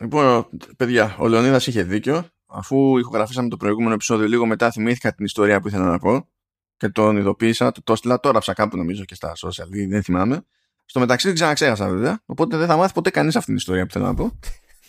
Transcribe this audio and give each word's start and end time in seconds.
Λοιπόν, 0.00 0.48
παιδιά, 0.76 1.16
ο 1.18 1.28
Λεωνίδας 1.28 1.66
είχε 1.66 1.82
δίκιο. 1.82 2.24
Αφού 2.46 2.98
ηχογραφήσαμε 2.98 3.48
το 3.48 3.56
προηγούμενο 3.56 3.94
επεισόδιο, 3.94 4.28
λίγο 4.28 4.46
μετά 4.46 4.70
θυμήθηκα 4.70 5.14
την 5.14 5.24
ιστορία 5.24 5.60
που 5.60 5.68
ήθελα 5.68 5.84
να 5.84 5.98
πω 5.98 6.28
και 6.76 6.88
τον 6.88 7.16
ειδοποίησα. 7.16 7.72
Το, 7.72 7.82
το 7.82 7.92
έστειλα 7.92 8.20
τώρα 8.20 8.40
κάπου 8.54 8.76
νομίζω 8.76 9.04
και 9.04 9.14
στα 9.14 9.32
social, 9.36 9.86
δεν 9.88 10.02
θυμάμαι. 10.02 10.44
Στο 10.84 11.00
μεταξύ 11.00 11.26
δεν 11.26 11.34
ξαναξέχασα 11.34 11.88
βέβαια. 11.88 12.22
Οπότε 12.26 12.56
δεν 12.56 12.66
θα 12.66 12.76
μάθει 12.76 12.92
ποτέ 12.92 13.10
κανείς 13.10 13.36
αυτή 13.36 13.46
την 13.46 13.56
ιστορία 13.56 13.86
που 13.86 13.92
θέλω 13.92 14.04
να 14.04 14.14
πω. 14.14 14.38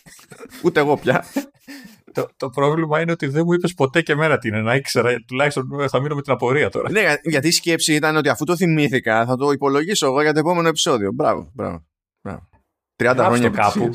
Ούτε 0.63 0.79
εγώ 0.79 0.97
πια. 0.97 1.25
το, 2.11 2.27
το 2.37 2.49
πρόβλημα 2.49 3.01
είναι 3.01 3.11
ότι 3.11 3.27
δεν 3.27 3.43
μου 3.45 3.53
είπες 3.53 3.73
ποτέ 3.73 4.01
και 4.01 4.15
μέρα 4.15 4.37
τι 4.37 4.47
είναι. 4.47 4.61
Να 4.61 4.75
ήξερα, 4.75 5.15
τουλάχιστον 5.27 5.89
θα 5.89 6.01
μείνω 6.01 6.15
με 6.15 6.21
την 6.21 6.33
απορία 6.33 6.69
τώρα. 6.69 6.91
Ναι, 6.91 7.13
γιατί 7.23 7.47
η 7.47 7.51
σκέψη 7.51 7.93
ήταν 7.93 8.15
ότι 8.15 8.29
αφού 8.29 8.45
το 8.45 8.55
θυμήθηκα, 8.55 9.25
θα 9.25 9.35
το 9.35 9.51
υπολογίσω 9.51 10.05
εγώ 10.05 10.21
για 10.21 10.33
το 10.33 10.39
επόμενο 10.39 10.67
επεισόδιο. 10.67 11.11
Μπράβο, 11.13 11.51
μπράβο. 11.53 11.85
μπράβο. 12.21 12.49
30 12.97 13.15
χρόνια 13.17 13.49
κάπου. 13.49 13.89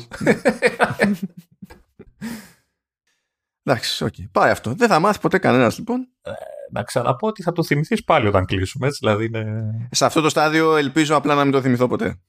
Εντάξει, 3.65 4.05
okay. 4.07 4.29
πάει 4.31 4.51
αυτό. 4.51 4.73
Δεν 4.73 4.87
θα 4.87 4.99
μάθει 4.99 5.19
ποτέ 5.19 5.37
κανένας 5.37 5.77
λοιπόν. 5.77 6.07
Ε, 6.21 6.31
να 6.71 6.83
ξαναπώ 6.83 7.27
ότι 7.27 7.43
θα 7.43 7.51
το 7.51 7.63
θυμηθείς 7.63 8.03
πάλι 8.03 8.27
όταν 8.27 8.45
κλείσουμε. 8.45 8.87
Έτσι, 8.87 8.99
δηλαδή 9.01 9.25
είναι... 9.25 9.71
Σε 9.91 10.05
αυτό 10.05 10.21
το 10.21 10.29
στάδιο 10.29 10.75
ελπίζω 10.75 11.15
απλά 11.15 11.35
να 11.35 11.43
μην 11.43 11.51
το 11.51 11.61
θυμηθώ 11.61 11.87
ποτέ. 11.87 12.19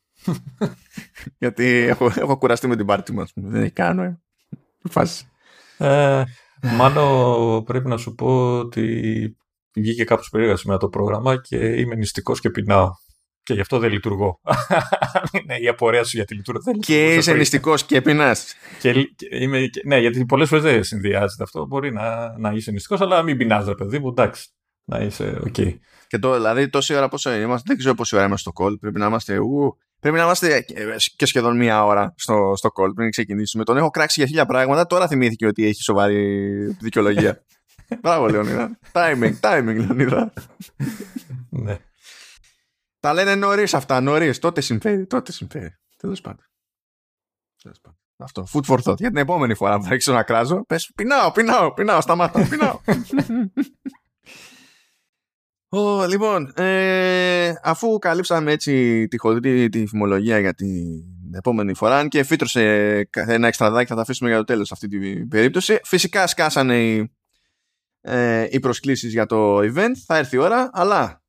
Γιατί 1.39 1.65
έχω, 1.67 2.07
έχω 2.17 2.39
κουραστεί 2.39 2.67
με 2.67 2.77
την 2.77 2.87
πάρτι 2.87 3.13
μου. 3.13 3.25
Δεν 3.35 3.63
έχει 3.63 3.73
κάνω. 3.73 4.03
Ε. 4.03 4.19
Φάση. 4.91 5.29
Ε, 5.79 6.23
μάλλον 6.63 7.65
πρέπει 7.65 7.89
να 7.89 7.97
σου 7.97 8.15
πω 8.15 8.59
ότι 8.59 9.37
βγήκε 9.75 10.05
κάπως 10.05 10.29
περίεργα 10.31 10.57
σήμερα 10.57 10.79
το 10.79 10.89
πρόγραμμα 10.89 11.41
και 11.41 11.57
είμαι 11.57 11.95
νηστικός 11.95 12.41
και 12.41 12.51
πεινάω. 12.51 12.91
Και 13.45 13.55
γι' 13.55 13.61
αυτό 13.61 13.79
δεν 13.79 13.91
λειτουργώ. 13.91 14.41
ναι, 15.47 15.57
η 15.57 15.69
απορία 15.69 16.05
σου 16.05 16.17
για 16.17 16.25
τη 16.25 16.35
λειτουργία. 16.35 16.73
Και 16.81 17.15
είσαι 17.15 17.33
νηστικό 17.33 17.75
και 17.87 18.03
πεινάς. 18.03 18.55
ναι, 19.85 19.99
γιατί 19.99 20.25
πολλές 20.25 20.49
φορές 20.49 20.65
δεν 20.65 20.85
συνδυάζεται 20.85 21.43
αυτό. 21.43 21.67
Μπορεί 21.67 21.93
να, 21.93 22.39
να 22.39 22.51
είσαι 22.51 22.71
νηστικό, 22.71 23.05
αλλά 23.05 23.23
μην 23.23 23.37
πεινάς, 23.37 23.67
ρε 23.67 23.75
παιδί 23.75 23.99
μου. 23.99 24.09
Εντάξει. 24.09 24.49
Να 24.85 24.99
είσαι 24.99 25.39
OK. 25.45 25.55
Okay. 25.57 25.79
Και 26.07 26.19
το, 26.19 26.35
δηλαδή, 26.35 26.69
τόση 26.69 26.95
ώρα 26.95 27.09
πόσο 27.09 27.35
είμαστε, 27.35 27.65
δεν 27.67 27.77
ξέρω 27.77 27.95
πόση 27.95 28.17
ώρα 28.17 28.25
είμαστε 28.25 28.51
στο 28.51 28.65
call. 28.65 28.81
Πρέπει 28.81 28.99
να 28.99 29.07
είμαστε. 29.07 29.39
Ου, 29.39 29.79
πρέπει 30.01 30.17
να 30.17 30.23
είμαστε 30.23 30.65
και 31.17 31.27
σχεδόν 31.27 31.57
μία 31.57 31.85
ώρα 31.85 32.15
στο, 32.17 32.53
στο 32.57 32.71
call 32.75 32.95
πριν 32.95 33.11
ξεκινήσουμε. 33.11 33.65
Τον 33.65 33.77
έχω 33.77 33.91
κράξει 33.91 34.21
για 34.21 34.29
χίλια 34.29 34.47
πράγματα. 34.47 34.87
Τώρα 34.87 35.09
θυμήθηκε 35.09 35.47
ότι 35.47 35.67
έχει 35.67 35.83
σοβαρή 35.83 36.27
δικαιολογία. 36.81 37.45
Μπράβο, 38.03 38.29
Λεωνίδα. 38.29 38.79
timing, 38.93 39.33
timing, 39.41 39.77
Λεωνίδα. 39.77 40.33
ναι. 41.51 41.79
Τα 43.05 43.13
λένε 43.13 43.35
νωρίς 43.35 43.75
αυτά, 43.75 44.01
νωρίς. 44.01 44.39
Τότε 44.39 44.61
συμφέρει, 44.61 45.07
τότε 45.07 45.33
συμφέρει. 45.33 45.75
Τέλος 45.97 46.21
πάντων. 46.21 46.45
Αυτό. 48.17 48.47
Food 48.53 48.63
for 48.67 48.79
thought. 48.83 48.97
Για 48.97 49.09
την 49.09 49.17
επόμενη 49.17 49.55
φορά 49.55 49.77
που 49.77 49.83
θα 49.83 49.89
αρχίσω 49.89 50.13
να 50.13 50.23
κράζω, 50.23 50.65
πες 50.67 50.93
πεινάω, 50.95 51.33
πεινάω, 51.33 51.73
πεινάω, 51.73 52.01
σταμάτα, 52.01 52.49
πεινάω. 52.49 52.81
oh, 55.77 56.09
λοιπόν, 56.09 56.53
ε, 56.57 57.55
αφού 57.63 57.99
καλύψαμε 57.99 58.53
έτσι 58.53 59.07
τη 59.09 59.19
χοντρή 59.19 59.69
τη 59.69 59.87
φημολογία 59.87 60.39
για 60.39 60.55
την 60.55 61.35
επόμενη 61.35 61.75
φορά, 61.75 61.99
αν 61.99 62.09
και 62.09 62.23
φύτρωσε 62.23 63.09
ένα 63.11 63.47
εξτραδάκι, 63.47 63.89
θα 63.89 63.95
τα 63.95 64.01
αφήσουμε 64.01 64.29
για 64.29 64.39
το 64.39 64.45
τέλος 64.45 64.73
αυτή 64.73 64.89
την 64.89 65.29
περίπτωση. 65.29 65.81
Φυσικά 65.85 66.27
σκάσανε 66.27 66.83
οι, 66.83 67.13
ε, 68.01 68.47
οι 68.51 68.61
προσκλήσεις 68.61 69.13
για 69.13 69.27
το 69.27 69.59
event, 69.59 69.93
θα 70.07 70.17
έρθει 70.17 70.37
η 70.37 70.39
ώρα, 70.39 70.71
αλλά 70.73 71.24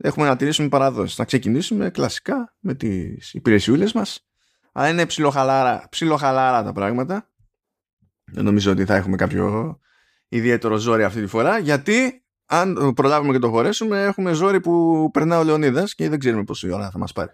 έχουμε 0.00 0.26
να 0.26 0.36
τηρήσουμε 0.36 0.68
παραδόσεις. 0.68 1.18
Να 1.18 1.24
ξεκινήσουμε 1.24 1.90
κλασικά 1.90 2.54
με 2.58 2.74
τις 2.74 3.34
υπηρεσιούλες 3.34 3.92
μας. 3.92 4.26
Αλλά 4.72 4.88
είναι 4.88 5.06
ψιλοχαλάρα, 5.06 5.86
ψιλοχαλάρα 5.90 6.62
τα 6.62 6.72
πράγματα. 6.72 7.30
Δεν 8.24 8.44
νομίζω 8.44 8.72
ότι 8.72 8.84
θα 8.84 8.94
έχουμε 8.94 9.16
κάποιο 9.16 9.78
ιδιαίτερο 10.28 10.76
ζόρι 10.76 11.04
αυτή 11.04 11.20
τη 11.20 11.26
φορά, 11.26 11.58
γιατί 11.58 12.24
αν 12.46 12.92
προλάβουμε 12.94 13.32
και 13.32 13.38
το 13.38 13.48
χωρέσουμε, 13.48 14.02
έχουμε 14.02 14.32
ζόρι 14.32 14.60
που 14.60 15.10
περνά 15.12 15.38
ο 15.38 15.42
Λεωνίδας 15.42 15.94
και 15.94 16.08
δεν 16.08 16.18
ξέρουμε 16.18 16.44
πόση 16.44 16.70
ώρα 16.70 16.90
θα 16.90 16.98
μας 16.98 17.12
πάρει. 17.12 17.30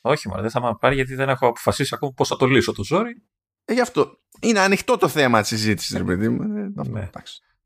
Όχι, 0.00 0.28
μα 0.28 0.40
δεν 0.40 0.50
θα 0.50 0.60
μας 0.60 0.76
πάρει 0.80 0.94
γιατί 0.94 1.14
δεν 1.14 1.28
έχω 1.28 1.46
αποφασίσει 1.46 1.94
ακόμα 1.94 2.12
πώς 2.16 2.28
θα 2.28 2.36
το 2.36 2.46
λύσω 2.46 2.72
το 2.72 2.84
ζόρι. 2.84 3.22
Ε, 3.64 3.72
γι' 3.72 3.80
αυτό. 3.80 4.18
Είναι 4.40 4.60
ανοιχτό 4.60 4.96
το 4.96 5.08
θέμα 5.08 5.40
της 5.40 5.48
συζήτησης, 5.48 5.96
ρε 5.96 6.04
παιδί 6.04 6.28
μου. 6.28 6.42
Ε, 6.42 6.88
ναι. 6.88 7.10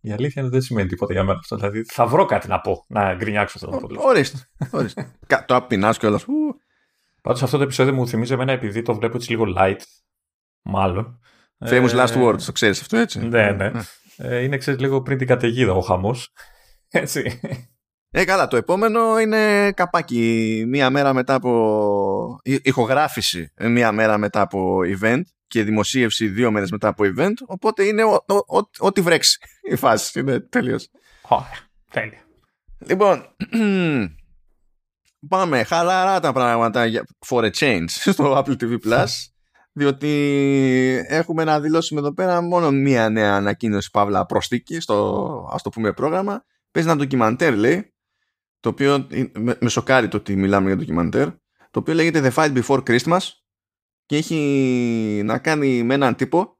Η 0.00 0.12
αλήθεια 0.12 0.42
είναι 0.42 0.50
δεν 0.50 0.60
σημαίνει 0.60 0.88
τίποτα 0.88 1.12
για 1.12 1.24
μένα 1.24 1.38
αυτό. 1.38 1.56
Δηλαδή 1.56 1.84
θα 1.84 2.06
βρω 2.06 2.24
κάτι 2.24 2.48
να 2.48 2.60
πω, 2.60 2.84
να 2.88 3.14
γκρινιάξω 3.14 3.58
αυτό 3.58 3.70
το 3.70 3.76
πρόβλημα. 3.76 4.02
Ορίστε. 4.04 4.38
ορίστε. 4.70 5.16
το 5.46 5.56
απεινάς 5.56 5.98
κιόλας. 5.98 6.24
Πάντως 7.22 7.42
αυτό 7.42 7.56
το 7.56 7.62
επεισόδιο 7.62 7.94
μου 7.94 8.08
θυμίζει 8.08 8.32
εμένα 8.32 8.52
επειδή 8.52 8.82
το 8.82 8.94
βλέπω 8.94 9.16
έτσι 9.16 9.30
λίγο 9.30 9.44
light. 9.58 9.80
Μάλλον. 10.62 11.20
Famous 11.66 11.90
last 11.90 12.14
ε, 12.14 12.22
words, 12.24 12.42
το 12.42 12.52
ξέρεις 12.52 12.80
αυτό 12.80 12.96
έτσι; 12.96 13.26
Ναι, 13.26 13.50
ναι. 13.50 13.70
Ε, 14.16 14.42
είναι 14.42 14.56
ξέρεις 14.56 14.80
λίγο 14.80 15.02
πριν 15.02 15.18
την 15.18 15.26
καταιγίδα 15.26 15.72
ο 15.72 15.80
χαμός. 15.80 16.32
Έτσι. 16.88 17.40
Ε, 18.10 18.24
καλά, 18.24 18.48
το 18.48 18.56
επόμενο 18.56 19.18
είναι 19.18 19.72
καπάκι. 19.72 20.64
Μία 20.68 20.90
μέρα 20.90 21.12
μετά 21.12 21.34
από. 21.34 22.40
ηχογράφηση 22.42 23.52
μία 23.58 23.92
μέρα 23.92 24.18
μετά 24.18 24.40
από 24.40 24.78
event 24.98 25.22
και 25.48 25.64
δημοσίευση 25.64 26.28
δύο 26.28 26.50
μέρες 26.50 26.70
μετά 26.70 26.88
από 26.88 27.04
event, 27.06 27.32
οπότε 27.46 27.84
είναι 27.84 28.02
ό,τι 28.78 29.00
βρέξει 29.00 29.38
η 29.70 29.76
φάση. 29.76 30.20
Είναι 30.20 30.40
τελείως. 30.40 30.90
Ωραία, 31.22 31.58
τέλεια. 31.90 32.22
Λοιπόν, 32.78 33.26
πάμε 35.28 35.62
χαλαρά 35.62 36.20
τα 36.20 36.32
πράγματα 36.32 36.84
for 37.26 37.42
a 37.42 37.50
change 37.50 37.84
στο 37.88 38.44
Apple 38.44 38.56
TV 38.62 38.76
Plus, 38.86 39.06
διότι 39.72 40.08
έχουμε 41.08 41.44
να 41.44 41.60
δηλώσουμε 41.60 42.00
εδώ 42.00 42.14
πέρα 42.14 42.40
μόνο 42.40 42.70
μία 42.70 43.08
νέα 43.08 43.34
ανακοίνωση 43.34 43.90
παύλα 43.90 44.26
προστίκη 44.26 44.80
στο 44.80 45.48
ας 45.52 45.62
το 45.62 45.70
πούμε 45.70 45.92
πρόγραμμα. 45.92 46.44
Παίζει 46.70 46.88
ένα 46.88 46.98
ντοκιμαντέρ 46.98 47.56
λέει, 47.56 47.94
το 48.60 48.68
οποίο 48.68 49.06
με, 49.34 49.56
με 49.60 49.68
σοκάρει 49.68 50.08
το 50.08 50.16
ότι 50.16 50.36
μιλάμε 50.36 50.66
για 50.66 50.76
ντοκιμαντέρ, 50.76 51.28
το 51.70 51.78
οποίο 51.78 51.94
λέγεται 51.94 52.32
The 52.32 52.34
Fight 52.34 52.62
Before 52.62 52.82
Christmas 52.82 53.20
και 54.08 54.16
έχει 54.16 55.22
να 55.24 55.38
κάνει 55.38 55.82
με 55.82 55.94
έναν 55.94 56.14
τύπο 56.14 56.58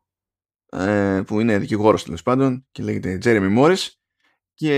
ε, 0.69 1.21
που 1.27 1.41
είναι 1.41 1.59
δικηγόρος 1.59 2.05
τέλος 2.05 2.23
πάντων 2.23 2.67
και 2.71 2.83
λέγεται 2.83 3.19
Jeremy 3.25 3.59
Morris 3.59 3.89
και 4.55 4.75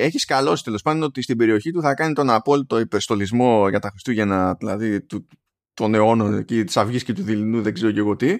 έχει 0.00 0.18
σκαλώσει 0.18 0.64
τέλος 0.64 0.82
πάντων 0.82 1.02
ότι 1.02 1.22
στην 1.22 1.36
περιοχή 1.36 1.70
του 1.70 1.80
θα 1.80 1.94
κάνει 1.94 2.14
τον 2.14 2.30
απόλυτο 2.30 2.78
υπερστολισμό 2.78 3.68
για 3.68 3.78
τα 3.78 3.88
Χριστούγεννα 3.88 4.54
δηλαδή 4.58 5.02
του, 5.02 5.26
των 5.74 5.94
αιώνων 5.94 6.34
εκεί 6.34 6.64
της 6.64 6.76
Αυγής 6.76 7.04
και 7.04 7.12
του 7.12 7.22
Δειλινού 7.22 7.62
δεν 7.62 7.74
ξέρω 7.74 7.92
και 7.92 7.98
εγώ 7.98 8.16
τι. 8.16 8.36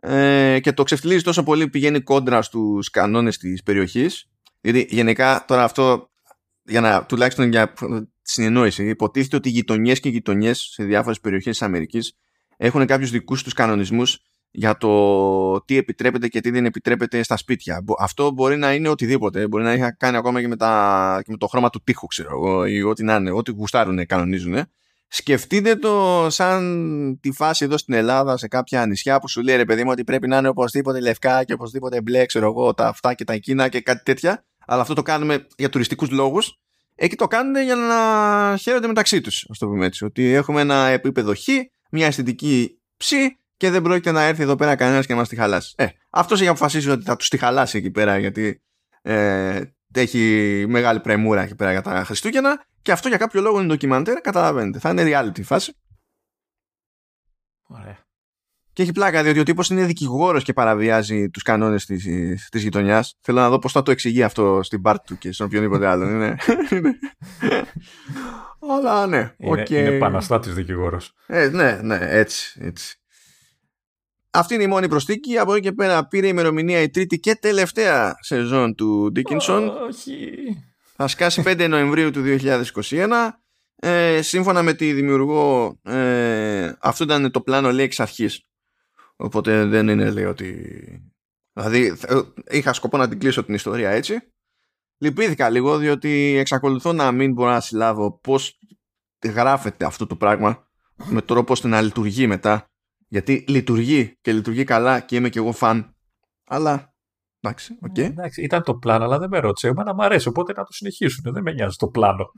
Ε, 0.00 0.58
και 0.60 0.72
το 0.72 0.82
ξεφτιλίζει 0.82 1.22
τόσο 1.22 1.42
πολύ 1.42 1.68
πηγαίνει 1.68 2.00
κόντρα 2.00 2.42
στους 2.42 2.90
κανόνες 2.90 3.38
της 3.38 3.62
περιοχής. 3.62 4.30
Γιατί 4.60 4.86
γενικά 4.90 5.44
τώρα 5.46 5.64
αυτό 5.64 6.10
για 6.62 6.80
να, 6.80 7.06
τουλάχιστον 7.06 7.50
για 7.50 7.72
συνεννόηση 8.22 8.88
υποτίθεται 8.88 9.36
ότι 9.36 9.48
οι 9.48 9.52
γειτονιές 9.52 10.00
και 10.00 10.08
γειτονιές 10.08 10.60
σε 10.72 10.84
διάφορες 10.84 11.20
περιοχές 11.20 11.58
της 11.58 11.66
Αμερικής 11.66 12.18
έχουν 12.58 12.86
κάποιους 12.86 13.10
δικούς 13.10 13.42
τους 13.42 13.52
κανονισμούς 13.52 14.22
για 14.50 14.76
το 14.76 15.64
τι 15.64 15.76
επιτρέπεται 15.76 16.28
και 16.28 16.40
τι 16.40 16.50
δεν 16.50 16.64
επιτρέπεται 16.64 17.22
στα 17.22 17.36
σπίτια. 17.36 17.84
Αυτό 17.98 18.30
μπορεί 18.30 18.56
να 18.56 18.74
είναι 18.74 18.88
οτιδήποτε. 18.88 19.48
Μπορεί 19.48 19.64
να 19.64 19.70
έχει 19.70 19.96
κάνει 19.96 20.16
ακόμα 20.16 20.40
και 20.40 20.48
με, 20.48 20.56
τα, 20.56 21.20
και 21.24 21.30
με 21.30 21.36
το 21.36 21.46
χρώμα 21.46 21.70
του 21.70 21.80
τείχου, 21.84 22.06
ξέρω 22.06 22.28
εγώ, 22.32 22.66
ή 22.66 22.82
ό,τι 22.82 23.04
να 23.04 23.14
είναι, 23.14 23.30
ό,τι 23.30 23.50
γουστάρουν, 23.50 24.06
κανονίζουν. 24.06 24.56
Σκεφτείτε 25.08 25.76
το 25.76 26.26
σαν 26.30 27.18
τη 27.20 27.32
φάση 27.32 27.64
εδώ 27.64 27.78
στην 27.78 27.94
Ελλάδα 27.94 28.36
σε 28.36 28.48
κάποια 28.48 28.86
νησιά 28.86 29.20
που 29.20 29.28
σου 29.28 29.42
λέει 29.42 29.56
ρε 29.56 29.64
παιδί 29.64 29.84
μου 29.84 29.90
ότι 29.90 30.04
πρέπει 30.04 30.28
να 30.28 30.36
είναι 30.36 30.48
οπωσδήποτε 30.48 31.00
λευκά 31.00 31.44
και 31.44 31.52
οπωσδήποτε 31.52 32.00
μπλε, 32.00 32.26
ξέρω 32.26 32.46
εγώ, 32.46 32.74
τα 32.74 32.86
αυτά 32.86 33.14
και 33.14 33.24
τα 33.24 33.32
εκείνα 33.32 33.68
και 33.68 33.80
κάτι 33.80 34.02
τέτοια. 34.02 34.44
Αλλά 34.66 34.80
αυτό 34.80 34.94
το 34.94 35.02
κάνουμε 35.02 35.46
για 35.56 35.68
τουριστικούς 35.68 36.10
λόγους. 36.10 36.58
Εκεί 36.94 37.16
το 37.16 37.26
κάνουν 37.26 37.62
για 37.62 37.74
να 37.74 38.56
χαίρονται 38.56 38.86
μεταξύ 38.86 39.20
τους, 39.20 39.46
ας 39.50 39.58
το 39.58 39.66
πούμε 39.66 39.86
έτσι. 39.86 40.04
Ότι 40.04 40.32
έχουμε 40.32 40.60
ένα 40.60 40.86
επίπεδο 40.86 41.34
χ 41.34 41.48
μια 41.90 42.06
αισθητική 42.06 42.80
ψη 42.96 43.38
και 43.56 43.70
δεν 43.70 43.82
πρόκειται 43.82 44.10
να 44.10 44.22
έρθει 44.22 44.42
εδώ 44.42 44.56
πέρα 44.56 44.76
κανένας 44.76 45.06
και 45.06 45.12
να 45.12 45.18
μας 45.18 45.28
τη 45.28 45.36
χαλάσει. 45.36 45.74
Ε, 45.76 45.86
αυτός 46.10 46.40
έχει 46.40 46.48
αποφασίσει 46.48 46.90
ότι 46.90 47.04
θα 47.04 47.16
τους 47.16 47.28
τη 47.28 47.38
χαλάσει 47.38 47.78
εκεί 47.78 47.90
πέρα 47.90 48.18
γιατί 48.18 48.62
ε, 49.02 49.62
έχει 49.94 50.64
μεγάλη 50.68 51.00
πρεμούρα 51.00 51.42
εκεί 51.42 51.54
πέρα 51.54 51.70
για 51.70 51.82
τα 51.82 52.04
Χριστούγεννα 52.04 52.66
και 52.82 52.92
αυτό 52.92 53.08
για 53.08 53.16
κάποιο 53.16 53.40
λόγο 53.40 53.58
είναι 53.58 53.66
ντοκιμαντέρ, 53.66 54.20
καταλαβαίνετε. 54.20 54.78
Θα 54.78 54.90
είναι 54.90 55.02
reality 55.06 55.42
φάση. 55.42 55.76
Ωραία. 57.62 58.07
Και 58.78 58.84
έχει 58.84 58.92
πλάκα 58.92 59.22
διότι 59.22 59.40
ο 59.40 59.42
τύπος 59.42 59.70
είναι 59.70 59.84
δικηγόρος 59.84 60.44
και 60.44 60.52
παραβιάζει 60.52 61.30
τους 61.30 61.42
κανόνες 61.42 61.84
της 61.84 62.48
της 62.50 62.62
γειτονιάς. 62.62 63.16
Θέλω 63.20 63.40
να 63.40 63.48
δω 63.48 63.58
πώς 63.58 63.72
θα 63.72 63.82
το 63.82 63.90
εξηγεί 63.90 64.22
αυτό 64.22 64.60
στην 64.62 64.82
πάρτι 64.82 65.06
του 65.06 65.18
και 65.18 65.32
στον 65.32 65.46
οποιονδήποτε 65.46 65.86
άλλο. 65.86 66.08
είναι. 66.08 66.36
Αλλά 68.70 69.06
ναι. 69.06 69.34
Είναι, 69.36 69.62
okay. 69.62 69.70
είναι 69.70 69.88
επαναστάτη 69.88 70.50
δικηγόρος. 70.50 71.14
Ε, 71.26 71.48
ναι, 71.48 71.80
ναι, 71.82 71.98
έτσι, 72.00 72.60
έτσι. 72.62 72.96
Αυτή 74.30 74.54
είναι 74.54 74.62
η 74.62 74.66
μόνη 74.66 74.88
προστίκη. 74.88 75.38
Από 75.38 75.52
εκεί 75.52 75.62
και 75.62 75.72
πέρα 75.72 76.06
πήρε 76.06 76.26
ημερομηνία 76.26 76.80
η 76.80 76.90
τρίτη 76.90 77.18
και 77.18 77.34
τελευταία 77.34 78.14
σεζόν 78.20 78.74
του 78.74 79.12
Dickinson. 79.16 79.70
Όχι. 79.88 80.30
Θα 80.96 81.08
σκάσει 81.08 81.42
5 81.46 81.66
Νοεμβρίου 81.68 82.10
του 82.10 82.22
2021. 82.90 83.08
Ε, 83.76 84.22
σύμφωνα 84.22 84.62
με 84.62 84.72
τη 84.72 84.92
δημιουργό, 84.92 85.78
ε, 85.82 86.72
αυτό 86.80 87.04
ήταν 87.04 87.30
το 87.30 87.40
πλάνο 87.40 87.72
λέει 87.72 87.84
εξ 87.84 88.00
αρχής 88.00 88.42
Οπότε 89.20 89.64
δεν 89.64 89.88
είναι 89.88 90.10
λέει 90.10 90.24
ότι... 90.24 90.72
Δηλαδή 91.52 91.96
είχα 92.50 92.72
σκοπό 92.72 92.96
να 92.96 93.08
την 93.08 93.18
κλείσω 93.18 93.44
την 93.44 93.54
ιστορία 93.54 93.90
έτσι. 93.90 94.18
Λυπήθηκα 94.98 95.50
λίγο 95.50 95.78
διότι 95.78 96.36
εξακολουθώ 96.36 96.92
να 96.92 97.12
μην 97.12 97.32
μπορώ 97.32 97.50
να 97.50 97.60
συλλάβω 97.60 98.18
πώς 98.18 98.58
γράφεται 99.24 99.84
αυτό 99.84 100.06
το 100.06 100.16
πράγμα 100.16 100.66
με 101.04 101.22
τρόπο 101.22 101.52
ώστε 101.52 101.68
να 101.68 101.80
λειτουργεί 101.80 102.26
μετά. 102.26 102.64
Γιατί 103.08 103.44
λειτουργεί 103.48 104.16
και 104.20 104.32
λειτουργεί 104.32 104.64
καλά 104.64 105.00
και 105.00 105.16
είμαι 105.16 105.28
και 105.28 105.38
εγώ 105.38 105.52
φαν. 105.52 105.96
Αλλά 106.48 106.94
εντάξει, 107.40 107.78
OK. 107.80 107.94
Okay. 107.94 107.98
Εντάξει, 107.98 108.42
ήταν 108.42 108.62
το 108.62 108.74
πλάνο, 108.74 109.04
αλλά 109.04 109.18
δεν 109.18 109.28
με 109.28 109.38
ρώτησε. 109.38 109.68
Εμένα 109.68 109.94
μου 109.94 110.02
αρέσει, 110.02 110.28
οπότε 110.28 110.52
να 110.52 110.64
το 110.64 110.72
συνεχίσουν. 110.72 111.32
Δεν 111.32 111.42
με 111.42 111.52
νοιάζει 111.52 111.76
το 111.76 111.88
πλάνο. 111.88 112.32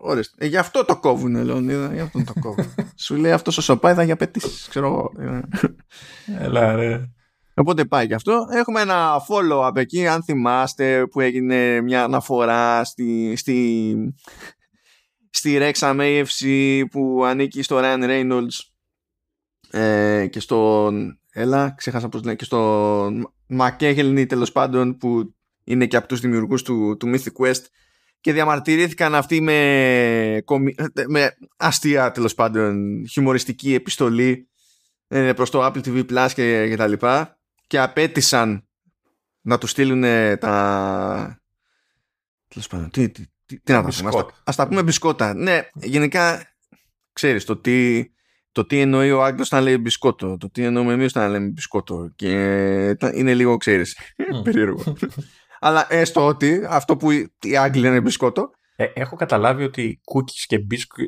Ορίστε. 0.00 0.44
Ε, 0.44 0.46
γι' 0.46 0.56
αυτό 0.56 0.84
το 0.84 0.96
κόβουν, 0.96 1.44
Λεωνίδα. 1.44 1.94
Γι' 1.94 2.00
αυτό 2.00 2.24
το 2.24 2.32
κόβουν. 2.40 2.74
Σου 3.04 3.16
λέει 3.16 3.32
αυτός 3.32 3.58
ο 3.58 3.60
Σοπάι 3.60 3.94
θα 3.94 4.02
για 4.02 4.16
πετήσει, 4.16 4.68
ξέρω 4.68 4.86
εγώ. 4.86 5.12
Έλα, 6.38 6.74
ρε. 6.74 7.10
Οπότε 7.54 7.84
πάει 7.84 8.06
και 8.06 8.14
αυτό. 8.14 8.46
Έχουμε 8.52 8.80
ένα 8.80 9.20
follow-up 9.28 9.76
εκεί, 9.76 10.06
αν 10.06 10.22
θυμάστε, 10.22 11.06
που 11.06 11.20
έγινε 11.20 11.80
μια 11.80 12.04
αναφορά 12.04 12.84
στη, 12.84 13.36
στη, 13.36 13.96
στη 15.30 15.58
Rexham 15.60 16.00
AFC 16.00 16.82
που 16.90 17.24
ανήκει 17.24 17.62
στο 17.62 17.80
Ryan 17.82 18.02
Reynolds 18.02 18.58
ε, 19.70 20.26
και 20.26 20.40
στον 20.40 21.18
έλα, 21.30 21.74
ξέχασα 21.76 22.08
πώς 22.08 22.22
λένε, 22.22 22.36
και 22.36 22.44
στον 22.44 23.32
Μακέχελνη 23.46 24.26
τέλος 24.26 24.52
πάντων 24.52 24.96
που 24.96 25.34
είναι 25.64 25.86
και 25.86 25.96
από 25.96 26.08
τους 26.08 26.20
δημιουργούς 26.20 26.62
του, 26.62 26.96
του 26.96 27.10
Mythic 27.14 27.44
Quest 27.44 27.62
και 28.20 28.32
διαμαρτυρήθηκαν 28.32 29.14
αυτοί 29.14 29.40
με, 29.40 30.44
με 31.08 31.36
αστεία 31.56 32.10
τέλος 32.10 32.34
πάντων 32.34 33.04
χιουμοριστική 33.08 33.74
επιστολή 33.74 34.48
ε, 35.08 35.32
προς 35.32 35.50
το 35.50 35.66
Apple 35.66 35.80
TV 35.80 36.04
Plus 36.10 36.30
και, 36.34 36.68
και 36.68 36.76
τα 36.76 36.86
λοιπά. 36.86 37.38
Και 37.66 37.80
απέτησαν 37.80 38.68
να 39.40 39.58
τους 39.58 39.70
στείλουν 39.70 40.02
τα 40.38 41.40
τέλος 42.48 42.66
πάντων 42.68 42.90
τι, 42.90 43.10
τι, 43.10 43.24
τι, 43.46 43.60
τι 43.60 43.72
να 43.72 43.84
πούμε 43.84 44.10
ας, 44.44 44.56
τα 44.56 44.68
πούμε 44.68 44.82
μπισκότα. 44.82 45.34
Ναι 45.34 45.68
γενικά 45.74 46.54
ξέρεις 47.12 47.44
το 47.44 47.56
τι 47.56 48.06
το 48.52 48.66
τι 48.66 48.80
εννοεί 48.80 49.10
ο 49.10 49.24
Άγγλος 49.24 49.50
να 49.50 49.60
λέει 49.60 49.78
μπισκότο, 49.78 50.36
το 50.36 50.50
τι 50.50 50.64
εννοούμε 50.64 50.92
εμείς 50.92 51.14
να 51.14 51.28
λέμε 51.28 51.46
μπισκότο. 51.46 52.10
Και 52.16 52.30
είναι 53.14 53.34
λίγο 53.34 53.56
ξέρεις 53.56 53.98
περίεργο. 54.42 54.82
Αλλά 55.60 55.86
έστω 55.88 56.26
ότι 56.26 56.62
αυτό 56.68 56.96
που 56.96 57.10
οι 57.40 57.56
Άγγλοι 57.56 57.80
λένε 57.80 58.00
μπισκότο 58.00 58.50
ε, 58.76 58.84
έχω 58.94 59.16
καταλάβει 59.16 59.64
ότι 59.64 60.00
cookies 60.14 60.44
και 60.46 60.56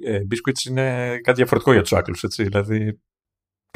ε, 0.05 0.21
biscuits 0.31 0.69
είναι 0.69 1.19
κάτι 1.23 1.37
διαφορετικό 1.37 1.73
για 1.73 1.83
τους 1.83 1.93
Άγγλους, 1.93 2.23
έτσι, 2.23 2.43
δηλαδή 2.43 3.01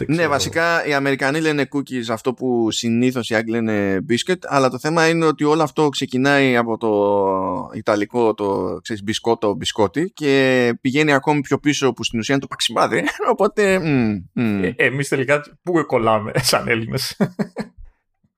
ναι, 0.07 0.29
βασικά 0.29 0.87
οι 0.87 0.95
Αμερικανοί 0.95 1.41
λένε 1.41 1.69
cookies 1.75 2.05
αυτό 2.09 2.35
που 2.35 2.71
συνήθως 2.71 3.31
οι 3.31 3.35
Άγγλοι 3.35 3.51
λένε 3.51 4.05
biscuit, 4.09 4.39
αλλά 4.43 4.71
το 4.71 4.79
θέμα 4.79 5.09
είναι 5.09 5.25
ότι 5.25 5.45
όλο 5.45 5.63
αυτό 5.63 5.89
ξεκινάει 5.89 6.57
από 6.57 6.79
το 6.79 7.71
Ιταλικό, 7.75 8.35
το 8.35 8.79
ξέρεις, 8.83 9.03
μπισκότο, 9.03 9.55
μπισκότι 9.55 10.11
και 10.15 10.75
πηγαίνει 10.81 11.13
ακόμη 11.13 11.41
πιο 11.41 11.59
πίσω 11.59 11.93
που 11.93 12.05
στην 12.05 12.19
ουσία 12.19 12.35
είναι 12.35 12.43
το 12.43 12.49
παξιμάδι. 12.49 13.05
Οπότε. 13.33 13.81
Mm, 13.83 14.41
mm. 14.41 14.73
Ε, 14.77 14.87
Εμείς 14.87 15.09
τελικά 15.09 15.43
πού 15.63 15.87
κολλάμε 15.87 16.33
σαν 16.35 16.69
Έλληνες; 16.69 17.17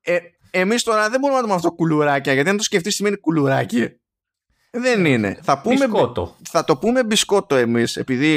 Ε, 0.00 0.19
Εμείς 0.56 0.82
τώρα 0.82 1.10
δεν 1.10 1.20
μπορούμε 1.20 1.40
να 1.40 1.40
το 1.40 1.46
πούμε 1.46 1.54
αυτό 1.54 1.72
κουλουράκια, 1.72 2.32
γιατί 2.32 2.48
αν 2.48 2.56
το 2.56 2.62
σκεφτείς 2.62 2.94
σημαίνει 2.94 3.16
κουλουράκι; 3.16 3.88
Δεν 4.70 5.04
είναι. 5.04 5.38
Θα, 5.42 5.60
πούμε, 5.60 5.74
μπισκότο. 5.74 6.36
θα 6.42 6.64
το 6.64 6.76
πούμε 6.76 7.04
μπισκότο 7.04 7.54
εμείς 7.54 7.96
επειδή 7.96 8.32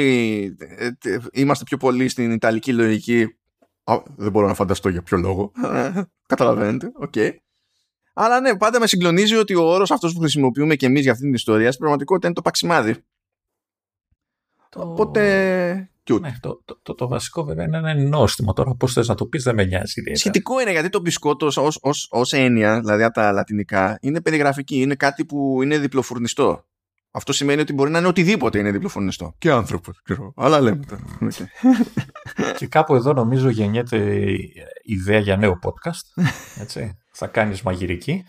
ε, 0.58 1.18
είμαστε 1.32 1.64
πιο 1.64 1.76
πολύ 1.76 2.08
στην 2.08 2.32
Ιταλική 2.32 2.72
λογική. 2.72 3.38
δεν 4.16 4.30
μπορώ 4.30 4.46
να 4.46 4.54
φανταστώ 4.54 4.88
για 4.88 5.02
ποιο 5.02 5.18
λόγο. 5.18 5.52
Καταλαβαίνετε. 6.28 6.90
OK. 6.94 7.12
Okay. 7.16 7.30
Αλλά 8.14 8.40
ναι, 8.40 8.56
πάντα 8.56 8.80
με 8.80 8.86
συγκλονίζει 8.86 9.34
ότι 9.34 9.54
ο 9.54 9.62
όρος 9.62 9.90
αυτός 9.90 10.12
που 10.12 10.20
χρησιμοποιούμε 10.20 10.74
και 10.74 10.86
εμείς 10.86 11.02
για 11.02 11.12
αυτή 11.12 11.24
την 11.24 11.34
ιστορία 11.34 11.66
στην 11.66 11.78
πραγματικότητα 11.78 12.26
είναι 12.26 12.36
το 12.36 12.42
παξιμάδι. 12.42 12.94
Το... 14.68 14.80
Οπότε 14.80 15.90
ναι, 16.14 16.34
το, 16.40 16.62
το, 16.64 16.78
το, 16.82 16.94
το, 16.94 17.08
βασικό 17.08 17.44
βέβαια 17.44 17.64
είναι 17.64 17.76
ένα 17.76 17.94
νόστιμο. 17.94 18.52
Τώρα 18.52 18.74
πώς 18.74 18.92
θες 18.92 19.08
να 19.08 19.14
το 19.14 19.26
πεις 19.26 19.42
δεν 19.42 19.54
με 19.54 19.64
νοιάζει 19.64 20.02
Σχετικό 20.14 20.60
είναι 20.60 20.70
γιατί 20.70 20.88
το 20.88 21.00
μπισκότο 21.00 21.48
ως 22.10 22.32
έννοια, 22.32 22.80
δηλαδή 22.80 23.02
από 23.02 23.14
τα 23.14 23.32
λατινικά, 23.32 23.98
είναι 24.00 24.20
περιγραφική. 24.20 24.80
Είναι 24.80 24.94
κάτι 24.94 25.24
που 25.24 25.62
είναι 25.62 25.78
διπλοφουρνιστό. 25.78 26.64
Αυτό 27.10 27.32
σημαίνει 27.32 27.60
ότι 27.60 27.72
μπορεί 27.72 27.90
να 27.90 27.98
είναι 27.98 28.06
οτιδήποτε 28.06 28.58
είναι 28.58 28.70
διπλοφουρνιστό. 28.70 29.34
Και 29.38 29.50
άνθρωπος, 29.50 30.00
ξέρω. 30.04 30.32
Αλλά 30.36 30.60
λέμε 30.60 30.84
τώρα. 30.84 31.02
Και 32.56 32.66
κάπου 32.66 32.94
εδώ 32.94 33.12
νομίζω 33.12 33.48
γεννιέται 33.48 34.26
ιδέα 34.82 35.18
για 35.18 35.36
νέο 35.36 35.58
podcast. 35.62 36.22
Έτσι 36.60 36.96
θα 37.18 37.26
κάνεις 37.26 37.62
μαγειρική. 37.62 38.24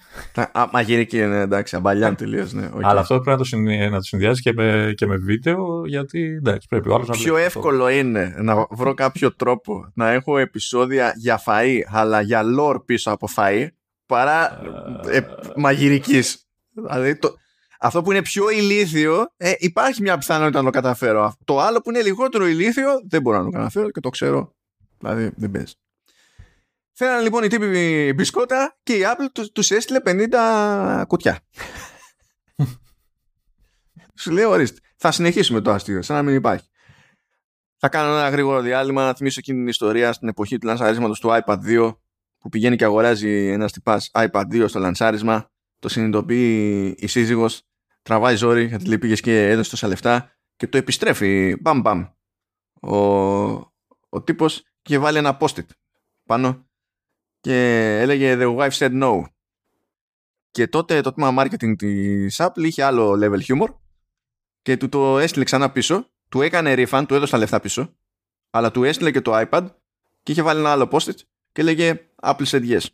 Α, 0.52 0.68
μαγειρική 0.72 1.18
είναι 1.18 1.40
εντάξει, 1.40 1.76
αμπαλιάν 1.76 2.16
τελείως. 2.16 2.54
Ναι, 2.54 2.70
okay. 2.76 2.82
Αλλά 2.82 3.00
αυτό 3.00 3.14
πρέπει 3.14 3.30
να 3.30 3.38
το, 3.38 3.44
συνδυ... 3.44 3.90
να 3.90 3.98
το 3.98 4.02
συνδυάζεις 4.04 4.42
και 4.42 4.54
με, 4.54 4.94
και 4.98 5.06
με 5.06 5.18
βίντεο, 5.18 5.86
γιατί 5.86 6.22
εντάξει, 6.22 6.68
πρέπει 6.68 6.90
ο 6.90 6.94
άλλος 6.94 7.08
να 7.08 7.14
Πιο 7.14 7.38
εύκολο 7.38 7.84
αυτό. 7.84 7.98
είναι 7.98 8.36
να 8.38 8.68
βρω 8.70 8.94
κάποιο 8.94 9.36
τρόπο 9.36 9.92
να 9.94 10.12
έχω 10.12 10.38
επεισόδια 10.38 11.14
για 11.16 11.42
φαΐ, 11.46 11.80
αλλά 11.88 12.22
για 12.22 12.44
lore 12.60 12.86
πίσω 12.86 13.12
από 13.12 13.28
φαΐ, 13.36 13.68
παρά 14.06 14.62
ε, 15.10 15.22
μαγειρικής. 15.56 16.48
Δηλαδή 16.70 17.16
το, 17.16 17.36
αυτό 17.80 18.02
που 18.02 18.12
είναι 18.12 18.22
πιο 18.22 18.50
ηλίθιο, 18.50 19.34
ε, 19.38 19.52
υπάρχει 19.58 20.02
μια 20.02 20.18
πιθανότητα 20.18 20.60
να 20.60 20.66
το 20.66 20.72
καταφέρω. 20.72 21.34
Το 21.46 21.60
άλλο 21.60 21.82
που 21.82 21.90
είναι 21.90 22.02
λιγότερο 22.02 22.48
ηλίθιο, 22.48 22.90
δεν 23.10 23.22
μπορώ 23.22 23.38
να 23.38 23.44
το 23.44 23.50
καταφέρω 23.50 23.90
και 23.90 24.00
το 24.00 24.10
ξέρω. 24.10 24.56
Δηλαδή 25.00 25.32
δεν 25.36 25.52
παίζει. 25.52 25.74
Θέλανε 27.02 27.22
λοιπόν 27.22 27.44
οι 27.44 27.48
τύποι 27.48 28.14
μπισκότα 28.16 28.78
και 28.84 28.94
η 28.94 29.02
Apple 29.04 29.28
τους, 29.34 29.52
τους 29.52 29.72
έστειλε 29.72 30.00
50 30.06 31.04
κουτιά. 31.08 31.40
Σου 34.22 34.32
λέει 34.32 34.44
ορίστε. 34.44 34.80
Θα 34.96 35.12
συνεχίσουμε 35.12 35.62
το 35.62 35.72
αστείο, 35.72 36.02
σαν 36.02 36.16
να 36.16 36.24
μην 36.24 36.36
υπάρχει. 36.36 36.68
Θα 37.78 37.90
κάνω 37.90 38.12
ένα 38.18 38.30
γρήγορο 38.30 38.62
διάλειμμα 38.62 39.06
να 39.06 39.14
θυμίσω 39.14 39.40
εκείνη 39.40 39.58
την 39.58 39.68
ιστορία 39.68 40.14
στην 40.14 40.28
εποχή 40.28 40.58
του 40.58 40.68
λανσαρίσματος 40.68 41.20
του 41.20 41.30
iPad 41.30 41.58
2 41.66 41.96
που 42.38 42.50
πηγαίνει 42.50 42.76
και 42.76 42.84
αγοράζει 42.84 43.48
ένας 43.48 43.72
τυπάς 43.72 44.12
iPad 44.14 44.44
2 44.52 44.66
στο 44.68 44.80
λανσάρισμα 44.80 45.52
το 45.80 45.90
συνειδητοποιεί 45.90 46.96
η 47.00 47.08
σύζυγος 47.08 47.62
τραβάει 48.02 48.36
ζόρι 48.36 48.66
γιατί 48.66 48.86
λέει 48.86 48.98
πήγες 48.98 49.22
και 49.22 49.50
έδωσε 49.50 49.70
τόσα 49.70 49.88
λεφτά 49.88 50.32
και 50.56 50.68
το 50.68 50.78
επιστρέφει 50.78 51.58
μπαμ 51.62 51.82
μπαμ 51.82 52.06
ο, 52.82 52.98
ο 54.10 54.22
τύπος 54.24 54.64
και 54.82 54.98
βάλει 54.98 55.18
ένα 55.18 55.38
post-it 55.42 55.66
πάνω 56.26 56.69
και 57.40 57.98
έλεγε 58.00 58.38
The 58.40 58.58
wife 58.58 58.72
said 58.72 59.02
no. 59.02 59.24
Και 60.52 60.68
τότε 60.68 61.02
το 61.02 61.14
τμήμα 61.14 61.44
marketing 61.44 61.76
της 61.78 62.42
Apple 62.42 62.64
είχε 62.64 62.84
άλλο 62.84 63.12
level 63.22 63.42
humor 63.48 63.68
και 64.62 64.78
του 64.78 64.90
το 64.90 65.20
έστειλε 65.20 65.44
ξανά 65.44 65.72
πίσω, 65.72 66.10
του 66.30 66.42
έκανε 66.42 66.74
refund, 66.78 67.04
του 67.08 67.16
έδωσε 67.16 67.32
τα 67.32 67.38
λεφτά 67.38 67.60
πίσω, 67.60 67.96
αλλά 68.50 68.72
του 68.72 68.84
έστειλε 68.84 69.12
και 69.12 69.22
το 69.22 69.48
iPad 69.50 69.68
και 70.24 70.32
είχε 70.32 70.42
βάλει 70.42 70.60
ένα 70.60 70.72
άλλο 70.72 70.90
post 70.92 71.14
και 71.52 71.62
έλεγε 71.62 72.10
Apple 72.22 72.46
said 72.46 72.78
yes. 72.78 72.86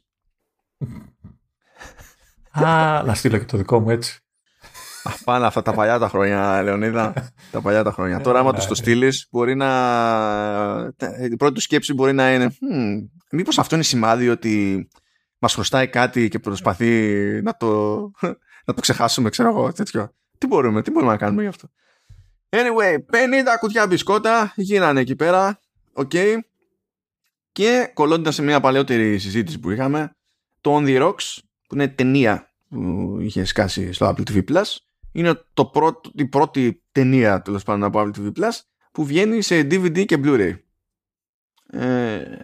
Α, 2.51 3.03
να 3.03 3.13
στείλω 3.13 3.38
και 3.38 3.46
το 3.46 3.58
δικό 3.58 3.79
μου 3.79 3.89
έτσι. 3.89 4.25
Πάνε 5.24 5.45
αυτά 5.45 5.62
τα 5.62 5.74
παλιά 5.74 6.00
τα 6.00 6.09
χρόνια, 6.09 6.62
Λεωνίδα. 6.63 7.13
τα 7.51 7.62
παλιά 7.62 7.83
τα 7.83 7.91
χρόνια. 7.91 8.21
Τώρα, 8.21 8.39
άμα 8.39 8.53
τους 8.53 8.65
το 8.65 8.75
στείλεις, 8.75 9.27
μπορεί 9.31 9.55
να. 9.55 9.69
Η 11.31 11.35
πρώτη 11.35 11.53
τους 11.53 11.63
σκέψη 11.63 11.93
μπορεί 11.93 12.13
να 12.13 12.33
είναι. 12.33 12.47
Hm, 12.50 13.07
Μήπως 13.31 13.59
αυτό 13.59 13.75
είναι 13.75 13.83
σημάδι 13.83 14.29
ότι 14.29 14.88
μας 15.39 15.53
χρωστάει 15.53 15.88
κάτι 15.88 16.27
και 16.27 16.39
προσπαθεί 16.39 16.91
να 17.43 17.57
το, 17.57 17.95
να 18.65 18.74
το 18.74 18.81
ξεχάσουμε, 18.81 19.29
ξέρω 19.29 19.50
εγώ. 19.50 19.71
Τέτοιο. 19.71 20.09
Τι 20.38 20.47
μπορούμε, 20.47 20.81
τι 20.81 20.91
μπορούμε 20.91 21.12
να 21.12 21.17
κάνουμε 21.17 21.41
γι' 21.41 21.47
αυτό. 21.47 21.67
Anyway, 22.50 22.95
50 22.95 22.97
κουτιά 23.59 23.88
μπισκότα 23.88 24.53
γίνανε 24.55 25.00
εκεί 25.00 25.15
πέρα. 25.15 25.59
OK. 25.94 26.12
Okay. 26.13 26.38
Και 27.51 27.91
κολλώντας 27.93 28.35
σε 28.35 28.41
μια 28.41 28.59
παλαιότερη 28.59 29.19
συζήτηση 29.19 29.59
που 29.59 29.71
είχαμε, 29.71 30.15
το 30.62 30.77
On 30.77 30.83
the 30.85 31.01
Rocks, 31.01 31.38
που 31.67 31.75
είναι 31.75 31.88
ταινία 31.88 32.50
που 32.69 33.17
είχε 33.19 33.45
σκάσει 33.45 33.93
στο 33.93 34.13
Apple 34.15 34.31
TV 34.31 34.43
Plus, 34.51 34.75
είναι 35.15 35.45
το 35.53 35.65
πρώτο, 35.65 36.12
η 36.13 36.25
πρώτη 36.25 36.84
ταινία 36.91 37.41
τέλος 37.41 37.63
πάντων 37.63 37.84
από 37.84 38.00
Apple 38.00 38.19
TV 38.19 38.31
Plus 38.39 38.60
που 38.91 39.05
βγαίνει 39.05 39.41
σε 39.41 39.60
DVD 39.60 40.05
και 40.05 40.19
Blu-ray. 40.24 40.57
Ε, 41.69 42.38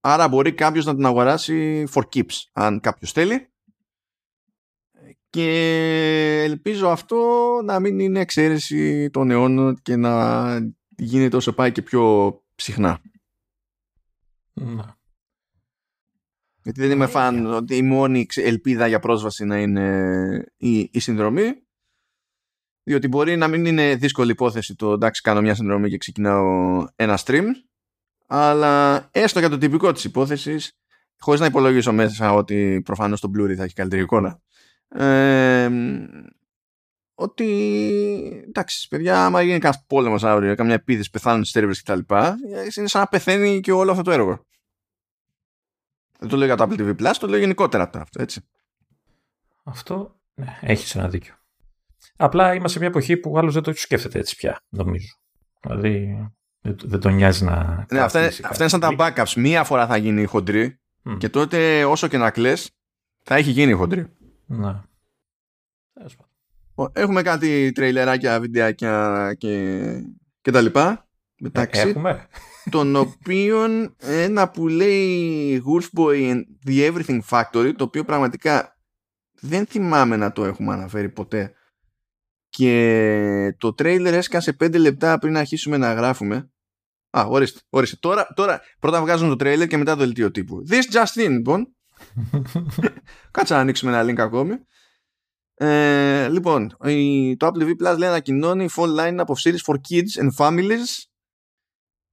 άρα 0.00 0.28
μπορεί 0.28 0.52
κάποιος 0.52 0.84
να 0.84 0.94
την 0.94 1.06
αγοράσει 1.06 1.86
for 1.94 2.02
keeps 2.12 2.34
αν 2.52 2.80
κάποιος 2.80 3.12
θέλει. 3.12 3.50
Και 5.30 6.42
ελπίζω 6.44 6.88
αυτό 6.88 7.16
να 7.64 7.80
μην 7.80 7.98
είναι 7.98 8.20
εξαίρεση 8.20 9.10
των 9.10 9.30
αιώνων 9.30 9.76
και 9.82 9.96
να 9.96 10.56
γίνεται 10.96 11.36
όσο 11.36 11.52
πάει 11.52 11.72
και 11.72 11.82
πιο 11.82 12.34
συχνά. 12.54 13.00
Να. 14.52 14.98
Γιατί 16.62 16.80
δεν 16.80 16.90
είμαι 16.90 17.06
φαν 17.06 17.46
ότι 17.46 17.76
η 17.76 17.82
μόνη 17.82 18.26
ελπίδα 18.34 18.86
για 18.86 19.00
πρόσβαση 19.00 19.44
να 19.44 19.60
είναι 19.60 20.52
η, 20.56 20.78
η 20.78 20.98
συνδρομή 20.98 21.65
διότι 22.88 23.08
μπορεί 23.08 23.36
να 23.36 23.48
μην 23.48 23.64
είναι 23.64 23.94
δύσκολη 23.94 24.30
υπόθεση 24.30 24.74
το 24.74 24.92
εντάξει 24.92 25.20
κάνω 25.20 25.40
μια 25.40 25.54
συνδρομή 25.54 25.88
και 25.88 25.98
ξεκινάω 25.98 26.86
ένα 26.96 27.18
stream 27.24 27.44
αλλά 28.26 29.08
έστω 29.12 29.38
για 29.38 29.48
το 29.48 29.58
τυπικό 29.58 29.92
της 29.92 30.04
υπόθεσης 30.04 30.72
χωρίς 31.18 31.40
να 31.40 31.46
υπολογίσω 31.46 31.92
μέσα 31.92 32.32
ότι 32.32 32.82
προφανώς 32.84 33.20
το 33.20 33.30
Blu-ray 33.36 33.54
θα 33.54 33.64
έχει 33.64 33.74
καλύτερη 33.74 34.02
εικόνα 34.02 34.40
ε, 34.88 35.70
ότι 37.14 37.46
εντάξει 38.46 38.88
παιδιά 38.88 39.24
άμα 39.24 39.42
γίνει 39.42 39.58
κανένας 39.58 39.84
πόλεμος 39.86 40.24
αύριο 40.24 40.54
καμιά 40.54 40.74
επίθεση 40.74 41.10
πεθάνουν 41.10 41.44
στις 41.44 41.52
τέρβες 41.52 41.82
κτλ 41.82 42.14
είναι 42.76 42.88
σαν 42.88 43.00
να 43.00 43.06
πεθαίνει 43.06 43.60
και 43.60 43.72
όλο 43.72 43.90
αυτό 43.90 44.02
το 44.02 44.10
έργο. 44.10 44.46
Δεν 46.18 46.28
το 46.28 46.36
λέω 46.36 46.46
για 46.46 46.56
το 46.56 46.64
Apple 46.68 46.80
TV 46.80 46.96
Plus 46.96 47.14
το 47.18 47.26
λέω 47.26 47.38
γενικότερα 47.38 47.90
αυτό 47.94 48.22
έτσι. 48.22 48.40
Αυτό 49.64 50.20
ναι, 50.34 50.58
έχεις 50.60 50.94
ένα 50.94 51.08
δίκιο 51.08 51.34
απλά 52.16 52.54
είμαστε 52.54 52.68
σε 52.68 52.78
μια 52.78 52.88
εποχή 52.88 53.16
που 53.16 53.38
άλλος 53.38 53.54
δεν 53.54 53.62
το 53.62 53.72
σκέφτεται 53.74 54.18
έτσι 54.18 54.36
πια 54.36 54.60
νομίζω 54.68 55.08
δηλαδή 55.62 56.30
δεν 56.74 57.00
τον 57.00 57.14
νοιάζει 57.14 57.44
να. 57.44 57.86
Ναι, 57.92 58.00
αυτά, 58.00 58.18
είναι, 58.18 58.28
αυτά 58.28 58.56
είναι 58.58 58.68
σαν 58.68 58.80
τα 58.80 58.94
backups. 58.98 59.32
Μία 59.36 59.64
φορά 59.64 59.86
θα 59.86 59.96
γίνει 59.96 60.22
η 60.22 60.26
χοντρή 60.26 60.80
mm. 61.04 61.16
και 61.18 61.28
τότε 61.28 61.84
όσο 61.84 62.08
και 62.08 62.18
να 62.18 62.30
κλαις 62.30 62.70
θα 63.22 63.34
έχει 63.34 63.50
γίνει 63.50 63.70
η 63.70 63.74
χοντρή. 63.74 64.06
Ναι. 64.46 64.80
Έχουμε 66.92 67.22
κάτι 67.22 67.72
τρέιλεράκια, 67.72 68.40
βιντεάκια 68.40 69.34
και, 69.38 69.82
και 70.40 70.50
τα 70.50 70.60
λοιπά. 70.60 71.08
Μεταξύ 71.38 71.88
Έχουμε. 71.88 72.26
των 72.70 72.96
οποίων 73.06 73.96
ένα 73.98 74.50
που 74.50 74.68
λέει 74.68 75.62
Wolfboy 75.66 76.32
and 76.32 76.42
the 76.66 76.92
Everything 76.92 77.20
Factory 77.28 77.72
το 77.76 77.84
οποίο 77.84 78.04
πραγματικά 78.04 78.76
δεν 79.40 79.66
θυμάμαι 79.66 80.16
να 80.16 80.32
το 80.32 80.44
έχουμε 80.44 80.72
αναφέρει 80.72 81.08
ποτέ 81.08 81.55
και 82.56 83.54
το 83.58 83.74
τρέιλερ 83.74 84.14
έσκασε 84.14 84.56
5 84.60 84.78
λεπτά 84.78 85.18
πριν 85.18 85.36
αρχίσουμε 85.36 85.76
να 85.76 85.92
γράφουμε 85.92 86.50
Α, 87.10 87.24
ορίστε, 87.28 87.60
ορίστε. 87.70 87.96
Τώρα, 88.00 88.26
τώρα 88.34 88.60
πρώτα 88.78 89.00
βγάζουν 89.00 89.28
το 89.28 89.36
τρέιλερ 89.36 89.66
και 89.66 89.76
μετά 89.76 89.92
το 89.92 89.98
δελτίο 89.98 90.30
τύπου. 90.30 90.62
This 90.68 90.82
just 90.92 91.26
in, 91.26 91.30
λοιπόν. 91.30 91.74
Κάτσε 93.30 93.54
να 93.54 93.60
ανοίξουμε 93.60 93.98
ένα 93.98 94.12
link 94.12 94.20
ακόμη. 94.20 94.54
Ε, 95.54 96.28
λοιπόν, 96.28 96.68
το 97.36 97.46
Apple 97.46 97.62
TV 97.62 97.68
Plus 97.68 97.98
λέει 97.98 98.08
ανακοινώνει 98.08 98.68
full 98.76 98.96
line 98.98 99.18
of 99.18 99.24
series 99.24 99.62
for 99.66 99.74
kids 99.74 100.22
and 100.22 100.30
families. 100.36 101.04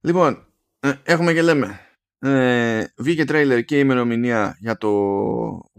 Λοιπόν, 0.02 0.48
ε, 0.80 0.94
έχουμε 1.04 1.34
και 1.34 1.42
λέμε. 1.42 1.80
Ε, 2.20 2.86
βγήκε 2.98 3.26
τρέιλερ 3.26 3.64
και 3.64 3.80
ημερομηνία 3.80 4.58
για 4.60 4.78
το 4.78 4.90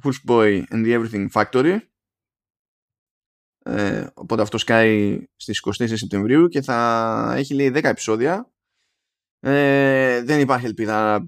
Wolf 0.02 0.30
Boy 0.30 0.62
and 0.70 0.84
the 0.84 1.00
Everything 1.00 1.26
Factory. 1.32 1.78
Ε, 3.66 4.06
οπότε 4.14 4.42
αυτό 4.42 4.58
σκάει 4.58 5.24
στις 5.36 5.62
24 5.80 5.92
Σεπτεμβρίου 5.96 6.48
και 6.48 6.62
θα 6.62 7.32
έχει 7.36 7.54
λέει 7.54 7.72
10 7.74 7.84
επεισόδια 7.84 8.54
ε, 9.46 10.22
δεν 10.22 10.40
υπάρχει 10.40 10.66
ελπίδα. 10.66 11.24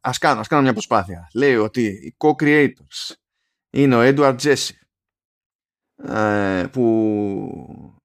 Ας 0.00 0.18
κάνω, 0.18 0.40
ας 0.40 0.48
κάνω 0.48 0.62
μια 0.62 0.72
προσπάθεια. 0.72 1.28
Λέει 1.34 1.54
ότι 1.54 1.82
οι 1.82 2.16
co-creators 2.18 3.14
είναι 3.70 3.96
ο 3.96 4.00
Edward 4.02 4.36
Jesse 4.38 4.70
ε, 6.08 6.64
που 6.72 7.96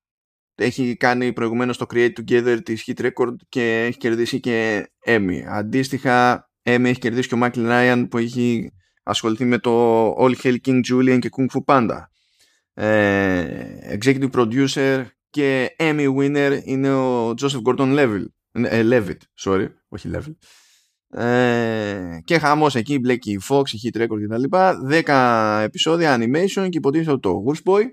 έχει 0.55 0.95
κάνει 0.95 1.33
προηγουμένως 1.33 1.77
το 1.77 1.85
Create 1.89 2.13
Together 2.19 2.59
της 2.63 2.83
Hit 2.87 3.09
Record 3.11 3.35
και 3.49 3.83
έχει 3.83 3.97
κερδίσει 3.97 4.39
και 4.39 4.87
Emmy. 5.05 5.41
Αντίστοιχα, 5.47 6.49
Emmy 6.63 6.85
έχει 6.85 6.99
κερδίσει 6.99 7.27
και 7.27 7.35
ο 7.35 7.39
Michael 7.41 7.69
Ryan 7.69 8.07
που 8.09 8.17
έχει 8.17 8.71
ασχοληθεί 9.03 9.45
με 9.45 9.57
το 9.57 10.11
All 10.11 10.35
Hail 10.43 10.57
King 10.65 10.81
Julian 10.91 11.19
και 11.19 11.29
Kung 11.37 11.45
Fu 11.53 11.59
Panda. 11.65 11.99
Ε, 12.79 13.97
executive 13.99 14.31
Producer 14.31 15.05
και 15.29 15.75
Emmy 15.79 16.15
Winner 16.17 16.59
είναι 16.63 16.93
ο 16.93 17.29
Joseph 17.29 17.61
Gordon-Levitt 17.65 18.25
ε, 18.51 18.81
Levitt, 18.83 19.17
sorry, 19.43 19.67
όχι 19.87 20.09
Levitt. 20.13 20.35
Ε, 21.19 22.19
και 22.23 22.37
χαμός 22.37 22.75
εκεί 22.75 22.99
μπλέκει 22.99 23.31
η 23.31 23.39
Fox, 23.49 23.63
η 23.71 23.79
Hit 23.83 24.01
Record 24.01 24.19
κτλ. 24.27 24.57
10 25.05 25.61
επεισόδια 25.63 26.17
animation 26.19 26.67
και 26.69 26.77
υποτίθεται 26.77 27.17
το 27.17 27.43
Wolfboy 27.47 27.83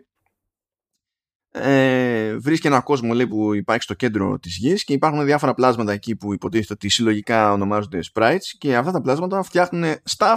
ε, 1.57 2.37
βρίσκει 2.37 2.67
ένα 2.67 2.81
κόσμο 2.81 3.15
λέει, 3.15 3.27
που 3.27 3.55
υπάρχει 3.55 3.83
στο 3.83 3.95
κέντρο 3.95 4.39
της 4.39 4.57
γης 4.57 4.85
και 4.85 4.93
υπάρχουν 4.93 5.25
διάφορα 5.25 5.55
πλάσματα 5.55 5.93
εκεί 5.93 6.17
που 6.17 6.33
υποτίθεται 6.33 6.73
ότι 6.73 6.89
συλλογικά 6.89 7.53
ονομάζονται 7.53 8.01
sprites 8.13 8.47
και 8.59 8.77
αυτά 8.77 8.91
τα 8.93 9.01
πλάσματα 9.01 9.43
φτιάχνουν 9.43 9.95
stuff 10.17 10.37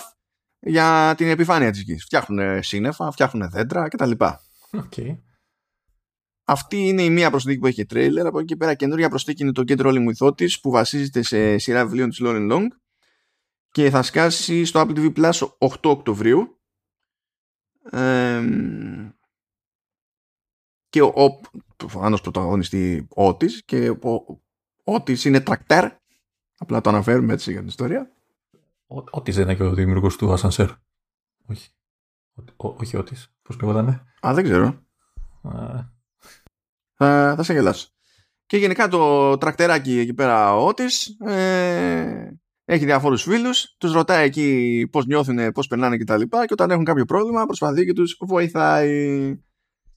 για 0.59 1.13
την 1.17 1.27
επιφάνεια 1.27 1.71
της 1.71 1.81
γης. 1.81 2.03
Φτιάχνουν 2.03 2.63
σύννεφα, 2.63 3.11
φτιάχνουν 3.11 3.49
δέντρα 3.49 3.87
κτλ. 3.87 4.11
Okay. 4.71 5.17
Αυτή 6.49 6.87
είναι 6.87 7.01
η 7.01 7.09
μία 7.09 7.29
προσθήκη 7.29 7.59
που 7.59 7.67
έχει 7.67 7.85
τρέιλερ. 7.85 8.25
Από 8.25 8.37
εκεί 8.37 8.47
και 8.47 8.55
πέρα 8.55 8.73
καινούργια 8.73 9.09
προσθήκη 9.09 9.43
είναι 9.43 9.51
το 9.51 9.63
κέντρο 9.63 9.89
όλη 9.89 9.99
μου 9.99 10.11
που 10.61 10.71
βασίζεται 10.71 11.21
σε 11.21 11.57
σειρά 11.57 11.85
βιβλίων 11.85 12.09
της 12.09 12.19
Lauren 12.23 12.51
Long 12.51 12.67
και 13.71 13.89
θα 13.89 14.01
σκάσει 14.03 14.65
στο 14.65 14.81
Apple 14.81 14.97
TV 14.97 15.13
Plus 15.15 15.47
8 15.57 15.75
Οκτωβρίου. 15.81 16.61
και 20.89 21.01
ο, 21.01 21.13
ο 21.15 21.39
προφανώς 21.77 22.21
πρωταγωνιστή 22.21 23.07
Ότις 23.09 23.63
και 23.65 23.89
ο 23.89 24.41
Ότις 24.83 25.25
είναι 25.25 25.39
τρακτέρ 25.39 25.91
απλά 26.57 26.81
το 26.81 26.89
αναφέρουμε 26.89 27.33
έτσι 27.33 27.51
για 27.51 27.59
την 27.59 27.67
ιστορία 27.67 28.16
Ότις 28.87 29.35
δεν 29.35 29.43
είναι 29.43 29.55
και 29.55 29.63
ο 29.63 29.73
δημιουργός 29.73 30.15
του 30.15 30.33
Ασανσέρ 30.33 30.69
όχι 31.45 31.69
όχι 32.57 32.97
Ότις 32.97 33.33
πώς 33.41 33.59
λέγονταν 33.59 33.87
Α 34.27 34.33
δεν 34.33 34.43
ξέρω 34.43 34.87
θα, 36.97 37.33
θα 37.35 37.43
σε 37.43 37.53
γελάσω. 37.53 37.87
Και 38.45 38.57
γενικά 38.57 38.87
το 38.87 39.37
τρακτεράκι 39.37 39.99
εκεί 39.99 40.13
πέρα 40.13 40.55
ο 40.55 40.67
Ότης 40.67 41.17
ε, 41.25 42.39
έχει 42.65 42.85
διάφορους 42.85 43.23
φίλους, 43.23 43.75
τους 43.77 43.91
ρωτάει 43.91 44.25
εκεί 44.25 44.87
πώς 44.91 45.05
νιώθουν, 45.05 45.51
πώς 45.51 45.67
περνάνε 45.67 45.97
κτλ. 45.97 46.19
Και, 46.19 46.27
και 46.27 46.53
όταν 46.53 46.71
έχουν 46.71 46.83
κάποιο 46.83 47.05
πρόβλημα 47.05 47.45
προσπαθεί 47.45 47.85
και 47.85 47.93
τους 47.93 48.17
βοηθάει. 48.19 49.35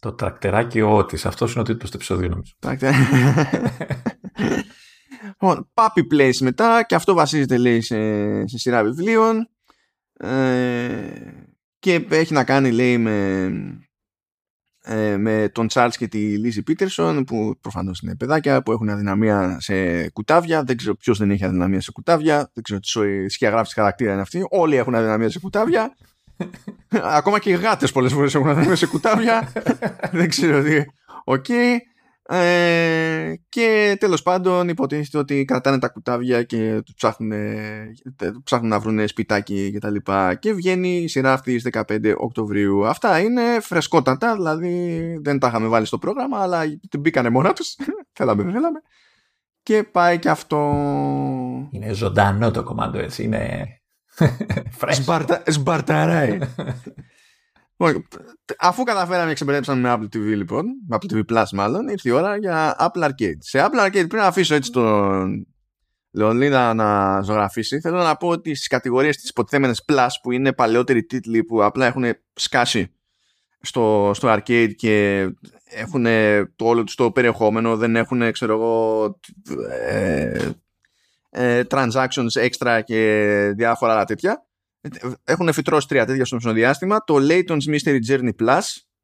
Το 0.00 0.12
τρακτεράκι 0.12 0.80
ο 0.80 0.97
Ότης, 0.97 1.26
αυτός 1.26 1.52
είναι 1.52 1.61
ο 1.61 1.64
τίτλος 1.64 1.90
του 1.90 1.97
επεισόδιο 1.97 2.28
νομίζω. 2.28 2.52
λοιπόν, 5.40 5.70
Puppy 5.75 6.14
Place 6.14 6.37
μετά 6.40 6.82
και 6.82 6.94
αυτό 6.94 7.14
βασίζεται 7.14 7.56
λέει 7.56 7.80
σε, 7.80 7.97
σε 8.47 8.59
σειρά 8.59 8.85
βιβλίων. 8.85 9.49
Ε, 10.12 11.11
και 11.78 12.06
έχει 12.11 12.32
να 12.32 12.44
κάνει 12.44 12.70
λέει 12.70 12.99
με 12.99 13.50
ε, 14.82 15.16
με 15.16 15.50
τον 15.52 15.66
Τσάρλς 15.66 15.97
και 15.97 16.09
τη 16.09 16.18
Λίζη 16.18 16.62
Πίτερσον 16.62 17.25
που 17.25 17.54
προφανώς 17.61 18.00
είναι 18.00 18.16
παιδάκια 18.16 18.62
που 18.62 18.73
έχουν 18.73 18.88
αδυναμία 18.88 19.56
σε 19.61 20.09
κουτάβια. 20.11 20.62
Δεν 20.62 20.76
ξέρω 20.76 20.94
ποιος 20.94 21.18
δεν 21.18 21.30
έχει 21.30 21.44
αδυναμία 21.44 21.80
σε 21.80 21.90
κουτάβια. 21.90 22.50
Δεν 22.54 22.62
ξέρω 22.62 22.80
τι 22.80 23.28
σχεδιαγράφηση 23.28 23.75
χαρακτήρα 23.75 24.12
είναι 24.12 24.20
αυτή. 24.20 24.47
Όλοι 24.50 24.76
έχουν 24.76 24.94
αδυναμία 24.94 25.30
σε 25.30 25.38
κουτάβια. 25.38 25.97
Ακόμα 27.18 27.38
και 27.38 27.50
οι 27.50 27.54
γάτες 27.54 27.92
πολλές 27.92 28.12
φορές 28.12 28.35
έχουν 28.35 28.49
αδυναμία 28.49 28.76
σε 28.76 28.87
κουτάβια. 28.87 29.52
Δεν 30.12 30.28
ξέρω 30.28 30.62
τι. 30.62 30.85
OK. 31.25 31.45
okay. 31.49 31.76
Ε, 32.33 33.35
και 33.49 33.97
τέλος 34.01 34.23
πάντων 34.23 34.69
υποτίθεται 34.69 35.19
ότι 35.19 35.45
κρατάνε 35.45 35.79
τα 35.79 35.89
κουτάβια 35.89 36.43
και 36.43 36.83
ψάχνουν, 36.97 37.33
ψάχνουν 38.45 38.71
να 38.71 38.79
βρουν 38.79 39.09
σπιτάκι 39.09 39.71
και 39.73 39.79
τα 39.79 39.91
λοιπά. 39.91 40.35
Και 40.35 40.53
βγαίνει 40.53 40.97
η 40.97 41.09
σειρά 41.09 41.33
αυτή 41.33 41.59
στις 41.59 41.73
15 41.89 42.15
Οκτωβρίου. 42.17 42.87
Αυτά 42.87 43.19
είναι 43.21 43.61
φρεσκότατα 43.61 44.35
δηλαδή 44.35 45.01
δεν 45.23 45.39
τα 45.39 45.49
είχαμε 45.49 45.67
βάλει 45.67 45.87
στο 45.87 45.99
πρόγραμμα 45.99 46.43
αλλά 46.43 46.63
την 46.89 47.01
μπήκανε 47.01 47.31
μόνα 47.31 47.53
τους. 47.53 47.77
Θέλαμε 48.19 48.43
δεν 48.43 48.53
θέλαμε. 48.53 48.81
Και 49.63 49.83
πάει 49.83 50.19
και 50.19 50.29
αυτό. 50.29 50.59
Είναι 51.71 51.93
ζωντανό 51.93 52.51
το 52.51 52.63
κομμάτι 52.63 52.99
έτσι 52.99 53.23
είναι 53.23 53.67
Σπαρτα, 54.91 55.43
Σπαρταράει 55.47 56.39
Αφού 58.59 58.83
καταφέραμε 58.83 59.29
και 59.29 59.35
ξεμπερδέψαμε 59.35 59.81
με 59.81 59.95
Apple 59.95 60.17
TV 60.17 60.37
λοιπόν, 60.37 60.67
με 60.89 60.99
Apple 61.01 61.15
TV 61.15 61.23
Plus 61.33 61.45
μάλλον, 61.53 61.89
ήρθε 61.89 62.09
η 62.09 62.13
ώρα 62.13 62.37
για 62.37 62.77
Apple 62.79 63.05
Arcade. 63.05 63.37
Σε 63.39 63.67
Apple 63.67 63.87
Arcade 63.87 64.09
πριν 64.09 64.23
αφήσω 64.23 64.55
έτσι 64.55 64.73
τον 64.73 65.47
Λεωνίδα 66.11 66.75
να 66.75 67.21
ζωγραφίσει, 67.23 67.81
θέλω 67.81 68.03
να 68.03 68.17
πω 68.17 68.29
ότι 68.29 68.55
στις 68.55 68.69
κατηγορίες 68.69 69.17
της 69.17 69.29
υποτιθέμενες 69.29 69.85
Plus 69.89 70.09
που 70.23 70.33
είναι 70.33 70.53
παλαιότεροι 70.53 71.05
τίτλοι 71.05 71.45
που 71.45 71.65
απλά 71.65 71.87
έχουν 71.87 72.05
σκάσει 72.33 72.95
στο, 73.61 74.11
στο 74.15 74.35
arcade 74.35 74.71
και 74.77 75.29
έχουν 75.65 76.05
το 76.57 76.65
όλο 76.65 76.85
τους 76.85 76.95
το 76.95 77.11
περιεχόμενο, 77.11 77.77
δεν 77.77 77.97
έχουν 77.97 78.33
ξέρω 78.33 78.53
εγώ 78.53 79.05
ε, 79.81 80.49
ε, 81.31 81.63
transactions 81.71 82.49
extra 82.49 82.81
και 82.85 83.53
διάφορα 83.57 83.93
άλλα 83.93 84.05
τέτοια 84.05 84.45
έχουν 85.25 85.53
φυτρώσει 85.53 85.89
τρία 85.89 86.07
τέτοια 86.07 86.25
στο 86.25 86.53
διάστημα. 86.53 87.05
Το 87.05 87.17
Layton's 87.21 87.75
Mystery 87.75 87.99
Journey 88.09 88.33
Plus, 88.41 88.61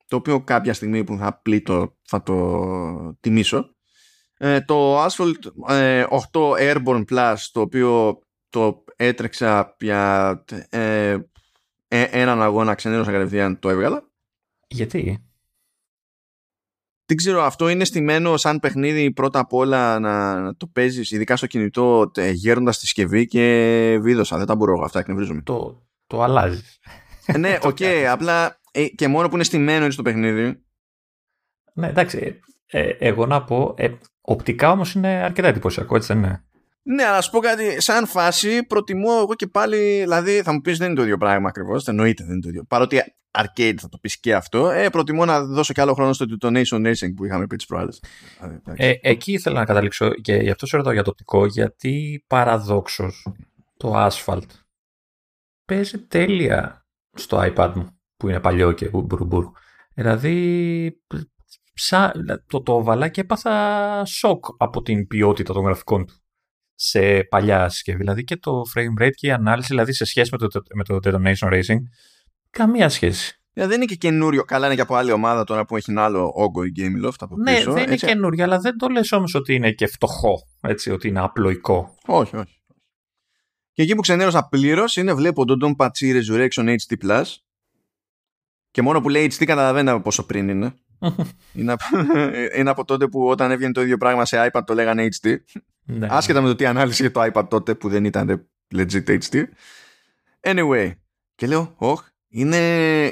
το 0.06 0.16
οποίο 0.16 0.40
κάποια 0.40 0.74
στιγμή 0.74 1.04
που 1.04 1.16
θα 1.16 1.40
πλήττω 1.42 1.96
θα 2.02 2.22
το 2.22 3.16
τιμήσω. 3.20 3.74
Ε, 4.38 4.60
το 4.60 5.04
Asphalt 5.04 5.34
8 5.68 5.68
ε, 5.68 6.04
Airborne 6.58 7.04
Plus, 7.10 7.36
το 7.52 7.60
οποίο 7.60 8.18
το 8.48 8.84
έτρεξα 8.96 9.76
για 9.78 10.44
ε, 10.68 11.18
έναν 11.88 12.42
αγώνα, 12.42 12.74
ξενέρωσα 12.74 13.12
κατευθείαν, 13.12 13.58
το 13.58 13.68
έβγαλα. 13.68 14.10
Γιατί; 14.68 15.25
Δεν 17.06 17.16
ξέρω, 17.16 17.42
αυτό 17.42 17.68
είναι 17.68 17.84
στημένο 17.84 18.36
σαν 18.36 18.60
παιχνίδι 18.60 19.12
πρώτα 19.12 19.38
απ' 19.38 19.52
όλα 19.52 19.98
να, 19.98 20.40
να 20.40 20.56
το 20.56 20.66
παίζεις, 20.66 21.10
ειδικά 21.10 21.36
στο 21.36 21.46
κινητό, 21.46 22.10
γέροντα 22.32 22.70
τη 22.70 22.76
συσκευή 22.76 23.26
και 23.26 23.98
βίδωσα. 24.00 24.36
Δεν 24.36 24.46
τα 24.46 24.54
μπορώ 24.54 24.80
αυτά, 24.84 24.98
εκνευρίζομαι. 24.98 25.42
Το, 25.42 25.86
το 26.06 26.22
αλλάζεις. 26.22 26.78
Ε, 27.26 27.38
ναι, 27.38 27.58
OK, 27.62 27.76
okay, 27.80 28.04
απλά 28.10 28.60
ε, 28.70 28.84
και 28.86 29.08
μόνο 29.08 29.28
που 29.28 29.34
είναι 29.34 29.44
στημένο 29.44 29.82
είναι 29.82 29.92
στο 29.92 30.02
παιχνίδι. 30.02 30.62
Ναι, 31.72 31.88
εντάξει. 31.88 32.40
Ε, 32.66 32.88
εγώ 32.98 33.26
να 33.26 33.44
πω, 33.44 33.74
ε, 33.76 33.88
οπτικά 34.20 34.70
όμως 34.70 34.94
είναι 34.94 35.08
αρκετά 35.08 35.48
εντυπωσιακό, 35.48 35.96
έτσι 35.96 36.12
δεν 36.12 36.22
είναι. 36.22 36.45
Ναι, 36.88 37.04
αλλά 37.04 37.20
σου 37.20 37.30
πω 37.30 37.38
κάτι, 37.38 37.80
σαν 37.80 38.06
φάση 38.06 38.62
προτιμώ 38.62 39.18
εγώ 39.20 39.34
και 39.34 39.46
πάλι, 39.46 40.00
δηλαδή 40.00 40.42
θα 40.42 40.52
μου 40.52 40.60
πεις 40.60 40.78
δεν 40.78 40.86
είναι 40.86 40.96
το 40.96 41.02
ίδιο 41.02 41.16
πράγμα 41.16 41.48
ακριβώς. 41.48 41.86
Εννοείται 41.86 42.24
δεν 42.24 42.32
είναι 42.32 42.42
το 42.42 42.48
ίδιο. 42.48 42.64
Παρότι 42.64 43.02
arcade 43.38 43.74
θα 43.78 43.88
το 43.88 43.98
πεις 43.98 44.20
και 44.20 44.34
αυτό, 44.34 44.70
ε, 44.70 44.88
προτιμώ 44.88 45.24
να 45.24 45.44
δώσω 45.44 45.72
και 45.72 45.80
άλλο 45.80 45.94
χρόνο 45.94 46.12
στο 46.12 46.26
Detonation 46.28 46.86
Racing 46.86 47.14
που 47.16 47.24
είχαμε 47.24 47.46
πει 47.46 47.56
τις 47.56 47.66
προάλλες. 47.66 48.02
Ε, 48.64 48.92
εκεί 49.00 49.32
ήθελα 49.32 49.58
να 49.58 49.64
καταλήξω 49.64 50.10
και 50.10 50.34
γι' 50.34 50.50
αυτό 50.50 50.66
σε 50.66 50.76
ρωτάω 50.76 50.92
για 50.92 51.02
το 51.02 51.10
οπτικό, 51.10 51.46
γιατί 51.46 52.24
παραδόξως 52.26 53.26
το 53.76 53.92
Asphalt 54.06 54.48
παίζει 55.64 55.98
τέλεια 55.98 56.86
στο 57.12 57.52
iPad 57.54 57.72
μου 57.74 58.00
που 58.16 58.28
είναι 58.28 58.40
παλιό 58.40 58.72
και 58.72 58.88
μπουρουμπουρου. 58.88 59.50
Δηλαδή 59.94 61.02
το 62.46 62.62
το 62.62 62.78
έβαλα 62.78 63.08
και 63.08 63.20
έπαθα 63.20 64.04
σοκ 64.04 64.44
από 64.56 64.82
την 64.82 65.06
ποιότητα 65.06 65.52
των 65.52 65.64
γραφικών 65.64 66.06
του 66.06 66.14
σε 66.76 67.22
παλιά 67.22 67.68
συσκευή. 67.68 67.98
Δηλαδή 67.98 68.24
και 68.24 68.36
το 68.36 68.62
frame 68.74 69.02
rate 69.02 69.14
και 69.14 69.26
η 69.26 69.30
ανάλυση, 69.30 69.66
δηλαδή 69.68 69.92
σε 69.92 70.04
σχέση 70.04 70.30
με 70.32 70.38
το, 70.38 70.62
με 70.74 70.84
το 70.84 70.98
Detonation 71.02 71.52
Racing, 71.52 71.80
καμία 72.50 72.88
σχέση. 72.88 73.40
Δηλαδή 73.52 73.72
δεν 73.72 73.82
είναι 73.82 73.92
και 73.92 74.08
καινούριο. 74.08 74.44
Καλά 74.44 74.66
είναι 74.66 74.74
και 74.74 74.80
από 74.80 74.94
άλλη 74.94 75.12
ομάδα 75.12 75.44
τώρα 75.44 75.64
που 75.64 75.76
έχει 75.76 75.90
ένα 75.90 76.04
άλλο 76.04 76.32
όγκο 76.34 76.64
η 76.64 76.72
Game 76.76 77.06
Loft 77.06 77.18
από 77.18 77.36
ναι, 77.36 77.54
πίσω. 77.54 77.68
Ναι, 77.68 77.74
δεν 77.74 77.86
είναι 77.86 77.96
καινούριο, 77.96 78.44
αλλά 78.44 78.58
δεν 78.58 78.78
το 78.78 78.88
λες 78.88 79.12
όμως 79.12 79.34
ότι 79.34 79.54
είναι 79.54 79.70
και 79.70 79.86
φτωχό, 79.86 80.34
έτσι, 80.60 80.90
ότι 80.90 81.08
είναι 81.08 81.20
απλοϊκό. 81.20 81.94
Όχι, 82.06 82.36
όχι. 82.36 82.60
Και 83.72 83.82
εκεί 83.82 83.94
που 83.94 84.00
ξενέρωσα 84.00 84.48
πλήρως 84.48 84.96
είναι 84.96 85.14
βλέπω 85.14 85.44
τον 85.44 85.58
Don 85.62 85.84
Pachi 85.84 86.20
Resurrection 86.20 86.76
HD+. 86.76 87.22
Και 88.70 88.82
μόνο 88.82 89.00
που 89.00 89.08
λέει 89.08 89.32
HD 89.38 89.44
καταλαβαίνω 89.44 90.00
πόσο 90.00 90.26
πριν 90.26 90.48
είναι. 90.48 90.74
είναι, 91.58 91.72
από, 91.72 91.84
είναι 92.58 92.70
από 92.70 92.84
τότε 92.84 93.08
που 93.08 93.26
όταν 93.28 93.50
έβγαινε 93.50 93.72
το 93.72 93.82
ίδιο 93.82 93.96
πράγμα 93.96 94.24
σε 94.24 94.50
iPad 94.52 94.62
το 94.66 94.74
λέγανε 94.74 95.08
HD. 95.20 95.36
Ναι, 95.82 96.06
Άσχετα 96.10 96.40
με 96.40 96.48
το 96.48 96.54
τι 96.54 96.66
ανάλυση 96.66 97.02
για 97.02 97.10
το 97.10 97.30
iPad 97.32 97.46
τότε 97.48 97.74
που 97.74 97.88
δεν 97.88 98.04
ήταν 98.04 98.48
legit 98.74 99.18
HD. 99.18 99.44
Anyway, 100.40 100.92
και 101.34 101.46
λέω, 101.46 101.74
όχ, 101.76 102.06
είναι, 102.28 102.56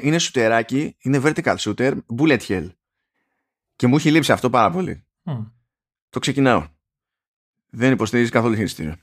είναι 0.03 0.17
σουτεράκι, 0.17 0.95
είναι 0.99 1.21
vertical 1.23 1.55
shooter, 1.55 1.93
bullet 2.17 2.39
hell. 2.47 2.69
Και 3.75 3.87
μου 3.87 3.95
έχει 3.95 4.11
λείψει 4.11 4.31
αυτό 4.31 4.49
πάρα 4.49 4.71
πολύ. 4.71 5.05
Το 6.09 6.19
ξεκινάω. 6.19 6.67
Δεν 7.69 7.91
υποστηρίζει 7.91 8.29
καθόλου 8.29 8.55
χειριστήριο. 8.55 8.95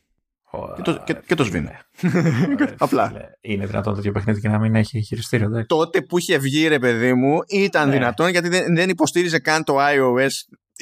Και 0.76 0.82
το, 0.82 1.02
και, 1.04 1.16
και 1.26 1.34
το 1.34 1.44
σβήνω. 1.44 1.70
Απλά. 2.78 3.12
Είναι 3.40 3.66
δυνατόν 3.66 3.94
τέτοιο 3.94 4.12
παιχνίδι 4.12 4.40
και 4.40 4.48
να 4.48 4.58
μην 4.58 4.74
έχει 4.74 5.00
χειριστήριο. 5.00 5.46
Εντάξει. 5.46 5.66
Τότε 5.66 6.02
που 6.02 6.18
είχε 6.18 6.38
βγει 6.38 6.68
ρε 6.68 6.78
παιδί 6.78 7.14
μου 7.14 7.38
ήταν 7.48 7.88
ναι. 7.88 7.94
δυνατόν 7.94 8.28
γιατί 8.28 8.48
δεν, 8.48 8.74
δεν 8.74 8.88
υποστήριζε 8.88 9.38
καν 9.38 9.64
το 9.64 9.76
iOS 9.78 10.30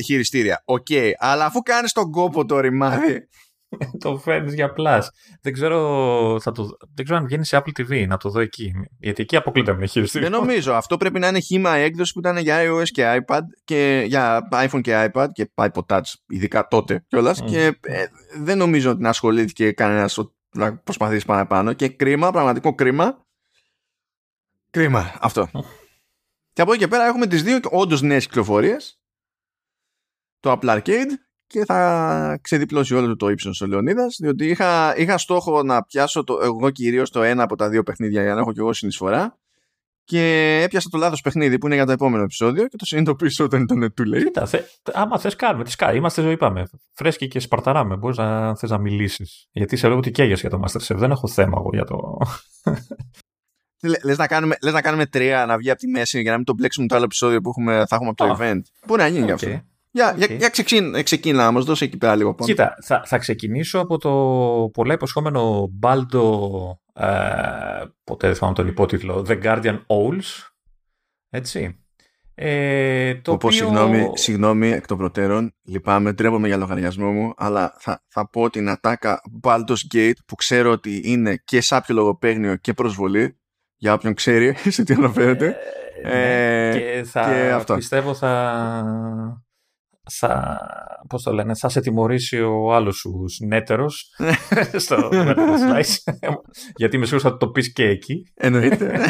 χειριστήρια. 0.04 0.62
OK, 0.64 0.86
okay. 0.90 1.10
αλλά 1.18 1.44
αφού 1.44 1.60
κάνεις 1.60 1.92
τον 1.92 2.10
κόπο 2.10 2.44
το 2.44 2.60
ρημάδι. 2.60 3.28
το 4.02 4.16
φέρνεις 4.16 4.54
για 4.54 4.72
Plus. 4.76 5.02
Δεν 5.42 5.52
ξέρω, 5.52 6.38
θα 6.40 6.52
το, 6.52 6.68
δεν 6.94 7.04
ξέρω 7.04 7.18
αν 7.18 7.26
βγαίνει 7.26 7.44
σε 7.44 7.56
Apple 7.56 7.80
TV 7.80 8.06
να 8.06 8.16
το 8.16 8.28
δω 8.30 8.40
εκεί. 8.40 8.72
Γιατί 8.98 9.22
εκεί 9.22 9.36
αποκλείται 9.36 9.74
με 9.74 9.86
χειριστήριο. 9.86 10.30
Δεν 10.30 10.40
νομίζω. 10.40 10.72
Αυτό 10.72 10.96
πρέπει 10.96 11.18
να 11.18 11.28
είναι 11.28 11.40
χήμα 11.40 11.74
έκδοση 11.74 12.12
που 12.12 12.18
ήταν 12.18 12.36
για 12.36 12.58
iOS 12.64 12.88
και 12.88 13.22
iPad 13.26 13.40
και 13.64 14.04
για 14.06 14.48
iPhone 14.52 14.80
και 14.80 15.10
iPad 15.12 15.26
και 15.32 15.50
iPod 15.54 15.86
Touch, 15.86 16.12
ειδικά 16.28 16.66
τότε 16.68 17.04
κιόλας. 17.08 17.42
Mm. 17.42 17.46
Και 17.46 17.78
ε, 17.80 18.04
δεν 18.38 18.58
νομίζω 18.58 18.90
ότι 18.90 19.02
να 19.02 19.08
ασχολήθηκε 19.08 19.72
κανένας 19.72 20.18
να 20.50 20.76
προσπαθήσει 20.76 21.26
πάνω 21.26 21.72
Και 21.72 21.88
κρίμα, 21.88 22.30
πραγματικό 22.30 22.74
κρίμα. 22.74 23.24
Κρίμα 24.70 25.16
αυτό. 25.20 25.48
και 26.52 26.62
από 26.62 26.72
εκεί 26.72 26.80
και 26.80 26.88
πέρα 26.88 27.06
έχουμε 27.06 27.26
τις 27.26 27.42
δύο 27.42 27.58
όντως 27.70 28.02
νέες 28.02 28.26
κυκλοφορίες 28.26 29.00
το 30.40 30.58
Apple 30.60 30.80
Arcade 30.80 31.10
και 31.50 31.64
θα 31.64 32.38
ξεδιπλώσει 32.42 32.94
όλο 32.94 33.16
το 33.16 33.28
ύψος 33.28 33.60
ο 33.60 33.66
Λεωνίδας 33.66 34.16
διότι 34.20 34.46
είχα, 34.46 34.96
είχα 34.96 35.18
στόχο 35.18 35.62
να 35.62 35.82
πιάσω 35.82 36.24
το, 36.24 36.38
εγώ 36.42 36.70
κυρίως 36.70 37.10
το 37.10 37.22
ένα 37.22 37.42
από 37.42 37.56
τα 37.56 37.68
δύο 37.68 37.82
παιχνίδια 37.82 38.22
για 38.22 38.34
να 38.34 38.40
έχω 38.40 38.52
και 38.52 38.60
εγώ 38.60 38.72
συνεισφορά 38.72 39.38
και 40.04 40.22
έπιασα 40.64 40.88
το 40.88 40.98
λάθος 40.98 41.20
παιχνίδι 41.20 41.58
που 41.58 41.66
είναι 41.66 41.74
για 41.74 41.86
το 41.86 41.92
επόμενο 41.92 42.22
επεισόδιο 42.22 42.68
και 42.68 42.76
το 42.76 42.84
συνειδητοποίησα 42.84 43.44
όταν 43.44 43.62
ήταν 43.62 43.94
too 43.98 44.14
late. 44.14 44.22
Κοίτα, 44.24 44.46
θε, 44.46 44.60
άμα 44.92 45.18
θες 45.18 45.36
κάνουμε, 45.36 45.64
τι 45.64 45.76
κάνει, 45.76 45.96
είμαστε 45.96 46.22
ζωή 46.22 46.32
είπαμε, 46.32 46.66
φρέσκοι 46.92 47.28
και 47.28 47.40
σπαρταράμε, 47.40 47.96
μπορείς 47.96 48.16
να 48.16 48.56
θες 48.56 48.70
να 48.70 48.78
μιλήσεις. 48.78 49.48
Γιατί 49.52 49.76
σε 49.76 49.88
λέω 49.88 49.96
ότι 49.96 50.10
καίγεσαι 50.10 50.48
για 50.48 50.58
το 50.58 50.64
Masterchef, 50.66 50.96
δεν 50.96 51.10
έχω 51.10 51.28
θέμα 51.28 51.56
εγώ 51.58 51.70
για 51.72 51.84
το... 51.84 52.18
Λες 54.04 54.18
να, 54.18 54.26
κάνουμε, 54.26 54.56
λες 54.62 54.72
να 54.72 54.80
κάνουμε 54.80 55.06
τρία 55.06 55.46
να 55.46 55.56
βγει 55.56 55.70
από 55.70 55.78
τη 55.78 55.86
μέση 55.86 56.20
για 56.20 56.30
να 56.30 56.36
μην 56.36 56.46
το 56.46 56.54
μπλέξουμε 56.54 56.86
το 56.86 56.94
άλλο 56.94 57.04
επεισόδιο 57.04 57.40
που 57.40 57.48
έχουμε, 57.48 57.84
θα 57.88 57.94
έχουμε 57.94 58.08
από 58.08 58.26
το 58.26 58.36
oh. 58.38 58.42
event. 58.42 58.60
Μπορεί 58.86 59.00
να 59.00 59.08
γίνει 59.08 59.26
okay. 59.28 59.32
αυτό. 59.32 59.62
Για, 59.92 60.14
okay. 60.14 60.16
για, 60.16 60.26
για 60.36 61.02
ξεκίνα, 61.02 61.44
να 61.44 61.50
μας 61.50 61.64
δώσει 61.64 61.84
εκεί 61.84 61.96
πέρα 61.96 62.16
λίγο 62.16 62.34
πάνω. 62.34 62.50
Κοίτα, 62.50 62.74
θα, 62.82 63.02
θα 63.06 63.18
ξεκινήσω 63.18 63.78
από 63.78 63.98
το 63.98 64.70
πολλά 64.72 64.94
υποσχόμενο 64.94 65.70
Baldo, 65.82 66.40
ε, 66.94 67.84
ποτέ 68.04 68.26
δεν 68.26 68.36
θυμάμαι 68.36 68.54
τον 68.54 68.66
υπότιτλο, 68.66 69.24
The 69.28 69.42
Guardian 69.42 69.80
Owls, 69.86 70.50
έτσι. 71.30 71.84
Ε, 72.34 73.14
το 73.14 73.32
οποίο... 73.32 73.50
συγγνώμη, 73.50 74.10
συγγνώμη 74.14 74.70
εκ 74.70 74.86
των 74.86 74.98
προτέρων, 74.98 75.54
λυπάμαι, 75.62 76.12
τρέπομαι 76.12 76.46
για 76.46 76.56
λογαριασμό 76.56 77.12
μου, 77.12 77.34
αλλά 77.36 77.74
θα, 77.78 78.04
θα 78.08 78.30
πω 78.30 78.50
την 78.50 78.68
ατάκα 78.68 79.20
Baldur's 79.42 79.94
Gate 79.94 80.12
που 80.26 80.34
ξέρω 80.34 80.70
ότι 80.70 81.00
είναι 81.04 81.36
και 81.44 81.60
σάπιο 81.60 81.94
λογοπαίγνιο 81.94 82.56
και 82.56 82.72
προσβολή, 82.72 83.38
για 83.76 83.92
όποιον 83.92 84.14
ξέρει 84.14 84.54
σε 84.74 84.84
τι 84.84 84.94
αναφέρεται. 84.94 85.56
Ε, 86.02 86.08
ναι, 86.08 86.68
ε, 86.68 86.78
και 86.78 87.04
θα 87.04 87.24
και 87.24 87.50
αυτό. 87.50 87.74
πιστεύω 87.74 88.14
θα 88.14 89.42
θα, 90.10 90.60
πώς 91.08 91.22
το 91.22 91.32
λένε, 91.32 91.54
θα 91.54 91.68
σε 91.68 91.80
τιμωρήσει 91.80 92.40
ο 92.40 92.74
άλλος 92.74 92.96
σου 92.96 93.24
νέτερος 93.46 94.14
στο 94.76 95.08
Slice. 95.12 96.14
Γιατί 96.76 96.96
είμαι 96.96 97.04
σίγουρος 97.04 97.30
θα 97.30 97.36
το 97.36 97.48
πεις 97.50 97.72
και 97.72 97.84
εκεί. 97.84 98.32
Εννοείται. 98.34 99.00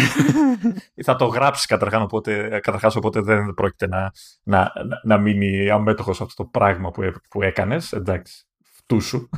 θα 1.05 1.17
το 1.17 1.25
γράψεις 1.25 1.67
καταρχάς 1.67 2.03
οπότε, 2.03 2.49
καταρχάς, 2.49 2.97
οπότε 2.97 3.21
δεν 3.21 3.55
πρόκειται 3.55 3.87
να, 3.87 4.11
να, 4.43 4.73
να 5.03 5.19
μείνει 5.19 5.71
αμέτωχος 5.71 6.21
αυτό 6.21 6.43
το 6.43 6.49
πράγμα 6.53 6.91
που, 6.91 7.03
που 7.29 7.43
έκανες. 7.43 7.93
Εντάξει, 7.93 8.45
φτού 8.77 9.01
σου. 9.01 9.29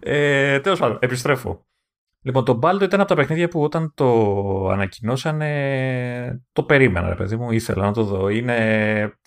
ε, 0.00 0.60
τέλος 0.60 0.78
πάντων, 0.78 0.98
επιστρέφω. 1.00 1.66
Λοιπόν, 2.26 2.44
το 2.44 2.58
Baldo 2.62 2.82
ήταν 2.82 3.00
από 3.00 3.08
τα 3.08 3.14
παιχνίδια 3.14 3.48
που 3.48 3.62
όταν 3.62 3.92
το 3.94 4.68
ανακοινώσανε 4.68 6.42
το 6.52 6.62
περίμενα, 6.62 7.08
ρε 7.08 7.14
παιδί 7.14 7.36
μου, 7.36 7.50
ήθελα 7.50 7.84
να 7.84 7.92
το 7.92 8.02
δω. 8.02 8.28
Είναι 8.28 9.18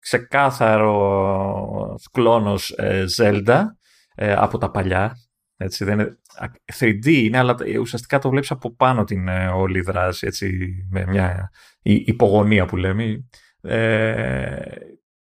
ξεκάθαρο 0.00 1.94
κλόνος 2.12 2.70
ε, 2.70 3.04
Zelda 3.16 3.62
ε, 4.14 4.32
από 4.32 4.58
τα 4.58 4.70
παλιά. 4.70 5.16
Έτσι, 5.56 5.84
δεν 5.84 5.98
είναι, 5.98 6.18
3D 6.78 7.06
είναι, 7.06 7.38
αλλά 7.38 7.56
ουσιαστικά 7.80 8.18
το 8.18 8.28
βλέπεις 8.28 8.50
από 8.50 8.74
πάνω 8.74 9.04
την 9.04 9.28
ε, 9.28 9.46
όλη 9.46 9.80
δράση, 9.80 10.26
έτσι, 10.26 10.70
με 10.90 11.04
μια 11.06 11.50
υπογωνία 11.82 12.64
που 12.64 12.76
λέμε. 12.76 13.24
Ε, 13.62 14.56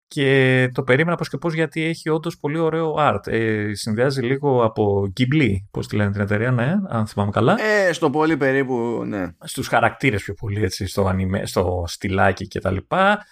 και 0.10 0.70
το 0.74 0.84
περίμενα 0.84 1.18
πώς 1.18 1.30
και 1.30 1.38
πώς 1.38 1.54
γιατί 1.54 1.84
έχει 1.84 2.10
όντως 2.10 2.38
πολύ 2.38 2.58
ωραίο 2.58 2.96
art. 3.00 3.28
Ε, 3.28 3.74
συνδυάζει 3.74 4.22
λίγο 4.22 4.64
από 4.64 5.14
Ghibli, 5.20 5.56
πώς 5.72 5.88
τη 5.88 5.96
λένε 5.96 6.12
την 6.12 6.22
εταιρεία, 6.22 6.52
ναι, 6.52 6.76
αν 6.88 7.08
θυμάμαι 7.08 7.32
καλά. 7.32 7.58
Ε, 7.62 7.94
στο 7.94 8.10
πολύ 8.10 8.38
περίπου, 8.38 9.04
ναι. 9.06 9.28
Στους 9.40 9.68
χαρακτήρες 9.68 10.24
πιο 10.24 10.34
πολύ, 10.34 10.64
έτσι, 10.64 10.88
στο, 10.88 11.08
ανime, 11.08 11.42
στο 11.44 11.84
στυλάκι 11.88 12.48
και 12.48 12.60
τα 12.60 12.72
λοιπά 12.72 13.26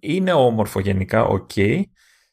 είναι 0.00 0.32
όμορφο 0.32 0.80
γενικά, 0.80 1.24
οκ. 1.24 1.56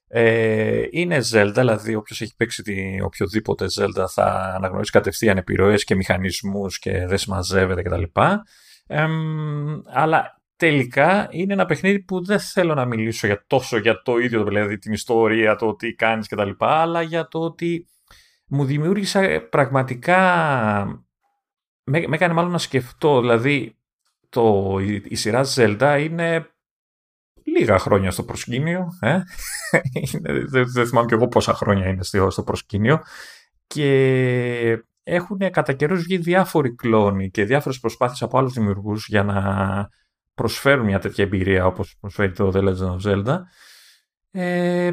Ε, 0.10 0.84
είναι 0.91 1.17
Zelda, 1.32 1.52
δηλαδή 1.56 1.95
όποιος 1.95 2.21
έχει 2.21 2.36
παίξει 2.36 2.63
τη, 2.63 3.02
οποιοδήποτε 3.02 3.65
Zelda 3.80 4.06
θα 4.10 4.54
αναγνωρίσει 4.56 4.91
κατευθείαν 4.91 5.38
επιρροές 5.38 5.84
και 5.84 5.95
μηχανισμούς 5.95 6.80
και 6.80 7.06
δεν 7.06 7.17
συμμαζεύεται 7.17 7.82
κτλ. 7.82 8.04
Ε, 8.88 9.08
αλλά 9.86 10.41
τελικά 10.56 11.28
είναι 11.32 11.54
ένα 11.54 11.65
παιχνίδι 11.65 12.00
που 12.00 12.26
δεν 12.26 12.39
θέλω 12.39 12.73
να 12.73 12.86
μιλήσω 12.86 13.28
για 13.28 13.43
τόσο 13.47 13.78
για 13.78 14.02
το 14.02 14.17
ίδιο, 14.17 14.43
δηλαδή 14.43 14.78
την 14.78 14.93
ιστορία, 14.93 15.56
το 15.56 15.76
τι 15.76 15.93
κάνεις 15.93 16.28
κτλ. 16.28 16.50
Αλλά 16.58 17.02
για 17.02 17.28
το 17.28 17.39
ότι 17.39 17.88
μου 18.47 18.65
δημιούργησε 18.65 19.39
πραγματικά... 19.39 20.21
Με, 21.89 22.08
με 22.08 22.15
έκανε 22.15 22.34
μάλλον 22.34 22.52
να 22.52 22.58
σκεφτώ, 22.58 23.19
δηλαδή 23.21 23.78
το, 24.30 24.78
η, 24.82 25.02
η 25.06 25.15
σειρά 25.15 25.45
Zelda 25.56 25.97
είναι 26.10 26.50
λίγα 27.47 27.79
χρόνια 27.79 28.12
στο 28.12 28.23
προσκήνιο. 28.23 28.88
Ε; 28.99 29.21
δεν, 30.47 30.71
δεν 30.71 30.88
θυμάμαι 30.88 31.07
και 31.07 31.13
εγώ 31.13 31.27
πόσα 31.27 31.53
χρόνια 31.53 31.88
είναι 31.88 32.03
στο 32.03 32.43
προσκήνιο. 32.43 33.01
Και 33.67 34.83
έχουν 35.03 35.38
κατά 35.51 35.73
καιρούς 35.73 36.03
βγει 36.03 36.17
διάφοροι 36.17 36.75
κλόνοι 36.75 37.29
και 37.29 37.43
διάφορες 37.43 37.79
προσπάθειες 37.79 38.21
από 38.21 38.38
άλλους 38.38 38.53
δημιουργούς 38.53 39.07
για 39.07 39.23
να 39.23 39.89
προσφέρουν 40.33 40.86
μια 40.86 40.99
τέτοια 40.99 41.23
εμπειρία 41.23 41.65
όπως 41.65 41.97
προσφέρει 41.99 42.31
το 42.31 42.51
The 42.53 42.60
Legend 42.60 42.95
of 42.95 43.01
Zelda, 43.05 43.38
ε, 44.31 44.91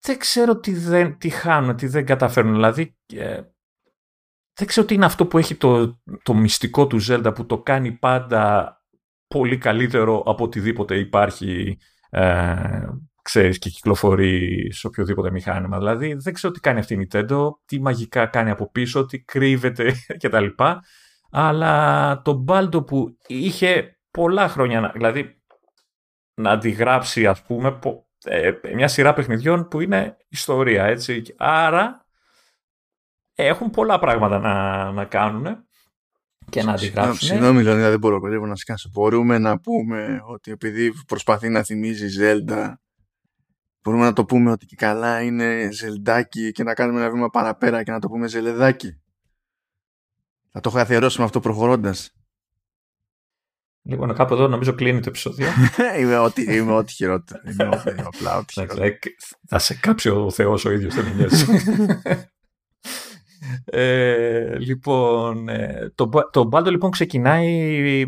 δεν 0.00 0.18
ξέρω 0.18 0.58
τι, 0.58 0.74
δεν, 0.74 1.18
τι 1.18 1.28
χάνουν, 1.28 1.76
τι 1.76 1.86
δεν 1.86 2.06
καταφέρνουν. 2.06 2.54
Δηλαδή, 2.54 2.96
ε, 3.14 3.40
δεν 4.54 4.66
ξέρω 4.66 4.86
τι 4.86 4.94
είναι 4.94 5.04
αυτό 5.04 5.26
που 5.26 5.38
έχει 5.38 5.54
το, 5.54 6.00
το 6.22 6.34
μυστικό 6.34 6.86
του 6.86 6.98
Zelda 7.08 7.32
που 7.34 7.46
το 7.46 7.58
κάνει 7.58 7.92
πάντα 7.92 8.76
πολύ 9.32 9.58
καλύτερο 9.58 10.22
από 10.26 10.44
οτιδήποτε 10.44 10.98
υπάρχει 10.98 11.78
ε, 12.10 12.86
ξέρεις 13.22 13.58
και 13.58 13.70
κυκλοφορεί 13.70 14.68
σε 14.72 14.86
οποιοδήποτε 14.86 15.30
μηχάνημα. 15.30 15.78
Δηλαδή 15.78 16.14
δεν 16.14 16.32
ξέρω 16.32 16.52
τι 16.52 16.60
κάνει 16.60 16.78
αυτή 16.78 16.94
η 16.94 17.08
Nintendo, 17.10 17.48
τι 17.64 17.80
μαγικά 17.80 18.26
κάνει 18.26 18.50
από 18.50 18.70
πίσω, 18.70 19.06
τι 19.06 19.20
κρύβεται 19.20 19.94
κτλ. 20.22 20.46
Αλλά 21.30 22.22
το 22.22 22.44
Baldo 22.48 22.86
που 22.86 23.16
είχε 23.26 23.98
πολλά 24.10 24.48
χρόνια, 24.48 24.90
δηλαδή 24.94 25.42
να 26.34 26.50
αντιγράψει 26.50 27.26
ας 27.26 27.42
πούμε 27.42 27.78
ε, 28.24 28.52
μια 28.74 28.88
σειρά 28.88 29.12
παιχνιδιών 29.12 29.68
που 29.68 29.80
είναι 29.80 30.16
ιστορία 30.28 30.84
έτσι. 30.84 31.22
Άρα 31.36 32.06
έχουν 33.34 33.70
πολλά 33.70 33.98
πράγματα 33.98 34.38
να, 34.38 34.90
να 34.92 35.04
κάνουν 35.04 35.66
και 36.50 36.62
να 36.62 36.72
αντιγράψουν. 36.72 37.28
Συγγνώμη, 37.28 37.62
Λεωνίδα, 37.62 37.90
δεν 37.90 37.98
μπορώ 37.98 38.20
περίπου 38.20 38.46
να 38.46 38.56
σκάσω. 38.56 38.90
Μπορούμε 38.92 39.38
να 39.38 39.60
πούμε 39.60 40.22
ότι 40.26 40.50
επειδή 40.50 40.92
προσπαθεί 41.06 41.48
να 41.48 41.62
θυμίζει 41.62 42.06
Zelda, 42.20 42.72
μπορούμε 43.82 44.04
να 44.04 44.12
το 44.12 44.24
πούμε 44.24 44.50
ότι 44.50 44.66
και 44.66 44.76
καλά 44.76 45.22
είναι 45.22 45.68
Ζελντάκι 45.72 46.52
και 46.52 46.62
να 46.62 46.74
κάνουμε 46.74 47.00
ένα 47.00 47.10
βήμα 47.10 47.30
παραπέρα 47.30 47.82
και 47.82 47.90
να 47.90 47.98
το 47.98 48.08
πούμε 48.08 48.26
Ζελεδάκι. 48.26 49.00
Θα 50.52 50.60
το 50.60 50.70
καθιερώσουμε 50.70 51.24
αυτό 51.24 51.40
προχωρώντας. 51.40 52.12
Λοιπόν, 53.84 54.14
κάπου 54.14 54.34
εδώ 54.34 54.48
νομίζω 54.48 54.74
κλείνει 54.74 55.00
το 55.00 55.08
επεισόδιο. 55.08 55.46
είμαι 56.00 56.18
ό,τι, 56.18 56.42
είμαι 56.42 56.72
ό,τι 56.72 56.92
χειρότερο. 56.92 57.42
Είμαι 57.50 57.68
ό,τι, 57.68 57.90
απλά 57.90 58.36
ό,τι 58.36 58.52
χειρότερο. 58.52 58.98
Θα 59.48 59.58
σε 59.58 59.74
κάψει 59.74 60.08
ο 60.08 60.30
Θεός 60.30 60.64
ο 60.64 60.70
ίδιος, 60.70 60.94
δεν 60.94 61.04
ε, 63.64 64.58
λοιπόν, 64.58 65.48
ε, 65.48 65.92
το, 65.94 66.10
το 66.30 66.48
Baldo 66.52 66.70
λοιπόν 66.70 66.90
ξεκινάει 66.90 68.04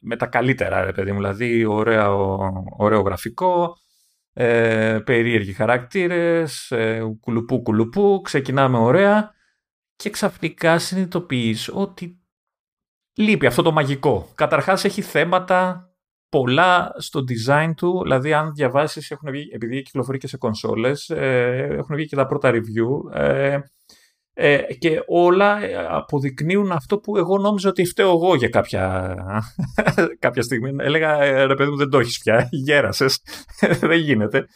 με, 0.00 0.16
τα 0.16 0.26
καλύτερα, 0.26 0.84
ρε 0.84 0.92
παιδί 0.92 1.12
μου. 1.12 1.18
Δηλαδή, 1.18 1.64
ωραίο, 1.64 2.38
ωραίο 2.76 3.00
γραφικό, 3.00 3.76
ε, 4.32 4.98
περίεργοι 5.04 5.52
χαρακτήρες, 5.52 6.70
ε, 6.70 7.02
κουλουπού 7.20 7.62
κουλουπού, 7.62 8.20
ξεκινάμε 8.20 8.78
ωραία 8.78 9.34
και 9.96 10.10
ξαφνικά 10.10 10.78
συνειδητοποιείς 10.78 11.70
ότι 11.72 12.20
λείπει 13.14 13.46
αυτό 13.46 13.62
το 13.62 13.72
μαγικό. 13.72 14.28
Καταρχάς 14.34 14.84
έχει 14.84 15.02
θέματα 15.02 15.90
πολλά 16.28 16.92
στο 16.96 17.24
design 17.28 17.72
του, 17.76 18.02
δηλαδή 18.02 18.32
αν 18.32 18.54
διαβάσεις, 18.54 19.10
έχουν 19.10 19.30
βγει, 19.30 19.48
επειδή 19.52 19.82
κυκλοφορεί 19.82 20.18
και 20.18 20.26
σε 20.26 20.36
κονσόλες, 20.36 21.10
ε, 21.10 21.68
έχουν 21.70 21.96
βγει 21.96 22.06
και 22.06 22.16
τα 22.16 22.26
πρώτα 22.26 22.50
review, 22.52 23.14
ε, 23.14 23.58
ε, 24.42 24.74
και 24.78 25.02
όλα 25.06 25.58
αποδεικνύουν 25.88 26.72
αυτό 26.72 26.98
που 26.98 27.16
εγώ 27.16 27.38
νόμιζα 27.38 27.68
ότι 27.68 27.84
φταίω 27.84 28.08
εγώ 28.08 28.34
για 28.34 28.48
κάποια, 28.48 29.14
κάποια 30.18 30.42
στιγμή. 30.42 30.74
Έλεγα, 30.78 31.46
ρε 31.46 31.54
παιδί 31.54 31.70
μου 31.70 31.76
δεν 31.76 31.90
το 31.90 31.98
έχεις 31.98 32.18
πια, 32.18 32.48
γέρασες, 32.66 33.22
δεν 33.80 33.98
γίνεται. 33.98 34.46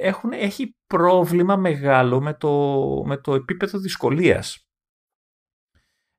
έχουν, 0.00 0.32
έχει 0.32 0.76
πρόβλημα 0.86 1.56
μεγάλο 1.56 2.20
με 2.20 2.34
το, 2.34 2.82
με 3.06 3.16
το 3.16 3.34
επίπεδο 3.34 3.78
δυσκολίας. 3.78 4.66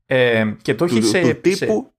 Ε, 0.06 0.56
και 0.62 0.75
το 0.75 0.86
έχει 0.86 1.01
σε, 1.01 1.34
τύπου; 1.34 1.93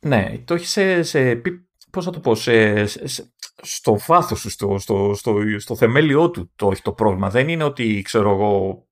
ναι, 0.00 0.42
το 0.44 0.54
έχει 0.54 0.66
σε, 0.66 1.02
σε 1.02 1.42
πώς 1.90 2.04
θα 2.04 2.10
το 2.10 2.20
πω, 2.20 2.34
σε, 2.34 2.84
στο 3.62 3.98
βάθος 4.06 4.42
του, 4.42 4.50
στο, 4.50 4.78
στο, 4.78 5.14
στο, 5.14 5.36
στο 5.58 5.76
θεμέλιό 5.76 6.30
του 6.30 6.52
το 6.56 6.70
έχει 6.70 6.82
το 6.82 6.92
πρόβλημα. 6.92 7.30
Δεν 7.30 7.48
είναι 7.48 7.64
ότι, 7.64 8.02
ξέρω 8.02 8.30
εγώ, 8.30 8.82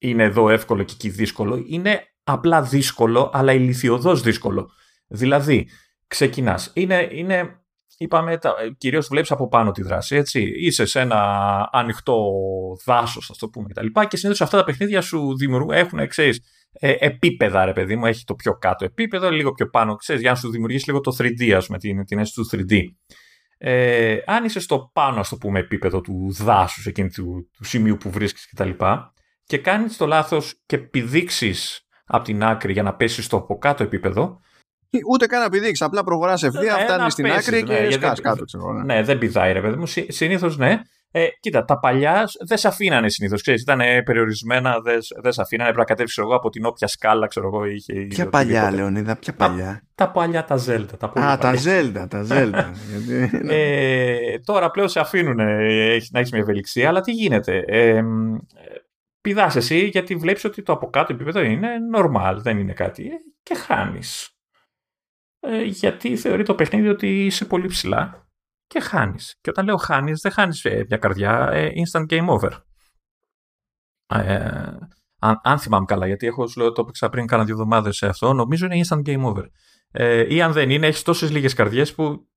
είναι 0.00 0.22
εδώ 0.22 0.50
εύκολο 0.50 0.82
και 0.82 0.92
εκεί 0.94 1.08
δύσκολο. 1.08 1.64
Είναι 1.66 2.02
απλά 2.24 2.62
δύσκολο, 2.62 3.30
αλλά 3.32 3.52
ηλικιωδώς 3.52 4.22
δύσκολο. 4.22 4.70
Δηλαδή, 5.06 5.68
ξεκινάς. 6.06 6.70
Είναι, 6.74 7.08
είναι 7.12 7.60
είπαμε, 7.98 8.38
τα, 8.38 8.54
κυρίως 8.78 9.08
βλέπεις 9.08 9.30
από 9.30 9.48
πάνω 9.48 9.70
τη 9.70 9.82
δράση, 9.82 10.16
έτσι. 10.16 10.52
Είσαι 10.56 10.84
σε 10.84 11.00
ένα 11.00 11.18
ανοιχτό 11.72 12.32
δάσος, 12.84 13.30
ας 13.30 13.38
το 13.38 13.48
πούμε, 13.48 13.68
κτλ. 13.68 13.86
Και, 13.86 14.06
και 14.08 14.16
συνήθως 14.16 14.40
αυτά 14.40 14.58
τα 14.58 14.64
παιχνίδια 14.64 15.00
σου 15.00 15.36
δημιουργούν, 15.36 15.74
έχουν, 15.74 16.06
ξέρεις, 16.06 16.40
ε, 16.72 16.94
επίπεδα, 16.98 17.64
ρε 17.64 17.72
παιδί 17.72 17.96
μου. 17.96 18.06
Έχει 18.06 18.24
το 18.24 18.34
πιο 18.34 18.52
κάτω 18.52 18.84
επίπεδο, 18.84 19.30
λίγο 19.30 19.52
πιο 19.52 19.68
πάνω, 19.68 19.96
ξέρεις, 19.96 20.22
για 20.22 20.30
να 20.30 20.36
σου 20.36 20.50
δημιουργήσει 20.50 20.86
λίγο 20.86 21.00
το 21.00 21.16
3D, 21.18 21.50
ας 21.50 21.66
πούμε, 21.66 21.78
την, 21.78 22.04
την 22.04 22.18
αίσθηση 22.18 22.56
του 22.56 22.64
3D. 22.68 22.80
Ε, 23.58 24.18
αν 24.26 24.44
είσαι 24.44 24.60
στο 24.60 24.90
πάνω, 24.92 25.20
ας 25.20 25.28
το 25.28 25.36
πούμε, 25.36 25.58
επίπεδο 25.58 26.00
του 26.00 26.34
δάσους, 26.38 26.86
εκείνη 26.86 27.10
του, 27.10 27.50
του 27.52 27.64
σημείου 27.64 27.96
που 27.96 28.10
βρίσκεις 28.10 28.48
κτλ. 28.50 28.70
Και, 29.50 29.56
και 29.56 29.62
κάνεις 29.62 29.96
το 29.96 30.06
λάθος 30.06 30.62
και 30.66 30.78
πηδήξεις 30.78 31.86
από 32.04 32.24
την 32.24 32.44
άκρη 32.44 32.72
για 32.72 32.82
να 32.82 32.94
πέσεις 32.94 33.24
στο 33.24 33.36
από 33.36 33.58
κάτω 33.58 33.82
επίπεδο, 33.82 34.40
Ούτε 35.10 35.26
καν 35.26 35.42
να 35.42 35.48
πηδήξεις. 35.48 35.82
Απλά 35.82 36.04
προχωράς 36.04 36.42
ευθεία, 36.42 36.76
ε, 36.78 36.82
φτάνεις 36.82 37.12
στην 37.12 37.26
άκρη 37.26 37.62
ναι, 37.62 37.86
και 37.86 37.90
σκάς 37.90 38.20
κάτω. 38.20 38.44
Ξέρω, 38.44 38.72
ναι. 38.72 38.94
ναι, 38.94 39.02
δεν 39.02 39.18
πηδάει, 39.18 39.52
ρε 39.52 39.60
παιδί 39.60 39.76
μου. 39.76 39.86
Συνήθως 40.08 40.56
ναι. 40.56 40.80
Ε, 41.12 41.26
κοίτα, 41.40 41.64
τα 41.64 41.78
παλιά 41.78 42.28
δεν 42.46 42.58
σε 42.58 42.68
αφήνανε 42.68 43.08
συνήθως. 43.08 43.46
Ήταν 43.46 43.80
περιορισμένα, 44.04 44.80
δεν 44.80 44.98
δεν 45.22 45.32
σε 45.32 45.40
αφήνανε. 45.42 45.68
Πρέπει 45.68 45.88
να 45.88 45.94
κατέβεις 45.94 46.18
εγώ 46.18 46.34
από 46.34 46.50
την 46.50 46.64
όποια 46.64 46.86
σκάλα, 46.86 47.26
ξέρω 47.26 47.46
εγώ. 47.46 47.64
Είχε, 47.64 47.92
ποια 47.92 48.28
παλιά, 48.28 48.70
Λεωνίδα, 48.70 49.16
ποια 49.16 49.32
παλιά; 49.32 49.82
Τα, 49.94 50.04
τα 50.04 50.10
παλιά, 50.10 50.44
τα 50.44 50.56
Zelda. 50.66 50.98
Τα 50.98 51.12
Α, 51.20 51.38
τα 51.38 51.54
Zelda, 51.64 52.06
τα 52.08 52.26
Zelda. 52.30 52.64
ε, 53.48 54.38
τώρα 54.44 54.70
πλέον 54.70 54.88
σε 54.88 55.00
αφήνουν 55.00 55.36
να 55.36 56.18
έχεις 56.18 56.32
μια 56.32 56.40
ευελιξία, 56.40 56.88
αλλά 56.88 57.00
τι 57.00 57.12
γίνεται. 57.12 57.64
Ε, 57.66 58.02
πηδάς 59.20 59.56
εσύ 59.56 59.86
γιατί 59.86 60.16
βλέπεις 60.16 60.44
ότι 60.44 60.62
το 60.62 60.72
από 60.72 60.90
κάτω 60.90 61.12
επίπεδο 61.12 61.40
είναι 61.40 61.68
normal, 61.96 62.36
δεν 62.38 62.58
είναι 62.58 62.72
κάτι 62.72 63.06
ε, 63.06 63.16
και 63.42 63.54
χάνεις. 63.54 64.34
Ε, 65.40 65.62
γιατί 65.62 66.16
θεωρεί 66.16 66.42
το 66.42 66.54
παιχνίδι 66.54 66.88
ότι 66.88 67.24
είσαι 67.24 67.44
πολύ 67.44 67.66
ψηλά 67.66 68.28
και 68.66 68.80
χάνεις. 68.80 69.38
Και 69.40 69.50
όταν 69.50 69.64
λέω 69.64 69.76
χάνεις, 69.76 70.20
δεν 70.20 70.32
χάνεις 70.32 70.64
ε, 70.64 70.84
μια 70.88 70.98
καρδιά, 70.98 71.48
ε, 71.52 71.70
instant 71.74 72.06
game 72.06 72.26
over. 72.28 72.50
Ε, 74.06 74.76
αν, 75.18 75.40
αν 75.42 75.58
θυμάμαι 75.58 75.84
καλά, 75.84 76.06
γιατί 76.06 76.26
έχω 76.26 76.48
λέω, 76.56 76.72
το 76.72 76.80
έπαιξα 76.82 77.08
πριν 77.08 77.26
κάνα 77.26 77.44
δύο 77.44 77.54
εβδομάδες 77.54 77.96
σε 77.96 78.06
αυτό, 78.06 78.32
νομίζω 78.32 78.66
είναι 78.66 78.80
instant 78.84 79.02
game 79.08 79.24
over. 79.24 79.44
Ε, 79.90 80.34
ή 80.34 80.42
αν 80.42 80.52
δεν 80.52 80.70
είναι, 80.70 80.86
έχεις 80.86 81.02
τόσες 81.02 81.30
λίγες 81.30 81.54
καρδιές 81.54 81.94
που 81.94 82.28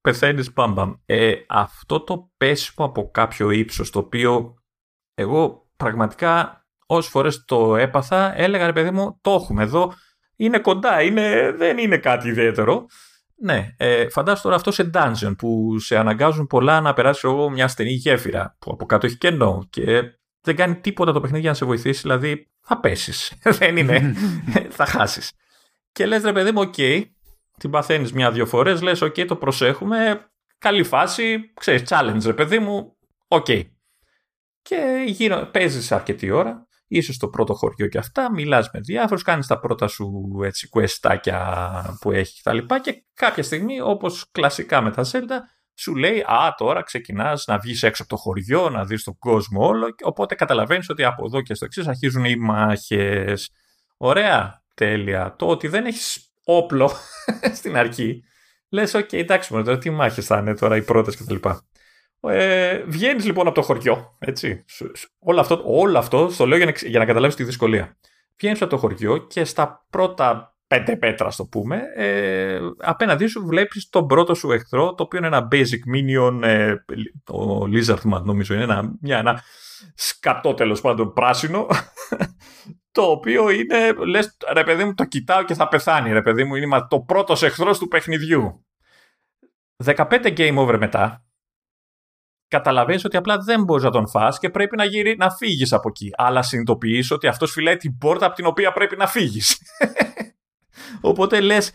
πεθαίνεις 0.00 0.52
μπαμπαμ. 0.52 0.92
Ε, 1.06 1.34
αυτό 1.48 2.00
το 2.04 2.32
πέσιμο 2.36 2.86
από 2.86 3.10
κάποιο 3.10 3.50
ύψος, 3.50 3.90
το 3.90 3.98
οποίο 3.98 4.54
εγώ 5.14 5.67
πραγματικά 5.78 6.62
όσες 6.86 7.10
φορές 7.10 7.44
το 7.44 7.76
έπαθα, 7.76 8.38
έλεγα 8.40 8.66
ρε 8.66 8.72
παιδί 8.72 8.90
μου, 8.90 9.18
το 9.20 9.30
έχουμε 9.30 9.62
εδώ, 9.62 9.92
είναι 10.36 10.58
κοντά, 10.58 11.02
είναι, 11.02 11.52
δεν 11.56 11.78
είναι 11.78 11.98
κάτι 11.98 12.28
ιδιαίτερο. 12.28 12.86
Ναι, 13.40 13.74
ε, 13.76 14.08
φαντάσου 14.08 14.42
τώρα 14.42 14.54
αυτό 14.54 14.70
σε 14.70 14.90
dungeon 14.94 15.34
που 15.38 15.78
σε 15.78 15.96
αναγκάζουν 15.96 16.46
πολλά 16.46 16.80
να 16.80 16.92
περάσει 16.92 17.20
εγώ 17.24 17.50
μια 17.50 17.68
στενή 17.68 17.92
γέφυρα 17.92 18.56
που 18.58 18.70
από 18.72 18.86
κάτω 18.86 19.06
έχει 19.06 19.16
κενό 19.16 19.66
και 19.70 20.02
δεν 20.40 20.56
κάνει 20.56 20.76
τίποτα 20.76 21.12
το 21.12 21.20
παιχνίδι 21.20 21.40
για 21.40 21.50
να 21.50 21.56
σε 21.56 21.64
βοηθήσει, 21.64 22.00
δηλαδή 22.00 22.50
θα 22.60 22.80
πέσεις. 22.80 23.32
δεν 23.58 23.76
είναι, 23.76 24.14
θα 24.76 24.86
χάσεις. 24.86 25.32
Και 25.92 26.06
λες, 26.06 26.22
ρε 26.22 26.32
παιδί 26.32 26.50
μου, 26.50 26.60
OK, 26.60 26.74
okay, 26.76 27.02
την 27.58 27.70
παθαίνεις 27.70 28.12
μια-δυο 28.12 28.46
φορές, 28.46 28.82
λες, 28.82 29.00
OK, 29.00 29.14
okay, 29.16 29.26
το 29.26 29.36
προσέχουμε, 29.36 30.30
καλή 30.58 30.82
φάση, 30.82 31.52
ξέρεις, 31.60 31.82
challenge, 31.88 32.22
ρε 32.24 32.34
παιδί 32.34 32.58
μου, 32.58 32.96
OK. 33.28 33.46
Okay. 33.48 33.62
Και 34.68 35.04
γύρω, 35.06 35.48
παίζεις 35.52 35.92
αρκετή 35.92 36.30
ώρα 36.30 36.68
είσαι 36.88 37.12
στο 37.12 37.28
πρώτο 37.28 37.54
χωριό 37.54 37.86
και 37.86 37.98
αυτά, 37.98 38.32
μιλάς 38.32 38.70
με 38.72 38.80
διάφορους, 38.80 39.22
κάνεις 39.22 39.46
τα 39.46 39.58
πρώτα 39.58 39.86
σου 39.86 40.30
έτσι 40.44 40.68
questάκια 40.72 41.98
που 42.00 42.10
έχει 42.10 42.42
κτλ. 42.42 42.58
Και, 42.58 42.78
και 42.82 43.04
κάποια 43.14 43.42
στιγμή, 43.42 43.80
όπως 43.80 44.30
κλασικά 44.32 44.80
με 44.80 44.90
τα 44.90 45.04
Zelda, 45.12 45.38
σου 45.74 45.94
λέει 45.94 46.20
«Α, 46.20 46.54
τώρα 46.56 46.82
ξεκινάς 46.82 47.44
να 47.46 47.58
βγεις 47.58 47.82
έξω 47.82 48.02
από 48.02 48.10
το 48.10 48.20
χωριό, 48.20 48.68
να 48.68 48.84
δεις 48.84 49.04
τον 49.04 49.18
κόσμο 49.18 49.66
όλο». 49.66 49.94
Οπότε 50.02 50.34
καταλαβαίνεις 50.34 50.88
ότι 50.88 51.04
από 51.04 51.24
εδώ 51.26 51.40
και 51.40 51.54
στο 51.54 51.64
εξής 51.64 51.86
αρχίζουν 51.86 52.24
οι 52.24 52.36
μάχες. 52.36 53.50
Ωραία, 53.96 54.62
τέλεια. 54.74 55.34
Το 55.38 55.46
ότι 55.46 55.68
δεν 55.68 55.84
έχεις 55.86 56.32
όπλο 56.44 56.92
στην 57.58 57.76
αρχή, 57.76 58.22
λες 58.68 58.94
«ΟΚ, 58.94 59.04
okay, 59.04 59.16
εντάξει 59.16 59.52
μόνο 59.52 59.64
τώρα 59.64 59.78
τι 59.78 59.90
μάχες 59.90 60.26
θα 60.26 60.38
είναι 60.38 60.54
τώρα 60.54 60.76
οι 60.76 60.82
πρώτες 60.82 61.16
κτλ». 61.16 61.48
Ε, 62.20 62.82
Βγαίνεις 62.86 63.24
λοιπόν 63.24 63.46
από 63.46 63.54
το 63.54 63.62
χωριό. 63.62 64.16
Έτσι. 64.18 64.64
Όλο 65.18 65.40
αυτό, 65.40 65.62
όλο 65.64 65.98
αυτό 65.98 66.30
το 66.36 66.46
λέω 66.46 66.56
για 66.56 66.66
να, 66.66 66.72
για 66.88 66.98
να 66.98 67.04
καταλάβεις 67.04 67.36
τη 67.36 67.44
δυσκολία. 67.44 67.96
Βγαίνεις 68.38 68.62
από 68.62 68.70
το 68.70 68.76
χωριό 68.76 69.16
και 69.16 69.44
στα 69.44 69.86
πρώτα 69.90 70.58
πέντε 70.68 70.96
πέτρα, 70.96 71.32
το 71.36 71.44
πούμε, 71.44 71.82
ε, 71.94 72.60
απέναντί 72.78 73.26
σου 73.26 73.46
βλέπεις 73.46 73.88
τον 73.88 74.06
πρώτο 74.06 74.34
σου 74.34 74.52
εχθρό, 74.52 74.94
το 74.94 75.02
οποίο 75.02 75.18
είναι 75.18 75.26
ένα 75.26 75.48
basic 75.52 75.82
minion, 75.94 76.42
ε, 76.42 76.74
το 77.24 77.68
Lizardman 77.72 78.22
νομίζω 78.22 78.54
είναι 78.54 78.62
ένα, 78.62 78.96
μια, 79.00 79.18
ένα 79.18 79.42
σκατό 79.94 80.54
τέλος 80.54 80.80
πάντων 80.80 81.12
πράσινο, 81.12 81.66
το 82.92 83.02
οποίο 83.02 83.50
είναι, 83.50 83.92
λες, 84.06 84.36
ρε 84.52 84.64
παιδί 84.64 84.84
μου, 84.84 84.94
το 84.94 85.04
κοιτάω 85.04 85.44
και 85.44 85.54
θα 85.54 85.68
πεθάνει, 85.68 86.12
ρε 86.12 86.22
παιδί 86.22 86.44
μου, 86.44 86.54
είναι 86.54 86.86
το 86.88 87.00
πρώτος 87.00 87.42
εχθρός 87.42 87.78
του 87.78 87.88
παιχνιδιού. 87.88 88.66
15 89.84 90.34
game 90.36 90.56
over 90.56 90.76
μετά, 90.78 91.24
καταλαβαίνεις 92.48 93.04
ότι 93.04 93.16
απλά 93.16 93.38
δεν 93.38 93.62
μπορείς 93.62 93.84
να 93.84 93.90
τον 93.90 94.08
φας 94.08 94.38
και 94.38 94.50
πρέπει 94.50 94.76
να, 94.76 94.84
γύρει, 94.84 95.16
να 95.16 95.30
φύγεις 95.30 95.72
από 95.72 95.88
εκεί. 95.88 96.10
Αλλά 96.16 96.42
συνειδητοποιείς 96.42 97.10
ότι 97.10 97.26
αυτός 97.26 97.52
φυλάει 97.52 97.76
την 97.76 97.98
πόρτα 97.98 98.26
από 98.26 98.34
την 98.34 98.46
οποία 98.46 98.72
πρέπει 98.72 98.96
να 98.96 99.06
φύγεις. 99.06 99.58
οπότε 101.00 101.40
λες, 101.40 101.72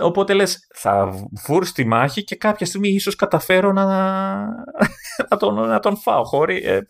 οπότε 0.00 0.32
λες, 0.32 0.58
θα 0.74 1.14
βούρει 1.46 1.66
τη 1.66 1.84
μάχη 1.84 2.24
και 2.24 2.36
κάποια 2.36 2.66
στιγμή 2.66 2.88
ίσως 2.88 3.16
καταφέρω 3.16 3.72
να, 3.72 3.84
να, 5.30 5.36
τον, 5.38 5.54
να 5.54 5.80
τον 5.80 5.96
φάω. 5.96 6.24
Χωρί, 6.24 6.56
ε, 6.64 6.80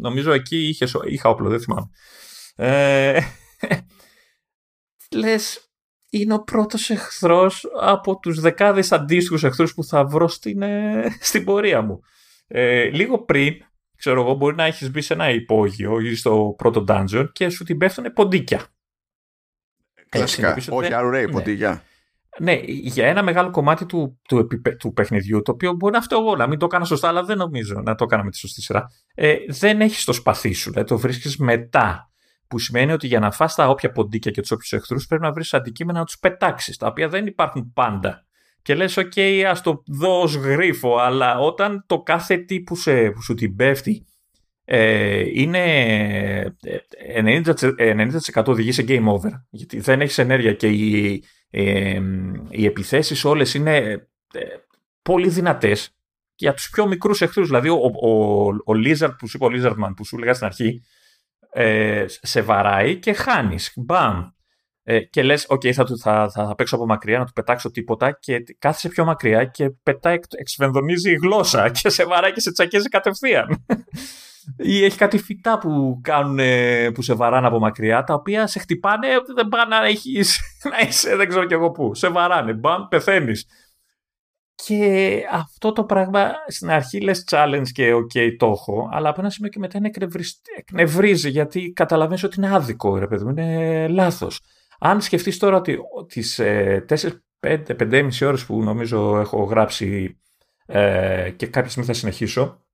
νομίζω 0.00 0.32
εκεί 0.32 0.68
είχε, 0.68 0.86
είχα 1.08 1.28
όπλο, 1.28 1.48
δεν 1.48 1.60
θυμάμαι. 1.60 1.90
Ε, 2.56 3.20
λες, 5.16 5.70
είναι 6.10 6.34
ο 6.34 6.42
πρώτος 6.42 6.90
εχθρός 6.90 7.66
από 7.80 8.18
τους 8.18 8.40
δεκάδες 8.40 8.92
αντίστοιχους 8.92 9.44
εχθρούς 9.44 9.74
που 9.74 9.84
θα 9.84 10.04
βρω 10.04 10.28
στην, 10.28 10.62
ε, 10.62 11.16
στην 11.20 11.44
πορεία 11.44 11.82
μου. 11.82 12.00
Ε, 12.52 12.84
λίγο 12.84 13.24
πριν, 13.24 13.54
ξέρω 13.96 14.20
εγώ, 14.20 14.34
μπορεί 14.34 14.54
να 14.54 14.64
έχεις 14.64 14.90
μπει 14.90 15.00
σε 15.00 15.12
ένα 15.12 15.30
υπόγειο 15.30 16.00
ή 16.00 16.14
στο 16.14 16.54
πρώτο 16.58 16.84
dungeon 16.88 17.28
και 17.32 17.48
σου 17.48 17.64
την 17.64 17.78
πέφτουν 17.78 18.12
ποντίκια. 18.12 18.66
Κλασικά. 20.08 20.56
Όχι, 20.70 20.94
αρουραίοι 20.94 21.24
ναι. 21.24 21.30
ποντίκια. 21.30 21.82
Ναι, 22.38 22.60
για 22.64 23.06
ένα 23.06 23.22
μεγάλο 23.22 23.50
κομμάτι 23.50 23.86
του, 23.86 24.20
του, 24.28 24.46
του 24.78 24.92
παιχνιδιού, 24.92 25.42
το 25.42 25.52
οποίο 25.52 25.72
μπορεί 25.72 25.92
να 25.92 26.00
φταίω 26.00 26.18
εγώ 26.18 26.36
να 26.36 26.46
μην 26.46 26.58
το 26.58 26.64
έκανα 26.64 26.84
σωστά, 26.84 27.08
αλλά 27.08 27.22
δεν 27.22 27.36
νομίζω 27.36 27.80
να 27.84 27.94
το 27.94 28.04
έκανα 28.04 28.24
με 28.24 28.30
τη 28.30 28.36
σωστή 28.36 28.62
σειρά. 28.62 28.86
Ε, 29.14 29.36
δεν 29.48 29.80
έχεις 29.80 30.04
το 30.04 30.12
σπαθί 30.12 30.52
σου, 30.52 30.70
δηλαδή 30.70 30.88
το 30.88 30.98
βρίσκεις 30.98 31.36
μετά. 31.36 32.04
Που 32.48 32.58
σημαίνει 32.58 32.92
ότι 32.92 33.06
για 33.06 33.20
να 33.20 33.30
φας 33.30 33.54
τα 33.54 33.68
όποια 33.68 33.90
ποντίκια 33.90 34.30
και 34.30 34.40
τους 34.40 34.50
όποιους 34.50 34.72
εχθρούς 34.72 35.06
πρέπει 35.06 35.22
να 35.22 35.32
βρεις 35.32 35.54
αντικείμενα 35.54 35.98
να 35.98 36.04
τους 36.04 36.18
πετάξεις, 36.18 36.76
τα 36.76 36.86
οποία 36.86 37.08
δεν 37.08 37.26
υπάρχουν 37.26 37.72
πάντα 37.72 38.26
και 38.62 38.74
λες 38.74 38.96
OK 38.96 39.12
okay, 39.16 39.42
ας 39.48 39.62
το 39.62 39.82
δω 39.86 40.20
ως 40.20 40.34
γρίφο 40.34 40.96
αλλά 40.96 41.38
όταν 41.38 41.84
το 41.86 42.02
κάθε 42.02 42.36
τι 42.36 42.60
που, 42.60 42.76
σε, 42.76 43.10
που 43.10 43.22
σου 43.22 43.34
την 43.34 43.56
πέφτει 43.56 44.04
ε, 44.64 45.24
είναι 45.32 46.56
90%, 47.44 47.72
ε, 47.76 48.08
90% 48.34 48.44
οδηγεί 48.46 48.72
σε 48.72 48.84
game 48.88 49.06
over. 49.06 49.30
Γιατί 49.50 49.80
δεν 49.80 50.00
έχεις 50.00 50.18
ενέργεια 50.18 50.52
και 50.52 50.68
οι, 50.68 51.24
ε, 51.50 52.00
οι 52.48 52.64
επιθέσεις 52.64 53.24
όλες 53.24 53.54
είναι 53.54 53.76
ε, 54.32 54.40
πολύ 55.02 55.28
δυνατές 55.28 55.94
για 56.34 56.54
τους 56.54 56.70
πιο 56.70 56.86
μικρούς 56.86 57.20
εχθρούς 57.20 57.46
δηλαδή 57.46 57.68
ο, 57.68 57.74
ο, 58.02 58.44
ο 58.46 58.72
Lizard 58.84 59.14
που 59.18 59.28
σου 59.28 59.36
είπε 59.36 59.44
ο 59.44 59.48
Lizardman 59.52 59.92
που 59.96 60.04
σου 60.04 60.16
έλεγα 60.16 60.34
στην 60.34 60.46
αρχή 60.46 60.82
ε, 61.52 62.04
σε 62.08 62.40
βαράει 62.40 62.98
και 62.98 63.12
χάνεις. 63.12 63.72
Μπαμ 63.76 64.28
ε, 64.82 65.00
και 65.00 65.22
λες, 65.22 65.46
OK, 65.48 65.72
θα, 65.72 65.86
θα, 65.86 66.30
θα, 66.30 66.46
θα 66.46 66.54
παίξω 66.54 66.76
από 66.76 66.86
μακριά, 66.86 67.18
να 67.18 67.24
του 67.24 67.32
πετάξω 67.32 67.70
τίποτα 67.70 68.18
και 68.20 68.36
κάθεσαι 68.58 68.88
πιο 68.88 69.04
μακριά 69.04 69.44
και 69.44 69.70
πετάει, 69.82 70.18
εξβενδονίζει 70.38 71.10
η 71.10 71.18
γλώσσα 71.22 71.68
και 71.68 71.88
σε 71.88 72.04
βαράει 72.04 72.32
και 72.32 72.40
σε 72.40 72.52
τσακίζει 72.52 72.88
κατευθείαν. 72.88 73.64
Ή 74.56 74.84
έχει 74.84 74.96
κάτι 74.96 75.18
φυτά 75.18 75.58
που, 75.58 76.00
κάνουν, 76.02 76.38
που 76.92 77.02
σε 77.02 77.14
βαράνε 77.14 77.46
από 77.46 77.58
μακριά, 77.58 78.04
τα 78.04 78.14
οποία 78.14 78.46
σε 78.46 78.58
χτυπάνε, 78.58 79.08
δεν 79.34 79.48
πάνε 79.48 79.76
να, 79.76 79.86
έχεις, 79.86 80.40
να 80.70 80.88
είσαι, 80.88 81.16
δεν 81.16 81.28
ξέρω 81.28 81.44
κι 81.44 81.54
εγώ 81.54 81.70
πού. 81.70 81.94
Σε 81.94 82.08
βαράνε, 82.08 82.52
μπαμ, 82.52 82.88
πεθαίνεις. 82.88 83.46
Και 84.54 85.22
αυτό 85.30 85.72
το 85.72 85.84
πράγμα 85.84 86.32
στην 86.46 86.70
αρχή 86.70 87.00
λες 87.00 87.24
challenge 87.30 87.68
και 87.72 87.92
ok 87.94 88.36
το 88.38 88.46
έχω, 88.46 88.88
αλλά 88.92 89.08
από 89.08 89.20
ένα 89.20 89.30
σημείο 89.30 89.50
και 89.50 89.58
μετά 89.58 89.78
είναι 89.78 89.90
εκνευρίζει 90.56 91.28
γιατί 91.30 91.72
καταλαβαίνεις 91.72 92.22
ότι 92.22 92.34
είναι 92.38 92.54
άδικο, 92.54 92.98
ρε 92.98 93.06
παιδί 93.06 93.24
μου, 93.24 93.30
είναι 93.30 93.88
λάθος. 93.88 94.40
Αν 94.82 95.00
σκεφτείς 95.00 95.38
τώρα 95.38 95.56
ότι 95.56 95.78
τις 96.06 96.38
ε, 96.38 96.84
4-5-5,5 97.40 98.10
ώρες 98.22 98.44
που 98.44 98.62
νομίζω 98.62 99.18
έχω 99.18 99.42
γράψει 99.42 100.18
ε, 100.66 101.30
και 101.36 101.46
κάποια 101.46 101.70
στιγμή 101.70 101.88
θα 101.88 101.94
συνεχίσω, 101.94 102.64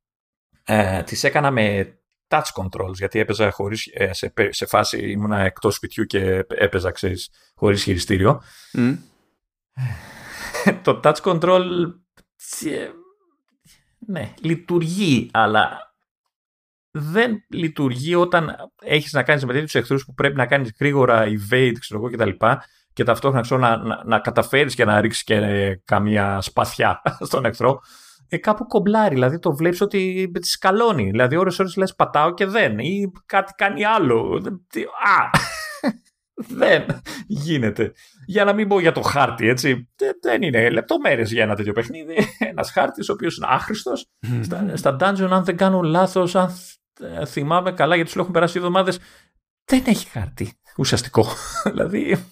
ε, 0.65 1.03
τις 1.03 1.25
έκανα 1.25 1.51
με 1.51 1.97
touch 2.29 2.53
controls, 2.55 2.95
γιατί 2.95 3.19
έπαιζα 3.19 3.51
χωρίς, 3.51 3.91
ε, 3.93 4.13
σε, 4.13 4.33
σε 4.49 4.67
φάση 4.67 5.11
ήμουνα 5.11 5.41
εκτός 5.41 5.75
σπιτιού 5.75 6.05
και 6.05 6.45
έπαιζα, 6.49 6.91
ξέρεις, 6.91 7.31
χωρίς 7.55 7.83
χειριστήριο. 7.83 8.43
Το 10.83 11.01
touch 11.05 11.21
control, 11.23 11.65
ναι, 13.99 14.35
λειτουργεί, 14.41 15.31
αλλά 15.33 15.86
δεν 16.99 17.45
λειτουργεί 17.49 18.15
όταν 18.15 18.57
έχεις 18.83 19.13
να 19.13 19.23
κάνεις 19.23 19.45
με 19.45 19.53
τέτοιους 19.53 19.75
εχθρούς 19.75 20.05
που 20.05 20.15
πρέπει 20.15 20.37
να 20.37 20.47
κάνεις 20.47 20.73
γρήγορα 20.81 21.25
evade 21.25 21.75
ξέρω 21.79 22.01
εγώ, 22.01 22.11
κτλ. 22.11 22.29
Και, 22.29 22.57
και 22.93 23.05
ταυτόχρονα 23.05 23.43
ξέρω, 23.43 23.61
να, 23.61 23.77
να, 23.77 24.03
να 24.05 24.19
καταφέρεις 24.19 24.75
και 24.75 24.85
να 24.85 25.01
ρίξεις 25.01 25.25
και 25.25 25.41
καμία 25.85 26.41
σπαθιά 26.41 27.03
στον 27.29 27.45
εχθρό. 27.45 27.81
Ε, 28.29 28.37
κάπου 28.37 28.67
κομπλάρει, 28.67 29.15
δηλαδή 29.15 29.39
το 29.39 29.55
βλέπεις 29.55 29.81
ότι 29.81 30.31
τη 30.41 30.47
σκαλώνει. 30.47 31.11
Δηλαδή, 31.11 31.37
ώρε-ώρε 31.37 31.69
λες 31.77 31.95
πατάω 31.95 32.35
και 32.35 32.47
δεν, 32.47 32.79
ή 32.79 33.13
κάτι 33.27 33.53
κάνει 33.57 33.85
άλλο. 33.85 34.43
Α! 35.19 35.31
δεν 36.61 36.85
γίνεται. 37.27 37.93
Για 38.27 38.45
να 38.45 38.53
μην 38.53 38.69
πω 38.69 38.81
για 38.81 38.93
το 38.93 39.01
χάρτη, 39.01 39.49
έτσι. 39.49 39.89
Δεν 40.23 40.43
είναι 40.43 40.71
λεπτομέρειες 40.71 41.33
για 41.33 41.43
ένα 41.43 41.55
τέτοιο 41.55 41.73
παιχνίδι. 41.73 42.17
Ένας 42.51 42.71
χάρτης, 42.71 43.09
ο 43.09 43.13
οποίος 43.13 43.37
είναι 43.37 43.47
άχρηστος. 43.51 44.07
στα, 44.43 44.77
στα 44.77 44.97
dungeon, 45.01 45.29
αν 45.31 45.45
δεν 45.45 45.57
κάνω 45.57 45.83
λάθος, 45.83 46.35
αν 46.35 46.49
ε, 46.49 46.53
θυμάμαι 47.27 47.73
καλά 47.73 47.95
γιατί 47.95 48.11
σου 48.11 48.21
έχουν 48.21 48.33
περάσει 48.33 48.59
εβδομάδες. 48.59 48.99
Δεν 49.65 49.83
έχει 49.87 50.09
χάρτη 50.09 50.59
ουσιαστικό. 50.77 51.27
δηλαδή 51.73 52.25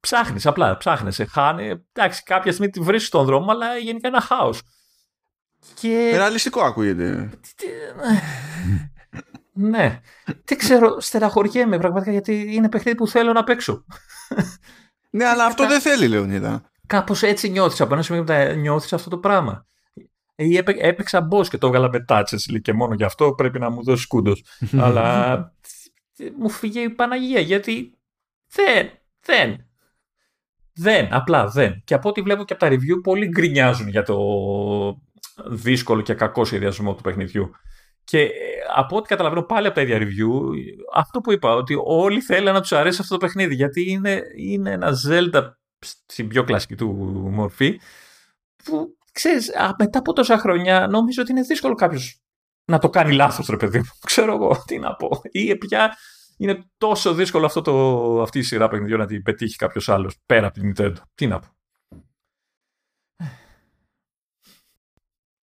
ψάχνεις, 0.00 0.46
απλά 0.46 0.76
ψάχνεσαι. 0.76 1.24
Χάνει. 1.24 1.84
Εντάξει, 1.92 2.22
κάποια 2.22 2.52
στιγμή 2.52 2.70
τη 2.70 2.80
βρίσκεις 2.80 3.08
στον 3.08 3.24
δρόμο, 3.24 3.50
αλλά 3.50 3.76
γενικά 3.76 4.08
ένα 4.08 4.20
χάος. 4.20 4.62
Και... 5.74 6.10
Ρεαλιστικό 6.14 6.62
ακούγεται. 6.62 7.30
ναι. 9.52 10.00
Δεν 10.44 10.58
ξέρω, 10.58 11.00
στεραχωριέμαι 11.00 11.78
πραγματικά 11.78 12.10
γιατί 12.10 12.54
είναι 12.54 12.68
παιχνίδι 12.68 12.96
που 12.96 13.08
θέλω 13.08 13.32
να 13.32 13.44
παίξω. 13.44 13.84
ναι, 15.10 15.24
αλλά 15.24 15.44
αυτό 15.44 15.66
δεν 15.66 15.80
θέλει, 15.80 16.08
Λεωνίδα. 16.08 16.70
Κάπως 16.86 17.22
έτσι 17.22 17.48
νιώθεις. 17.48 17.80
Από 17.80 17.94
ένα 17.94 18.02
σημείο 18.02 18.54
νιώθεις 18.56 18.92
αυτό 18.92 19.10
το 19.10 19.18
πράγμα 19.18 19.66
ή 20.42 20.56
έπαιξα 20.78 21.28
boss 21.30 21.46
και 21.48 21.58
το 21.58 21.66
έβγαλα 21.66 21.88
με 21.88 22.04
touches 22.08 22.60
και 22.62 22.72
μόνο 22.72 22.94
γι' 22.94 23.04
αυτό 23.04 23.32
πρέπει 23.32 23.58
να 23.58 23.70
μου 23.70 23.82
δώσει 23.82 24.06
κούντος. 24.06 24.44
Αλλά 24.84 25.54
μου 26.38 26.48
φύγε 26.48 26.80
η 26.80 26.90
Παναγία 26.90 27.40
γιατί 27.40 27.98
δεν, 28.48 28.90
δεν, 29.20 29.66
δεν, 30.74 31.14
απλά 31.14 31.46
δεν. 31.46 31.82
Και 31.84 31.94
από 31.94 32.08
ό,τι 32.08 32.20
βλέπω 32.20 32.44
και 32.44 32.52
από 32.52 32.64
τα 32.64 32.70
review, 32.70 33.02
πολλοί 33.02 33.26
γκρινιάζουν 33.26 33.88
για 33.88 34.02
το 34.02 34.16
δύσκολο 35.46 36.00
και 36.00 36.14
κακό 36.14 36.44
σχεδιασμό 36.44 36.94
του 36.94 37.02
παιχνιδιού. 37.02 37.50
Και 38.04 38.20
ε, 38.20 38.30
από 38.76 38.96
ό,τι 38.96 39.08
καταλαβαίνω 39.08 39.42
πάλι 39.42 39.66
από 39.66 39.74
τα 39.74 39.82
ίδια 39.82 39.98
review, 39.98 40.54
αυτό 40.94 41.20
που 41.20 41.32
είπα, 41.32 41.54
ότι 41.54 41.74
όλοι 41.84 42.20
θέλουν 42.20 42.52
να 42.52 42.60
τους 42.60 42.72
αρέσει 42.72 42.98
αυτό 43.00 43.18
το 43.18 43.26
παιχνίδι, 43.26 43.54
γιατί 43.54 43.90
είναι, 43.90 44.22
είναι 44.36 44.70
ένα 44.70 44.92
Zelda 45.08 45.50
στην 45.96 46.28
πιο 46.28 46.44
κλασική 46.44 46.74
του 46.74 46.88
μορφή, 47.32 47.80
που 48.64 48.96
ξέρεις, 49.12 49.50
μετά 49.78 49.98
από 49.98 50.12
τόσα 50.12 50.38
χρόνια 50.38 50.86
νομίζω 50.86 51.22
ότι 51.22 51.30
είναι 51.30 51.42
δύσκολο 51.42 51.74
κάποιος 51.74 52.22
να 52.64 52.78
το 52.78 52.90
κάνει 52.90 53.12
λάθος 53.12 53.46
ρε 53.46 53.56
παιδί 53.56 53.78
μου. 53.78 53.90
Ξέρω 54.06 54.34
εγώ 54.34 54.62
τι 54.66 54.78
να 54.78 54.94
πω. 54.94 55.20
Ή 55.30 55.56
πια 55.56 55.96
είναι 56.36 56.70
τόσο 56.78 57.14
δύσκολο 57.14 57.46
αυτό 57.46 57.60
το, 57.60 58.22
αυτή 58.22 58.38
η 58.38 58.42
σειρά 58.42 58.68
παιχνιδιών 58.68 58.98
να 58.98 59.06
την 59.06 59.22
πετύχει 59.22 59.56
κάποιος 59.56 59.88
άλλος 59.88 60.16
πέρα 60.26 60.46
από 60.46 60.60
την 60.60 60.72
Nintendo. 60.76 60.96
Τι 61.14 61.26
να 61.26 61.38
πω. 61.38 61.48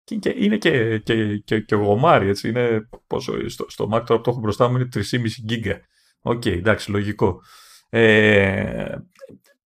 Και 0.04 0.34
είναι 0.36 0.56
και, 0.56 0.98
και, 0.98 1.36
και, 1.36 1.60
και 1.60 1.74
γομάρι, 1.74 2.28
έτσι. 2.28 2.48
Είναι 2.48 2.88
πόσο, 3.06 3.48
στο, 3.48 3.66
στο 3.68 3.84
Mac 3.84 4.04
τώρα 4.06 4.16
που 4.16 4.20
το 4.20 4.30
έχω 4.30 4.40
μπροστά 4.40 4.68
μου 4.68 4.76
είναι 4.76 4.88
3,5 4.94 5.02
γίγκα. 5.26 5.80
OK, 6.20 6.42
okay, 6.44 6.56
εντάξει, 6.56 6.90
λογικό. 6.90 7.40
Ε, 7.88 8.94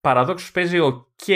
παραδόξως 0.02 0.52
παίζει 0.52 0.78
ok 0.82 1.32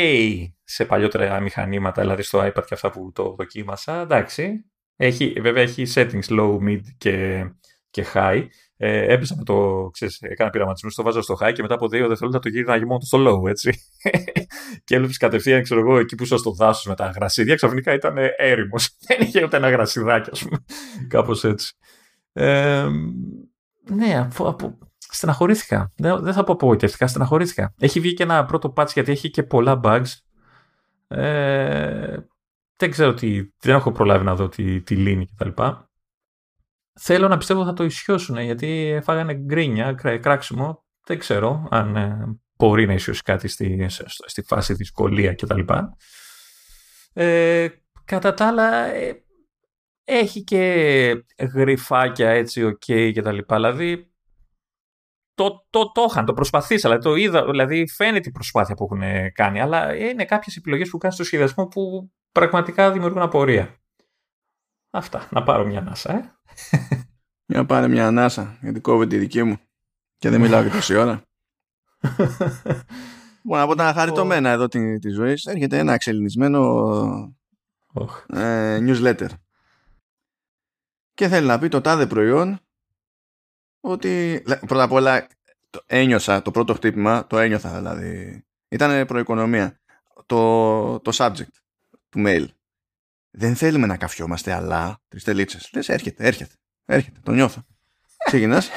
σε 0.73 0.85
παλιότερα 0.85 1.39
μηχανήματα, 1.39 2.01
δηλαδή 2.01 2.21
στο 2.21 2.39
iPad 2.39 2.63
και 2.65 2.73
αυτά 2.73 2.91
που 2.91 3.11
το 3.15 3.35
δοκίμασα. 3.37 4.01
Εντάξει. 4.01 4.65
Έχει, 4.95 5.33
βέβαια 5.41 5.63
έχει 5.63 5.83
settings 5.93 6.39
low, 6.39 6.57
mid 6.67 6.81
και, 6.97 7.45
και 7.89 8.05
high. 8.13 8.45
Ε, 8.77 9.13
έπαιζα 9.13 9.35
με 9.37 9.43
το, 9.43 9.89
ξέρεις, 9.93 10.21
έκανα 10.21 10.49
πειραματισμό, 10.49 10.89
το 10.95 11.03
βάζω 11.03 11.21
στο 11.21 11.37
high 11.41 11.53
και 11.53 11.61
μετά 11.61 11.73
από 11.73 11.87
δύο 11.87 12.07
δευτερόλεπτα 12.07 12.39
το 12.39 12.49
γύρινα 12.49 12.85
μόνο 12.85 12.99
στο 13.01 13.17
low, 13.27 13.49
έτσι. 13.49 13.71
και 14.83 14.95
έβλεπες 14.95 15.17
κατευθείαν, 15.17 15.63
ξέρω 15.63 15.79
εγώ, 15.79 15.99
εκεί 15.99 16.15
που 16.15 16.23
είσαι 16.23 16.37
στο 16.37 16.51
δάσος 16.51 16.85
με 16.85 16.95
τα 16.95 17.11
γρασίδια, 17.15 17.55
ξαφνικά 17.55 17.93
ήταν 17.93 18.15
έρημος. 18.37 18.89
Δεν 19.07 19.21
είχε 19.21 19.43
ούτε 19.43 19.57
ένα 19.57 19.69
γρασιδάκι, 19.69 20.29
ας 20.31 20.43
πούμε. 20.43 20.57
Κάπως 21.07 21.43
έτσι. 21.43 21.73
Ε, 22.33 22.87
ναι, 23.89 24.19
από, 24.19 24.47
από, 24.47 24.77
στεναχωρήθηκα. 24.97 25.91
Δεν, 25.95 26.33
θα 26.33 26.43
πω 26.43 26.53
απογοητευτικά, 26.53 27.07
στεναχωρήθηκα. 27.07 27.73
Έχει 27.79 27.99
βγει 27.99 28.13
και 28.13 28.23
ένα 28.23 28.45
πρώτο 28.45 28.73
patch 28.75 28.89
γιατί 28.93 29.11
έχει 29.11 29.29
και 29.29 29.43
πολλά 29.43 29.79
bugs. 29.83 30.05
Ε, 31.11 32.25
δεν 32.75 32.91
ξέρω 32.91 33.13
τι, 33.13 33.51
δεν 33.59 33.75
έχω 33.75 33.91
προλάβει 33.91 34.25
να 34.25 34.35
δω 34.35 34.49
τη, 34.49 34.81
τη 34.81 34.95
λύνει 34.95 35.25
κτλ. 35.25 35.49
θέλω 36.99 37.27
να 37.27 37.37
πιστεύω 37.37 37.65
θα 37.65 37.73
το 37.73 37.83
ισιώσουν 37.83 38.37
γιατί 38.37 38.99
φάγανε 39.03 39.33
γκρίνια, 39.33 39.93
κράξιμο. 39.93 40.85
Δεν 41.05 41.19
ξέρω 41.19 41.67
αν 41.71 41.95
ε, 41.95 42.39
μπορεί 42.57 42.85
να 42.85 42.93
ισιώσει 42.93 43.21
κάτι 43.21 43.47
στη, 43.47 43.87
στη 44.25 44.41
φάση 44.41 44.73
δυσκολία 44.73 45.35
κτλ. 45.35 45.61
Ε, 47.13 47.67
κατά 48.05 48.33
τα 48.33 48.47
άλλα, 48.47 48.85
ε, 48.85 49.23
έχει 50.03 50.43
και 50.43 51.25
γριφάκια 51.53 52.29
έτσι, 52.29 52.63
okay, 52.63 53.11
και 53.13 53.21
τα 53.21 53.31
λοιπά. 53.31 53.55
Δηλαδή, 53.55 54.10
το, 55.41 55.67
το, 55.69 55.91
το 55.91 56.05
είχαν, 56.09 56.25
το 56.25 56.33
προσπαθήσαν, 56.33 56.91
δηλαδή, 56.91 57.09
το 57.09 57.15
είδα, 57.15 57.45
δηλαδή 57.45 57.87
φαίνεται 57.87 58.29
η 58.29 58.31
προσπάθεια 58.31 58.75
που 58.75 58.83
έχουν 58.83 59.31
κάνει, 59.33 59.61
αλλά 59.61 59.95
είναι 59.95 60.25
κάποιες 60.25 60.55
επιλογές 60.55 60.89
που 60.89 60.97
κάνουν 60.97 61.15
στο 61.15 61.25
σχεδιασμό 61.25 61.67
που 61.67 62.11
πραγματικά 62.31 62.91
δημιουργούν 62.91 63.21
απορία. 63.21 63.75
Αυτά, 64.89 65.27
να 65.31 65.43
πάρω 65.43 65.65
μια 65.65 65.79
ανάσα, 65.79 66.13
ε. 66.13 66.31
Για 67.45 67.65
πάρε 67.65 67.87
μια 67.87 68.07
ανάσα, 68.07 68.57
γιατί 68.61 68.79
κόβεται 68.79 69.09
τη 69.09 69.17
δική 69.17 69.43
μου 69.43 69.57
και 70.17 70.29
δεν 70.29 70.41
μιλάω 70.41 70.63
και 70.63 70.69
τόση 70.69 70.95
ώρα. 70.95 71.23
Μπορώ 73.43 73.61
να 73.61 73.67
πω 73.67 73.75
τα 73.75 73.93
χαριτωμένα 73.93 74.49
εδώ 74.49 74.67
τη, 74.67 74.99
της 74.99 75.13
ζωής. 75.13 75.45
Έρχεται 75.45 75.77
ένα 75.77 75.93
εξελινισμένο 75.93 76.59
oh. 77.93 78.37
ε, 78.37 78.79
newsletter. 78.81 79.27
Και 81.13 81.27
θέλει 81.27 81.47
να 81.47 81.59
πει 81.59 81.67
το 81.67 81.81
τάδε 81.81 82.07
προϊόν 82.07 82.59
ότι 83.81 84.43
πρώτα 84.45 84.83
απ' 84.83 84.91
όλα 84.91 85.27
το 85.69 85.83
ένιωσα 85.85 86.41
το 86.41 86.51
πρώτο 86.51 86.73
χτύπημα, 86.73 87.27
το 87.27 87.37
ένιωθα 87.37 87.77
δηλαδή. 87.77 88.43
Ήταν 88.69 89.05
προοικονομία. 89.05 89.79
Το, 90.25 90.99
το 90.99 91.11
subject 91.13 91.53
του 92.09 92.23
mail. 92.25 92.45
Δεν 93.31 93.55
θέλουμε 93.55 93.87
να 93.87 93.97
καφιόμαστε, 93.97 94.53
αλλά 94.53 95.01
τρεις 95.07 95.23
τελίτσες. 95.23 95.69
Λες, 95.73 95.89
έρχεται, 95.89 96.27
έρχεται, 96.27 96.53
έρχεται, 96.85 97.19
το 97.23 97.31
νιώθω. 97.31 97.65
Ξεκινάς 98.25 98.69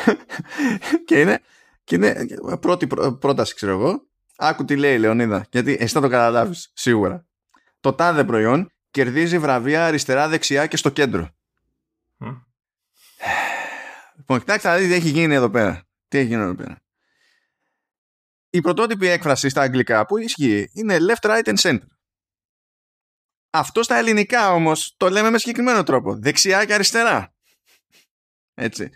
και 1.07 1.21
είναι, 1.21 1.40
και 1.85 1.95
είναι 1.95 2.27
πρώτη 2.61 2.87
πρόταση, 3.19 3.55
ξέρω 3.55 3.73
εγώ. 3.73 4.07
Άκου 4.37 4.64
τι 4.64 4.77
λέει 4.77 4.95
η 4.95 4.99
Λεωνίδα, 4.99 5.47
γιατί 5.51 5.77
εσύ 5.81 5.95
θα 5.95 6.01
το 6.01 6.09
καταλάβεις 6.09 6.71
σίγουρα. 6.73 7.27
Το 7.81 7.93
τάδε 7.93 8.25
προϊόν 8.25 8.71
κερδίζει 8.90 9.38
βραβεία 9.38 9.87
αριστερά-δεξιά 9.87 10.67
και 10.67 10.77
στο 10.77 10.90
κέντρο. 10.90 11.29
Λοιπόν, 14.27 14.39
κοιτάξτε 14.39 14.69
να 14.69 14.77
δείτε 14.77 14.89
τι 14.89 14.95
έχει 14.95 15.09
γίνει 15.09 15.35
εδώ 15.35 15.51
πέρα. 15.51 15.83
Τι 16.09 16.19
έχει 16.19 16.27
γίνει 16.27 16.43
εδώ 16.43 16.55
πέρα. 16.55 16.83
Η 18.51 18.61
πρωτότυπη 18.61 19.07
έκφραση 19.07 19.49
στα 19.49 19.61
αγγλικά 19.63 20.07
που 20.07 20.19
ισχύει 20.19 20.71
είναι 20.73 20.97
left, 21.01 21.29
right 21.29 21.45
and 21.45 21.57
center. 21.57 21.87
Αυτό 23.51 23.83
στα 23.83 23.97
ελληνικά 23.97 24.53
όμως 24.53 24.95
το 24.97 25.09
λέμε 25.11 25.31
με 25.31 25.39
συγκεκριμένο 25.39 25.83
τρόπο. 25.83 26.17
Δεξιά 26.17 26.65
και 26.65 26.75
αριστερά. 26.75 27.35
Έτσι. 28.55 28.91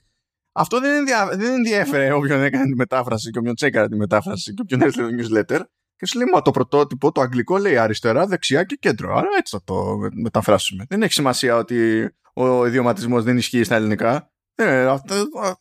Αυτό 0.53 0.81
δεν, 0.81 0.97
ενδια... 0.97 1.27
δεν 1.27 1.53
ενδιέφερε 1.53 2.13
όποιον 2.13 2.43
έκανε 2.43 2.65
τη 2.65 2.75
μετάφραση 2.75 3.31
και 3.31 3.39
όποιον 3.39 3.55
τσέκαρε 3.55 3.89
τη 3.89 3.97
μετάφραση 3.97 4.55
και 4.55 4.63
όποιον 4.63 4.83
έστειλε 4.83 5.11
το 5.11 5.23
newsletter. 5.23 5.61
Και 5.97 6.07
σου 6.07 6.19
λέει, 6.19 6.27
μα 6.33 6.43
το 6.43 6.51
πρωτότυπο, 6.51 7.13
το 7.13 7.21
αγγλικό 7.21 7.59
λέει 7.59 7.77
αριστερά, 7.77 8.27
δεξιά 8.27 8.65
και 8.65 8.77
κέντρο. 8.77 9.17
Άρα 9.17 9.29
έτσι 9.39 9.57
θα 9.57 9.63
το 9.65 9.99
μεταφράσουμε. 10.23 10.85
Δεν 10.89 11.03
έχει 11.03 11.13
σημασία 11.13 11.57
ότι 11.57 12.09
ο 12.35 12.67
ιδιωματισμός 12.67 13.25
δεν 13.25 13.37
ισχύει 13.37 13.65
στα 13.65 13.75
ελληνικά. 13.75 14.33
Ε, 14.61 14.95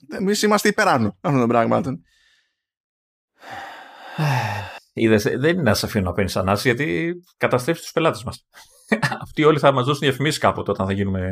Εμείς 0.09 0.41
είμαστε 0.41 0.67
υπεράνω 0.67 1.17
αυτών 1.21 1.39
των 1.39 1.47
πραγμάτων. 1.47 2.01
Είδες, 4.93 5.23
δεν 5.23 5.53
είναι 5.53 5.61
να 5.61 5.73
σε 5.73 5.85
αφήνω 5.85 6.05
να 6.05 6.13
παίρνεις 6.13 6.35
ανάση 6.35 6.67
γιατί 6.67 7.13
καταστρέφεις 7.37 7.81
τους 7.81 7.91
πελάτες 7.91 8.23
μας. 8.23 8.45
Αυτοί 9.21 9.43
όλοι 9.43 9.59
θα 9.59 9.71
μας 9.71 9.85
δώσουν 9.85 10.01
διαφημίσεις 10.01 10.39
κάποτε 10.39 10.71
όταν 10.71 10.85
θα 10.85 10.93
γίνουμε 10.93 11.31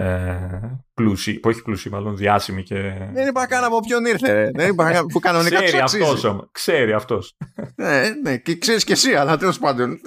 ε, 0.00 0.82
πλούσιοι, 0.94 1.38
που 1.38 1.48
όχι 1.48 1.62
πλούσιοι, 1.62 1.90
μάλλον 1.90 2.16
διάσημοι 2.16 2.62
και. 2.62 2.74
Δεν 3.12 3.28
είπα 3.28 3.46
καν 3.46 3.64
από 3.64 3.80
ποιον 3.80 4.04
ήρθε. 4.04 4.50
Δεν 4.54 4.68
είπα 4.68 4.92
καν 4.92 5.06
που 5.06 5.18
κανονικά 5.18 5.62
Ξέρει 5.62 5.82
αυτός 5.82 6.24
όμως. 6.24 6.48
Ξέρει 6.52 6.92
αυτός. 6.92 7.36
ναι, 7.74 8.02
ναι, 8.22 8.36
και 8.36 8.56
ξέρεις 8.56 8.84
και 8.84 8.92
εσύ, 8.92 9.14
αλλά 9.14 9.36
τέλος 9.36 9.58
πάντων. 9.58 10.00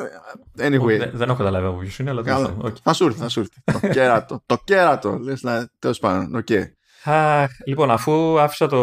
Anyway. 0.58 0.98
Δεν, 0.98 1.12
δεν 1.14 1.30
έχω 1.30 1.38
καταλάβει 1.38 1.66
από 1.66 1.78
ποιο 1.78 1.92
είναι, 2.00 2.10
αλλά 2.10 2.22
δεν 2.22 2.58
okay. 2.64 2.74
Θα 2.84 2.94
σου 2.94 3.06
έρθει, 3.06 3.20
θα 3.20 3.30
σου 3.30 3.40
έρθει. 3.40 3.80
το 3.82 3.94
κέρατο. 3.94 4.44
Το 4.46 4.58
κέρατο. 4.64 5.18
Λες 5.18 5.42
να. 5.42 5.70
Τέλος 5.80 6.00
πάντων. 6.00 6.36
Okay. 6.36 6.64
λοιπόν, 7.66 7.92
αφού 7.92 8.40
άφησα 8.40 8.68
το. 8.68 8.78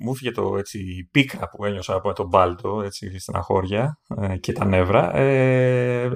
μου 0.00 0.10
έφυγε 0.10 0.30
το 0.30 0.56
έτσι, 0.58 1.08
πίκρα 1.10 1.48
που 1.48 1.64
ένιωσα 1.64 1.94
από 1.94 2.12
τον 2.12 2.26
Μπάλτο, 2.26 2.82
έτσι, 2.84 3.18
στεναχώρια 3.18 3.98
ε, 4.20 4.36
και 4.36 4.52
τα 4.52 4.64
νεύρα. 4.64 5.16
Ε, 5.16 6.10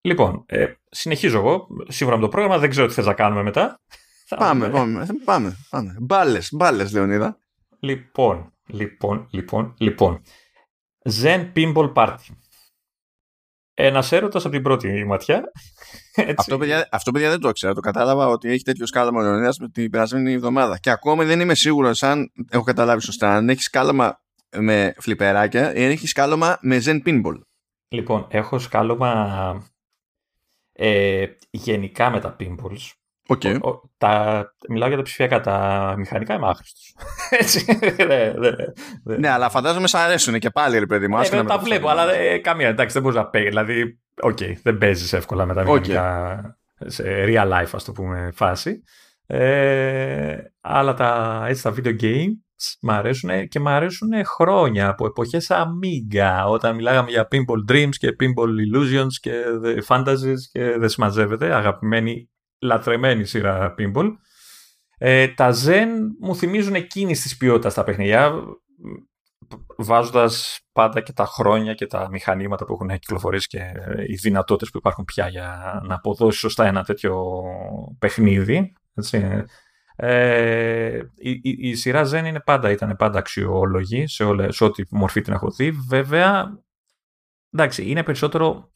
Λοιπόν, 0.00 0.44
ε, 0.46 0.72
συνεχίζω 0.90 1.38
εγώ. 1.38 1.66
Σύμφωνα 1.88 2.18
με 2.18 2.22
το 2.22 2.28
πρόγραμμα, 2.28 2.58
δεν 2.58 2.70
ξέρω 2.70 2.86
τι 2.86 2.92
θες 2.92 3.06
να 3.06 3.14
κάνουμε 3.14 3.42
μετά. 3.42 3.80
Πάμε, 4.36 4.68
πάμε, 4.68 5.06
πάμε. 5.24 5.56
πάμε. 5.70 5.96
Μπάλες, 6.00 6.48
μπάλες, 6.52 6.92
Λεωνίδα. 6.92 7.38
Λοιπόν, 7.80 8.52
λοιπόν, 8.66 9.28
λοιπόν, 9.30 9.74
λοιπόν. 9.78 10.22
Zen 11.22 11.52
Pinball 11.56 11.92
Party. 11.92 12.16
Ένας 13.74 14.12
έρωτας 14.12 14.44
από 14.44 14.54
την 14.54 14.62
πρώτη 14.62 15.04
ματιά. 15.04 15.42
Αυτό 16.36 16.58
παιδιά, 16.58 16.88
αυτό, 16.90 17.10
παιδιά, 17.10 17.30
δεν 17.30 17.40
το 17.40 17.48
ήξερα. 17.48 17.74
Το 17.74 17.80
κατάλαβα 17.80 18.26
ότι 18.26 18.50
έχει 18.50 18.62
τέτοιο 18.62 18.86
σκάλαμα 18.86 19.22
Λεωνίδας 19.22 19.56
την 19.72 19.90
περασμένη 19.90 20.32
εβδομάδα. 20.32 20.78
Και 20.78 20.90
ακόμα 20.90 21.24
δεν 21.24 21.40
είμαι 21.40 21.54
σίγουρος 21.54 22.02
αν 22.02 22.32
έχω 22.50 22.64
καταλάβει 22.64 23.02
σωστά. 23.02 23.36
Αν 23.36 23.48
έχεις 23.48 23.64
σκάλαμα 23.64 24.20
με 24.56 24.94
φλιπεράκια 24.98 25.74
ή 25.74 25.84
αν 25.84 25.90
έχεις 25.90 26.10
σκάλαμα 26.10 26.58
με 26.60 26.80
Zen 26.84 26.98
Pinball. 27.06 27.40
Λοιπόν, 27.88 28.26
έχω 28.30 28.58
σκάλωμα 28.58 29.70
ε, 30.82 31.26
γενικά 31.50 32.10
με 32.10 32.20
τα 32.20 32.36
pinballs. 32.40 32.92
Okay. 33.28 33.58
τα, 33.98 34.54
μιλάω 34.68 34.88
για 34.88 34.96
τα 34.96 35.02
ψηφιακά, 35.02 35.40
τα 35.40 35.94
μηχανικά 35.98 36.34
είμαι 36.34 36.48
άχρηστος. 36.48 36.94
Έτσι. 37.40 37.78
ναι, 39.02 39.28
αλλά 39.28 39.50
φαντάζομαι 39.50 39.88
σ' 39.88 39.94
αρέσουν 39.94 40.38
και 40.38 40.50
πάλι, 40.50 40.78
ρε 40.78 40.86
παιδί 40.86 41.08
μου. 41.08 41.18
Ναι, 41.18 41.44
τα 41.44 41.58
βλέπω, 41.58 41.88
αλλά 41.88 42.14
ε, 42.14 42.38
καμία, 42.38 42.68
εντάξει, 42.68 42.92
δεν 42.92 43.02
μπορείς 43.02 43.16
να 43.16 43.26
παίξει. 43.26 43.48
Δηλαδή, 43.48 43.98
okay, 44.20 44.52
δεν 44.62 44.78
παίζεις 44.78 45.12
εύκολα 45.12 45.46
με 45.46 45.54
τα 45.54 45.62
μηχανικά 45.62 46.58
σε 46.86 47.24
real 47.26 47.52
life, 47.52 47.70
ας 47.72 47.84
το 47.84 47.92
πούμε, 47.92 48.30
φάση. 48.34 48.82
Ε, 49.26 50.36
αλλά 50.60 50.94
τα, 50.94 51.42
έτσι, 51.48 51.62
τα 51.62 51.74
video 51.76 52.00
games 52.00 52.32
μ' 52.80 52.90
αρέσουν 52.90 53.48
και 53.48 53.60
μ' 53.60 53.68
αρέσουν 53.68 54.24
χρόνια 54.24 54.88
από 54.88 55.06
εποχές 55.06 55.50
Amiga 55.50 56.44
όταν 56.48 56.74
μιλάγαμε 56.74 57.10
για 57.10 57.28
Pinball 57.30 57.72
Dreams 57.72 57.94
και 57.98 58.16
Pinball 58.20 58.48
Illusions 58.48 59.12
και 59.20 59.42
The 59.64 59.78
Fantasies 59.86 60.40
και 60.52 60.78
δεν 60.78 60.88
συμμαζεύεται 60.88 61.54
αγαπημένη 61.54 62.30
λατρεμένη 62.58 63.24
σειρά 63.24 63.74
Pinball 63.78 64.10
ε, 65.02 65.28
τα 65.28 65.54
Zen 65.64 65.88
μου 66.20 66.36
θυμίζουν 66.36 66.74
εκείνης 66.74 67.22
της 67.22 67.36
ποιότητας 67.36 67.74
τα 67.74 67.84
παιχνιδιά 67.84 68.32
βάζοντας 69.76 70.60
πάντα 70.72 71.00
και 71.00 71.12
τα 71.12 71.24
χρόνια 71.24 71.74
και 71.74 71.86
τα 71.86 72.08
μηχανήματα 72.10 72.64
που 72.64 72.72
έχουν 72.72 72.88
κυκλοφορήσει 72.88 73.46
και 73.46 73.72
οι 74.06 74.14
δυνατότητες 74.14 74.70
που 74.70 74.78
υπάρχουν 74.78 75.04
πια 75.04 75.28
για 75.28 75.80
να 75.86 75.94
αποδώσει 75.94 76.38
σωστά 76.38 76.66
ένα 76.66 76.84
τέτοιο 76.84 77.42
παιχνίδι. 77.98 78.72
Έτσι. 78.94 79.44
Ε, 80.02 81.00
η, 81.16 81.30
η, 81.30 81.40
η, 81.42 81.74
σειρά 81.74 82.02
Zen 82.10 82.24
είναι 82.26 82.40
πάντα, 82.40 82.70
ήταν 82.70 82.96
πάντα 82.96 83.18
αξιόλογη 83.18 84.06
σε, 84.06 84.24
όλε, 84.24 84.52
σε 84.52 84.64
ό,τι 84.64 84.82
μορφή 84.90 85.20
την 85.20 85.32
έχω 85.32 85.50
δει. 85.50 85.70
Βέβαια, 85.70 86.58
εντάξει, 87.52 87.90
είναι 87.90 88.02
περισσότερο. 88.02 88.70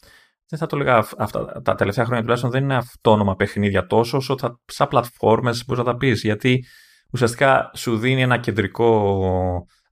Δεν 0.49 0.59
θα 0.59 0.67
το 0.67 0.77
λέγα 0.77 1.07
αυτά 1.19 1.63
τα 1.63 1.75
τελευταία 1.75 2.05
χρόνια 2.05 2.23
τουλάχιστον 2.23 2.51
δεν 2.51 2.63
είναι 2.63 2.77
αυτόνομα 2.77 3.37
παιχνίδια 3.37 3.87
τόσο 3.87 4.17
όσο 4.17 4.39
θα, 4.39 4.61
σαν 4.65 4.89
πλατφόρμες 4.89 5.65
μπορείς 5.65 5.85
να 5.85 5.93
τα 5.93 5.97
πεις. 5.97 6.23
Γιατί 6.23 6.65
ουσιαστικά 7.11 7.71
σου 7.75 7.99
δίνει 7.99 8.23
ένα 8.23 8.39
κεντρικό 8.39 9.27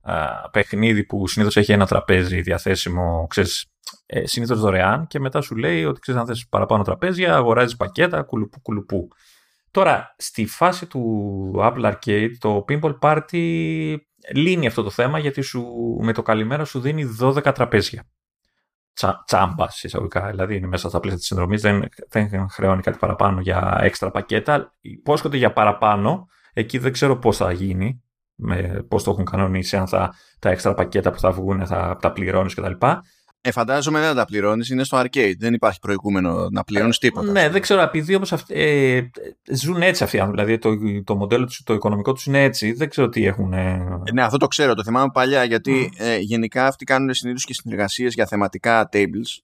α, 0.01 0.49
παιχνίδι 0.49 1.05
που 1.05 1.27
συνήθως 1.27 1.57
έχει 1.57 1.71
ένα 1.71 1.85
τραπέζι 1.85 2.41
διαθέσιμο, 2.41 3.27
ξέρεις, 3.29 3.65
ε, 4.05 4.27
συνήθως 4.27 4.59
δωρεάν 4.59 5.07
και 5.07 5.19
μετά 5.19 5.41
σου 5.41 5.55
λέει 5.55 5.85
ότι 5.85 5.99
ξέρεις 5.99 6.21
αν 6.21 6.27
θες 6.27 6.47
παραπάνω 6.49 6.83
τραπέζια, 6.83 7.35
αγοράζεις 7.35 7.75
πακέτα, 7.75 8.21
κουλουπού 8.21 8.61
κουλουπού. 8.61 9.07
Τώρα, 9.73 10.15
στη 10.17 10.45
φάση 10.45 10.85
του 10.85 11.53
Apple 11.57 11.93
Arcade, 11.93 12.31
το 12.39 12.65
Pinball 12.67 12.99
Party 12.99 13.97
λύνει 14.33 14.67
αυτό 14.67 14.83
το 14.83 14.89
θέμα 14.89 15.19
γιατί 15.19 15.41
σου, 15.41 15.63
με 16.01 16.13
το 16.13 16.21
καλημέρα 16.21 16.65
σου 16.65 16.79
δίνει 16.79 17.17
12 17.21 17.53
τραπέζια. 17.53 18.03
Τσα, 18.93 19.23
τσάμπα 19.27 19.65
εισαγωγικά, 19.81 20.29
δηλαδή 20.29 20.55
είναι 20.55 20.67
μέσα 20.67 20.89
στα 20.89 20.99
πλαίσια 20.99 21.19
της 21.19 21.27
συνδρομής, 21.27 21.61
δεν, 21.61 21.83
δεν 22.09 22.49
χρεώνει 22.49 22.81
κάτι 22.81 22.97
παραπάνω 22.97 23.41
για 23.41 23.77
έξτρα 23.81 24.11
πακέτα. 24.11 24.73
Υπόσχονται 24.81 25.37
για 25.37 25.53
παραπάνω, 25.53 26.27
εκεί 26.53 26.77
δεν 26.77 26.91
ξέρω 26.91 27.17
πώς 27.17 27.37
θα 27.37 27.51
γίνει, 27.51 28.03
πώς 28.87 29.03
το 29.03 29.11
έχουν 29.11 29.25
κανονίσει, 29.25 29.77
αν 29.77 29.87
θα, 29.87 30.13
τα 30.39 30.49
έξτρα 30.49 30.73
πακέτα 30.73 31.11
που 31.11 31.19
θα 31.19 31.31
βγουν 31.31 31.65
θα 31.65 31.97
τα 32.01 32.11
πληρώνεις 32.11 32.53
κτλ. 32.53 32.85
Ε, 33.45 33.51
φαντάζομαι 33.51 33.99
δεν 33.99 34.15
τα 34.15 34.25
πληρώνεις, 34.25 34.69
είναι 34.69 34.83
στο 34.83 34.99
arcade. 34.99 35.33
Δεν 35.39 35.53
υπάρχει 35.53 35.79
προηγούμενο 35.79 36.49
να 36.51 36.63
πληρώνεις 36.63 36.95
ε, 36.95 36.99
τίποτα. 36.99 37.31
Ναι, 37.31 37.49
δεν 37.49 37.61
ξέρω. 37.61 37.81
Επειδή 37.81 38.15
όμω 38.15 38.25
ε, 38.47 39.01
ζουν 39.53 39.81
έτσι 39.81 40.03
αυτοί 40.03 40.17
οι 40.17 40.19
άνθρωποι. 40.19 40.43
Δηλαδή 40.43 40.61
το, 40.61 41.03
το 41.03 41.15
μοντέλο 41.15 41.45
τους, 41.45 41.61
το 41.63 41.73
οικονομικό 41.73 42.13
τους 42.13 42.25
είναι 42.25 42.43
έτσι. 42.43 42.71
Δεν 42.71 42.89
ξέρω 42.89 43.09
τι 43.09 43.25
έχουν. 43.25 43.53
Ε... 43.53 43.85
Ναι, 44.13 44.23
αυτό 44.23 44.37
το 44.37 44.47
ξέρω. 44.47 44.73
Το 44.73 44.83
θυμάμαι 44.83 45.09
παλιά 45.13 45.43
γιατί 45.43 45.91
mm. 45.93 46.03
ε, 46.05 46.17
γενικά 46.17 46.67
αυτοί 46.67 46.85
κάνουν 46.85 47.13
συνήθως 47.13 47.45
και 47.45 47.53
συνεργασίες 47.53 48.13
για 48.13 48.25
θεματικά 48.25 48.89
tables. 48.91 49.41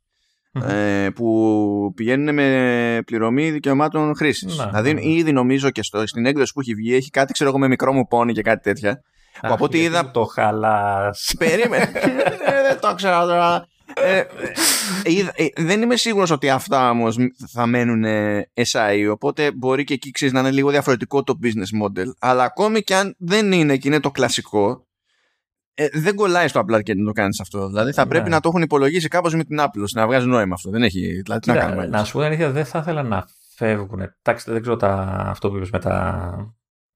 ε, 0.68 1.10
που 1.16 1.94
πηγαίνουν 1.96 2.34
με 2.34 3.02
πληρωμή 3.06 3.52
δικαιωμάτων 3.52 4.16
χρήσης. 4.16 4.58
Να, 4.58 4.66
δηλαδή, 4.66 4.94
ναι. 4.94 5.02
ήδη 5.04 5.32
νομίζω 5.32 5.70
και 5.70 5.84
στο, 5.84 6.08
στην 6.08 6.26
έκδοση 6.26 6.54
που 6.54 6.60
έχει 6.60 6.74
βγει 6.74 6.96
έχει 6.96 7.10
κάτι, 7.10 7.34
ξέρω 7.34 7.50
εγώ, 7.50 7.60
με 7.60 7.68
μικρό 7.68 7.94
μου 7.94 8.08
πόνι 8.08 8.34
και 8.34 8.42
κάτι 8.42 8.62
τέτοια. 8.62 9.02
που 9.42 9.54
από 9.54 9.64
ό,τι 9.64 9.78
γιατί 9.78 9.96
είδα. 9.96 10.12
Το 10.12 10.24
χαλάς. 10.24 11.36
Περίμενε. 11.38 11.92
Ε, 12.46 12.62
δεν 12.62 12.80
το 12.80 12.96
ξέρω 12.96 13.26
τώρα. 13.26 13.68
Ε, 13.94 14.18
ε, 14.18 14.26
είδα- 15.04 15.32
ε, 15.36 15.48
δεν 15.58 15.82
είμαι 15.82 15.96
σίγουρος 15.96 16.30
ότι 16.32 16.50
αυτά 16.50 16.90
όμως 16.90 17.16
θα 17.52 17.66
μένουν 17.66 18.04
ε, 18.04 18.52
SI 18.72 19.10
οπότε 19.12 19.52
μπορεί 19.52 19.84
και 19.84 19.94
εκεί 19.94 20.12
ξέρεις 20.12 20.34
να 20.34 20.40
είναι 20.40 20.52
λίγο 20.52 20.70
διαφορετικό 20.70 21.24
το 21.24 21.40
business 21.44 21.86
model 21.86 22.06
αλλά 22.20 22.44
ακόμη 22.44 22.82
και 22.82 22.96
αν 22.96 23.16
δεν 23.18 23.52
είναι 23.52 23.78
και 23.78 23.88
είναι 23.88 24.00
το 24.00 24.12
κλασικό 24.12 24.88
ε, 25.74 25.88
δεν 25.94 26.16
κολλάει 26.16 26.48
στο 26.48 26.60
Apple 26.68 26.76
Arcade 26.76 26.96
να 26.96 27.06
το 27.06 27.12
κάνεις 27.12 27.40
αυτό 27.40 27.68
δηλαδή 27.68 27.92
θα 27.92 28.04
Ναι. 28.04 28.10
πρέπει 28.10 28.30
να 28.30 28.40
το 28.40 28.50
έχουν 28.50 28.62
υπολογίσει 28.62 29.08
κάπως 29.08 29.36
με 29.36 29.44
την 29.44 29.58
Apple 29.60 29.82
ώστε 29.84 30.00
να 30.00 30.06
βγάζει 30.08 30.26
νόημα 30.28 30.54
αυτό 30.54 30.70
δεν 30.70 30.84
έχει 30.84 31.00
δηλαδή 31.22 31.40
τι 31.42 31.48
να 31.50 31.54
Κοίτα, 31.54 31.66
κάνουμε 31.66 31.88
να 31.88 32.04
σου 32.04 32.12
πω 32.12 32.18
την 32.18 32.28
αλήθεια, 32.28 32.52
δεν 32.52 32.66
θα 32.66 32.80
ήθελα 32.80 33.04
να 33.04 33.26
φεύγουν. 33.56 34.02
Εντάξει, 34.22 34.52
δεν 34.52 34.62
ξέρω 34.62 34.76
τα, 34.76 34.94
αυτό 35.28 35.50
που 35.50 35.56
είπες 35.56 35.70
με 35.70 35.80
τα, 35.80 36.34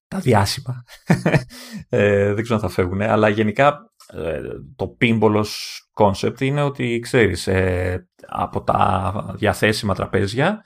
τα 0.07 0.19
διάσημα. 0.19 0.83
ε, 1.89 2.33
δεν 2.33 2.43
ξέρω 2.43 2.55
αν 2.55 2.61
θα 2.61 2.69
φεύγουν. 2.69 3.01
Αλλά 3.01 3.29
γενικά 3.29 3.67
ε, 3.67 3.71
το 4.75 4.87
πίμπολος 4.87 5.81
concept 5.93 6.41
είναι 6.41 6.61
ότι 6.61 6.99
ξέρεις 6.99 7.47
ε, 7.47 8.07
από 8.27 8.63
τα 8.63 9.13
διαθέσιμα 9.37 9.95
τραπέζια 9.95 10.63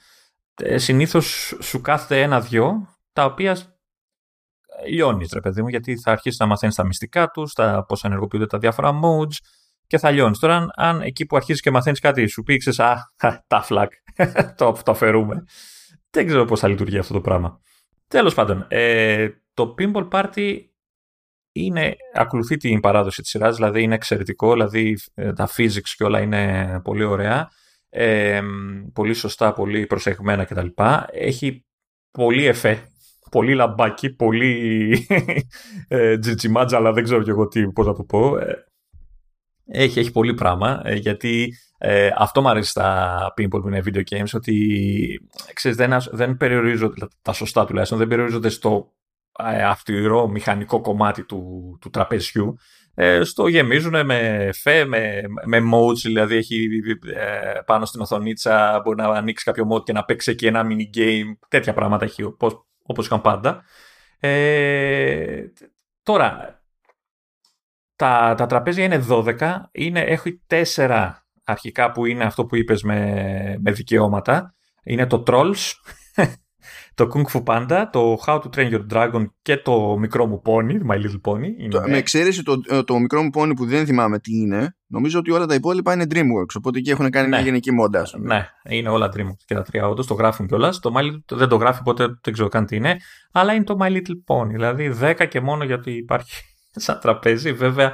ε, 0.55 0.77
συνήθως 0.77 1.57
σου 1.61 1.81
κάθεται 1.81 2.21
ένα-δυο 2.21 2.87
τα 3.13 3.25
οποία 3.25 3.57
λιώνεις 4.89 5.31
ρε 5.33 5.39
παιδί 5.39 5.61
μου 5.61 5.67
γιατί 5.67 5.97
θα 5.97 6.11
αρχίσεις 6.11 6.39
να 6.39 6.45
μαθαίνεις 6.45 6.75
τα 6.75 6.85
μυστικά 6.85 7.29
τους, 7.29 7.53
τα 7.53 7.85
πώς 7.87 8.03
ενεργοποιούνται 8.03 8.45
τα 8.45 8.57
διάφορα 8.57 8.99
modes 9.03 9.37
και 9.87 9.97
θα 9.97 10.11
λιώνεις. 10.11 10.39
Τώρα 10.39 10.55
αν, 10.55 10.71
αν 10.75 11.01
εκεί 11.01 11.25
που 11.25 11.35
αρχίζεις 11.35 11.61
και 11.61 11.71
μαθαίνεις 11.71 11.99
κάτι 11.99 12.27
σου 12.27 12.43
πει 12.43 12.57
ξέρεις, 12.57 12.79
α, 12.79 13.11
τα 13.47 13.61
φλακ, 13.61 13.91
το, 14.57 14.77
το 14.85 14.91
αφαιρούμε. 14.91 15.43
Δεν 16.09 16.27
ξέρω 16.27 16.45
πώς 16.45 16.59
θα 16.59 16.67
λειτουργεί 16.67 16.97
αυτό 16.97 17.13
το 17.13 17.21
πράγμα. 17.21 17.61
Τέλος 18.07 18.33
πάντων, 18.33 18.65
ε, 18.67 19.29
το 19.53 19.75
Pinball 19.77 20.07
Party 20.09 20.59
είναι, 21.65 21.95
ακολουθεί 22.13 22.57
την 22.57 22.79
παράδοση 22.79 23.21
της 23.21 23.29
σειράς, 23.29 23.55
δηλαδή 23.55 23.81
είναι 23.81 23.95
εξαιρετικό, 23.95 24.51
δηλαδή 24.51 24.97
ε, 25.13 25.33
τα 25.33 25.49
physics 25.57 25.89
και 25.95 26.03
όλα 26.03 26.21
είναι 26.21 26.81
πολύ 26.83 27.03
ωραία, 27.03 27.49
ε, 27.89 28.41
πολύ 28.93 29.13
σωστά, 29.13 29.53
πολύ 29.53 29.85
προσεγμένα 29.85 30.43
κτλ. 30.43 30.67
Έχει 31.11 31.65
πολύ 32.11 32.45
εφέ, 32.45 32.83
πολύ 33.31 33.53
λαμπάκι, 33.53 34.09
πολύ 34.09 35.07
ε, 35.87 36.17
τζιτσιμάτζα, 36.17 36.77
αλλά 36.77 36.91
δεν 36.93 37.03
ξέρω 37.03 37.23
και 37.23 37.29
εγώ 37.29 37.47
τι, 37.47 37.71
πώς 37.71 37.85
να 37.85 37.93
το 37.93 38.03
πω. 38.03 38.37
Ε, 38.37 38.65
έχει, 39.65 39.99
έχει 39.99 40.11
πολύ 40.11 40.33
πράγμα, 40.33 40.81
ε, 40.83 40.95
γιατί 40.95 41.53
ε, 41.77 42.09
αυτό 42.17 42.41
μου 42.41 42.49
αρέσει 42.49 42.69
στα 42.69 43.17
pinball 43.37 43.61
που 43.61 43.67
είναι 43.67 43.83
video 43.85 44.03
games, 44.09 44.33
ότι 44.33 45.29
ξέρεις, 45.53 45.77
δεν, 45.77 45.93
ασ- 45.93 46.15
δεν 46.15 46.37
περιορίζονται, 46.37 47.07
τα 47.21 47.33
σωστά 47.33 47.65
τουλάχιστον, 47.65 47.97
δεν 47.97 48.07
περιορίζονται 48.07 48.49
στο 48.49 48.93
ε, 49.43 49.63
αυτηρό 49.63 50.27
μηχανικό 50.27 50.81
κομμάτι 50.81 51.23
του, 51.23 51.77
του 51.81 51.89
τραπεζιού. 51.89 52.57
Ε, 52.99 53.23
στο 53.23 53.47
γεμίζουν 53.47 54.05
με 54.05 54.49
φε, 54.53 54.85
με, 54.85 55.21
με 55.45 55.57
modes, 55.73 55.97
δηλαδή 56.03 56.35
έχει 56.35 56.69
ε, 57.15 57.59
πάνω 57.65 57.85
στην 57.85 58.01
οθονίτσα, 58.01 58.81
μπορεί 58.83 58.97
να 58.97 59.07
ανοίξει 59.07 59.45
κάποιο 59.45 59.67
mode 59.71 59.83
και 59.83 59.93
να 59.93 60.03
παίξει 60.03 60.31
εκεί 60.31 60.45
ένα 60.45 60.67
mini 60.69 60.97
game, 60.97 61.37
τέτοια 61.47 61.73
πράγματα 61.73 62.05
έχει 62.05 62.23
όπως, 62.23 62.65
όπως 62.83 63.05
είχαν 63.05 63.21
πάντα. 63.21 63.63
Ε, 64.19 65.43
τώρα, 66.03 66.61
τα, 67.95 68.33
τα 68.37 68.45
τραπέζια 68.45 68.83
είναι 68.83 69.05
12, 69.09 69.55
είναι, 69.71 69.99
έχει 69.99 70.41
4 70.75 71.11
αρχικά 71.43 71.91
που 71.91 72.05
είναι 72.05 72.23
αυτό 72.23 72.45
που 72.45 72.55
είπες 72.55 72.83
με, 72.83 73.57
με 73.59 73.71
δικαιώματα. 73.71 74.55
Είναι 74.83 75.07
το 75.07 75.23
Trolls, 75.27 75.71
το 76.97 77.09
Kung 77.13 77.31
Fu 77.31 77.43
Panda, 77.43 77.85
το 77.91 78.17
How 78.25 78.39
to 78.39 78.45
Train 78.55 78.71
Your 78.73 78.85
Dragon 78.93 79.25
και 79.41 79.57
το 79.57 79.97
μικρό 79.97 80.25
μου 80.25 80.41
pony, 80.45 80.71
My 80.91 80.95
Little 80.95 81.21
Pony. 81.31 81.43
Είναι, 81.57 81.67
Το- 81.69 81.81
με 81.87 81.97
εξαίρεση 81.97 82.43
το, 82.43 82.83
το 82.85 82.99
μικρό 82.99 83.21
μου 83.23 83.29
πόνι 83.29 83.53
που 83.53 83.65
δεν 83.65 83.85
θυμάμαι 83.85 84.19
τι 84.19 84.37
είναι 84.37 84.75
νομίζω 84.87 85.19
ότι 85.19 85.31
όλα 85.31 85.45
τα 85.45 85.53
υπόλοιπα 85.53 85.93
είναι 85.93 86.05
DreamWorks 86.09 86.55
οπότε 86.57 86.79
εκεί 86.79 86.89
έχουν 86.89 87.09
κάνει 87.09 87.29
Ναι. 87.29 87.35
μια 87.35 87.45
γενική 87.45 87.71
μόντα 87.71 88.01
ας 88.01 88.11
πούμε. 88.11 88.35
Ναι, 88.35 88.75
είναι 88.77 88.89
όλα 88.89 89.11
DreamWorks 89.15 89.43
και 89.45 89.53
τα 89.55 89.61
τρία 89.61 89.87
όντως, 89.87 90.07
το 90.07 90.13
γράφουν 90.13 90.47
κιόλας. 90.47 90.79
Το 90.79 90.91
My 90.97 91.01
Little 91.01 91.37
δεν 91.37 91.47
το 91.47 91.55
γράφει, 91.55 91.79
οπότε 91.79 92.05
δεν 92.21 92.33
ξέρω 92.33 92.47
καν 92.49 92.65
τι 92.65 92.75
είναι. 92.75 92.97
Αλλά 93.31 93.53
είναι 93.53 93.63
το 93.63 93.77
My 93.81 93.87
Little 93.91 94.17
Pony. 94.35 94.47
Δηλαδή 94.47 94.93
10 95.01 95.25
και 95.29 95.41
μόνο 95.41 95.63
γιατί 95.63 95.91
υπάρχει 95.91 96.31
σαν 96.85 96.99
τραπέζι. 97.01 97.53
Βέβαια, 97.53 97.93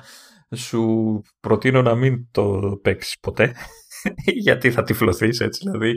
σου 0.56 1.22
προτείνω 1.40 1.82
να 1.82 1.96
μην 1.96 2.28
το 2.32 2.60
παίξεις 2.82 3.18
ποτέ. 3.20 3.54
γιατί 4.46 4.72
θα 4.72 4.84
τυφλωθείς 4.84 5.40
έτσι. 5.40 5.70
Δηλαδή, 5.70 5.96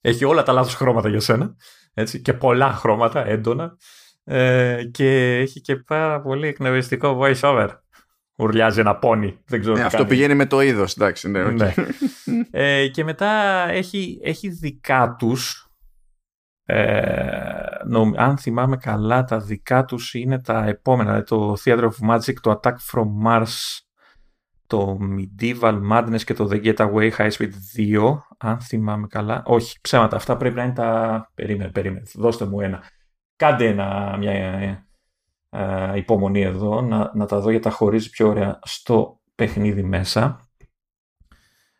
έχει 0.00 0.24
όλα 0.24 0.42
τα 0.42 0.52
λάθος 0.52 0.74
χρώματα 0.74 1.08
για 1.08 1.20
σένα. 1.20 1.54
Έτσι, 1.98 2.20
και 2.22 2.32
πολλά 2.32 2.72
χρώματα 2.72 3.26
έντονα. 3.26 3.76
Ε, 4.24 4.84
και 4.92 5.36
έχει 5.36 5.60
και 5.60 5.76
πάρα 5.76 6.20
πολύ 6.20 6.46
εκνευριστικό 6.46 7.18
voice 7.22 7.40
over. 7.42 7.68
Ουρλιάζει 8.38 8.80
ένα 8.80 8.96
πόνι. 8.96 9.38
Δεν 9.46 9.60
ξέρω 9.60 9.74
Ναι, 9.74 9.80
τι 9.80 9.86
αυτό 9.86 9.96
κάνει. 9.98 10.08
πηγαίνει 10.08 10.34
με 10.34 10.46
το 10.46 10.60
είδος 10.60 10.96
εντάξει 10.96 11.30
ναι, 11.30 11.44
οκ. 11.44 11.52
Ναι. 11.52 11.74
ε, 12.50 12.88
και 12.88 13.04
μετά 13.04 13.30
έχει, 13.70 14.20
έχει 14.22 14.48
δικά 14.48 15.14
τους 15.18 15.70
ε, 16.64 17.50
νομ- 17.86 18.14
αν 18.20 18.38
θυμάμαι 18.38 18.76
καλά 18.76 19.24
τα 19.24 19.38
δικά 19.40 19.84
τους 19.84 20.14
είναι 20.14 20.40
τα 20.40 20.64
επόμενα 20.66 21.10
δηλαδή 21.10 21.26
το 21.26 21.56
Theater 21.64 21.88
of 21.88 22.10
Magic, 22.10 22.34
το 22.40 22.60
Attack 22.62 22.74
from 22.92 23.06
Mars 23.26 23.78
το 24.66 24.98
Medieval 25.00 25.80
Madness 25.92 26.20
και 26.24 26.34
το 26.34 26.48
The 26.52 26.64
Getaway 26.64 27.10
High 27.16 27.30
Speed 27.30 27.50
2 27.76 28.18
αν 28.36 28.60
θυμάμαι 28.60 29.06
καλά 29.06 29.42
όχι 29.46 29.78
ψέματα 29.80 30.16
αυτά 30.16 30.36
πρέπει 30.36 30.56
να 30.56 30.62
είναι 30.62 30.72
τα 30.72 31.30
περίμενε, 31.34 31.70
περίμενε, 31.70 32.06
δώστε 32.14 32.46
μου 32.46 32.60
ένα 32.60 32.82
κάντε 33.36 33.68
ένα, 33.68 34.16
μια 34.18 34.32
ε, 34.32 34.86
ε, 35.50 35.96
υπομονή 35.96 36.40
εδώ 36.40 36.80
να, 36.80 37.10
να 37.14 37.26
τα 37.26 37.40
δω 37.40 37.50
γιατί 37.50 37.64
τα 37.64 37.70
χωρίζει 37.70 38.10
πιο 38.10 38.28
ωραία 38.28 38.58
στο 38.62 39.20
παιχνίδι 39.34 39.82
μέσα 39.82 40.46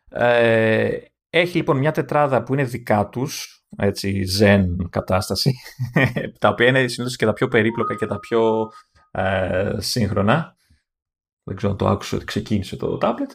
ε, 0.09 0.97
έχει 1.29 1.57
λοιπόν 1.57 1.77
μια 1.77 1.91
τετράδα 1.91 2.43
που 2.43 2.53
είναι 2.53 2.63
δικά 2.63 3.09
τους, 3.09 3.63
έτσι, 3.77 4.23
zen 4.39 4.65
κατάσταση, 4.89 5.53
τα 6.39 6.49
οποία 6.49 6.67
είναι 6.67 6.87
συνήθως 6.87 7.15
και 7.15 7.25
τα 7.25 7.33
πιο 7.33 7.47
περίπλοκα 7.47 7.95
και 7.95 8.05
τα 8.05 8.19
πιο 8.19 8.71
ε, 9.11 9.75
σύγχρονα. 9.77 10.55
Δεν 11.43 11.55
ξέρω 11.55 11.71
αν 11.71 11.77
το 11.77 11.87
άκουσα 11.87 12.15
ότι 12.15 12.25
ξεκίνησε 12.25 12.75
το 12.75 12.97
tablet 13.01 13.31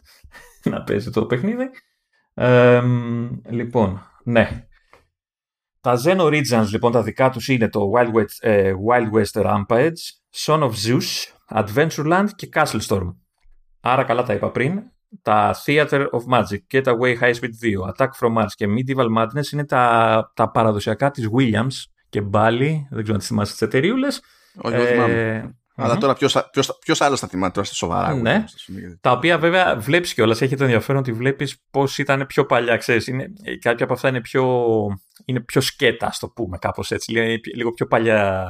να 0.71 0.83
παίζει 0.83 1.09
το 1.09 1.25
παιχνίδι. 1.25 1.69
Ε, 2.33 2.81
λοιπόν, 3.49 4.01
ναι. 4.23 4.65
Τα 5.81 5.97
Zen 6.05 6.17
Originals 6.17 6.67
λοιπόν 6.71 6.91
τα 6.91 7.03
δικά 7.03 7.29
τους 7.29 7.47
είναι 7.47 7.69
το 7.69 7.91
Wild 7.95 8.11
West, 8.13 8.37
ε, 8.39 8.73
Wild 8.89 9.11
West 9.11 9.43
Rampage, 9.45 9.91
Son 10.35 10.59
of 10.59 10.71
Zeus, 10.71 11.33
Adventureland 11.49 12.27
και 12.35 12.49
Castle 12.53 12.81
Storm. 12.87 13.15
Άρα 13.81 14.03
καλά 14.03 14.23
τα 14.23 14.33
είπα 14.33 14.51
πριν. 14.51 14.81
Τα 15.21 15.55
Theater 15.65 16.05
of 16.09 16.33
Magic, 16.33 16.59
Getaway 16.71 17.19
High 17.19 17.33
Speed 17.33 17.53
2, 17.61 17.93
Attack 17.93 18.09
from 18.19 18.37
Mars 18.37 18.51
και 18.55 18.67
Medieval 18.67 19.17
Madness 19.17 19.51
είναι 19.53 19.65
τα, 19.65 20.31
τα 20.35 20.51
παραδοσιακά 20.51 21.11
της 21.11 21.29
Williams 21.37 21.91
και 22.09 22.21
Bally, 22.31 22.71
δεν 22.89 23.01
ξέρω 23.01 23.13
αν 23.13 23.17
τις 23.17 23.27
θυμάσαι 23.27 23.51
τις 23.51 23.61
εταιρείες. 23.61 24.21
όχι 24.61 24.77
δεν 24.77 25.55
θυμάμαι 25.73 25.91
Αλλά 25.91 25.97
τώρα 25.97 26.13
ποιος, 26.13 26.49
ποιος, 26.51 26.77
ποιος 26.81 27.01
άλλος 27.01 27.19
θα 27.19 27.27
θυμάται 27.27 27.51
τώρα 27.51 27.65
στα 27.65 27.75
σοβαρά. 27.75 28.13
Ναι. 28.13 28.31
εγώ, 28.31 28.97
Τα 29.01 29.11
οποία 29.11 29.37
βέβαια 29.37 29.75
βλέπεις 29.75 30.13
κιόλας, 30.13 30.41
έχει 30.41 30.55
το 30.55 30.63
ενδιαφέρον 30.63 31.01
ότι 31.01 31.11
βλέπεις 31.11 31.63
πώς 31.71 31.97
ήταν 31.97 32.25
πιο 32.27 32.45
παλιά, 32.45 32.77
ξέρεις. 32.77 33.07
Είναι, 33.07 33.33
κάποια 33.61 33.85
από 33.85 33.93
αυτά 33.93 34.09
είναι 34.09 34.21
πιο, 34.21 34.65
είναι 35.25 35.39
πιο 35.39 35.61
σκέτα, 35.61 36.07
ας 36.07 36.19
το 36.19 36.27
πούμε 36.27 36.57
κάπως 36.57 36.91
έτσι, 36.91 37.11
λίγο, 37.11 37.39
λίγο 37.55 37.71
πιο 37.71 37.87
παλιά 37.87 38.47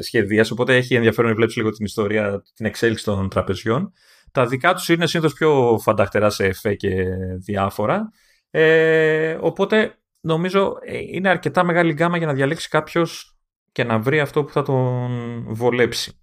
σχεδίας, 0.00 0.50
οπότε 0.50 0.76
έχει 0.76 0.94
ενδιαφέρον 0.94 1.30
να 1.30 1.36
βλέπεις 1.36 1.56
λίγο 1.56 1.70
την 1.70 1.84
ιστορία, 1.84 2.42
την 2.54 2.66
εξέλιξη 2.66 3.04
των 3.04 3.28
τραπεζιών. 3.28 3.92
Τα 4.32 4.46
δικά 4.46 4.74
τους 4.74 4.88
είναι 4.88 5.06
συνήθως 5.06 5.32
πιο 5.32 5.78
φανταχτερά 5.82 6.30
σε 6.30 6.44
εφέ 6.44 6.74
και 6.74 7.04
διάφορα. 7.44 8.10
Ε, 8.50 9.38
οπότε 9.40 9.98
νομίζω 10.20 10.78
ε, 10.84 10.98
είναι 10.98 11.28
αρκετά 11.28 11.64
μεγάλη 11.64 11.92
γκάμα 11.92 12.16
για 12.16 12.26
να 12.26 12.32
διαλέξει 12.32 12.68
κάποιος 12.68 13.36
και 13.72 13.84
να 13.84 13.98
βρει 13.98 14.20
αυτό 14.20 14.44
που 14.44 14.52
θα 14.52 14.62
τον 14.62 15.44
βολέψει. 15.48 16.20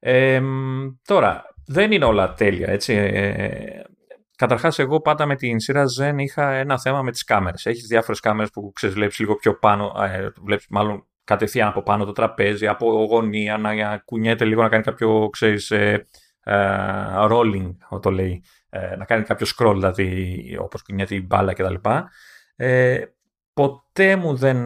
Ε, 0.00 0.42
τώρα, 1.04 1.44
δεν 1.66 1.92
είναι 1.92 2.04
όλα 2.04 2.32
τέλεια, 2.32 2.68
έτσι. 2.68 2.94
Ε, 2.94 3.82
καταρχάς, 4.36 4.78
εγώ 4.78 5.00
πάντα 5.00 5.26
με 5.26 5.34
την 5.36 5.60
σειρά 5.60 5.84
Zen 6.00 6.14
είχα 6.16 6.52
ένα 6.52 6.78
θέμα 6.78 7.02
με 7.02 7.10
τις 7.10 7.24
κάμερες. 7.24 7.66
Έχεις 7.66 7.86
διάφορες 7.86 8.20
κάμερες 8.20 8.50
που 8.50 8.72
ξέρεις, 8.74 8.94
βλέπεις 8.94 9.18
λίγο 9.18 9.36
πιο 9.36 9.58
πάνω, 9.58 9.92
ε, 10.02 10.28
βλέπεις 10.42 10.66
μάλλον 10.68 11.04
κατευθείαν 11.24 11.68
από 11.68 11.82
πάνω 11.82 12.04
το 12.04 12.12
τραπέζι, 12.12 12.66
από 12.66 13.04
γωνία, 13.04 13.56
να 13.56 13.98
κουνιέται 13.98 14.44
λίγο, 14.44 14.62
να 14.62 14.68
κάνει 14.68 14.82
κάποιο, 14.82 15.28
ξέρεις, 15.32 15.70
ε, 15.70 16.06
ε, 16.44 16.56
rolling, 17.30 17.70
το 18.00 18.10
λέει, 18.10 18.42
ε, 18.68 18.96
να 18.96 19.04
κάνει 19.04 19.22
κάποιο 19.22 19.46
scroll, 19.56 19.72
δηλαδή 19.74 20.56
όπως 20.60 20.82
κουνιέται 20.82 21.14
η 21.14 21.24
μπάλα 21.26 21.52
κτλ. 21.52 21.74
Ε, 22.56 23.04
ποτέ 23.60 24.16
μου 24.16 24.34
δεν 24.36 24.58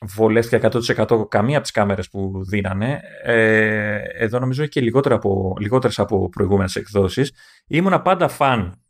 βολεύτηκα 0.00 0.70
100% 0.72 1.28
καμία 1.28 1.54
από 1.54 1.62
τις 1.62 1.70
κάμερες 1.70 2.08
που 2.08 2.44
δίνανε. 2.44 3.00
Ε, 3.22 3.98
εδώ 4.12 4.38
νομίζω 4.38 4.66
και 4.66 4.80
λιγότερο 4.80 5.14
από, 5.14 5.56
λιγότερες 5.60 5.98
από 5.98 6.28
προηγούμενες 6.28 6.76
εκδόσεις. 6.76 7.32
Ήμουνα 7.66 8.02
πάντα 8.02 8.28
φαν 8.28 8.82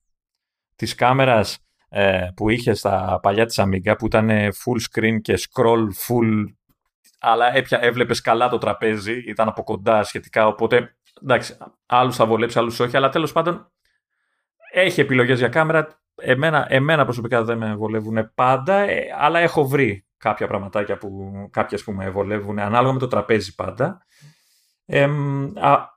της 0.76 0.94
κάμερας 0.94 1.58
ε, 1.88 2.28
που 2.36 2.50
είχε 2.50 2.74
στα 2.74 3.18
παλιά 3.22 3.46
της 3.46 3.60
Amiga 3.60 3.94
που 3.98 4.06
ήταν 4.06 4.28
full 4.30 4.78
screen 4.90 5.20
και 5.20 5.38
scroll 5.38 5.86
full 6.06 6.44
αλλά 7.20 7.56
έπια, 7.56 7.78
έβλεπες 7.82 8.20
καλά 8.20 8.48
το 8.48 8.58
τραπέζι, 8.58 9.22
ήταν 9.26 9.48
από 9.48 9.62
κοντά 9.62 10.02
σχετικά, 10.02 10.46
οπότε 10.46 10.96
εντάξει, 11.22 11.56
άλλους 11.86 12.16
θα 12.16 12.26
βολέψει, 12.26 12.58
άλλους 12.58 12.80
όχι, 12.80 12.96
αλλά 12.96 13.08
τέλος 13.08 13.32
πάντων 13.32 13.72
έχει 14.72 15.00
επιλογές 15.00 15.38
για 15.38 15.48
κάμερα, 15.48 16.03
εμένα, 16.14 16.66
εμένα 16.68 17.04
προσωπικά 17.04 17.44
δεν 17.44 17.58
με 17.58 17.76
βολεύουν 17.76 18.32
πάντα, 18.34 18.78
ε, 18.78 19.06
αλλά 19.18 19.38
έχω 19.38 19.66
βρει 19.66 20.06
κάποια 20.16 20.46
πραγματάκια 20.46 20.98
που, 20.98 21.32
κάποιες 21.50 21.84
που 21.84 21.92
με 21.92 22.10
βολεύουν 22.10 22.58
ανάλογα 22.58 22.92
με 22.92 22.98
το 22.98 23.08
τραπέζι 23.08 23.54
πάντα. 23.54 24.06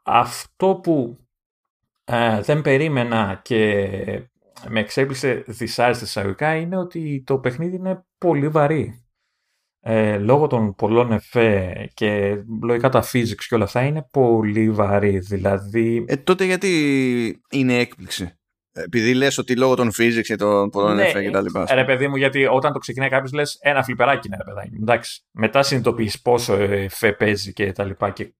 αυτό 0.03 0.76
που 0.76 1.18
ε, 2.03 2.41
δεν 2.41 2.61
περίμενα 2.61 3.39
και 3.43 3.89
με 4.68 4.80
εξέπλησε 4.80 5.43
δυσάρεστα 5.47 6.05
εισαγωγικά 6.05 6.55
είναι 6.55 6.78
ότι 6.78 7.24
το 7.26 7.39
παιχνίδι 7.39 7.76
είναι 7.76 8.05
πολύ 8.18 8.47
βαρύ. 8.47 9.01
Ε, 9.80 10.18
λόγω 10.18 10.47
των 10.47 10.76
πολλών 10.76 11.11
εφέ 11.11 11.89
και 11.93 12.43
λογικά 12.61 12.89
τα 12.89 13.03
physics 13.11 13.43
και 13.47 13.55
όλα 13.55 13.63
αυτά 13.63 13.82
είναι 13.82 14.07
πολύ 14.11 14.72
βαρύ. 14.72 15.20
Δηλαδή... 15.20 16.05
Ε, 16.07 16.15
τότε 16.15 16.45
γιατί 16.45 17.41
είναι 17.49 17.78
έκπληξη; 17.78 18.37
Επειδή 18.84 19.13
λες 19.13 19.38
ότι 19.38 19.55
λόγω 19.55 19.75
των 19.75 19.89
physics 19.97 20.21
και 20.23 20.36
των 20.36 20.69
πολλών 20.69 20.95
ναι, 20.95 21.03
εφέ 21.03 21.23
και 21.23 21.30
τα 21.30 21.41
λοιπά. 21.41 21.65
Ρε 21.73 21.86
παιδί 21.86 22.07
μου, 22.07 22.15
γιατί 22.15 22.45
όταν 22.45 22.73
το 22.73 22.80
ξεκινάει 22.80 23.09
κάποιος 23.09 23.32
λες 23.32 23.57
ένα 23.61 23.84
φλιπεράκι 23.84 24.28
είναι 24.28 24.38
ρε 24.38 24.43
παιδάκι. 24.43 24.75
Εντάξει. 24.82 25.21
Μετά 25.32 25.63
συνειδητοποιείς 25.63 26.21
πόσο 26.21 26.53
εφέ 26.53 27.11
παίζει 27.11 27.53
και 27.53 27.71
τα 27.71 27.84
λοιπά 27.84 28.09
και 28.09 28.34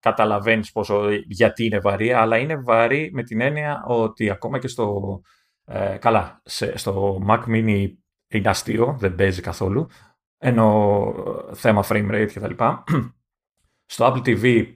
καταλαβαίνεις 0.00 0.72
πόσο, 0.72 1.10
γιατί 1.10 1.64
είναι 1.64 1.78
βαρύ, 1.78 2.12
αλλά 2.12 2.36
είναι 2.36 2.56
βαρύ 2.56 3.10
με 3.12 3.22
την 3.22 3.40
έννοια 3.40 3.84
ότι 3.86 4.30
ακόμα 4.30 4.58
και 4.58 4.68
στο, 4.68 5.20
ε, 5.64 5.96
καλά, 6.00 6.42
σε, 6.44 6.76
στο 6.78 7.22
Mac 7.28 7.44
Mini 7.46 7.86
είναι 8.28 8.48
αστείο, 8.48 8.96
δεν 8.98 9.14
παίζει 9.14 9.40
καθόλου, 9.40 9.88
ενώ 10.38 11.14
θέμα 11.52 11.84
frame 11.88 12.10
rate 12.10 12.30
και 12.32 12.40
τα 12.40 12.48
λοιπά. 12.48 12.84
Στο 13.86 14.06
Apple 14.06 14.26
TV 14.26 14.72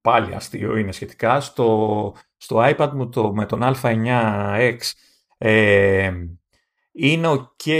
πάλι 0.00 0.34
αστείο 0.34 0.76
είναι 0.76 0.92
σχετικά. 0.92 1.40
Στο, 1.40 2.14
στο 2.36 2.74
iPad 2.76 2.90
μου 2.94 3.08
το, 3.08 3.34
με 3.34 3.46
τον 3.46 3.60
A9X 3.62 4.78
ε, 5.38 6.12
είναι 6.92 7.28
ok, 7.28 7.70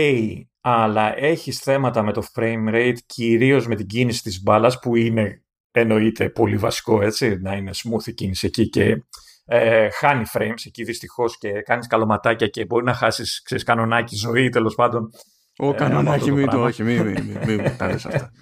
αλλά 0.61 1.19
έχεις 1.19 1.59
θέματα 1.59 2.03
με 2.03 2.13
το 2.13 2.23
frame 2.35 2.75
rate, 2.75 2.97
κυρίως 3.07 3.67
με 3.67 3.75
την 3.75 3.87
κίνηση 3.87 4.23
της 4.23 4.43
μπάλας 4.43 4.79
που 4.79 4.97
είναι 4.97 5.43
εννοείται 5.71 6.29
πολύ 6.31 6.57
βασικό 6.57 7.03
έτσι, 7.03 7.39
να 7.41 7.55
είναι 7.55 7.71
smooth 7.75 8.07
η 8.07 8.13
κίνηση 8.13 8.47
εκεί 8.47 8.69
και 8.69 9.03
ε, 9.45 9.89
χάνει 9.91 10.25
frames 10.33 10.63
εκεί 10.67 10.85
δυστυχώς 10.85 11.39
και 11.39 11.51
κάνεις 11.51 11.87
καλωματάκια 11.87 12.47
και 12.47 12.65
μπορεί 12.65 12.85
να 12.85 12.95
χάσεις 12.95 13.43
ξέρεις, 13.43 13.65
κανονάκι 13.65 14.17
ζωή 14.17 14.49
τέλος 14.49 14.75
πάντων. 14.75 15.11
Ο 15.59 15.69
ε, 15.69 15.73
κανονάκι 15.73 16.33
μην 16.33 16.49
το, 16.49 16.63
όχι, 16.63 16.83
μην 16.83 17.07
μη, 17.47 17.77
τα 17.77 17.87
λες 17.87 18.07
αυτά. 18.07 18.31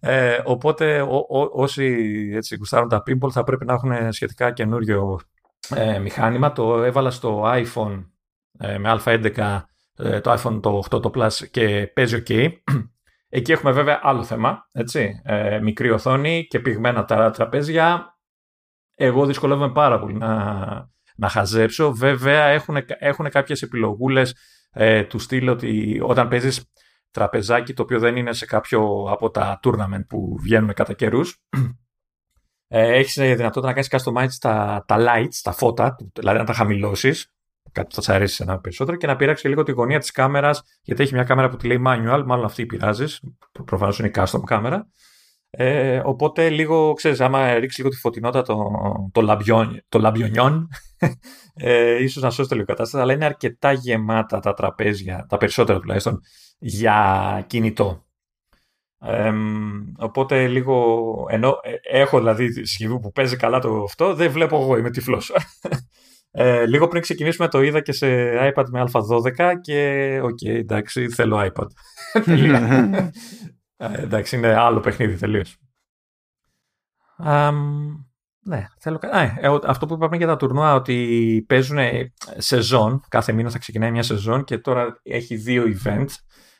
Ε, 0.00 0.38
οπότε 0.44 1.00
ό, 1.00 1.16
ό, 1.28 1.48
όσοι 1.52 1.84
έτσι 2.34 2.56
γουστάρουν 2.56 2.88
τα 2.88 3.02
pinball 3.06 3.30
θα 3.30 3.42
πρέπει 3.42 3.64
να 3.64 3.72
έχουν 3.72 4.12
σχετικά 4.12 4.52
καινούριο 4.52 5.20
ε, 5.68 5.98
μηχάνημα. 5.98 6.52
Το 6.52 6.82
έβαλα 6.82 7.10
στο 7.10 7.42
iPhone 7.44 8.04
ε, 8.58 8.78
με 8.78 9.00
α11 9.04 9.60
ε, 9.96 10.20
το 10.20 10.32
iPhone 10.32 10.62
το 10.62 10.82
8 10.90 11.02
το 11.02 11.10
Plus 11.14 11.48
και 11.50 11.90
παίζει 11.94 12.22
ok. 12.26 12.52
Εκεί 13.34 13.52
έχουμε 13.52 13.72
βέβαια 13.72 14.00
άλλο 14.02 14.22
θέμα, 14.22 14.68
έτσι. 14.72 15.20
Ε, 15.24 15.60
μικρή 15.60 15.90
οθόνη 15.90 16.46
και 16.46 16.60
πυγμένα 16.60 17.04
τα 17.04 17.30
τραπέζια. 17.30 18.16
Εγώ 18.94 19.26
δυσκολεύομαι 19.26 19.72
πάρα 19.72 19.98
πολύ 19.98 20.14
να, 20.14 20.56
να 21.16 21.28
χαζέψω. 21.28 21.92
Βέβαια 21.92 22.44
έχουν, 22.44 22.76
έχουν 22.98 23.28
κάποιες 23.28 23.62
επιλογούλες 23.62 24.34
ε, 24.70 25.04
του 25.04 25.18
στυλ 25.18 25.48
ότι 25.48 26.00
όταν 26.02 26.28
παίζεις 26.28 26.70
τραπεζάκι 27.10 27.74
το 27.74 27.82
οποίο 27.82 27.98
δεν 27.98 28.16
είναι 28.16 28.32
σε 28.32 28.46
κάποιο 28.46 29.06
από 29.10 29.30
τα 29.30 29.60
tournament 29.64 30.06
που 30.08 30.36
βγαίνουν 30.40 30.72
κατά 30.72 30.92
καιρούς. 30.92 31.42
Ε, 32.74 32.94
έχεις 32.94 33.14
δυνατότητα 33.14 33.66
να 33.66 33.72
κάνεις 33.72 33.88
customize 33.90 34.36
τα, 34.40 34.84
τα 34.86 34.96
lights, 34.98 35.40
τα 35.42 35.52
φώτα, 35.52 35.96
δηλαδή 36.12 36.38
να 36.38 36.44
τα 36.44 36.52
χαμηλώσεις 36.52 37.32
κάτι 37.72 37.86
που 37.88 37.94
θα 37.94 38.02
σα 38.02 38.14
αρέσει 38.14 38.42
ένα 38.46 38.58
περισσότερο 38.58 38.96
και 38.96 39.06
να 39.06 39.16
πειράξεις 39.16 39.48
λίγο 39.48 39.62
τη 39.62 39.72
γωνία 39.72 39.98
της 39.98 40.10
κάμερας, 40.10 40.62
γιατί 40.82 41.02
έχει 41.02 41.14
μια 41.14 41.24
κάμερα 41.24 41.48
που 41.48 41.56
τη 41.56 41.66
λέει 41.66 41.82
manual, 41.86 42.22
μάλλον 42.26 42.44
αυτή 42.44 42.66
πειράζεις. 42.66 43.20
Προφανώς 43.64 43.98
είναι 43.98 44.08
η 44.08 44.10
custom 44.14 44.40
κάμερα. 44.44 44.86
Ε, 45.50 46.00
οπότε 46.04 46.48
λίγο, 46.48 46.92
ξέρεις, 46.92 47.20
άμα 47.20 47.54
ρίξεις 47.54 47.78
λίγο 47.78 47.90
τη 47.90 47.96
φωτεινότητα 47.96 48.42
το, 48.42 48.70
το, 49.12 49.20
λαμπιόν, 49.20 49.82
το 49.88 49.98
λαμπιονιόν, 49.98 50.68
ε, 51.54 52.02
ίσως 52.02 52.22
να 52.22 52.30
σώσει 52.30 52.48
το 52.48 52.54
λίγο 52.54 52.66
κατάσταση, 52.66 53.02
αλλά 53.02 53.12
είναι 53.12 53.24
αρκετά 53.24 53.72
γεμάτα 53.72 54.38
τα 54.40 54.54
τραπέζια, 54.54 55.26
τα 55.28 55.36
περισσότερα 55.36 55.78
τουλάχιστον, 55.78 56.20
για 56.58 57.44
κινητό. 57.46 58.04
Ε, 59.04 59.32
οπότε 59.98 60.46
λίγο, 60.48 61.26
ενώ 61.28 61.58
ε, 61.62 62.00
έχω 62.00 62.18
δηλαδή 62.18 62.66
σχηδού 62.66 63.00
που 63.00 63.12
παίζει 63.12 63.36
καλά 63.36 63.58
το 63.58 63.82
αυτό, 63.82 64.14
δεν 64.14 64.30
βλέπω 64.30 64.56
εγώ, 64.60 64.76
είμαι 64.76 64.90
τυφλός. 64.90 65.32
Ε, 66.34 66.66
λίγο 66.66 66.88
πριν 66.88 67.02
ξεκινήσουμε 67.02 67.48
το 67.48 67.62
είδα 67.62 67.80
και 67.80 67.92
σε 67.92 68.06
iPad 68.34 68.64
με 68.70 68.84
α12 68.92 69.52
και 69.60 70.20
οκ, 70.22 70.38
okay, 70.42 70.48
εντάξει, 70.48 71.08
θέλω 71.08 71.50
iPad. 71.52 71.66
ε, 73.76 74.02
εντάξει, 74.02 74.36
είναι 74.36 74.54
άλλο 74.54 74.80
παιχνίδι 74.80 75.16
τελείως. 75.16 75.58
ναι, 78.40 78.66
θέλω... 78.78 78.98
ε, 79.40 79.58
αυτό 79.66 79.86
που 79.86 79.94
είπαμε 79.94 80.16
για 80.16 80.26
τα 80.26 80.36
τουρνουά, 80.36 80.74
ότι 80.74 81.44
παίζουν 81.48 81.78
σεζόν, 82.36 83.04
κάθε 83.08 83.32
μήνα 83.32 83.50
θα 83.50 83.58
ξεκινάει 83.58 83.90
μια 83.90 84.02
σεζόν 84.02 84.44
και 84.44 84.58
τώρα 84.58 85.00
έχει 85.02 85.36
δύο 85.36 85.64
event. 85.64 86.06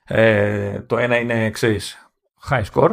Ε, 0.05 0.81
το 0.83 0.99
ένα 0.99 1.17
είναι, 1.17 1.51
ξέρεις, 1.51 2.12
high 2.51 2.65
score, 2.73 2.93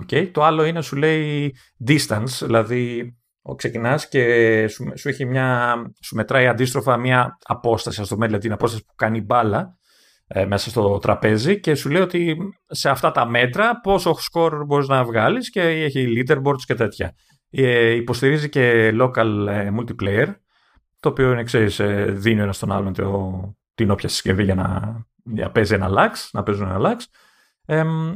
okay. 0.00 0.30
το 0.32 0.44
άλλο 0.44 0.64
είναι, 0.64 0.82
σου 0.82 0.96
λέει, 0.96 1.56
distance, 1.86 2.38
δηλαδή 2.42 3.16
Ξεκινάς 3.54 4.08
και 4.08 4.68
σου, 4.68 4.92
σου, 4.94 5.08
έχει 5.08 5.24
μια, 5.24 5.76
σου 6.02 6.14
μετράει 6.14 6.46
αντίστροφα 6.46 6.96
μια 6.96 7.38
απόσταση, 7.44 8.00
ας 8.00 8.08
το 8.08 8.14
πούμε, 8.14 8.26
δηλαδή 8.26 8.44
την 8.44 8.52
απόσταση 8.52 8.84
που 8.84 8.94
κάνει 8.94 9.20
μπάλα 9.20 9.76
ε, 10.26 10.44
μέσα 10.44 10.70
στο 10.70 10.98
τραπέζι 10.98 11.60
και 11.60 11.74
σου 11.74 11.90
λέει 11.90 12.02
ότι 12.02 12.36
σε 12.66 12.88
αυτά 12.88 13.10
τα 13.10 13.26
μέτρα 13.26 13.80
πόσο 13.80 14.14
σκορ 14.18 14.64
μπορείς 14.64 14.88
να 14.88 15.04
βγάλεις 15.04 15.50
και 15.50 15.60
έχει 15.60 16.06
leaderboards 16.16 16.62
και 16.66 16.74
τέτοια. 16.74 17.14
Ε, 17.50 17.90
υποστηρίζει 17.90 18.48
και 18.48 18.92
local 19.00 19.46
ε, 19.48 19.70
multiplayer, 19.78 20.34
το 21.00 21.08
οποίο 21.08 21.32
είναι, 21.32 21.42
ξέρεις, 21.42 21.78
ε, 21.78 22.04
δίνει 22.08 22.40
ένας 22.40 22.56
στον 22.56 22.72
άλλον 22.72 22.92
το, 22.92 23.56
την 23.74 23.90
όποια 23.90 24.08
συσκευή 24.08 24.44
για 24.44 24.54
να, 24.54 24.96
για 25.24 25.50
παίζει 25.50 25.74
ένα 25.74 25.88
lax, 25.90 26.10
να 26.32 26.42
παίζουν 26.42 26.68
ένα 26.68 26.78
lax. 26.80 27.04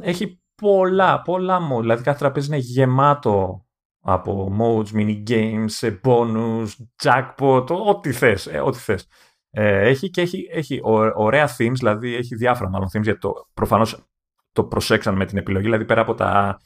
έχει 0.00 0.39
πολλά, 0.60 1.22
πολλά 1.22 1.60
μου. 1.60 1.80
Δηλαδή 1.80 2.02
κάθε 2.02 2.18
τραπέζι 2.18 2.46
είναι 2.46 2.56
γεμάτο 2.56 3.64
από 4.02 4.56
modes, 4.60 4.96
mini 4.96 5.22
games, 5.30 5.98
bonus, 6.04 6.66
jackpot, 7.02 7.66
ό,τι 7.86 8.12
θες, 8.12 8.46
ε, 8.46 8.60
ό,τι 8.60 8.78
θες. 8.78 9.06
Ε, 9.50 9.88
έχει 9.88 10.10
και 10.10 10.20
έχει, 10.20 10.48
έχει 10.52 10.80
ωραία 11.14 11.48
themes, 11.58 11.74
δηλαδή 11.74 12.14
έχει 12.14 12.34
διάφορα 12.34 12.70
μάλλον 12.70 12.88
themes, 12.92 13.02
γιατί 13.02 13.18
το, 13.18 13.32
προφανώς 13.54 14.04
το 14.52 14.64
προσέξαν 14.64 15.16
με 15.16 15.24
την 15.24 15.38
επιλογή, 15.38 15.64
δηλαδή 15.64 15.84
πέρα 15.84 16.00
από 16.00 16.14
τα, 16.14 16.60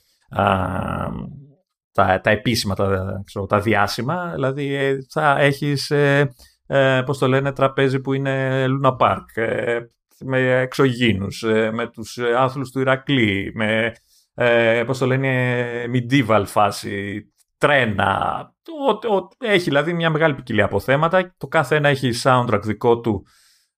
τα, 1.92 2.20
τα 2.20 2.30
επίσημα, 2.30 2.74
τα, 2.74 3.22
ξέρω, 3.24 3.46
τα 3.46 3.60
διάσημα, 3.60 4.32
δηλαδή 4.32 4.74
ε, 4.74 4.98
θα 5.10 5.36
έχεις, 5.38 5.90
ε, 5.90 6.34
ε, 6.66 7.02
πώς 7.06 7.18
το 7.18 7.28
λένε, 7.28 7.52
τραπέζι 7.52 8.00
που 8.00 8.12
είναι 8.12 8.64
Luna 8.68 8.96
Park, 8.96 9.24
ε, 9.34 9.80
με 10.20 10.60
εξωγήνους, 10.60 11.42
με 11.72 11.90
τους 11.92 12.18
άθλους 12.18 12.70
του 12.70 12.80
Ηρακλή, 12.80 13.52
με 13.54 13.92
ε, 14.34 14.82
πώς 14.86 14.98
το 14.98 15.06
λένε, 15.06 15.84
medieval 15.92 16.42
φάση, 16.46 17.24
τρένα. 17.58 18.52
Ο, 18.88 19.14
ο, 19.14 19.28
έχει 19.38 19.64
δηλαδή 19.64 19.92
μια 19.92 20.10
μεγάλη 20.10 20.34
ποικιλία 20.34 20.64
από 20.64 20.80
θέματα. 20.80 21.34
Το 21.36 21.46
κάθε 21.46 21.76
ένα 21.76 21.88
έχει 21.88 22.10
soundtrack 22.22 22.60
δικό 22.62 23.00
του. 23.00 23.26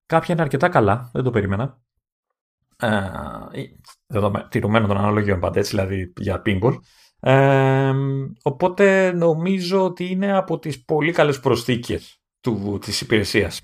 Κάποια 0.06 0.34
είναι 0.34 0.42
αρκετά 0.42 0.68
καλά, 0.68 1.10
δεν 1.12 1.22
το 1.22 1.30
περίμενα. 1.30 1.80
Ε, 2.76 3.00
τηρουμένο 4.48 4.86
των 4.86 4.96
αναλογιών 4.96 5.40
πάντα 5.40 5.58
έτσι, 5.58 5.70
δηλαδή 5.70 6.12
για 6.16 6.42
pinball. 6.46 6.78
Ε, 7.20 7.92
οπότε 8.42 9.12
νομίζω 9.12 9.84
ότι 9.84 10.04
είναι 10.04 10.36
από 10.36 10.58
τις 10.58 10.84
πολύ 10.84 11.12
καλές 11.12 11.40
προσθήκες 11.40 12.20
του, 12.40 12.78
της 12.80 13.00
υπηρεσίας. 13.00 13.60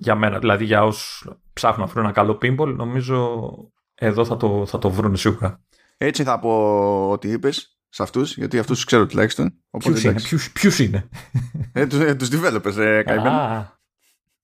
Για 0.00 0.14
μένα, 0.14 0.38
δηλαδή 0.38 0.64
για 0.64 0.84
όσους 0.84 1.28
ψάχνουν 1.52 1.86
να 1.86 1.92
βρουν 1.92 2.04
ένα 2.04 2.12
καλό 2.12 2.38
pinball, 2.42 2.74
νομίζω 2.76 3.40
εδώ 3.94 4.24
θα 4.24 4.36
το, 4.36 4.66
θα 4.66 4.78
το 4.78 4.90
βρουν 4.90 5.16
σίγουρα. 5.16 5.60
Έτσι 5.96 6.22
θα 6.22 6.38
πω 6.38 7.10
ότι 7.10 7.28
είπες 7.28 7.78
σε 7.88 8.02
αυτούς, 8.02 8.36
γιατί 8.36 8.58
αυτούς 8.58 8.76
τους 8.76 8.84
ξέρω 8.84 9.06
τουλάχιστον. 9.06 9.54
Ποιους 9.78 10.02
είναι, 10.04 10.20
ποιους, 10.52 10.78
είναι; 10.78 11.08
ε, 11.72 11.86
τους, 11.86 12.00
ε, 12.00 12.14
τους 12.14 12.28
developers, 12.32 12.76
ε, 12.76 13.02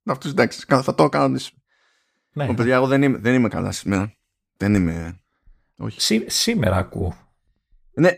Αυτούς 0.06 0.30
εντάξει, 0.30 0.64
θα 0.68 0.94
το 0.94 1.08
κάνω. 1.08 1.38
Ναι. 2.32 2.48
Ο 2.48 2.54
παιδιά, 2.54 2.74
εγώ 2.74 2.86
δεν 2.86 3.02
είμαι, 3.02 3.18
δεν 3.18 3.34
είμαι 3.34 3.48
καλά 3.48 3.72
σήμερα. 3.72 4.14
Δεν 4.56 4.74
είμαι... 4.74 5.20
Όχι. 5.76 6.24
σήμερα 6.26 6.76
ακούω. 6.76 7.23
Ναι, 7.94 8.10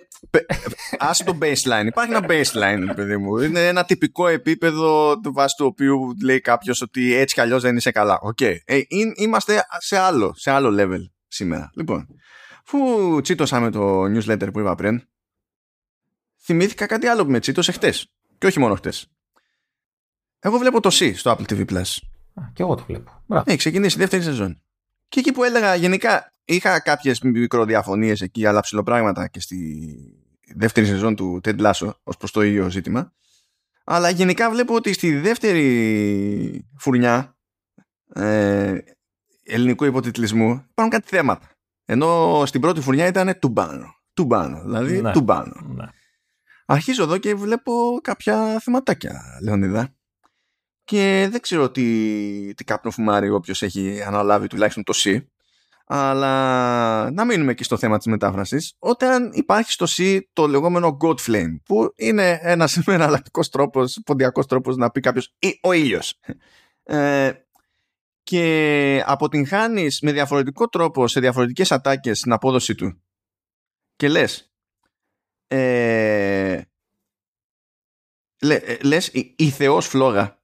άσε 0.99 1.25
το 1.25 1.39
baseline. 1.41 1.85
Υπάρχει 1.87 2.13
ένα 2.15 2.27
baseline, 2.29 2.93
παιδί 2.95 3.17
μου. 3.17 3.37
Είναι 3.37 3.67
ένα 3.67 3.85
τυπικό 3.85 4.27
επίπεδο 4.27 5.21
του 5.21 5.33
βάση 5.33 5.55
του 5.57 5.67
οποίου 5.67 6.15
λέει 6.23 6.41
κάποιος 6.41 6.81
ότι 6.81 7.15
έτσι 7.15 7.35
κι 7.35 7.41
αλλιώς 7.41 7.63
δεν 7.63 7.77
είσαι 7.77 7.91
καλά. 7.91 8.19
Okay. 8.21 8.57
Ε, 8.65 8.81
είμαστε 9.15 9.65
σε 9.79 9.99
άλλο, 9.99 10.35
σε 10.37 10.51
άλλο 10.51 10.77
level 10.81 11.01
σήμερα. 11.29 11.71
Λοιπόν, 11.75 12.07
αφού 12.65 13.21
τσίτωσα 13.21 13.71
το 13.71 14.03
newsletter 14.03 14.49
που 14.53 14.61
είπα 14.61 14.75
πριν, 14.75 15.03
θυμήθηκα 16.43 16.87
κάτι 16.87 17.07
άλλο 17.07 17.25
που 17.25 17.31
με 17.31 17.41
τσίτωσε 17.41 17.73
χτες. 17.73 18.11
Και 18.39 18.47
όχι 18.47 18.59
μόνο 18.59 18.75
χτες. 18.75 19.11
Εγώ 20.39 20.59
βλέπω 20.59 20.81
το 20.81 20.91
C 20.93 21.13
στο 21.17 21.37
Apple 21.39 21.53
TV 21.53 21.65
Plus. 21.71 21.97
και 22.53 22.63
εγώ 22.63 22.75
το 22.75 22.85
βλέπω. 22.87 23.23
Έχει 23.45 23.57
ξεκινήσει 23.57 23.97
η 23.97 24.01
δεύτερη 24.01 24.23
σεζόν. 24.23 24.63
Και 25.09 25.21
εκεί 25.21 25.33
που 25.33 25.45
έλεγα 25.45 25.75
γενικά 25.75 26.33
είχα 26.47 26.81
κάποιες 26.81 27.21
μικροδιαφωνίες 27.21 28.21
εκεί, 28.21 28.47
αλλά 28.47 28.61
ψηλοπράγματα 28.61 29.29
και 29.29 29.41
στη 29.41 29.97
δεύτερη 30.55 30.87
σεζόν 30.87 31.17
του 31.17 31.41
Ted 31.45 31.61
Lasso 31.61 31.91
ως 32.03 32.17
προς 32.17 32.31
το 32.31 32.43
ίδιο 32.43 32.71
ζήτημα. 32.71 33.13
Αλλά 33.85 34.11
γενικά 34.11 34.51
βλέπω 34.51 34.75
ότι 34.75 34.93
στη 34.93 35.17
δεύτερη 35.17 36.69
φουρνιά 36.79 37.37
ε, 38.15 38.79
ελληνικού 39.43 39.85
υποτιτλισμού 39.85 40.65
υπάρχουν 40.71 40.89
κάτι 40.89 41.09
θέματα. 41.09 41.51
Ενώ 41.85 42.43
στην 42.47 42.61
πρώτη 42.61 42.81
φουρνιά 42.81 43.07
ήταν 43.07 43.39
τουμπάνο. 43.39 43.95
Τουμπάνο, 44.15 44.63
δηλαδή 44.63 45.01
ναι, 45.01 45.13
τουμπάνο. 45.13 45.61
Ναι. 45.75 45.85
Αρχίζω 46.67 47.03
εδώ 47.03 47.19
και 47.19 47.35
βλέπω 47.35 47.99
κάποια 48.03 48.59
θεματάκια, 48.61 49.23
Λεωνίδα. 49.43 49.95
Και 50.85 51.29
δεν 51.31 51.41
ξέρω 51.41 51.71
τι, 51.71 52.55
τι 52.55 52.65
κάπνο 52.65 52.91
φουμάρει 52.91 53.31
όποιος 53.31 53.63
έχει 53.63 54.03
αναλάβει 54.03 54.47
τουλάχιστον 54.47 54.85
το 54.85 54.93
C. 54.97 55.25
Αλλά 55.89 57.11
να 57.11 57.25
μείνουμε 57.25 57.55
και 57.55 57.65
στο 57.65 57.77
θέμα 57.77 57.97
της 57.97 58.07
μετάφρασης. 58.07 58.75
Όταν 58.79 59.31
υπάρχει 59.33 59.73
στο 59.73 59.87
C 59.89 60.21
το 60.33 60.47
λεγόμενο 60.47 60.97
God 61.01 61.17
Flame, 61.27 61.57
που 61.65 61.93
είναι 61.97 62.39
ένας 62.43 62.77
εναλλακτικό 62.87 63.41
τρόπος, 63.51 64.01
ποντιακός 64.05 64.47
τρόπος 64.47 64.77
να 64.77 64.91
πει 64.91 65.01
κάποιος 65.01 65.35
ο 65.63 65.73
ήλιος. 65.73 66.21
Ε, 66.83 67.33
και 68.23 69.03
αποτυγχάνεις 69.07 70.01
με 70.01 70.13
διαφορετικό 70.13 70.69
τρόπο 70.69 71.09
σε 71.09 71.21
διαφορετικές 71.21 71.73
ατάκες 71.73 72.21
την 72.21 72.33
απόδοση 72.33 72.75
του 72.75 73.03
και 73.97 74.09
λες 74.09 74.53
ε, 75.47 76.63
λέ, 78.43 78.55
ε, 78.55 78.79
λες 78.83 79.09
η, 79.09 79.35
η 79.39 79.51
Θεός 79.51 79.87
φλόγα 79.87 80.43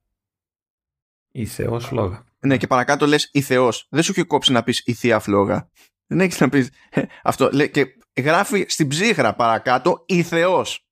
η 1.30 1.46
Θεός 1.46 1.86
φλόγα 1.86 2.24
ναι, 2.46 2.56
και 2.56 2.66
παρακάτω 2.66 3.06
λες 3.06 3.28
η 3.32 3.40
Θεός. 3.40 3.86
Δεν 3.90 4.02
σου 4.02 4.10
έχει 4.10 4.24
κόψει 4.26 4.52
να 4.52 4.62
πεις 4.62 4.82
η 4.84 4.92
θεία 4.92 5.18
φλόγα. 5.18 5.70
Δεν 6.06 6.20
έχεις 6.20 6.40
να 6.40 6.48
πεις 6.48 6.70
ε, 6.90 7.02
αυτό. 7.22 7.48
Λέ, 7.52 7.66
και 7.66 7.86
γράφει 8.20 8.64
στην 8.68 8.88
ψύχρα 8.88 9.34
παρακάτω 9.34 10.04
η 10.06 10.22
Θεός. 10.22 10.86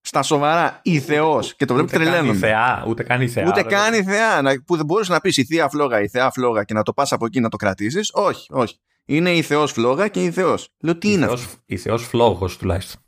Στα 0.00 0.22
σοβαρά, 0.22 0.80
η 0.82 1.00
Θεός. 1.00 1.56
Και 1.56 1.64
το 1.64 1.74
βλέπει 1.74 1.90
τρελαίνον. 1.90 2.28
Ούτε 2.28 2.38
θεά, 2.38 2.84
ούτε 2.88 3.02
καν 3.02 3.20
η 3.20 3.28
θεά. 3.28 3.46
Ούτε 3.48 3.62
καν 3.62 3.94
η 3.94 4.02
θεά. 4.02 4.62
Που 4.66 4.76
δεν 4.76 4.84
μπορούσε 4.84 5.12
να 5.12 5.20
πεις 5.20 5.36
η 5.36 5.44
θεία 5.44 5.68
φλόγα, 5.68 6.00
η 6.00 6.08
θεά 6.08 6.30
φλόγα 6.30 6.64
και 6.64 6.74
να 6.74 6.82
το 6.82 6.92
πας 6.92 7.12
από 7.12 7.26
εκεί 7.26 7.40
να 7.40 7.48
το 7.48 7.56
κρατήσεις. 7.56 8.10
Όχι, 8.12 8.46
όχι. 8.50 8.78
Είναι 9.04 9.30
η 9.30 9.42
Θεός 9.42 9.72
φλόγα 9.72 10.08
και 10.08 10.24
η 10.24 10.30
Θεός. 10.30 10.68
Λέω 10.80 10.98
τι 10.98 11.08
η 11.08 11.12
είναι 11.14 11.26
θεός, 11.26 11.44
αυτό; 11.44 11.60
Η 11.66 11.76
Θεός 11.76 12.06
φλόγος 12.06 12.56
τουλάχιστον. 12.56 13.02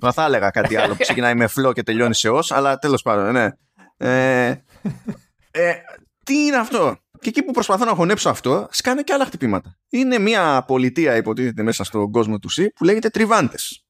Θα, 0.00 0.12
θα 0.12 0.24
έλεγα 0.24 0.50
κάτι 0.50 0.76
άλλο 0.76 0.94
που 0.94 1.02
ξεκινάει 1.06 1.34
με 1.34 1.46
φλό 1.46 1.72
και 1.72 1.82
τελειώνει 1.82 2.14
σε 2.14 2.28
ως, 2.28 2.52
αλλά 2.52 2.78
τέλος 2.78 3.02
πάντων, 3.02 3.32
ναι. 3.32 3.48
Ε, 3.96 4.54
ε, 5.56 5.74
τι 6.24 6.44
είναι 6.44 6.56
αυτό; 6.56 6.96
Και 7.20 7.28
εκεί 7.28 7.42
που 7.42 7.52
προσπαθώ 7.52 7.84
να 7.84 7.94
χωνέψω 7.94 8.28
αυτό, 8.28 8.68
σκάνε 8.70 9.02
και 9.02 9.12
άλλα 9.12 9.24
χτυπήματα. 9.24 9.78
Είναι 9.88 10.18
μια 10.18 10.64
πολιτεία, 10.66 11.16
υποτίθεται 11.16 11.62
μέσα 11.62 11.84
στον 11.84 12.10
κόσμο 12.10 12.38
του 12.38 12.48
ΣΥ, 12.48 12.72
που 12.72 12.84
λέγεται 12.84 13.08
Τριβάντες. 13.08 13.86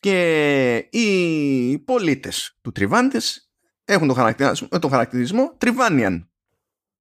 Και 0.00 0.76
οι 0.76 1.78
πολίτες 1.78 2.56
του 2.60 2.72
Τριβάντες 2.72 3.50
έχουν 3.84 4.06
τον 4.06 4.16
χαρακτηρισμό, 4.16 4.68
τον 4.68 4.90
χαρακτηρισμό 4.90 5.54
Τριβάνιαν. 5.58 6.30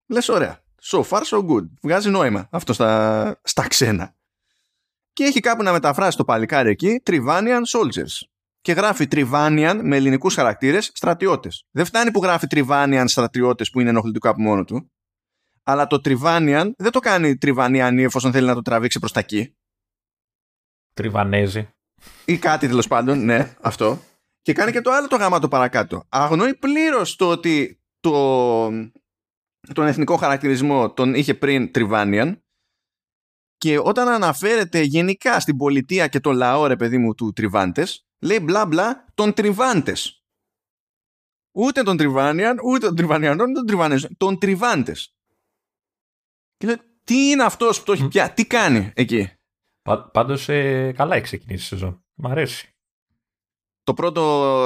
Λες, 0.07 0.29
ωραία. 0.29 0.63
So 0.81 1.03
far, 1.03 1.21
so 1.21 1.45
good. 1.47 1.65
Βγάζει 1.81 2.09
νόημα 2.09 2.47
αυτό 2.51 2.73
στα, 2.73 3.39
στα 3.43 3.67
ξένα. 3.67 4.15
Και 5.13 5.23
έχει 5.23 5.39
κάπου 5.39 5.63
να 5.63 5.71
μεταφράσει 5.71 6.17
το 6.17 6.25
παλικάρι 6.25 6.69
εκεί 6.69 7.01
Trivanian 7.05 7.61
Soldiers 7.73 8.27
και 8.67 8.73
γράφει 8.73 9.07
Τριβάνιαν 9.07 9.87
με 9.87 9.95
ελληνικούς 9.95 10.35
χαρακτήρες 10.35 10.91
στρατιώτες. 10.93 11.65
Δεν 11.71 11.85
φτάνει 11.85 12.11
που 12.11 12.23
γράφει 12.23 12.47
Τριβάνιαν 12.47 13.07
στρατιώτες 13.07 13.69
που 13.69 13.79
είναι 13.79 13.89
ενοχλητικό 13.89 14.29
από 14.29 14.41
μόνο 14.41 14.63
του. 14.63 14.91
Αλλά 15.63 15.87
το 15.87 16.01
Τριβάνιαν 16.01 16.73
δεν 16.77 16.91
το 16.91 16.99
κάνει 16.99 17.37
Τριβανιανή 17.37 18.03
εφόσον 18.03 18.31
θέλει 18.31 18.47
να 18.47 18.53
το 18.53 18.61
τραβήξει 18.61 18.99
προς 18.99 19.11
τα 19.11 19.19
εκεί. 19.19 19.55
Τριβανέζι. 20.93 21.69
Ή 22.25 22.37
κάτι 22.37 22.67
τέλος 22.67 22.87
πάντων, 22.87 23.25
ναι, 23.25 23.55
αυτό. 23.61 23.99
Και 24.41 24.53
κάνει 24.53 24.71
και 24.71 24.81
το 24.81 24.91
άλλο 24.91 25.07
το 25.07 25.15
γάμα 25.15 25.39
το 25.39 25.47
παρακάτω. 25.47 26.03
Αγνοεί 26.09 26.55
πλήρως 26.55 27.15
το 27.15 27.29
ότι 27.29 27.81
το, 27.99 28.67
τον 29.73 29.85
εθνικό 29.85 30.15
χαρακτηρισμό 30.15 30.93
τον 30.93 31.13
είχε 31.13 31.33
πριν 31.33 31.71
Τριβάνιαν 31.71 32.43
και 33.57 33.79
όταν 33.79 34.07
αναφέρεται 34.07 34.81
γενικά 34.81 35.39
στην 35.39 35.57
πολιτεία 35.57 36.07
και 36.07 36.19
το 36.19 36.31
λαό 36.31 36.67
ρε 36.67 36.75
παιδί 36.75 36.97
μου 36.97 37.13
του 37.13 37.33
Τριβάντες 37.33 38.06
λέει 38.19 38.39
μπλα 38.41 38.65
μπλα 38.65 39.05
τον 39.13 39.33
Τριβάντες. 39.33 40.21
Ούτε 41.51 41.83
τον 41.83 41.97
Τριβάνιαν, 41.97 42.59
ούτε 42.63 42.85
τον 42.85 42.95
Τριβανιανό, 42.95 43.43
ούτε 43.43 43.53
τον 43.53 43.65
Τριβάνες, 43.65 44.09
τον 44.17 44.39
Τριβάντες. 44.39 45.15
Και 46.57 46.67
λέει, 46.67 46.81
τι 47.03 47.29
είναι 47.29 47.43
αυτός 47.43 47.79
που 47.79 47.85
το 47.85 47.91
έχει 47.91 48.07
πια, 48.07 48.33
τι 48.33 48.45
κάνει 48.45 48.91
εκεί; 48.95 49.31
Πάντως 50.11 50.49
ε, 50.49 50.91
καλά 50.95 51.15
έχει 51.15 51.23
ξεκινήσει 51.23 51.63
η 51.63 51.67
σεζόν. 51.67 52.03
Μ' 52.13 52.27
αρέσει. 52.27 52.71
Το 53.83 53.93
πρώτο, 53.93 54.21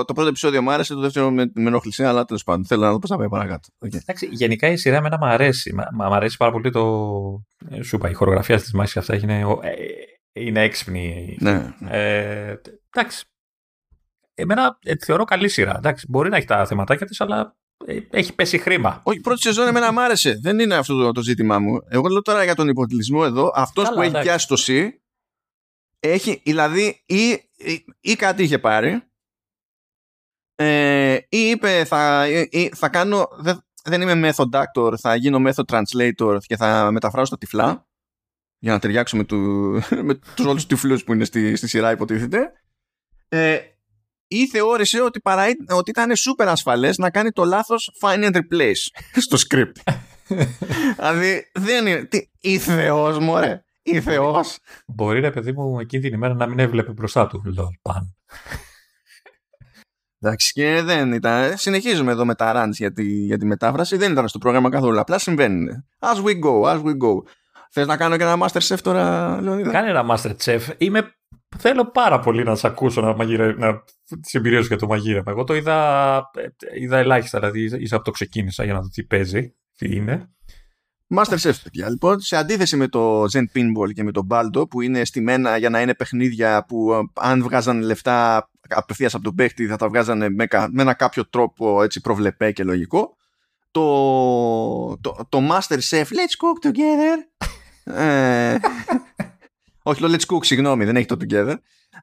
το 0.05 0.13
πρώτο 0.13 0.29
επεισόδιο 0.29 0.61
μου 0.61 0.71
άρεσε, 0.71 0.93
το 0.93 0.99
δεύτερο 0.99 1.31
με, 1.31 1.51
με 1.53 1.67
ενόχλησε, 1.67 2.05
αλλά 2.05 2.25
τέλος 2.25 2.43
πάντων 2.43 2.65
θέλω 2.65 2.81
να 2.81 2.91
δω 2.91 2.99
πώ 2.99 3.07
θα 3.07 3.17
πάει 3.17 3.29
παρακάτω. 3.29 3.67
Okay. 3.85 3.95
Εντάξει, 3.95 4.29
γενικά 4.31 4.67
η 4.67 4.77
σειρά 4.77 4.95
εμένα 4.95 5.17
μου 5.17 5.25
αρέσει. 5.25 5.73
Μ' 5.93 6.01
αρέσει 6.01 6.37
πάρα 6.37 6.51
πολύ 6.51 6.71
το. 6.71 7.43
Ε, 7.69 7.81
σου 7.81 7.95
είπα, 7.95 8.09
η 8.09 8.13
χορογραφία 8.13 8.59
της 8.59 8.73
μάχη 8.73 8.99
αυτά 8.99 9.15
είναι, 9.15 9.39
ε, 9.61 9.75
είναι 10.31 10.61
έξυπνη. 10.61 11.37
Ναι. 11.39 11.73
Ε, 11.89 12.55
εντάξει, 12.89 13.25
εμένα 14.41 14.77
ε, 14.83 14.93
θεωρώ 14.95 15.23
καλή 15.23 15.49
σειρά. 15.49 15.75
Εντάξει, 15.77 16.05
μπορεί 16.09 16.29
να 16.29 16.37
έχει 16.37 16.47
τα 16.47 16.65
θεματάκια 16.65 17.05
της, 17.05 17.21
αλλά 17.21 17.55
ε, 17.85 17.99
έχει 18.09 18.35
πέσει 18.35 18.57
χρήμα. 18.57 19.01
Όχι, 19.03 19.17
η 19.17 19.21
πρώτη 19.21 19.41
σεζόν 19.41 19.67
εμένα 19.67 19.91
μ' 19.91 19.99
άρεσε. 19.99 20.39
Δεν 20.41 20.59
είναι 20.59 20.75
αυτό 20.75 21.03
το, 21.03 21.11
το 21.11 21.21
ζήτημά 21.21 21.59
μου. 21.59 21.79
Εγώ 21.87 22.07
λέω 22.07 22.21
τώρα 22.21 22.43
για 22.43 22.55
τον 22.55 22.67
υποτιλισμό 22.67 23.21
εδώ. 23.25 23.51
Αυτός 23.55 23.89
που 23.89 24.01
έχει 24.01 24.19
πιάσει 24.19 24.47
το 24.47 24.55
C 24.67 24.89
έχει, 25.99 26.41
δηλαδή, 26.45 27.03
ή, 27.05 27.29
ή, 27.55 27.85
ή 28.01 28.15
κάτι 28.15 28.43
είχε 28.43 28.59
πάρει. 28.59 29.03
Ε, 30.55 31.13
ή 31.29 31.37
είπε 31.49 31.85
θα, 31.85 32.27
ή, 32.49 32.69
θα 32.75 32.89
κάνω 32.89 33.27
δεν, 33.37 33.65
δεν 33.83 34.01
είμαι 34.01 34.31
method 34.35 34.63
actor 34.63 34.97
θα 34.97 35.15
γίνω 35.15 35.51
method 35.51 35.63
translator 35.65 36.37
και 36.41 36.55
θα 36.55 36.91
μεταφράσω 36.91 37.31
τα 37.31 37.37
τυφλά 37.37 37.87
για 38.57 38.71
να 38.71 38.79
ταιριάξω 38.79 39.17
με, 39.17 39.23
του, 39.23 39.37
με 40.07 40.15
τους 40.35 40.45
όλους 40.45 40.65
τους 40.65 40.65
τυφλούς 40.65 41.03
που 41.03 41.13
είναι 41.13 41.25
στη, 41.25 41.55
στη 41.55 41.67
σειρά 41.67 41.91
υποτίθεται 41.91 42.51
ε, 43.27 43.59
ή 44.31 44.47
θεώρησε 44.47 45.01
ότι, 45.01 45.19
παρά, 45.19 45.45
ότι 45.69 45.89
ήταν 45.89 46.11
super 46.11 46.45
ασφαλές 46.47 46.97
να 46.97 47.09
κάνει 47.09 47.31
το 47.31 47.43
λάθος 47.43 47.91
find 48.01 48.23
and 48.23 48.35
replace 48.35 48.87
στο 49.27 49.37
script. 49.47 49.93
δηλαδή 50.95 51.49
δεν 51.53 51.87
είναι... 51.87 52.03
Τι, 52.03 52.29
η 52.39 52.57
θεός 52.57 53.19
μου, 53.19 53.37
ρε. 53.37 53.63
Η 53.83 54.01
θεός. 54.01 54.57
Μπορεί 54.87 55.19
ρε 55.19 55.31
παιδί 55.31 55.51
μου 55.51 55.79
εκείνη 55.79 56.03
την 56.03 56.13
ημέρα 56.13 56.33
να 56.33 56.47
μην 56.47 56.59
έβλεπε 56.59 56.91
μπροστά 56.91 57.27
του. 57.27 57.43
Λol, 57.57 57.79
παν. 57.81 58.15
Εντάξει 60.19 60.53
και 60.53 60.81
δεν 60.81 61.13
ήταν. 61.13 61.57
Συνεχίζουμε 61.57 62.11
εδώ 62.11 62.25
με 62.25 62.35
τα 62.35 62.53
runs 62.55 62.71
για 62.71 62.91
τη, 62.91 63.03
για 63.03 63.37
τη 63.37 63.45
μετάφραση. 63.45 63.97
Δεν 63.97 64.11
ήταν 64.11 64.27
στο 64.27 64.37
πρόγραμμα 64.37 64.69
καθόλου. 64.69 64.99
Απλά 64.99 65.17
συμβαίνουν. 65.17 65.67
As 65.99 66.23
we 66.23 66.39
go, 66.39 66.73
as 66.73 66.83
we 66.83 66.91
go. 66.91 67.23
Θες 67.69 67.87
να 67.87 67.97
κάνω 67.97 68.17
και 68.17 68.23
ένα 68.23 68.47
Master 68.47 68.61
Chef 68.61 68.79
τώρα, 68.81 69.37
Λεωνίδα; 69.41 69.71
Κάνε 69.71 69.89
ένα 69.89 70.05
Master 70.09 70.31
Chef. 70.43 70.61
Είμαι 70.77 71.15
Θέλω 71.57 71.85
πάρα 71.91 72.19
πολύ 72.19 72.43
να 72.43 72.55
σε 72.55 72.67
ακούσω 72.67 73.01
να, 73.01 73.15
μαγειρε... 73.15 73.53
να... 73.53 73.83
τις 74.21 74.33
εμπειρίες 74.33 74.67
για 74.67 74.77
το 74.77 74.87
μαγείρεμα. 74.87 75.31
Εγώ 75.31 75.43
το 75.43 75.55
είδα, 75.55 76.29
είδα 76.79 76.97
ελάχιστα, 76.97 77.39
δηλαδή 77.39 77.83
ίσα 77.83 77.95
από 77.95 78.05
το 78.05 78.11
ξεκίνησα 78.11 78.63
για 78.63 78.73
να 78.73 78.81
δω 78.81 78.87
τι 78.87 79.03
παίζει, 79.03 79.55
τι 79.77 79.95
είναι. 79.95 80.29
Master 81.15 81.37
Chef, 81.37 81.53
παιδιά. 81.63 81.89
Λοιπόν, 81.89 82.19
σε 82.19 82.35
αντίθεση 82.35 82.77
με 82.77 82.87
το 82.87 83.23
Zen 83.23 83.43
Pinball 83.53 83.93
και 83.93 84.03
με 84.03 84.11
το 84.11 84.27
Baldo, 84.29 84.69
που 84.69 84.81
είναι 84.81 85.05
στημένα 85.05 85.57
για 85.57 85.69
να 85.69 85.81
είναι 85.81 85.95
παιχνίδια 85.95 86.65
που 86.67 86.93
ε, 86.93 86.99
αν 87.13 87.43
βγάζαν 87.43 87.81
λεφτά 87.81 88.49
απευθείας 88.69 89.13
από 89.13 89.23
τον 89.23 89.35
παίχτη 89.35 89.67
θα 89.67 89.75
τα 89.75 89.87
βγάζανε 89.87 90.29
με, 90.29 90.47
με 90.71 90.81
ένα 90.81 90.93
κάποιο 90.93 91.29
τρόπο 91.29 91.83
έτσι 91.83 92.01
προβλεπέ 92.01 92.51
και 92.51 92.63
λογικό. 92.63 93.15
Το, 93.71 94.97
το, 95.01 95.25
το 95.29 95.39
Master 95.51 95.77
Chef, 95.89 96.03
let's 96.03 96.35
cook 96.41 96.69
together. 96.69 97.17
ε, 97.97 98.57
όχι, 99.83 100.01
το 100.01 100.15
Let's 100.15 100.33
Cook, 100.33 100.45
συγγνώμη, 100.45 100.85
δεν 100.85 100.95
έχει 100.95 101.05
το 101.05 101.17
Together. 101.19 101.55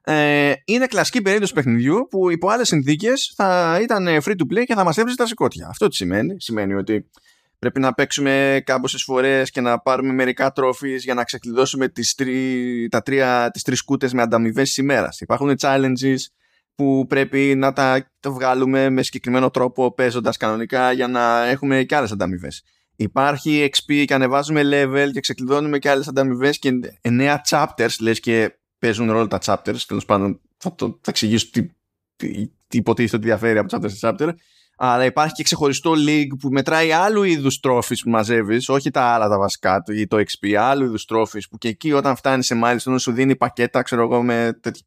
Ε, 0.03 0.53
είναι 0.65 0.85
κλασική 0.85 1.21
περίπτωση 1.21 1.53
παιχνιδιού 1.53 2.07
που 2.09 2.31
υπό 2.31 2.49
άλλες 2.49 2.67
συνθήκες 2.67 3.33
θα 3.35 3.79
ήταν 3.81 4.07
free 4.07 4.35
to 4.35 4.53
play 4.53 4.63
και 4.65 4.73
θα 4.73 4.83
μας 4.83 4.97
έβριζε 4.97 5.17
τα 5.17 5.25
σηκώτια. 5.25 5.67
Αυτό 5.67 5.87
τι 5.87 5.95
σημαίνει. 5.95 6.41
Σημαίνει 6.41 6.73
ότι 6.73 7.09
Πρέπει 7.59 7.79
να 7.79 7.93
παίξουμε 7.93 8.61
κάμποσες 8.65 9.03
φορές 9.03 9.51
και 9.51 9.61
να 9.61 9.79
πάρουμε 9.79 10.13
μερικά 10.13 10.51
τρόφις 10.51 11.03
για 11.03 11.13
να 11.13 11.23
ξεκλειδώσουμε 11.23 11.87
τις, 11.87 12.15
τρι, 12.15 12.87
τα 12.91 13.01
τρία, 13.01 13.49
τις 13.53 13.63
τρεις 13.63 13.83
κούτες 13.83 14.13
με 14.13 14.21
ανταμοιβές 14.21 14.77
ημέρας. 14.77 15.21
Υπάρχουν 15.21 15.55
challenges 15.59 16.17
που 16.75 17.05
πρέπει 17.09 17.55
να 17.55 17.73
τα 17.73 18.09
βγάλουμε 18.25 18.89
με 18.89 19.03
συγκεκριμένο 19.03 19.49
τρόπο 19.49 19.93
παίζοντας 19.93 20.37
κανονικά 20.37 20.91
για 20.91 21.07
να 21.07 21.45
έχουμε 21.45 21.83
και 21.83 21.95
άλλες 21.95 22.11
ανταμοιβές. 22.11 22.63
Υπάρχει 23.01 23.69
XP 23.73 24.03
και 24.05 24.13
ανεβάζουμε 24.13 24.61
level 24.63 25.09
και 25.11 25.19
ξεκλειδώνουμε 25.19 25.79
και 25.79 25.89
άλλες 25.89 26.07
ανταμοιβές 26.07 26.59
και 26.59 26.71
νέα 27.09 27.41
chapters, 27.49 27.95
λες 27.99 28.19
και 28.19 28.57
παίζουν 28.79 29.11
ρόλο 29.11 29.27
τα 29.27 29.39
chapters, 29.41 29.79
τέλος 29.87 30.05
πάντων 30.05 30.41
θα, 30.57 30.75
το, 30.75 30.87
θα 30.87 31.09
εξηγήσω 31.09 31.49
τι, 31.51 31.69
τι, 32.15 32.47
τι 32.67 32.77
υποτίθεται 32.77 33.15
ότι 33.15 33.25
διαφέρει 33.25 33.57
από 33.57 33.77
chapter 33.77 33.91
σε 33.91 34.09
chapter. 34.09 34.33
Αλλά 34.77 35.05
υπάρχει 35.05 35.33
και 35.33 35.43
ξεχωριστό 35.43 35.93
league 36.07 36.37
που 36.39 36.49
μετράει 36.49 36.91
άλλου 36.91 37.23
είδους 37.23 37.59
τρόφι 37.59 37.95
που 38.03 38.09
μαζεύεις, 38.09 38.69
όχι 38.69 38.91
τα 38.91 39.01
άλλα 39.01 39.27
τα 39.27 39.37
βασικά 39.37 39.83
ή 39.87 40.07
το 40.07 40.17
XP, 40.17 40.53
άλλου 40.53 40.85
είδους 40.85 41.05
τρόφι 41.05 41.47
που 41.49 41.57
και 41.57 41.67
εκεί 41.67 41.91
όταν 41.91 42.15
φτάνεις 42.15 42.45
σε 42.45 42.59
milestone 42.63 42.99
σου 42.99 43.11
δίνει 43.11 43.35
πακέτα, 43.35 43.81
ξέρω 43.81 44.01
εγώ, 44.01 44.23
με 44.23 44.57
τέτοια. 44.61 44.85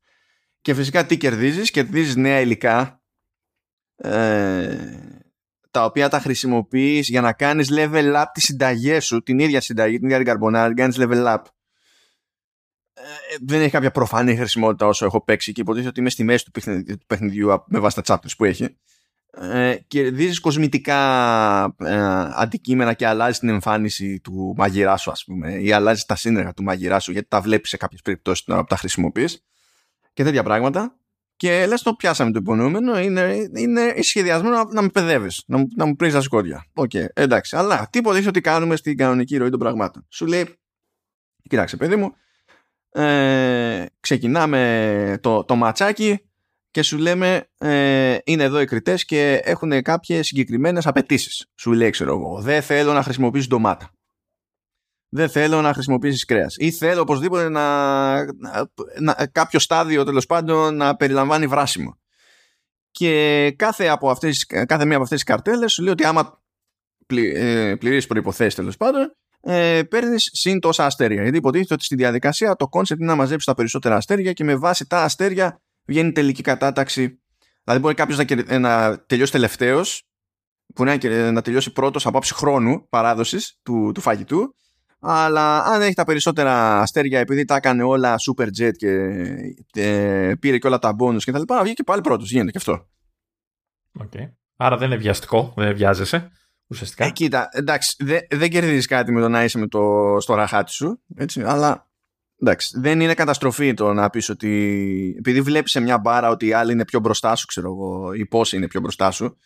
Και 0.61 0.75
φυσικά 0.75 1.07
τι 1.07 1.17
κερδίζεις, 1.17 1.71
κερδίζεις 1.71 2.17
νέα 2.17 2.41
υλικά. 2.41 3.03
Ε, 3.97 5.22
τα 5.73 5.85
οποία 5.85 6.09
τα 6.09 6.21
χρησιμοποιείς 6.21 7.09
για 7.09 7.21
να 7.21 7.33
κάνεις 7.33 7.69
level 7.73 8.15
up 8.15 8.25
τις 8.33 8.45
συνταγές 8.45 9.05
σου, 9.05 9.23
την 9.23 9.39
ίδια 9.39 9.61
συνταγή, 9.61 9.99
την 9.99 10.09
ίδια 10.11 10.23
καρμπονάρη, 10.23 10.75
κάνεις 10.75 10.97
level 11.01 11.27
up. 11.27 11.39
Ε, 12.95 13.37
δεν 13.41 13.61
έχει 13.61 13.71
κάποια 13.71 13.91
προφανή 13.91 14.37
χρησιμότητα 14.37 14.87
όσο 14.87 15.05
έχω 15.05 15.25
παίξει 15.25 15.53
και 15.53 15.61
υποτίθεται 15.61 15.89
ότι 15.89 16.01
είμαι 16.01 16.11
στη 16.11 16.25
μέση 16.25 16.45
του 16.45 17.07
παιχνιδιού 17.07 17.49
με 17.67 17.79
βάση 17.79 18.03
τα 18.03 18.03
chapters 18.07 18.33
που 18.37 18.45
έχει 18.45 18.77
ε, 19.33 19.77
κερδίζεις 19.87 20.41
κοσμητικά 20.41 20.97
ε, 21.79 22.01
αντικείμενα 22.35 22.95
και 22.95 23.07
αλλάζεις 23.07 23.39
την 23.39 23.49
εμφάνιση 23.49 24.21
του 24.21 24.55
μαγειρά 24.57 24.97
σου 24.97 25.11
ας 25.11 25.25
πούμε 25.25 25.53
ή 25.53 25.73
αλλάζεις 25.73 26.05
τα 26.05 26.17
σύνεργα 26.17 26.53
του 26.53 26.63
μαγειρά 26.63 26.99
σου 26.99 27.13
γιατί 27.13 27.29
τα 27.29 27.41
βλέπεις 27.41 27.69
σε 27.71 27.77
κάποιες 27.77 28.01
περιπτώσεις 28.03 28.45
τώρα 28.45 28.61
που 28.61 28.67
τα 28.67 28.77
χρησιμοποιείς 28.77 29.45
και 30.13 30.25
τέτοια 30.25 30.43
πράγματα 30.43 30.97
και 31.43 31.67
λες 31.67 31.83
το 31.83 31.95
πιάσαμε 31.95 32.31
το 32.31 32.39
υπονοούμενο 32.43 32.99
είναι, 32.99 33.49
είναι 33.57 33.95
σχεδιασμένο 34.01 34.57
να, 34.57 34.65
να 34.73 34.83
με 34.83 34.89
παιδεύεις 34.89 35.43
να, 35.47 35.65
να 35.77 35.87
μου 35.87 35.97
πρήζεις 35.97 36.15
τα 36.15 36.21
συκώτια 36.21 36.67
Okay, 36.75 37.05
εντάξει, 37.15 37.57
αλλά 37.57 37.89
τι 37.91 37.99
υποτίθεται 37.99 38.29
ότι 38.29 38.41
κάνουμε 38.41 38.77
στην 38.77 38.97
κανονική 38.97 39.37
ροή 39.37 39.51
των 39.51 39.59
πραγμάτων 39.59 40.07
σου 40.09 40.27
λέει 40.27 40.47
κοιτάξτε 41.49 41.77
παιδί 41.77 41.97
μου 41.97 42.15
ε, 43.03 43.87
ξεκινάμε 44.01 45.19
το, 45.21 45.45
το 45.45 45.55
ματσάκι 45.55 46.21
και 46.71 46.83
σου 46.83 46.99
λέμε 46.99 47.49
ε, 47.59 48.19
είναι 48.25 48.43
εδώ 48.43 48.61
οι 48.61 48.65
κριτές 48.65 49.05
και 49.05 49.41
έχουν 49.45 49.83
κάποιες 49.83 50.27
συγκεκριμένες 50.27 50.87
απαιτήσεις. 50.87 51.47
Σου 51.55 51.73
λέει 51.73 51.91
ξέρω 51.91 52.11
εγώ 52.11 52.41
δεν 52.41 52.63
θέλω 52.63 52.93
να 52.93 53.03
χρησιμοποιήσεις 53.03 53.49
ντομάτα. 53.49 53.91
Δεν 55.15 55.29
θέλω 55.29 55.61
να 55.61 55.73
χρησιμοποιήσεις 55.73 56.25
κρέας. 56.25 56.55
Ή 56.59 56.71
θέλω 56.71 57.01
οπωσδήποτε 57.01 57.49
να, 57.49 58.15
να, 59.01 59.27
κάποιο 59.33 59.59
στάδιο 59.59 60.05
τέλος 60.05 60.27
πάντων 60.27 60.77
να 60.77 60.97
περιλαμβάνει 60.97 61.47
βράσιμο. 61.47 61.99
Και 62.91 63.55
κάθε, 63.57 63.89
από 63.89 64.11
αυτές, 64.11 64.47
κάθε 64.47 64.85
μία 64.85 64.95
από 64.95 65.03
αυτές 65.03 65.23
τις 65.23 65.25
καρτέλες 65.25 65.73
σου 65.73 65.83
λέει 65.83 65.93
ότι 65.93 66.05
άμα 66.05 66.43
πλη, 67.07 67.33
ε, 67.35 67.75
πληρείς 67.75 68.07
προϋποθέσεις 68.07 68.55
τέλος 68.55 68.77
πάντων 68.77 69.17
ε, 69.41 69.83
παίρνεις 69.83 70.31
συν 70.33 70.61
τόσα 70.61 70.87
αστέρια. 70.87 71.23
Γιατί 71.23 71.37
υποτίθεται 71.37 71.75
ότι 71.75 71.85
στη 71.85 71.95
διαδικασία 71.95 72.57
το 72.57 72.69
concept 72.69 73.01
είναι 73.01 73.11
να 73.11 73.17
μαζέψεις 73.17 73.47
τα 73.47 73.55
περισσότερα 73.55 73.97
αστέρια 73.97 74.33
και 74.33 74.45
με 74.45 74.57
βάση 74.57 74.87
τα 74.87 75.03
αστέρια 75.03 75.61
βγαίνει 75.85 76.13
τελική 76.13 76.43
κατάταξη. 76.43 77.21
Δηλαδή 77.65 77.83
μπορεί 77.83 77.95
κάποιος 77.95 78.19
να, 78.19 78.59
να 78.59 78.99
τελειώσει 79.07 79.33
τελευταίος, 79.33 80.07
που 80.75 80.85
να, 80.85 80.99
να 81.31 81.43
τελειώσει 81.43 81.73
πρώτος 81.73 82.07
από 82.07 82.19
άψη 82.19 82.35
χρόνου 82.35 82.89
παράδοσης 82.89 83.59
του, 83.63 83.93
του 83.95 84.01
φαγητού, 84.01 84.57
αλλά 85.05 85.65
αν 85.65 85.83
έχει 85.83 85.95
τα 85.95 86.05
περισσότερα 86.05 86.81
αστέρια 86.81 87.19
επειδή 87.19 87.45
τα 87.45 87.57
έκανε 87.57 87.83
όλα 87.83 88.17
super 88.29 88.47
jet 88.47 88.73
και 88.77 88.91
ε, 89.75 90.33
πήρε 90.41 90.59
και 90.59 90.67
όλα 90.67 90.79
τα 90.79 90.97
bonus 90.99 91.23
και 91.23 91.33
τα 91.33 91.39
λοιπά, 91.39 91.61
βγήκε 91.61 91.75
και 91.75 91.83
πάλι 91.83 92.01
πρώτος. 92.01 92.31
Γίνεται 92.31 92.51
και 92.51 92.59
αυτό. 92.59 92.89
Okay. 94.01 94.31
Άρα 94.57 94.77
δεν 94.77 94.91
είναι 94.91 95.01
βιαστικό, 95.01 95.53
δεν 95.57 95.75
βιάζεσαι. 95.75 96.31
Ουσιαστικά. 96.67 97.05
Ε, 97.05 97.11
κοίτα, 97.11 97.49
εντάξει, 97.53 97.97
δεν 97.99 98.21
δε 98.31 98.49
κερδίζεις 98.49 98.87
κάτι 98.87 99.13
με 99.13 99.21
το 99.21 99.29
να 99.29 99.45
είσαι 99.45 99.59
με 99.59 99.69
το, 99.69 100.17
στο 100.21 100.35
ραχάτι 100.35 100.73
σου, 100.73 101.03
έτσι, 101.17 101.43
αλλά 101.43 101.93
Εντάξει, 102.43 102.81
δεν 102.81 103.01
είναι 103.01 103.15
καταστροφή 103.15 103.75
το 103.75 103.93
να 103.93 104.11
πεις 104.11 104.29
ότι 104.29 105.15
επειδή 105.19 105.41
βλέπεις 105.41 105.71
σε 105.71 105.81
μια 105.81 105.99
μπάρα 105.99 106.29
ότι 106.29 106.47
η 106.47 106.53
άλλη 106.53 106.73
είναι 106.73 106.85
πιο 106.85 107.01
μπροστά 107.01 107.37
σου, 107.37 107.47
ξέρω 107.47 107.69
εγώ, 107.69 108.13
ή 108.13 108.27
πώς 108.27 108.53
είναι 108.53 108.67
πιο 108.67 108.81
μπροστά 108.81 109.11
σου, 109.11 109.37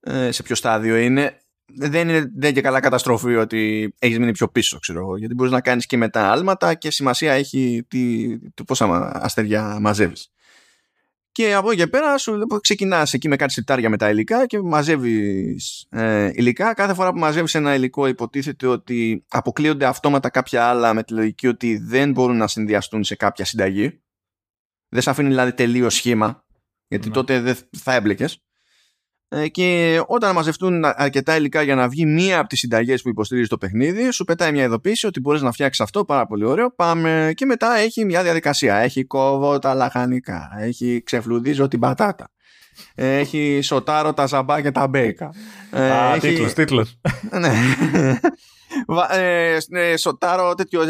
ε, 0.00 0.30
σε 0.30 0.42
ποιο 0.42 0.54
στάδιο 0.54 0.96
είναι, 0.96 1.40
δεν 1.76 2.08
είναι 2.08 2.30
δεν 2.36 2.54
και 2.54 2.60
καλά 2.60 2.80
καταστροφή 2.80 3.36
ότι 3.36 3.92
έχεις 3.98 4.18
μείνει 4.18 4.32
πιο 4.32 4.48
πίσω, 4.48 4.78
ξέρω 4.78 4.98
εγώ, 4.98 5.16
γιατί 5.16 5.34
μπορείς 5.34 5.52
να 5.52 5.60
κάνεις 5.60 5.86
και 5.86 5.96
μετά 5.96 6.30
άλματα 6.30 6.74
και 6.74 6.90
σημασία 6.90 7.32
έχει 7.32 7.84
τι, 7.88 8.38
τι, 8.54 8.64
πόσα 8.64 9.10
αστέρια 9.22 9.78
μαζεύεις. 9.80 10.30
Και 11.32 11.54
από 11.54 11.70
εκεί 11.70 11.80
και 11.80 11.86
πέρα 11.86 12.18
σου 12.18 12.46
ξεκινάς 12.60 13.12
εκεί 13.12 13.28
με 13.28 13.36
κάτι 13.36 13.52
σιρτάρια 13.52 13.90
με 13.90 13.96
τα 13.96 14.10
υλικά 14.10 14.46
και 14.46 14.60
μαζεύεις 14.60 15.86
ε, 15.90 16.30
υλικά. 16.34 16.74
Κάθε 16.74 16.94
φορά 16.94 17.12
που 17.12 17.18
μαζεύεις 17.18 17.54
ένα 17.54 17.74
υλικό, 17.74 18.06
υποτίθεται 18.06 18.66
ότι 18.66 19.24
αποκλείονται 19.28 19.86
αυτόματα 19.86 20.30
κάποια 20.30 20.64
άλλα 20.64 20.94
με 20.94 21.02
τη 21.02 21.12
λογική 21.12 21.46
ότι 21.46 21.78
δεν 21.78 22.12
μπορούν 22.12 22.36
να 22.36 22.46
συνδυαστούν 22.46 23.04
σε 23.04 23.14
κάποια 23.14 23.44
συνταγή. 23.44 24.00
Δεν 24.88 25.02
σε 25.02 25.10
αφήνει 25.10 25.28
δηλαδή 25.28 25.52
τελείως 25.52 25.94
σχήμα, 25.94 26.44
γιατί 26.88 27.08
ναι. 27.08 27.14
τότε 27.14 27.40
δεν 27.40 27.56
θα 27.76 27.94
έμπλεκες. 27.94 28.42
Ε, 29.32 29.48
και 29.48 30.00
όταν 30.06 30.34
μαζευτούν 30.34 30.84
αρκετά 30.84 31.36
υλικά 31.36 31.62
για 31.62 31.74
να 31.74 31.88
βγει 31.88 32.06
μία 32.06 32.38
από 32.38 32.48
τις 32.48 32.58
συνταγές 32.58 33.02
που 33.02 33.08
υποστηρίζει 33.08 33.48
το 33.48 33.58
παιχνίδι, 33.58 34.10
σου 34.10 34.24
πετάει 34.24 34.52
μια 34.52 34.64
ειδοποίηση 34.64 35.06
ότι 35.06 35.20
μπορείς 35.20 35.42
να 35.42 35.52
φτιάξεις 35.52 35.84
αυτό, 35.84 36.04
πάρα 36.04 36.26
πολύ 36.26 36.44
ωραίο. 36.44 36.74
Πάμε 36.74 37.32
και 37.34 37.44
μετά 37.44 37.76
έχει 37.76 38.04
μια 38.04 38.22
διαδικασία. 38.22 38.76
Έχει 38.76 39.04
κόβω 39.04 39.58
τα 39.58 39.74
λαχανικά, 39.74 40.50
έχει 40.58 41.02
ξεφλουδίζω 41.04 41.68
την 41.68 41.80
πατάτα. 41.80 42.30
Έχει 42.94 43.60
σοτάρω 43.62 44.12
τα 44.12 44.26
ζαμπά 44.26 44.60
και 44.60 44.70
τα 44.70 44.88
μπέικα. 44.88 45.30
Ε, 45.70 45.90
Α, 45.90 46.14
έχει... 46.14 46.28
τίτλος, 46.28 46.52
τίτλος. 46.52 47.00
ναι. 47.40 47.52
Ε, 49.70 49.96
σοτάρω 49.96 50.54
τέτοιο, 50.54 50.82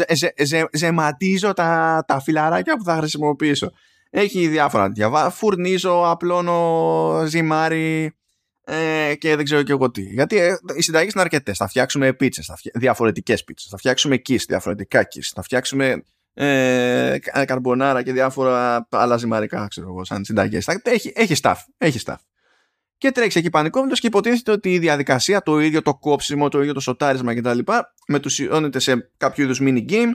ζεματίζω 0.71 1.53
τα, 1.53 2.03
τα 2.07 2.21
φιλαράκια 2.21 2.77
που 2.77 2.83
θα 2.83 2.95
χρησιμοποιήσω. 2.95 3.71
Έχει 4.09 4.47
διάφορα 4.47 4.87
τέτοια. 4.87 5.29
Φουρνίζω, 5.29 6.09
απλώνω 6.09 7.23
ζυμάρι, 7.27 8.15
ε, 8.63 9.15
και 9.17 9.35
δεν 9.35 9.45
ξέρω 9.45 9.63
και 9.63 9.71
εγώ 9.71 9.91
τι. 9.91 10.01
Γιατί 10.01 10.37
ε, 10.37 10.55
οι 10.75 10.81
συνταγές 10.81 11.13
είναι 11.13 11.21
αρκετές. 11.21 11.57
Θα 11.57 11.67
φτιάξουμε 11.67 12.13
πίτσες, 12.13 12.51
διαφορετικές 12.73 13.43
πίτσες. 13.43 13.69
Θα 13.69 13.77
φτιάξουμε 13.77 14.17
κι, 14.17 14.37
διαφορετικά 14.37 15.03
κι. 15.03 15.21
Θα 15.21 15.41
φτιάξουμε 15.41 16.03
ε, 16.33 17.17
καρμπονάρα 17.45 18.03
και 18.03 18.11
διάφορα 18.11 18.87
άλλα 18.89 19.17
ζυμαρικά, 19.17 19.67
ξέρω 19.67 19.87
εγώ, 19.87 20.05
σαν 20.05 20.25
συνταγές. 20.25 20.67
Έχει, 20.83 21.11
έχει 21.15 21.35
staff. 21.41 21.55
Έχει 21.77 21.99
staff. 22.05 22.15
Και 22.97 23.11
τρέχει 23.11 23.37
εκεί 23.37 23.49
πανικόβλητος 23.49 23.99
και 23.99 24.07
υποτίθεται 24.07 24.51
ότι 24.51 24.73
η 24.73 24.79
διαδικασία, 24.79 25.41
το 25.41 25.59
ίδιο 25.59 25.81
το 25.81 25.95
κόψιμο, 25.95 26.49
το 26.49 26.61
ίδιο 26.61 26.73
το 26.73 26.79
σοτάρισμα 26.79 27.35
κτλ. 27.35 27.59
μετουσιώνεται 28.07 28.79
σε 28.79 29.11
κάποιο 29.17 29.43
είδους 29.43 29.59
mini 29.61 29.89
game 29.89 30.11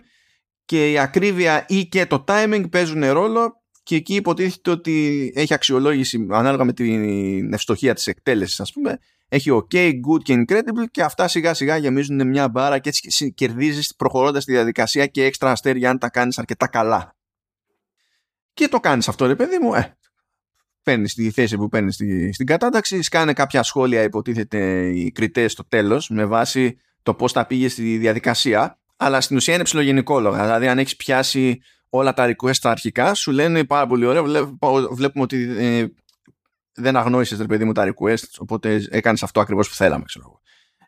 και 0.65 0.91
η 0.91 0.99
ακρίβεια 0.99 1.65
ή 1.69 1.87
και 1.87 2.07
το 2.07 2.25
timing 2.29 2.65
παίζουν 2.71 3.13
ρόλο 3.13 3.63
και 3.87 3.95
εκεί 3.95 4.15
υποτίθεται 4.15 4.71
ότι 4.71 5.33
έχει 5.35 5.55
αξιολόγηση 5.55 6.27
ανάλογα 6.31 6.65
με 6.65 6.73
την 6.73 7.53
ευστοχία 7.53 7.95
της 7.95 8.07
εκτέλεσης 8.07 8.61
ας 8.61 8.73
πούμε 8.73 8.99
έχει 9.29 9.51
ok, 9.53 9.89
good 9.89 10.23
και 10.23 10.45
incredible 10.47 10.85
και 10.91 11.03
αυτά 11.03 11.29
σιγά 11.29 11.55
σιγά 11.55 11.77
γεμίζουν 11.77 12.29
μια 12.29 12.49
μπάρα 12.49 12.79
και 12.79 12.89
έτσι 12.89 13.33
κερδίζεις 13.33 13.95
προχωρώντας 13.97 14.45
τη 14.45 14.53
διαδικασία 14.53 15.07
και 15.07 15.25
έξτρα 15.25 15.51
αστέρια 15.51 15.91
αν 15.91 15.99
τα 15.99 16.11
κάνεις 16.11 16.39
αρκετά 16.39 16.69
καλά. 16.69 17.17
Και 18.55 18.69
το 18.69 18.81
κάνεις 18.81 19.09
αυτό 19.09 19.27
ρε 19.27 19.35
παιδί 19.35 19.59
μου 19.59 19.75
ε, 19.75 19.97
παίρνεις 20.83 21.15
τη 21.15 21.31
θέση 21.31 21.57
που 21.57 21.69
παίρνεις 21.69 21.95
στη, 21.95 22.33
στην 22.33 22.47
κατάταξη 22.47 23.03
σκάνε 23.03 23.33
κάποια 23.33 23.63
σχόλια 23.63 24.03
υποτίθεται 24.03 24.89
οι 24.89 25.13
κριτές 25.13 25.53
στο 25.53 25.65
τέλος 25.69 26.09
με 26.09 26.25
βάση 26.25 26.79
το 27.03 27.15
πώς 27.15 27.33
τα 27.33 27.47
πήγες 27.47 27.73
στη 27.73 27.97
διαδικασία. 27.97 28.79
Αλλά 28.97 29.21
στην 29.21 29.37
ουσία 29.37 29.55
είναι 29.55 29.63
ψηλογενικόλογα 29.63 30.45
δηλαδή 30.45 30.69
αν 30.69 30.79
έχεις 30.79 30.97
πιάσει 30.97 31.61
όλα 31.97 32.15
τα 32.15 32.35
request 32.35 32.57
τα 32.61 32.71
αρχικά 32.71 33.15
σου 33.15 33.31
λένε 33.31 33.65
πάρα 33.65 33.87
πολύ 33.87 34.07
ωραία. 34.07 34.23
Βλέπουμε 34.91 35.25
ότι 35.25 35.57
ε, 35.59 35.87
δεν 36.75 36.97
αγνώρισες 36.97 37.39
ρε 37.39 37.47
παιδί 37.47 37.65
μου 37.65 37.73
τα 37.73 37.93
request, 37.93 38.25
οπότε 38.39 38.87
έκανες 38.91 39.23
αυτό 39.23 39.41
ακριβώς 39.41 39.69
που 39.69 39.75
θέλαμε, 39.75 40.05
ξέρω 40.05 40.25
εγώ. 40.29 40.41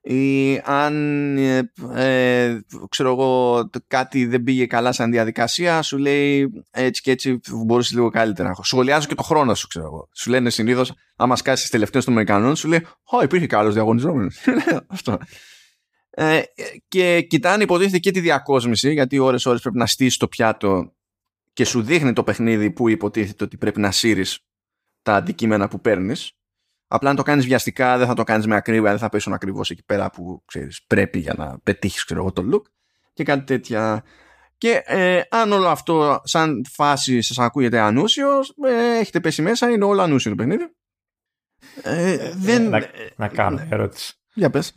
Ή 0.03 0.61
αν 0.65 1.37
ε, 1.37 1.73
ε, 1.95 2.61
ξέρω 2.89 3.11
εγώ 3.11 3.71
κάτι 3.87 4.27
δεν 4.27 4.43
πήγε 4.43 4.67
καλά 4.67 4.93
σαν 4.93 5.11
διαδικασία 5.11 5.83
σου 5.83 5.99
λέει 5.99 6.51
έτσι 6.71 7.03
και 7.03 7.11
έτσι 7.11 7.41
μπορούσες 7.67 7.93
λίγο 7.93 8.11
καλύτερα 8.11 8.55
σχολιάζω 8.63 9.07
και 9.07 9.15
το 9.15 9.23
χρόνο 9.23 9.55
σου 9.55 9.67
ξέρω 9.67 9.87
εγώ 9.87 10.09
σου 10.13 10.31
λένε 10.31 10.51
συνήθως 10.51 10.93
άμα 11.17 11.37
σκάσεις 11.37 11.71
τελευταίο 11.71 12.03
των 12.03 12.13
Αμερικανών 12.13 12.57
σου 12.57 12.69
λέει 12.69 12.87
Ω 13.03 13.23
υπήρχε 13.23 13.47
κι 13.47 13.55
άλλος 13.55 13.75
διαγωνιζόμενος 13.75 14.37
αυτό 14.87 15.19
ε, 16.11 16.41
και 16.89 17.21
κοιτάνε 17.21 17.63
υποτίθεται 17.63 17.99
και 17.99 18.11
τη 18.11 18.21
διακόσμηση 18.21 18.93
γιατί 18.93 19.19
ώρες 19.19 19.47
ώρες 19.47 19.61
πρέπει 19.61 19.77
να 19.77 19.87
στήσεις 19.87 20.17
το 20.17 20.29
πιάτο 20.29 20.93
και 21.59 21.65
σου 21.65 21.83
δείχνει 21.83 22.13
το 22.13 22.25
παιχνίδι 22.25 22.71
που 22.71 22.89
υποτίθεται 22.89 23.45
ότι 23.45 23.57
πρέπει 23.57 23.81
να 23.81 23.91
σύρεις 23.91 24.39
τα 25.03 25.15
αντικείμενα 25.15 25.69
που 25.69 25.81
παίρνεις 25.81 26.33
Απλά 26.87 27.11
αν 27.11 27.17
το 27.17 27.23
κάνεις 27.23 27.47
βιαστικά, 27.47 27.99
δεν 27.99 28.07
θα 28.07 28.15
το 28.15 28.25
κάνεις 28.25 28.47
με 28.47 28.57
ακρίβεια, 28.57 28.91
δεν 28.91 28.99
θα 28.99 29.09
πέσουν 29.09 29.33
ακριβώς 29.33 29.71
εκεί 29.71 29.85
πέρα 29.85 30.11
που 30.11 30.43
ξέρεις, 30.45 30.85
πρέπει 30.87 31.19
για 31.19 31.35
να 31.37 31.59
πετύχεις 31.63 32.05
το 32.05 32.33
look 32.53 32.63
και 33.13 33.25
κάτι 33.25 33.45
τέτοια. 33.45 34.05
Και 34.59 34.83
ε, 34.85 35.23
αν 35.31 35.53
όλο 35.53 35.69
αυτό 35.69 36.21
σαν 36.25 36.65
φάση 36.71 37.23
σας 37.23 37.39
ακούγεται 37.39 37.79
ανούσιος, 37.79 38.55
ε, 38.67 38.99
έχετε 38.99 39.21
πέσει 39.21 39.43
μέσα, 39.43 39.71
είναι 39.71 39.85
όλο 39.85 40.03
ανούσιο 40.03 40.31
το 40.31 40.37
παιχνίδι. 40.37 40.65
Ε, 41.83 42.13
ε 42.13 42.33
δεν... 42.37 42.69
να, 42.69 42.81
να 43.17 43.29
κάνω 43.29 43.67
ερώτηση. 43.71 44.15
Για 44.35 44.51
πες. 44.51 44.75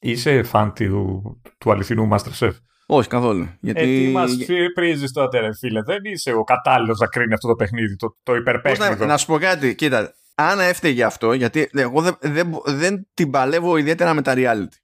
Είσαι 0.00 0.42
φαν 0.42 0.72
του, 0.72 1.40
του 1.58 1.70
αληθινού 1.70 2.08
Masterchef. 2.12 2.52
Όχι 2.86 3.08
καθόλου. 3.08 3.48
Γιατί... 3.60 3.80
Ε, 3.80 3.84
τι 3.84 4.12
μας 4.12 4.36
πρίζει 4.74 5.06
τότε, 5.06 5.38
ρε 5.40 5.54
φίλε. 5.54 5.82
Δεν 5.82 5.98
είσαι 6.02 6.32
ο 6.32 6.44
κατάλληλος 6.44 6.98
να 6.98 7.06
κρίνει 7.06 7.32
αυτό 7.34 7.48
το 7.48 7.54
παιχνίδι, 7.54 7.96
το, 7.96 8.16
το 8.22 8.34
υπερπέχνητο. 8.34 8.94
Να, 8.94 9.06
να 9.06 9.16
σου 9.16 9.26
πω 9.26 9.38
κάτι, 9.38 9.74
κοίτα. 9.74 10.14
Αν 10.34 10.60
έφταιγε 10.60 11.04
αυτό, 11.04 11.32
γιατί 11.32 11.68
εγώ 11.72 12.00
δεν, 12.00 12.16
δεν, 12.20 12.60
δεν 12.64 13.06
την 13.14 13.30
παλεύω 13.30 13.76
ιδιαίτερα 13.76 14.14
με 14.14 14.22
τα 14.22 14.34
reality. 14.36 14.76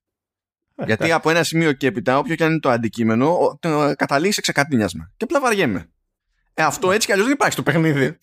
Ε, 0.74 0.84
γιατί 0.84 1.12
από 1.12 1.30
ένα 1.30 1.42
σημείο 1.42 1.72
και 1.72 1.86
έπειτα, 1.86 2.18
όποιο 2.18 2.34
και 2.34 2.44
αν 2.44 2.51
είναι 2.51 2.61
το 2.61 2.70
αντικείμενο, 2.70 3.59
το, 3.61 3.92
καταλήγει 3.96 4.32
σε 4.32 4.40
ξεκατίνιασμα. 4.40 5.12
Και 5.16 5.24
απλά 5.24 5.40
βαριέμαι. 5.40 5.90
Ε, 6.55 6.62
αυτό 6.62 6.92
έτσι 6.92 7.07
κι 7.07 7.12
αλλιώς 7.12 7.26
δεν 7.26 7.34
υπάρχει 7.34 7.53
στο 7.53 7.62
παιχνίδι. 7.62 8.18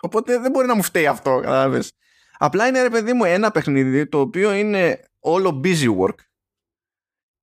Οπότε 0.00 0.38
δεν 0.38 0.50
μπορεί 0.50 0.66
να 0.66 0.74
μου 0.74 0.82
φταίει 0.82 1.06
αυτό, 1.06 1.40
κατάλαβες. 1.42 1.92
Απλά 2.38 2.66
είναι 2.66 2.82
ρε 2.82 2.90
παιδί 2.90 3.12
μου 3.12 3.24
ένα 3.24 3.50
παιχνίδι 3.50 4.06
το 4.06 4.20
οποίο 4.20 4.52
είναι 4.52 5.00
όλο 5.20 5.60
busy 5.64 5.96
work 5.98 6.14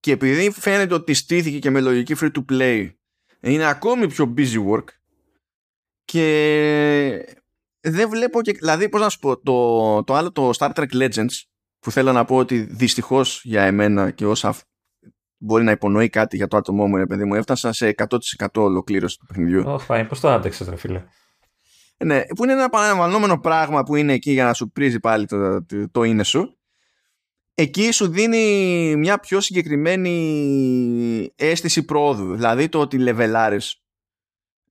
και 0.06 0.12
επειδή 0.12 0.52
φαίνεται 0.52 0.94
ότι 0.94 1.14
στήθηκε 1.14 1.60
και 1.60 1.70
με 1.70 1.82
λογική 1.82 2.16
free 2.20 2.32
to 2.32 2.46
play 2.52 2.90
είναι 3.40 3.66
ακόμη 3.66 4.08
πιο 4.08 4.34
busy 4.38 4.72
work 4.72 4.84
και 6.06 7.38
δεν 7.80 8.10
βλέπω 8.10 8.42
και 8.42 8.52
δηλαδή 8.52 8.90
πώς 8.90 9.02
να 9.02 9.10
σου 9.10 9.20
πω 9.20 9.38
το, 9.42 10.04
το 10.04 10.14
άλλο 10.14 10.32
το 10.32 10.50
Star 10.58 10.70
Trek 10.74 10.92
Legends 10.94 11.44
που 11.80 11.92
θέλω 11.92 12.12
να 12.12 12.26
πω 12.26 12.36
ότι 12.36 12.60
δυστυχώς 12.60 13.42
για 13.44 13.64
εμένα 13.64 14.12
και 14.12 14.26
όσα 14.26 14.56
μπορεί 15.38 15.64
να 15.64 15.72
υπονοεί 15.72 16.10
κάτι 16.10 16.36
για 16.36 16.48
το 16.48 16.58
άτομό 16.58 16.88
μου, 16.88 16.96
ρε 16.96 17.06
παιδί 17.06 17.26
μου, 17.26 17.36
έφτασα 17.36 17.74
σε 17.74 17.96
100% 17.98 18.48
ολοκλήρωση 18.54 19.18
του 19.18 19.26
παιχνιδιού. 19.26 19.64
Oh, 19.68 20.06
πώς 20.08 20.20
το 20.20 20.30
άντεξες, 20.30 20.68
ρε 20.68 20.76
φίλε. 20.76 21.04
Ναι, 21.98 22.26
που 22.26 22.44
είναι 22.44 22.54
ένα 22.54 22.70
παραμβανόμενο 22.70 23.40
πράγμα 23.40 23.84
που 23.84 23.96
είναι 23.96 24.14
εκεί 24.14 24.32
για 24.32 24.46
να 24.46 24.54
σου 24.54 24.72
πρίζει 24.72 25.00
πάλι 25.00 25.26
το, 25.26 25.66
το, 25.66 25.90
το 25.92 26.04
είναι 26.04 26.24
σου 26.24 26.58
εκεί 27.56 27.92
σου 27.92 28.08
δίνει 28.08 28.96
μια 28.96 29.20
πιο 29.20 29.40
συγκεκριμένη 29.40 31.34
αίσθηση 31.36 31.84
πρόοδου. 31.84 32.36
Δηλαδή 32.36 32.70
το 32.70 32.80
ότι 32.80 32.98
λεβελάρεις 32.98 33.80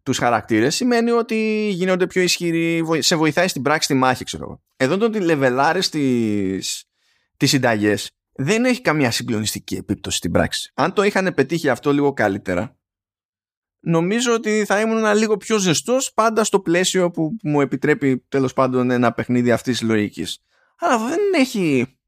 τους 0.02 0.18
χαρακτήρες 0.18 0.74
σημαίνει 0.74 1.10
ότι 1.10 1.68
γίνονται 1.72 2.06
πιο 2.06 2.22
ισχυροί, 2.22 2.84
σε 2.98 3.16
βοηθάει 3.16 3.48
στην 3.48 3.62
πράξη 3.62 3.88
τη 3.88 3.94
μάχη, 3.94 4.24
ξέρω 4.24 4.44
εγώ. 4.44 4.62
Εδώ 4.76 4.96
το 4.96 5.04
ότι 5.04 5.20
λεβελάρεις 5.20 5.88
τις, 5.88 6.84
τις 7.36 7.50
συνταγές 7.50 8.10
δεν 8.32 8.64
έχει 8.64 8.80
καμία 8.80 9.10
συγκλονιστική 9.10 9.74
επίπτωση 9.74 10.16
στην 10.16 10.30
πράξη. 10.30 10.72
Αν 10.74 10.92
το 10.92 11.02
είχαν 11.02 11.34
πετύχει 11.34 11.68
αυτό 11.68 11.92
λίγο 11.92 12.12
καλύτερα, 12.12 12.76
νομίζω 13.80 14.34
ότι 14.34 14.64
θα 14.64 14.80
ήμουν 14.80 14.96
ένα 14.96 15.14
λίγο 15.14 15.36
πιο 15.36 15.58
ζεστός 15.58 16.12
πάντα 16.14 16.44
στο 16.44 16.60
πλαίσιο 16.60 17.10
που 17.10 17.36
μου 17.42 17.60
επιτρέπει 17.60 18.24
τέλος 18.28 18.52
πάντων 18.52 18.90
ένα 18.90 19.12
παιχνίδι 19.12 19.50
αυτής 19.50 19.78
της 19.78 19.88
λογικής. 19.88 20.38
Αλλά 20.78 20.98
δεν 20.98 21.20
έχει 21.36 21.86
δεν 21.86 22.03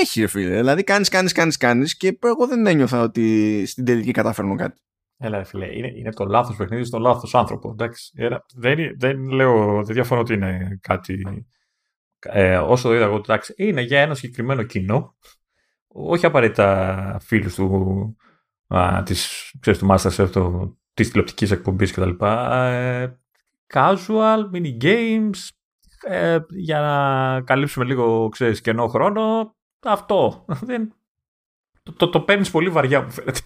έχει, 0.00 0.26
φίλε. 0.26 0.56
Δηλαδή 0.56 0.84
κάνεις, 0.84 1.08
κάνεις, 1.08 1.32
κάνεις, 1.32 1.56
κάνεις 1.56 1.96
και 1.96 2.18
εγώ 2.22 2.46
δεν 2.46 2.66
ένιωθα 2.66 3.02
ότι 3.02 3.62
στην 3.66 3.84
τελική 3.84 4.10
καταφέρνω 4.10 4.54
κάτι. 4.54 4.80
Έλα, 5.20 5.44
φίλε, 5.44 5.76
είναι, 5.76 5.92
είναι 5.96 6.12
το 6.12 6.24
λάθος 6.24 6.56
παιχνίδι 6.56 6.84
στον 6.84 7.00
λάθος 7.00 7.34
άνθρωπο. 7.34 7.70
Εντάξει. 7.70 8.12
Δεν, 8.54 8.94
δεν 8.98 9.28
λέω, 9.28 9.84
δεν 9.84 9.94
διαφωνώ 9.94 10.20
ότι 10.20 10.34
είναι 10.34 10.78
κάτι. 10.80 11.24
Ε, 12.18 12.56
όσο 12.56 12.88
το 12.88 12.94
είδα 12.94 13.04
εγώ, 13.04 13.16
εντάξει, 13.16 13.54
είναι 13.56 13.80
για 13.80 14.00
ένα 14.00 14.14
συγκεκριμένο 14.14 14.62
κοινό. 14.62 15.16
Όχι 15.88 16.26
απαραίτητα 16.26 17.18
φίλους 17.20 17.54
του, 17.54 18.16
α, 18.66 19.02
της, 19.04 19.52
ξέρεις, 19.60 19.78
του 19.80 19.86
Masterchef, 19.90 20.30
το, 20.32 20.76
της 20.94 21.08
τηλεοπτικής 21.08 21.50
εκπομπής 21.50 21.92
κτλ. 21.92 22.24
Ε, 22.24 23.06
casual, 23.74 24.50
mini 24.52 24.82
games, 24.82 25.48
ε, 26.06 26.38
για 26.48 26.80
να 26.80 27.40
καλύψουμε 27.42 27.84
λίγο, 27.84 28.28
ξέρεις, 28.28 28.60
κενό 28.60 28.86
χρόνο 28.86 29.56
αυτό. 29.84 30.44
Δεν... 30.60 30.92
Το, 31.82 31.92
το, 31.92 32.08
το 32.08 32.20
παίρνεις 32.20 32.50
πολύ 32.50 32.70
βαριά 32.70 33.02
μου 33.02 33.10
φαίνεται. 33.10 33.40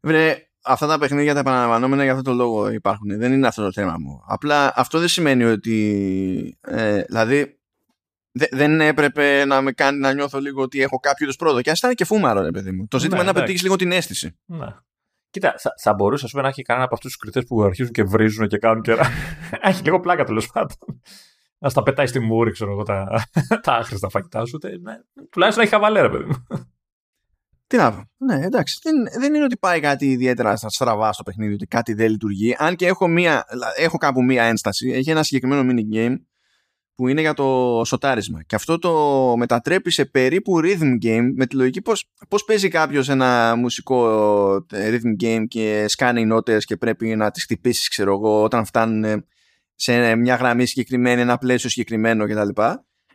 Βρε, 0.00 0.48
αυτά 0.62 0.86
τα 0.86 0.98
παιχνίδια 0.98 1.34
τα 1.34 1.40
επαναλαμβανόμενα 1.40 2.02
για 2.02 2.12
αυτό 2.12 2.24
το 2.24 2.32
λόγο 2.32 2.70
υπάρχουν. 2.70 3.18
Δεν 3.18 3.32
είναι 3.32 3.46
αυτό 3.46 3.62
το 3.62 3.72
θέμα 3.72 3.96
μου. 3.98 4.22
Απλά 4.26 4.72
αυτό 4.76 4.98
δεν 4.98 5.08
σημαίνει 5.08 5.44
ότι. 5.44 6.58
Ε, 6.60 7.02
δηλαδή, 7.02 7.58
δε, 8.32 8.46
δεν 8.50 8.80
έπρεπε 8.80 9.44
να 9.44 9.60
με 9.60 9.72
κάνει 9.72 9.98
να 9.98 10.12
νιώθω 10.12 10.40
λίγο 10.40 10.62
ότι 10.62 10.82
έχω 10.82 10.98
κάποιο 10.98 11.24
είδους 11.24 11.36
πρόοδο. 11.36 11.60
Και 11.60 11.70
ας 11.70 11.78
ήταν 11.78 11.94
και 11.94 12.04
φούμαρο, 12.04 12.40
ρε 12.40 12.50
παιδί 12.50 12.70
μου. 12.70 12.86
Το 12.88 12.98
ζήτημα 12.98 13.16
ναι, 13.16 13.22
είναι 13.22 13.32
να 13.32 13.40
πετύχεις 13.40 13.62
λίγο 13.62 13.76
την 13.76 13.92
αίσθηση. 13.92 14.36
Ναι. 14.44 14.66
Κοίτα, 15.30 15.54
θα, 15.58 15.74
θα 15.78 15.94
μπορούσε 15.94 16.28
πούμε, 16.30 16.42
να 16.42 16.48
έχει 16.48 16.62
κανένα 16.62 16.84
από 16.84 16.94
αυτούς 16.94 17.10
τους 17.10 17.20
κριτές 17.20 17.44
που 17.44 17.62
αρχίζουν 17.62 17.92
και 17.92 18.02
βρίζουν 18.02 18.48
και 18.48 18.58
κάνουν 18.58 18.82
και. 18.82 18.96
έχει 19.60 19.82
λίγο 19.82 20.00
πλάκα 20.00 20.24
τέλος 20.24 20.50
πάντων 20.52 21.00
να 21.62 21.68
στα 21.68 21.82
πετάει 21.82 22.06
στη 22.06 22.20
μούρη, 22.20 22.50
ξέρω 22.50 22.70
εγώ, 22.70 22.82
τα, 22.82 23.24
τα 23.62 23.72
άχρηστα 23.72 24.08
φαγητά 24.08 24.44
σου. 24.44 24.58
Ναι, 24.80 24.94
τουλάχιστον 25.30 25.64
έχει 25.64 25.72
χαβαλέρα, 25.72 26.10
παιδί 26.10 26.24
μου. 26.24 26.46
Τι 27.66 27.76
να 27.76 27.92
πω. 27.92 28.04
Ναι, 28.16 28.44
εντάξει. 28.44 28.78
Δεν, 28.82 28.94
δεν 29.20 29.34
είναι 29.34 29.44
ότι 29.44 29.56
πάει 29.56 29.80
κάτι 29.80 30.10
ιδιαίτερα 30.10 30.56
στραβά 30.56 31.12
στο 31.12 31.22
παιχνίδι, 31.22 31.54
ότι 31.54 31.66
κάτι 31.66 31.92
δεν 31.94 32.10
λειτουργεί. 32.10 32.54
Αν 32.58 32.76
και 32.76 32.86
έχω, 32.86 33.08
μία, 33.08 33.44
έχω 33.76 33.96
κάπου 33.96 34.24
μία 34.24 34.44
ένσταση. 34.44 34.90
Έχει 34.90 35.10
ένα 35.10 35.22
συγκεκριμένο 35.22 35.72
mini 35.72 35.96
game 35.96 36.16
που 36.94 37.08
είναι 37.08 37.20
για 37.20 37.34
το 37.34 37.80
σοτάρισμα. 37.84 38.42
Και 38.42 38.54
αυτό 38.54 38.78
το 38.78 39.34
μετατρέπει 39.36 39.90
σε 39.90 40.04
περίπου 40.04 40.60
rhythm 40.64 41.04
game 41.04 41.32
με 41.34 41.46
τη 41.46 41.56
λογική 41.56 41.82
πώς, 41.82 42.10
πώς 42.28 42.44
παίζει 42.44 42.68
κάποιος 42.68 43.08
ένα 43.08 43.54
μουσικό 43.56 44.06
ε, 44.72 44.90
rhythm 44.90 45.24
game 45.24 45.44
και 45.48 45.84
σκάνει 45.88 46.24
νότες 46.24 46.64
και 46.64 46.76
πρέπει 46.76 47.16
να 47.16 47.30
τις 47.30 47.42
χτυπήσεις 47.42 47.88
ξέρω 47.88 48.12
εγώ 48.12 48.42
όταν 48.42 48.64
φτάνουν 48.64 49.24
σε 49.82 50.16
μια 50.16 50.34
γραμμή 50.34 50.66
συγκεκριμένη, 50.66 51.20
ένα 51.20 51.38
πλαίσιο 51.38 51.70
συγκεκριμένο 51.70 52.26
κτλ. 52.26 52.62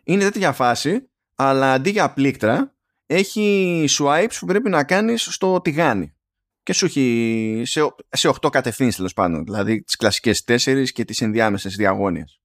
Είναι 0.03 0.23
τέτοια 0.23 0.51
φάση, 0.51 1.09
αλλά 1.35 1.73
αντί 1.73 1.89
για 1.89 2.13
πλήκτρα, 2.13 2.75
έχει 3.05 3.85
swipes 3.89 4.33
που 4.39 4.45
πρέπει 4.45 4.69
να 4.69 4.83
κάνεις 4.83 5.21
στο 5.21 5.61
τηγάνι. 5.61 6.15
Και 6.63 6.73
σου 6.73 6.85
έχει 6.85 7.61
σε, 7.65 7.81
σε 8.09 8.29
8 8.41 8.49
κατευθύνσεις 8.51 8.95
τέλος 8.95 9.13
πάντων, 9.13 9.43
δηλαδή 9.43 9.83
τις 9.83 9.95
κλασικές 9.95 10.43
4 10.47 10.83
και 10.93 11.05
τις 11.05 11.21
ενδιάμεσες 11.21 11.75
διαγώνιες. 11.75 12.41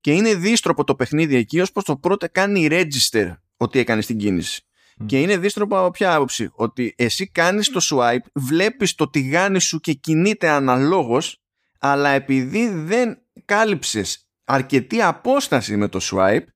Και 0.00 0.12
είναι 0.12 0.34
δίστροπο 0.34 0.84
το 0.84 0.94
παιχνίδι 0.94 1.36
εκεί 1.36 1.60
ως 1.60 1.72
πως 1.72 1.84
το 1.84 1.96
πρώτο 1.96 2.26
κάνει 2.32 2.68
register 2.70 3.32
ότι 3.56 3.78
έκανες 3.78 4.06
την 4.06 4.18
κίνηση. 4.18 4.62
Και 5.06 5.20
είναι 5.20 5.36
δίστροπο 5.36 5.78
από 5.78 5.90
ποια 5.90 6.14
άποψη. 6.14 6.50
Ότι 6.52 6.94
εσύ 6.96 7.30
κάνεις 7.30 7.70
το 7.70 7.80
swipe, 7.82 8.26
βλέπεις 8.34 8.94
το 8.94 9.10
τηγάνι 9.10 9.60
σου 9.60 9.80
και 9.80 9.92
κινείται 9.92 10.48
αναλόγως 10.48 11.39
αλλά 11.80 12.08
επειδή 12.08 12.68
δεν 12.68 13.22
κάλυψες 13.44 14.30
αρκετή 14.44 15.02
απόσταση 15.02 15.76
με 15.76 15.88
το 15.88 15.98
swipe 16.02 16.46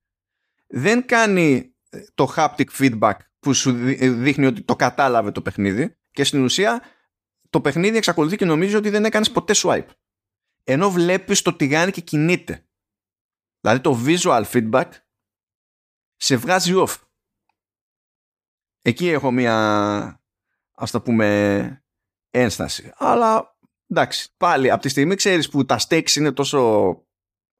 δεν 0.66 1.06
κάνει 1.06 1.74
ε, 1.90 2.04
το 2.14 2.32
haptic 2.36 2.66
feedback 2.78 3.14
που 3.38 3.54
σου 3.54 3.70
ε, 3.70 4.10
δείχνει 4.10 4.46
ότι 4.46 4.62
το 4.62 4.76
κατάλαβε 4.76 5.30
το 5.30 5.42
παιχνίδι 5.42 5.96
και 6.10 6.24
στην 6.24 6.44
ουσία 6.44 6.82
το 7.50 7.60
παιχνίδι 7.60 7.96
εξακολουθεί 7.96 8.36
και 8.36 8.44
νομίζει 8.44 8.76
ότι 8.76 8.90
δεν 8.90 9.04
έκανες 9.04 9.30
ποτέ 9.30 9.54
swipe. 9.56 9.88
Ενώ 10.64 10.90
βλέπεις 10.90 11.42
το 11.42 11.52
τηγάνι 11.54 11.90
και 11.90 12.00
κινείται. 12.00 12.68
Δηλαδή 13.60 13.80
το 13.80 14.02
visual 14.06 14.44
feedback 14.44 14.90
σε 16.16 16.36
βγάζει 16.36 16.72
off. 16.76 16.96
Εκεί 18.82 19.08
έχω 19.08 19.30
μία 19.30 20.22
ας 20.74 20.90
το 20.90 21.00
πούμε 21.00 21.84
ένσταση. 22.30 22.92
Αλλά 22.96 23.53
εντάξει, 23.86 24.28
πάλι 24.36 24.70
από 24.70 24.82
τη 24.82 24.88
στιγμή 24.88 25.14
ξέρεις 25.14 25.48
που 25.48 25.64
τα 25.64 25.78
stakes 25.88 26.10
είναι 26.10 26.32
τόσο 26.32 26.96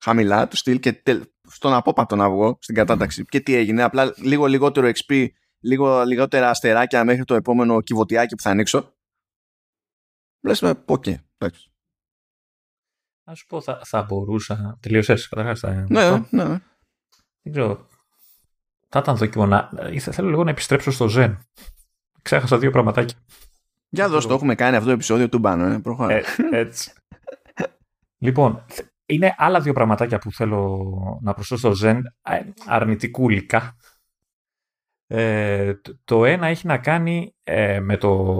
χαμηλά 0.05 0.49
του 0.49 0.57
στυλ 0.57 0.81
και 0.81 1.03
στον 1.49 1.73
απόπατο 1.73 2.17
να 2.17 2.31
βγω 2.31 2.59
στην 2.61 2.75
κατάταξη 2.75 3.25
και 3.25 3.41
τι 3.41 3.55
έγινε, 3.55 3.83
απλά 3.83 4.15
λίγο 4.17 4.47
λιγότερο 4.47 4.91
XP 4.95 5.29
λίγο 5.61 6.03
λιγότερα 6.05 6.51
αστεράκια 6.51 7.05
μέχρι 7.05 7.25
το 7.25 7.35
επόμενο 7.35 7.81
κιβωτιάκι 7.81 8.35
που 8.35 8.43
θα 8.43 8.51
ανοίξω 8.51 8.95
λες 10.41 10.61
με 10.61 10.83
οκ, 10.87 11.07
εντάξει 11.07 11.75
Α 13.31 13.35
σου 13.35 13.47
πω, 13.47 13.61
θα, 13.61 13.81
θα 13.85 14.03
μπορούσα. 14.03 14.79
Τελείωσες, 14.81 15.29
καταρχάς. 15.29 15.63
Ναι, 15.63 16.11
ναι, 16.11 16.25
ναι. 16.31 16.45
Δεν 17.43 17.53
ξέρω. 17.53 17.89
Θα 18.89 18.99
ήταν 18.99 19.17
δόκιμο 19.17 19.47
να. 19.47 19.71
Θέλω 19.99 20.29
λίγο 20.29 20.45
να 20.45 20.51
επιστρέψω 20.51 20.91
στο 20.91 21.09
Zen. 21.11 21.37
Ξέχασα 22.23 22.59
δύο 22.59 22.71
πραγματάκια. 22.71 23.19
Για 23.95 24.09
δώσ' 24.09 24.27
το, 24.27 24.35
έχουμε 24.35 24.55
κάνει 24.55 24.77
αυτό 24.77 24.89
το 24.89 24.95
επεισόδιο 24.95 25.29
του 25.29 25.39
μπάνου, 25.39 25.83
ε, 26.09 26.15
ε, 26.15 26.59
έτσι. 26.59 26.93
λοιπόν, 28.19 28.65
είναι 29.07 29.35
άλλα 29.39 29.61
δύο 29.61 29.73
πραγματάκια 29.73 30.19
που 30.19 30.33
θέλω 30.33 31.21
να 31.23 31.35
προσθέσω 31.35 31.75
στο 31.75 31.89
Zen, 31.89 32.01
ε, 32.23 32.41
αρνητικούλικα. 32.67 33.77
Ε, 35.07 35.73
το 36.05 36.25
ένα 36.25 36.47
έχει 36.47 36.67
να 36.67 36.79
κάνει 36.79 37.35
ε, 37.43 37.81
με, 37.81 37.97
το, 37.97 38.35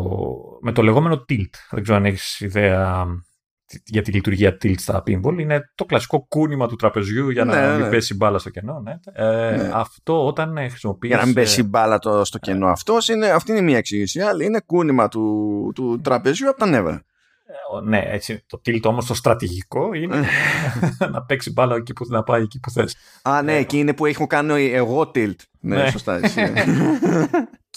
με 0.61 0.73
το 0.73 0.83
λεγόμενο 0.83 1.25
tilt. 1.29 1.55
Δεν 1.71 1.83
ξέρω 1.83 1.99
αν 1.99 2.05
έχεις 2.05 2.41
ιδέα 2.41 3.07
για 3.85 4.03
τη 4.03 4.13
λειτουργία 4.13 4.57
tilt 4.63 4.79
στα 4.79 5.03
pinball 5.07 5.39
είναι 5.39 5.71
το 5.75 5.85
κλασικό 5.85 6.27
κούνημα 6.29 6.67
του 6.69 6.77
τραπεζιού 6.77 7.31
για 7.31 7.45
να 7.45 7.61
Ναι, 7.67 7.73
μην 7.75 7.85
ναι. 7.85 7.91
πέσει 7.91 8.15
μπάλα 8.15 8.39
στο 8.39 8.51
κενό. 8.51 8.81
Ναι. 8.81 8.99
Ε, 9.13 9.57
Ναι. 9.57 9.71
Αυτό 9.75 10.27
όταν 10.27 10.57
χρησιμοποιείς... 10.69 11.11
Για 11.11 11.19
να 11.21 11.27
μην 11.27 11.37
ε, 11.37 11.41
πέσει 11.41 11.61
η 11.61 11.65
μπάλα 11.69 11.99
το, 11.99 12.25
στο 12.25 12.39
κενό. 12.39 12.67
Αυτός 12.67 13.09
είναι, 13.09 13.29
αυτή 13.31 13.51
είναι 13.51 13.61
μία 13.61 13.77
εξήγηση. 13.77 14.19
Η 14.19 14.23
άλλη 14.23 14.45
είναι 14.45 14.61
κούνημα 14.67 15.09
του, 15.09 15.73
του 15.75 16.01
τραπεζιού 16.03 16.49
από 16.49 16.59
τα 16.59 16.67
νεύρα. 16.67 17.03
ε, 17.47 17.81
Ναι, 17.85 18.03
έτσι. 18.07 18.45
Το 18.47 18.61
tilt 18.67 18.83
όμως 18.83 19.07
το 19.07 19.15
στρατηγικό 19.15 19.93
είναι 19.95 20.25
να 21.13 21.23
παίξει 21.23 21.53
μπάλα 21.53 21.77
εκεί 21.77 21.93
που, 21.93 22.05
να 22.09 22.23
πάει 22.23 22.43
εκεί 22.43 22.61
που 22.61 22.71
θες. 22.71 22.97
Α, 23.23 23.43
ναι, 23.43 23.57
εκεί 23.57 23.79
είναι 23.79 23.95
που 23.95 24.07
έχω 24.07 24.27
κάνει 24.27 24.65
εγώ 24.73 25.11
tilt. 25.15 25.35
Ναι, 25.61 25.77
Ναι. 25.77 25.91
σωστά. 25.91 26.21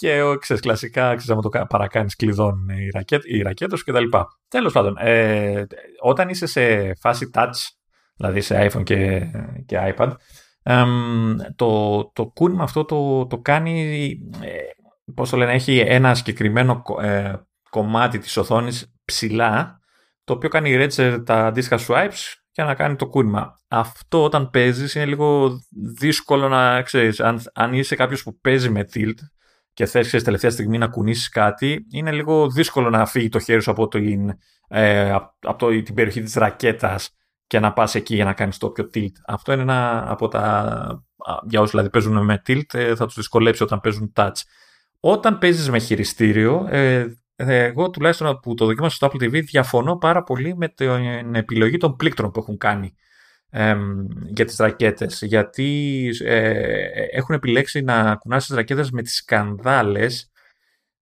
εσύ. 0.06 0.16
Και 0.16 0.22
ο, 0.22 0.38
ξέρεις, 0.38 0.62
κλασικά, 0.62 1.06
ξέρεις, 1.06 1.30
άμα 1.30 1.42
το 1.42 1.48
κα- 1.48 1.66
παρακάνεις 1.66 2.16
κλειδών 2.16 2.68
οι, 2.68 2.88
ρακέτ, 2.94 3.24
οι 3.24 3.42
ρακέτες 3.42 3.84
και 3.84 3.92
τα 3.92 4.00
λοιπά. 4.00 4.26
Τέλος 4.48 4.72
πάντων, 4.72 4.96
ε, 4.98 5.66
όταν 6.02 6.28
είσαι 6.28 6.46
σε 6.46 6.94
φάση 6.94 7.30
touch, 7.34 7.50
δηλαδή 8.16 8.40
σε 8.40 8.68
iPhone 8.70 8.82
και, 8.82 9.22
και 9.66 9.94
iPad, 9.96 10.12
εμ, 10.62 11.36
το, 11.56 12.04
το 12.14 12.26
κούνημα 12.26 12.62
αυτό 12.62 12.84
το, 12.84 13.26
το 13.26 13.38
κάνει, 13.38 14.10
ε, 14.42 14.56
πώς 15.14 15.30
το 15.30 15.36
λένε, 15.36 15.52
έχει 15.52 15.78
ένα 15.78 16.14
συγκεκριμένο 16.14 16.82
κο- 16.82 17.00
ε, 17.00 17.46
κομμάτι 17.70 18.18
της 18.18 18.36
οθόνης 18.36 18.92
ψηλά, 19.04 19.78
το 20.24 20.32
οποίο 20.32 20.48
κάνει 20.48 20.76
Redzer 20.78 21.22
τα 21.24 21.46
αντίστοιχα 21.46 21.84
swipes 21.88 22.34
για 22.52 22.64
να 22.64 22.74
κάνει 22.74 22.96
το 22.96 23.08
κούνημα. 23.08 23.54
Αυτό 23.68 24.24
όταν 24.24 24.50
παίζεις 24.50 24.94
είναι 24.94 25.06
λίγο 25.06 25.50
δύσκολο 25.98 26.48
να 26.48 26.82
ξέρεις, 26.82 27.20
αν, 27.20 27.42
αν 27.54 27.72
είσαι 27.72 27.96
κάποιος 27.96 28.22
που 28.22 28.38
παίζει 28.40 28.70
με 28.70 28.84
tilt 28.94 29.14
και 29.78 29.86
θες 29.86 30.06
ξέρεις, 30.06 30.24
τελευταία 30.24 30.50
στιγμή 30.50 30.78
να 30.78 30.88
κουνήσεις 30.88 31.28
κάτι, 31.28 31.86
είναι 31.90 32.12
λίγο 32.12 32.50
δύσκολο 32.50 32.90
να 32.90 33.06
φύγει 33.06 33.28
το 33.28 33.38
χέρι 33.38 33.62
σου 33.62 33.70
από, 33.70 33.88
το, 33.88 33.98
ε, 34.68 35.10
από 35.10 35.34
από 35.40 35.58
το, 35.58 35.82
την 35.82 35.94
περιοχή 35.94 36.22
της 36.22 36.34
ρακέτας 36.34 37.10
και 37.46 37.60
να 37.60 37.72
πας 37.72 37.94
εκεί 37.94 38.14
για 38.14 38.24
να 38.24 38.32
κάνεις 38.32 38.58
το 38.58 38.70
πιο 38.70 38.90
tilt. 38.94 39.12
Αυτό 39.26 39.52
είναι 39.52 39.62
ένα 39.62 40.10
από 40.10 40.28
τα... 40.28 40.40
α, 41.16 41.34
Για 41.48 41.60
όσους 41.60 41.70
δηλαδή 41.70 41.90
παίζουν 41.90 42.24
με 42.24 42.42
tilt 42.46 42.74
ε, 42.74 42.94
θα 42.94 43.06
τους 43.06 43.14
δυσκολέψει 43.14 43.62
όταν 43.62 43.80
παίζουν 43.80 44.12
touch. 44.16 44.40
Όταν 45.00 45.38
παίζεις 45.38 45.70
με 45.70 45.78
χειριστήριο, 45.78 46.66
ε, 46.70 47.06
ε, 47.36 47.62
εγώ 47.64 47.90
τουλάχιστον 47.90 48.38
που 48.40 48.54
το 48.54 48.64
δοκίμασα 48.64 48.94
στο 48.94 49.06
Apple 49.06 49.24
TV 49.24 49.42
διαφωνώ 49.44 49.96
πάρα 49.96 50.22
πολύ 50.22 50.56
με 50.56 50.68
την 50.68 51.34
επιλογή 51.34 51.76
των 51.76 51.96
πλήκτρων 51.96 52.30
που 52.30 52.40
έχουν 52.40 52.58
κάνει 52.58 52.94
εμ, 53.50 54.06
για 54.26 54.44
τις 54.44 54.56
ρακέτες. 54.56 55.22
Γιατί 55.22 56.08
ε, 56.24 56.80
έχουν 57.10 57.34
επιλέξει 57.34 57.80
να 57.80 58.14
κουνάς 58.14 58.46
τις 58.46 58.56
ρακέτες 58.56 58.90
με 58.90 59.02
τις 59.02 59.14
σκανδάλες 59.14 60.30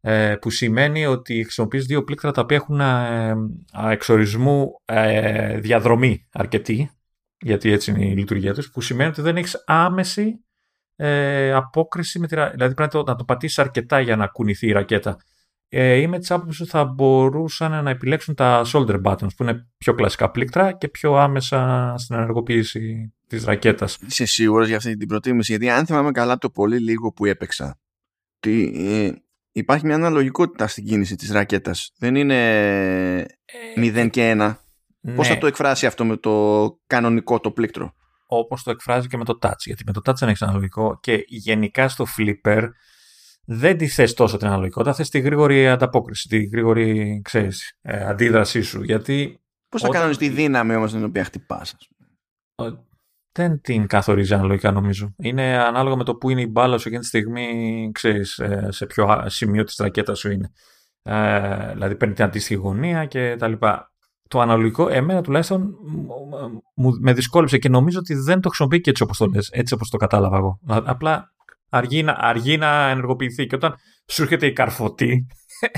ε, 0.01 0.37
που 0.41 0.51
σημαίνει 0.51 1.07
ότι 1.07 1.43
χρησιμοποιείς 1.43 1.87
δύο 1.87 2.05
πλήκτρα 2.05 2.31
τα 2.31 2.41
οποία 2.41 2.57
έχουν 2.57 2.81
ε, 2.81 3.31
α, 3.73 3.91
εξορισμού 3.91 4.81
ε, 4.85 5.59
διαδρομή 5.61 6.27
αρκετή 6.33 6.91
γιατί 7.41 7.73
έτσι 7.73 7.91
είναι 7.91 8.07
η 8.07 8.15
λειτουργία 8.17 8.55
τους 8.55 8.71
που 8.71 8.81
σημαίνει 8.81 9.09
ότι 9.09 9.21
δεν 9.21 9.37
έχεις 9.37 9.63
άμεση 9.67 10.45
ε, 10.97 11.53
απόκριση 11.53 12.19
με 12.19 12.27
τη, 12.27 12.35
ρα- 12.35 12.51
δηλαδή 12.51 12.75
πρέπει 12.75 12.95
να 12.95 13.03
το, 13.03 13.11
να 13.11 13.17
το 13.17 13.25
πατήσεις 13.25 13.59
αρκετά 13.59 14.01
για 14.01 14.17
να 14.17 14.27
κουνηθεί 14.27 14.67
η 14.67 14.73
ρακέτα 14.73 15.17
ε, 15.69 15.95
είμαι 15.95 16.19
της 16.19 16.31
άποψης 16.31 16.61
ότι 16.61 16.71
θα 16.71 16.85
μπορούσαν 16.85 17.85
να 17.85 17.91
επιλέξουν 17.91 18.35
τα 18.35 18.65
shoulder 18.73 19.03
buttons 19.03 19.35
που 19.37 19.43
είναι 19.43 19.67
πιο 19.79 19.95
κλασικά 19.95 20.31
πλήκτρα 20.31 20.73
και 20.73 20.89
πιο 20.89 21.15
άμεσα 21.15 21.95
στην 21.99 22.17
ενεργοποίηση 22.17 23.15
της 23.27 23.45
ρακέτας. 23.45 23.99
Είσαι 24.07 24.25
σίγουρος 24.25 24.67
για 24.67 24.77
αυτή 24.77 24.97
την 24.97 25.09
προτίμηση, 25.09 25.51
γιατί 25.51 25.71
αν 25.71 25.87
θυμάμαι 25.87 26.11
καλά 26.11 26.39
το 26.39 26.51
πολύ 26.51 26.79
λίγο 26.79 27.13
που 27.13 27.25
έπαιξα, 27.25 27.79
ότι 28.37 28.73
ε, 28.77 29.13
υπάρχει 29.53 29.87
μια 29.87 29.95
αναλογικότητα 29.95 30.67
στην 30.67 30.85
κίνηση 30.85 31.17
της 31.17 31.31
ρακέτας. 31.31 31.93
Δεν 31.99 32.15
είναι 32.15 33.27
0 33.77 34.09
και 34.11 34.35
1. 34.39 34.55
Πώς 35.17 35.29
ναι, 35.29 35.35
θα 35.35 35.41
το 35.41 35.47
εκφράσει 35.47 35.87
αυτό 35.87 36.05
με 36.05 36.17
το 36.17 36.79
κανονικό 36.87 37.41
το 37.41 37.51
πλήκτρο; 37.51 37.95
όπως 38.27 38.63
το 38.63 38.71
εκφράζει 38.71 39.09
και 39.09 39.17
με 39.17 39.25
το 39.25 39.39
touch, 39.43 39.59
γιατί 39.65 39.83
με 39.87 39.93
το 39.93 40.01
touch 40.05 40.15
δεν 40.15 40.29
έχεις 40.29 40.43
αναλογικό 40.43 40.99
και 41.01 41.25
γενικά 41.27 41.89
στο 41.89 42.07
flipper 42.19 42.69
δεν 43.47 43.77
τη 43.77 43.87
θες 43.87 44.15
τόσο 44.15 44.37
την 44.37 44.47
αναλογικότητα, 44.47 44.95
θες 44.95 45.09
τη 45.09 45.19
γρήγορη 45.21 45.69
ανταπόκριση, 45.69 46.29
τη 46.29 46.45
γρήγορη, 46.45 47.21
ξέρεις, 47.25 47.79
ε, 47.83 48.05
αντίδρασή 48.05 48.63
σου, 48.63 48.83
γιατί 48.83 49.41
Πώς 49.69 49.81
θα 49.81 49.89
Όταν- 49.89 50.01
κάνεις 50.01 50.17
τη 50.17 50.29
δύναμη 50.29 50.75
όμως 50.75 50.93
την 50.93 51.05
οποία 51.05 51.25
χτυπάς. 51.25 51.75
ας 51.75 51.89
πούμε; 51.89 52.71
ε, 52.71 52.75
δεν 53.39 53.61
την 53.61 53.87
καθορίζει 53.87 54.35
αναλογικά 54.35 54.71
νομίζω. 54.71 55.15
Είναι 55.17 55.59
ανάλογα 55.59 55.97
με 55.97 56.05
το 56.05 56.15
που 56.17 56.31
είναι 56.31 56.41
η 56.41 56.49
μπάλα 56.51 56.79
σου 56.79 56.89
εκείνη 56.89 57.03
τη 57.03 57.09
στιγμή, 57.09 57.91
ξέρεις, 57.95 58.39
ε, 58.39 58.69
σε 58.71 58.87
ποιο 58.87 59.05
α- 59.07 59.29
σημείο 59.29 59.65
της 59.65 59.77
ρακέτας 59.77 60.19
σου 60.19 60.31
είναι. 60.31 60.51
Ε, 61.03 61.73
δηλαδή 61.73 61.97
παίρνει 61.97 62.15
την 62.15 62.25
αντίστοιχη 62.25 62.55
γωνία 62.55 63.05
και 63.05 63.37
τα 63.39 63.49
λοιπά. 63.49 63.91
Το 64.29 64.41
αναλογικό, 64.41 64.89
εμένα 64.89 65.21
τουλάχιστον, 65.23 65.77
μου- 65.87 66.63
μου, 66.75 66.91
με 67.01 67.13
δυσκόλεψε 67.13 67.59
και 67.59 67.69
νομίζω 67.69 67.99
ότι 67.99 68.15
δεν 68.15 68.41
το 68.41 68.49
χρησιμοποιεί 68.49 68.81
και 68.81 68.91
έτσι 68.91 69.03
όπως 69.03 69.19
το 69.19 69.27
λες, 69.27 69.49
έτσι 69.53 69.75
όπως 69.75 69.91
το 69.91 69.97
κατάλαβα 69.97 70.37
εγώ. 70.37 70.61
Α- 70.67 70.83
Απλά 70.85 71.35
αργεί 71.69 72.03
να, 72.03 72.13
αργεί 72.13 72.57
να 72.57 72.89
ενεργοποιηθεί 72.89 73.47
και 73.47 73.55
όταν 73.55 73.77
σου 74.07 74.23
έρχεται 74.23 74.47
η 74.47 74.53
καρφωτή, 74.53 75.27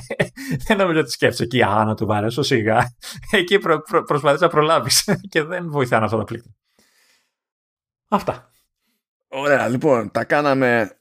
δεν 0.67 0.77
νομίζω 0.77 1.01
ότι 1.01 1.11
σκέφτεσαι 1.11 1.43
εκεί, 1.43 1.63
α, 1.63 1.85
να 1.85 1.95
του 1.95 2.07
βαρέσω 2.07 2.43
σιγά. 2.43 2.79
Εκεί 3.31 3.59
προ, 3.59 3.81
προ, 3.81 4.03
προσπαθείς 4.03 4.41
να 4.41 4.49
προλάβεις 4.49 5.11
και 5.31 5.43
δεν 5.43 5.71
βοηθάνε 5.71 6.05
αυτά 6.05 6.17
τα 6.17 6.25
πλήκτρα. 6.25 6.53
Αυτά. 8.09 8.51
Ωραία, 9.29 9.69
λοιπόν, 9.69 10.11
τα 10.11 10.25
κάναμε 10.25 10.99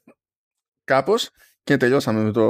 κάπως 0.83 1.29
και 1.63 1.77
τελειώσαμε 1.77 2.21
με 2.21 2.31
το, 2.31 2.45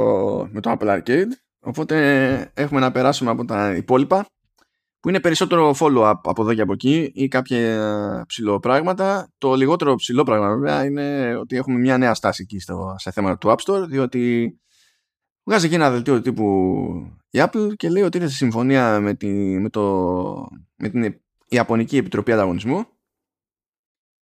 με 0.50 0.60
το 0.60 0.76
Apple 0.78 0.98
Arcade. 0.98 1.28
Οπότε 1.60 2.50
έχουμε 2.54 2.80
να 2.80 2.92
περάσουμε 2.92 3.30
από 3.30 3.44
τα 3.44 3.74
υπόλοιπα 3.74 4.26
που 5.00 5.08
είναι 5.08 5.20
περισσότερο 5.20 5.74
follow-up 5.78 6.20
από 6.22 6.42
εδώ 6.42 6.54
και 6.54 6.60
από 6.60 6.72
εκεί 6.72 7.10
ή 7.14 7.28
κάποια 7.28 8.24
ψηλό 8.26 8.58
πράγματα. 8.58 9.32
Το 9.38 9.54
λιγότερο 9.54 9.94
ψηλό 9.94 10.22
πράγμα 10.22 10.48
βέβαια 10.48 10.84
είναι 10.84 11.36
ότι 11.36 11.56
έχουμε 11.56 11.78
μια 11.78 11.98
νέα 11.98 12.14
στάση 12.14 12.42
εκεί 12.42 12.58
στο, 12.60 12.94
σε 12.98 13.10
θέματα 13.10 13.38
του 13.38 13.48
App 13.48 13.72
Store 13.72 13.88
διότι 13.88 14.52
βγάζει 15.44 15.66
εκεί 15.66 15.74
ένα 15.74 15.90
δελτίο 15.90 16.20
τύπου 16.20 16.44
η 17.30 17.38
Apple 17.42 17.72
και 17.76 17.88
λέει 17.88 18.02
ότι 18.02 18.16
ήρθε 18.16 18.28
σε 18.28 18.36
συμφωνία 18.36 19.00
με, 19.00 19.14
τη, 19.14 19.28
με, 19.60 19.68
το, 19.68 20.46
με 20.76 20.88
την 20.88 21.20
Ιαπωνική 21.48 21.96
Επιτροπή 21.96 22.32
Ανταγωνισμού 22.32 22.86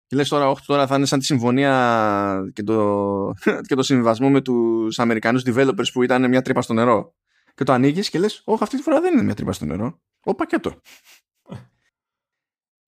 και 0.06 0.16
λες 0.16 0.28
τώρα, 0.28 0.50
όχι 0.50 0.66
τώρα 0.66 0.86
θα 0.86 0.96
είναι 0.96 1.06
σαν 1.06 1.18
τη 1.18 1.24
συμφωνία 1.24 2.50
και 2.52 2.62
το, 2.62 3.32
και 3.68 3.74
το 3.74 3.82
συμβιβασμό 3.82 4.30
με 4.30 4.40
τους 4.40 4.98
Αμερικανούς 4.98 5.42
developers 5.46 5.92
που 5.92 6.02
ήταν 6.02 6.28
μια 6.28 6.42
τρύπα 6.42 6.62
στο 6.62 6.72
νερό. 6.72 7.14
Και 7.54 7.64
το 7.64 7.72
ανοίγεις 7.72 8.10
και 8.10 8.18
λες, 8.18 8.42
όχι 8.44 8.62
αυτή 8.62 8.76
τη 8.76 8.82
φορά 8.82 9.00
δεν 9.00 9.12
είναι 9.12 9.22
μια 9.22 9.34
τρύπα 9.34 9.52
στο 9.52 9.64
νερό. 9.64 10.00
Ο 10.24 10.34
πακέτο. 10.34 10.80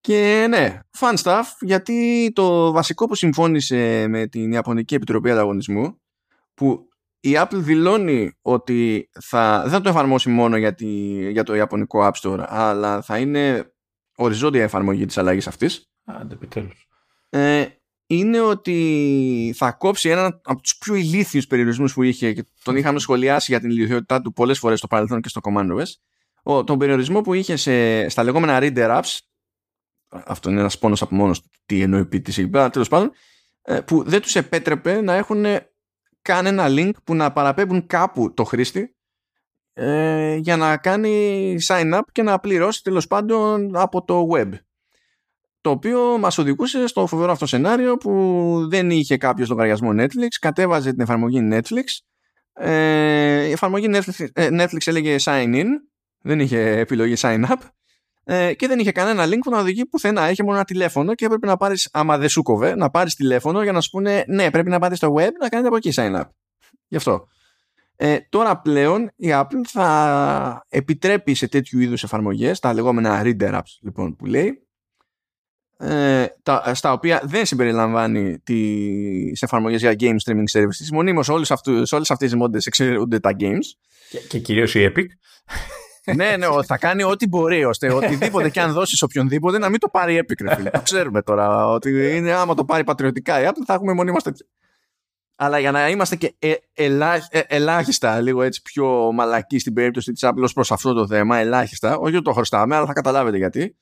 και 0.01 0.47
ναι, 0.49 0.80
fun 0.99 1.16
stuff, 1.22 1.45
γιατί 1.61 2.30
το 2.34 2.72
βασικό 2.72 3.07
που 3.07 3.14
συμφώνησε 3.14 4.07
με 4.09 4.26
την 4.26 4.53
Ιαπωνική 4.53 4.95
Επιτροπή 4.95 5.30
Ανταγωνισμού, 5.30 6.01
που 6.55 6.89
η 7.20 7.32
Apple 7.34 7.49
δηλώνει 7.53 8.32
ότι 8.43 9.11
θα, 9.20 9.61
δεν 9.62 9.70
θα 9.70 9.80
το 9.80 9.89
εφαρμόσει 9.89 10.28
μόνο 10.28 10.57
για, 10.57 10.74
τη, 10.74 10.87
για 11.30 11.43
το 11.43 11.55
Ιαπωνικό 11.55 12.11
App 12.12 12.12
Store, 12.22 12.45
αλλά 12.49 13.03
θα 13.03 13.18
είναι 13.18 13.72
οριζόντια 14.16 14.62
εφαρμογή 14.62 15.07
της 15.07 15.18
αλλαγής 15.18 15.47
αυτής 15.47 15.91
Άντε, 16.05 16.34
επιτέλους. 16.34 16.89
ε, 17.28 17.66
είναι 18.07 18.41
ότι 18.41 19.55
θα 19.57 19.72
κόψει 19.72 20.09
έναν 20.09 20.41
από 20.45 20.61
τους 20.61 20.76
πιο 20.78 20.95
ηλίθιους 20.95 21.47
περιορισμούς 21.47 21.93
που 21.93 22.03
είχε 22.03 22.32
και 22.32 22.47
τον 22.62 22.76
είχαμε 22.76 22.99
σχολιάσει 22.99 23.51
για 23.51 23.61
την 23.61 23.70
ηλικιότητά 23.70 24.20
του 24.20 24.32
πολλές 24.32 24.59
φορές 24.59 24.78
στο 24.78 24.87
παρελθόν 24.87 25.20
και 25.20 25.28
στο 25.28 25.41
Command 25.45 25.78
OS 25.80 25.87
ο, 26.49 26.64
τον 26.64 26.78
περιορισμό 26.78 27.20
που 27.20 27.34
είχε 27.34 27.57
σε, 27.57 28.09
στα 28.09 28.22
λεγόμενα 28.22 28.59
reader 28.61 29.03
apps 29.03 29.18
αυτό 30.09 30.51
είναι 30.51 30.61
ένας 30.61 30.78
πόνος 30.78 31.03
από 31.03 31.14
μόνος 31.14 31.42
του 31.42 31.49
τι 31.66 31.80
εννοεί 31.80 32.01
PTC 32.01 32.28
εκεί 32.28 32.49
πέρα, 32.49 32.70
τέλος 32.70 32.88
πάντων 32.88 33.12
ε, 33.62 33.80
που 33.80 34.03
δεν 34.03 34.20
τους 34.20 34.34
επέτρεπε 34.34 35.01
να 35.01 35.14
έχουν 35.14 35.44
καν 36.22 36.47
ένα 36.47 36.66
link 36.68 36.90
που 37.05 37.14
να 37.14 37.32
παραπέμπουν 37.32 37.86
κάπου 37.86 38.34
το 38.34 38.44
χρήστη 38.44 38.97
ε, 39.72 40.34
για 40.36 40.57
να 40.57 40.76
κάνει 40.76 41.57
sign 41.66 41.94
up 41.94 42.01
και 42.12 42.22
να 42.22 42.38
πληρώσει 42.38 42.82
τέλος 42.82 43.07
πάντων 43.07 43.76
από 43.76 44.05
το 44.05 44.28
web. 44.32 44.51
Το 45.61 45.70
οποίο 45.70 46.18
μας 46.18 46.38
οδηγούσε 46.38 46.86
στο 46.86 47.07
φοβερό 47.07 47.32
αυτό 47.32 47.47
σενάριο 47.47 47.97
που 47.97 48.66
δεν 48.68 48.90
είχε 48.90 49.16
κάποιος 49.16 49.49
λογαριασμό 49.49 49.90
Netflix, 49.92 50.28
κατέβαζε 50.40 50.90
την 50.90 51.01
εφαρμογή 51.01 51.49
Netflix, 51.53 51.84
ε, 52.53 53.44
η 53.44 53.51
εφαρμογή 53.51 53.86
Netflix, 53.90 54.26
ε, 54.32 54.49
Netflix 54.51 54.78
έλεγε 54.84 55.16
sign 55.20 55.55
in, 55.55 55.66
δεν 56.27 56.41
είχε 56.41 56.79
επιλογή 56.79 57.14
sign 57.16 57.45
up 57.45 57.57
ε, 58.24 58.55
και 58.55 58.66
δεν 58.66 58.79
είχε 58.79 58.93
κανένα 58.93 59.24
link 59.27 59.39
που 59.43 59.51
να 59.51 59.59
οδηγεί 59.59 59.87
πουθενά, 59.87 60.31
είχε 60.31 60.43
μόνο 60.43 60.57
ένα 60.57 60.64
τηλέφωνο 60.64 61.14
και 61.14 61.24
έπρεπε 61.24 61.47
να 61.47 61.57
πάρεις, 61.57 61.89
άμα 61.93 62.18
δεν 62.18 62.29
σου 62.29 62.43
κοβε, 62.43 62.74
να 62.74 62.91
πάρεις 62.91 63.14
τηλέφωνο 63.14 63.62
για 63.62 63.72
να 63.72 63.81
σου 63.81 63.91
πούνε 63.91 64.24
ναι 64.27 64.51
πρέπει 64.51 64.70
να 64.70 64.79
πάτε 64.79 64.95
στο 64.95 65.14
web 65.14 65.31
να 65.41 65.49
κάνετε 65.49 65.68
από 65.68 65.77
εκεί 65.77 65.93
sign 65.95 66.14
up. 66.14 66.24
Γι' 66.89 66.97
αυτό. 66.97 67.27
Ε, 67.97 68.18
τώρα 68.29 68.61
πλέον 68.61 69.11
η 69.16 69.29
Apple 69.33 69.61
θα 69.66 70.66
επιτρέπει 70.68 71.35
σε 71.35 71.49
τέτοιου 71.49 71.81
είδους 71.81 72.03
εφαρμογές, 72.03 72.59
τα 72.59 72.74
λεγόμενα 72.74 73.22
reader 73.24 73.55
apps 73.55 73.79
λοιπόν 73.81 74.16
που 74.16 74.27
λέει, 74.27 74.66
ε, 75.79 76.27
τα, 76.43 76.74
στα 76.74 76.93
οποία 76.93 77.22
δεν 77.24 77.47
συμπεριλαμβάνει 77.47 78.39
τις 78.39 79.43
εφαρμογές 79.43 79.81
για 79.81 79.95
game 79.99 80.16
streaming 80.24 80.61
services. 80.61 80.89
Μονίμως 80.93 81.29
όλες, 81.29 81.51
αυτούς, 81.51 81.89
σε 81.89 81.95
όλες 81.95 82.11
αυτές 82.11 82.31
τις 82.31 82.39
μόντες 82.39 82.66
εξαιρούνται 82.66 83.20
τα 83.20 83.37
games. 83.39 83.64
Και, 84.11 84.18
και 84.18 84.39
κυρίως 84.39 84.74
η 84.74 84.93
Epic. 84.93 85.07
Ναι, 86.14 86.36
ναι, 86.36 86.46
θα 86.66 86.78
κάνει 86.78 87.02
ό,τι 87.02 87.28
μπορεί 87.28 87.64
ώστε 87.64 87.92
οτιδήποτε 87.92 88.50
και 88.50 88.61
αν 88.61 88.72
δώσεις 88.72 89.02
οποιονδήποτε 89.02 89.59
να 89.59 89.68
μην 89.68 89.80
το 89.80 89.88
πάρει 89.88 90.16
έπικρε. 90.16 90.54
Φίλε. 90.54 90.70
Το 90.70 90.80
ξέρουμε 90.82 91.22
τώρα 91.22 91.66
ότι 91.66 92.16
είναι 92.16 92.32
άμα 92.32 92.54
το 92.54 92.64
πάρει 92.64 92.84
πατριωτικά 92.84 93.40
η 93.42 93.44
Apple 93.48 93.62
θα 93.66 93.74
έχουμε 93.74 93.92
μονίμω 93.92 94.18
τέτοια. 94.18 94.46
Αλλά 95.36 95.59
για 95.59 95.70
να 95.70 95.88
είμαστε 95.88 96.16
και 96.16 96.34
ε, 96.38 96.54
ελά, 96.72 97.14
ε, 97.30 97.40
ελάχιστα 97.46 98.20
λίγο 98.20 98.42
έτσι 98.42 98.62
πιο 98.62 99.12
μαλακοί 99.12 99.59
στην 99.59 99.72
περίπτωση 99.72 100.12
της 100.12 100.24
Apple 100.26 100.48
προς 100.54 100.72
αυτό 100.72 100.92
το 100.92 101.07
θέμα, 101.07 101.38
ελάχιστα, 101.38 101.96
όχι 101.96 102.14
ότι 102.14 102.24
το 102.24 102.32
χρωστάμε, 102.32 102.76
αλλά 102.76 102.86
θα 102.86 102.92
καταλάβετε 102.92 103.36
γιατί. 103.36 103.76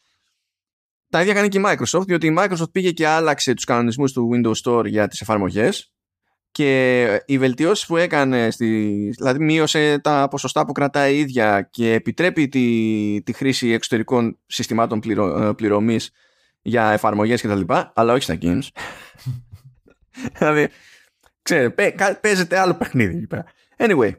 Τα 1.08 1.20
ίδια 1.20 1.34
κάνει 1.34 1.48
και 1.48 1.58
η 1.58 1.62
Microsoft, 1.66 2.06
διότι 2.06 2.26
η 2.26 2.36
Microsoft 2.38 2.72
πήγε 2.72 2.90
και 2.90 3.06
άλλαξε 3.06 3.54
τους 3.54 3.64
κανονισμούς 3.64 4.12
του 4.12 4.30
Windows 4.32 4.54
Store 4.64 4.86
για 4.86 5.08
τις 5.08 5.20
εφαρμογές 5.20 5.93
και 6.54 7.22
οι 7.26 7.38
βελτιώσεις 7.38 7.86
που 7.86 7.96
έκανε, 7.96 8.50
στη, 8.50 8.66
δηλαδή 9.16 9.44
μείωσε 9.44 9.98
τα 9.98 10.28
ποσοστά 10.30 10.66
που 10.66 10.72
κρατάει 10.72 11.14
η 11.14 11.18
ίδια 11.18 11.68
και 11.70 11.92
επιτρέπει 11.92 12.48
τη, 12.48 13.22
τη 13.24 13.32
χρήση 13.32 13.68
εξωτερικών 13.68 14.38
συστημάτων 14.46 15.00
πληρω, 15.00 15.42
ε, 15.42 15.52
πληρωμής 15.52 16.10
για 16.62 16.90
εφαρμογές 16.90 17.42
κτλ. 17.42 17.60
Αλλά 17.94 18.12
όχι 18.12 18.22
στα 18.22 18.38
games. 18.42 18.68
δηλαδή, 20.38 20.68
ξέρετε, 21.42 21.94
παίζεται 22.20 22.58
άλλο 22.58 22.74
παιχνίδι 22.74 23.16
εκεί 23.16 23.26
πέρα. 23.26 23.44
Anyway, 23.76 24.10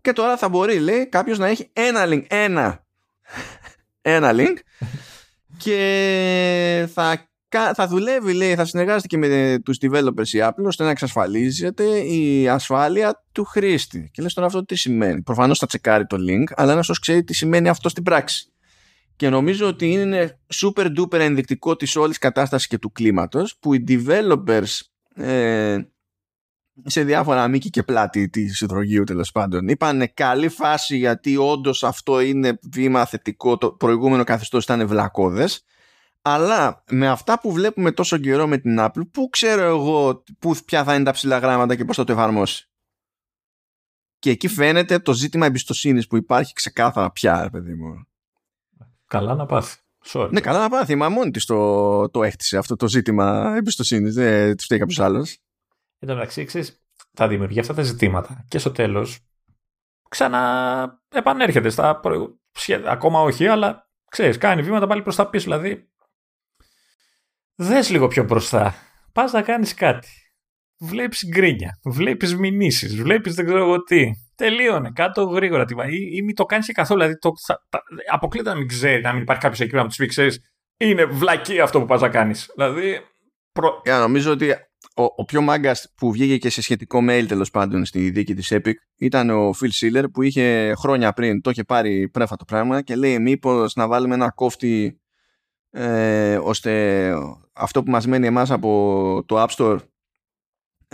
και 0.00 0.12
τώρα 0.12 0.36
θα 0.36 0.48
μπορεί, 0.48 0.78
λέει, 0.78 1.06
κάποιος 1.06 1.38
να 1.38 1.46
έχει 1.46 1.70
ένα 1.72 2.04
link, 2.06 2.24
ένα, 2.28 2.84
ένα 4.16 4.32
link 4.34 4.56
και 5.64 6.88
θα, 6.92 7.28
θα 7.48 7.86
δουλεύει, 7.88 8.32
λέει, 8.32 8.54
θα 8.54 8.64
συνεργάζεται 8.64 9.06
και 9.06 9.16
με 9.16 9.58
τους 9.64 9.76
developers 9.80 10.28
η 10.28 10.38
Apple 10.42 10.64
ώστε 10.64 10.84
να 10.84 10.90
εξασφαλίζεται 10.90 11.98
η 11.98 12.48
ασφάλεια 12.48 13.24
του 13.32 13.44
χρήστη. 13.44 14.10
Και 14.12 14.22
λες 14.22 14.34
τώρα 14.34 14.46
αυτό 14.46 14.64
τι 14.64 14.74
σημαίνει. 14.74 15.22
Προφανώς 15.22 15.58
θα 15.58 15.66
τσεκάρει 15.66 16.06
το 16.06 16.16
link, 16.28 16.52
αλλά 16.54 16.74
να 16.74 16.82
σας 16.82 16.98
ξέρει 16.98 17.24
τι 17.24 17.34
σημαίνει 17.34 17.68
αυτό 17.68 17.88
στην 17.88 18.02
πράξη. 18.02 18.50
Και 19.16 19.28
νομίζω 19.28 19.66
ότι 19.66 19.90
είναι 19.90 20.38
super 20.54 20.86
duper 20.98 21.18
ενδεικτικό 21.18 21.76
της 21.76 21.96
όλης 21.96 22.18
κατάστασης 22.18 22.66
και 22.66 22.78
του 22.78 22.92
κλίματος 22.92 23.56
που 23.60 23.74
οι 23.74 23.84
developers 23.88 24.80
ε, 25.14 25.78
σε 26.84 27.02
διάφορα 27.02 27.48
μήκη 27.48 27.70
και 27.70 27.82
πλάτη 27.82 28.28
της 28.28 28.60
υδρογείου 28.60 29.04
τέλος 29.04 29.32
πάντων. 29.32 29.68
Είπαν 29.68 30.10
καλή 30.14 30.48
φάση 30.48 30.96
γιατί 30.96 31.36
όντως 31.36 31.84
αυτό 31.84 32.20
είναι 32.20 32.58
βήμα 32.72 33.06
θετικό. 33.06 33.58
Το 33.58 33.70
προηγούμενο 33.70 34.24
καθεστώς 34.24 34.64
ήταν 34.64 34.86
βλακώδες. 34.86 35.64
Αλλά 36.28 36.84
με 36.90 37.08
αυτά 37.08 37.40
που 37.40 37.52
βλέπουμε 37.52 37.92
τόσο 37.92 38.18
καιρό 38.18 38.46
με 38.46 38.58
την 38.58 38.76
Apple, 38.80 39.10
πού 39.10 39.28
ξέρω 39.30 39.62
εγώ 39.62 40.22
που, 40.38 40.56
ποια 40.64 40.84
θα 40.84 40.94
είναι 40.94 41.04
τα 41.04 41.10
ψηλά 41.10 41.38
γράμματα 41.38 41.76
και 41.76 41.84
πώς 41.84 41.96
θα 41.96 42.04
το 42.04 42.12
εφαρμόσει. 42.12 42.70
Και 44.18 44.30
εκεί 44.30 44.48
φαίνεται 44.48 44.98
το 44.98 45.12
ζήτημα 45.12 45.46
εμπιστοσύνης 45.46 46.06
που 46.06 46.16
υπάρχει 46.16 46.52
ξεκάθαρα 46.52 47.10
πια, 47.10 47.48
παιδί 47.52 47.74
μου. 47.74 48.06
Καλά 49.06 49.34
να 49.34 49.46
πάθει. 49.46 49.80
Sorry. 50.04 50.28
Ναι, 50.30 50.40
καλά 50.40 50.58
να 50.58 50.68
πάθει. 50.68 50.94
Μα 50.94 51.08
μόνη 51.08 51.30
της 51.30 51.44
το, 51.44 52.10
το 52.10 52.22
έχτισε 52.22 52.58
αυτό 52.58 52.76
το 52.76 52.88
ζήτημα 52.88 53.54
εμπιστοσύνης. 53.56 54.14
Δεν 54.14 54.56
της 54.56 54.64
φταίει 54.64 54.78
κάποιος 54.78 55.00
άλλος. 55.00 55.38
Εν 55.98 56.08
τω 56.08 56.14
μεταξύ, 56.14 56.44
ξέρεις, 56.44 56.82
θα 57.12 57.28
δημιουργεί 57.28 57.60
αυτά 57.60 57.74
τα 57.74 57.82
ζητήματα 57.82 58.44
και 58.48 58.58
στο 58.58 58.70
τέλος 58.72 59.18
ξανά 60.08 61.02
επανέρχεται 61.08 61.68
στα 61.68 62.00
προ... 62.00 62.38
Ακόμα 62.86 63.20
όχι, 63.20 63.46
αλλά 63.46 63.90
ξέρεις, 64.10 64.38
κάνει 64.38 64.62
βήματα 64.62 64.86
πάλι 64.86 65.02
προς 65.02 65.16
τα 65.16 65.28
πίσω. 65.28 65.44
Δηλαδή, 65.44 65.90
δες 67.56 67.90
λίγο 67.90 68.06
πιο 68.06 68.24
μπροστά. 68.24 68.74
Πας 69.12 69.32
να 69.32 69.42
κάνεις 69.42 69.74
κάτι. 69.74 70.08
Βλέπεις 70.78 71.26
γκρίνια, 71.28 71.78
βλέπεις 71.84 72.36
μηνύσεις, 72.36 72.96
βλέπεις 72.96 73.34
δεν 73.34 73.44
ξέρω 73.44 73.60
εγώ 73.60 73.82
τι. 73.82 74.10
Τελείωνε, 74.34 74.90
κάτω 74.94 75.24
γρήγορα. 75.24 75.64
Ή, 75.88 76.16
ή 76.16 76.22
μην 76.22 76.34
το 76.34 76.44
κάνεις 76.44 76.66
και 76.66 76.72
καθόλου. 76.72 77.00
Δηλαδή, 77.00 77.18
το, 77.18 77.32
θα, 77.46 77.62
αποκλείται 78.12 78.50
να 78.50 78.56
μην 78.56 78.68
ξέρει, 78.68 79.02
να 79.02 79.12
μην 79.12 79.22
υπάρχει 79.22 79.42
κάποιος 79.42 79.60
εκεί 79.60 79.74
να 79.74 79.86
τους 79.86 79.96
πει, 79.96 80.06
ξέρεις, 80.06 80.40
είναι 80.76 81.04
βλακή 81.04 81.60
αυτό 81.60 81.80
που 81.80 81.86
πας 81.86 82.00
να 82.00 82.08
κάνεις. 82.08 82.52
Δηλαδή. 82.54 83.00
Προ... 83.52 83.82
Yeah, 83.84 83.98
νομίζω 83.98 84.32
ότι 84.32 84.50
ο, 84.96 85.02
ο 85.16 85.24
πιο 85.24 85.40
μάγκας 85.40 85.92
που 85.96 86.12
βγήκε 86.12 86.38
και 86.38 86.50
σε 86.50 86.62
σχετικό 86.62 86.98
mail 87.08 87.24
τέλος 87.28 87.50
πάντων 87.50 87.84
στη 87.84 88.10
δίκη 88.10 88.34
της 88.34 88.52
Epic 88.54 88.72
ήταν 88.96 89.30
ο 89.30 89.50
Phil 89.50 89.70
Schiller 89.80 90.04
που 90.12 90.22
είχε 90.22 90.74
χρόνια 90.78 91.12
πριν 91.12 91.40
το 91.40 91.50
είχε 91.50 91.64
πάρει 91.64 92.08
πρέφα 92.08 92.36
το 92.36 92.44
πράγμα 92.44 92.82
και 92.82 92.96
λέει 92.96 93.18
μήπως 93.18 93.74
να 93.74 93.88
βάλουμε 93.88 94.14
ένα 94.14 94.30
κόφτη 94.30 95.00
ε, 95.76 96.38
ώστε 96.42 97.12
αυτό 97.52 97.82
που 97.82 97.90
μας 97.90 98.06
μένει 98.06 98.26
εμάς 98.26 98.50
από 98.50 99.22
το 99.26 99.42
App 99.42 99.48
Store 99.48 99.78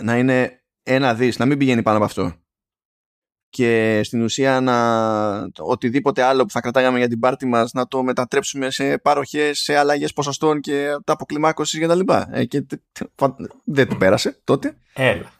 να 0.01 0.17
είναι 0.17 0.63
ένα 0.83 1.13
δις, 1.13 1.37
να 1.37 1.45
μην 1.45 1.57
πηγαίνει 1.57 1.81
πάνω 1.81 1.97
από 1.97 2.05
αυτό 2.05 2.33
και 3.53 4.01
στην 4.03 4.21
ουσία 4.21 4.61
να 4.61 5.49
οτιδήποτε 5.59 6.21
άλλο 6.21 6.43
που 6.43 6.51
θα 6.51 6.61
κρατάγαμε 6.61 6.97
για 6.97 7.07
την 7.07 7.19
πάρτη 7.19 7.45
μας 7.45 7.71
να 7.73 7.87
το 7.87 8.03
μετατρέψουμε 8.03 8.71
σε 8.71 8.97
παροχές, 8.97 9.59
σε 9.59 9.75
αλλαγές 9.75 10.13
ποσοστών 10.13 10.59
και 10.59 10.97
τα 11.03 11.13
αποκλιμάκωσης 11.13 11.79
και 11.79 11.87
τα 11.87 11.95
λοιπά. 11.95 12.29
Ε, 12.31 12.45
και 12.45 12.65
δεν 13.63 13.87
το 13.87 13.95
πέρασε 13.95 14.41
τότε. 14.43 14.77
Έλα. 14.93 15.31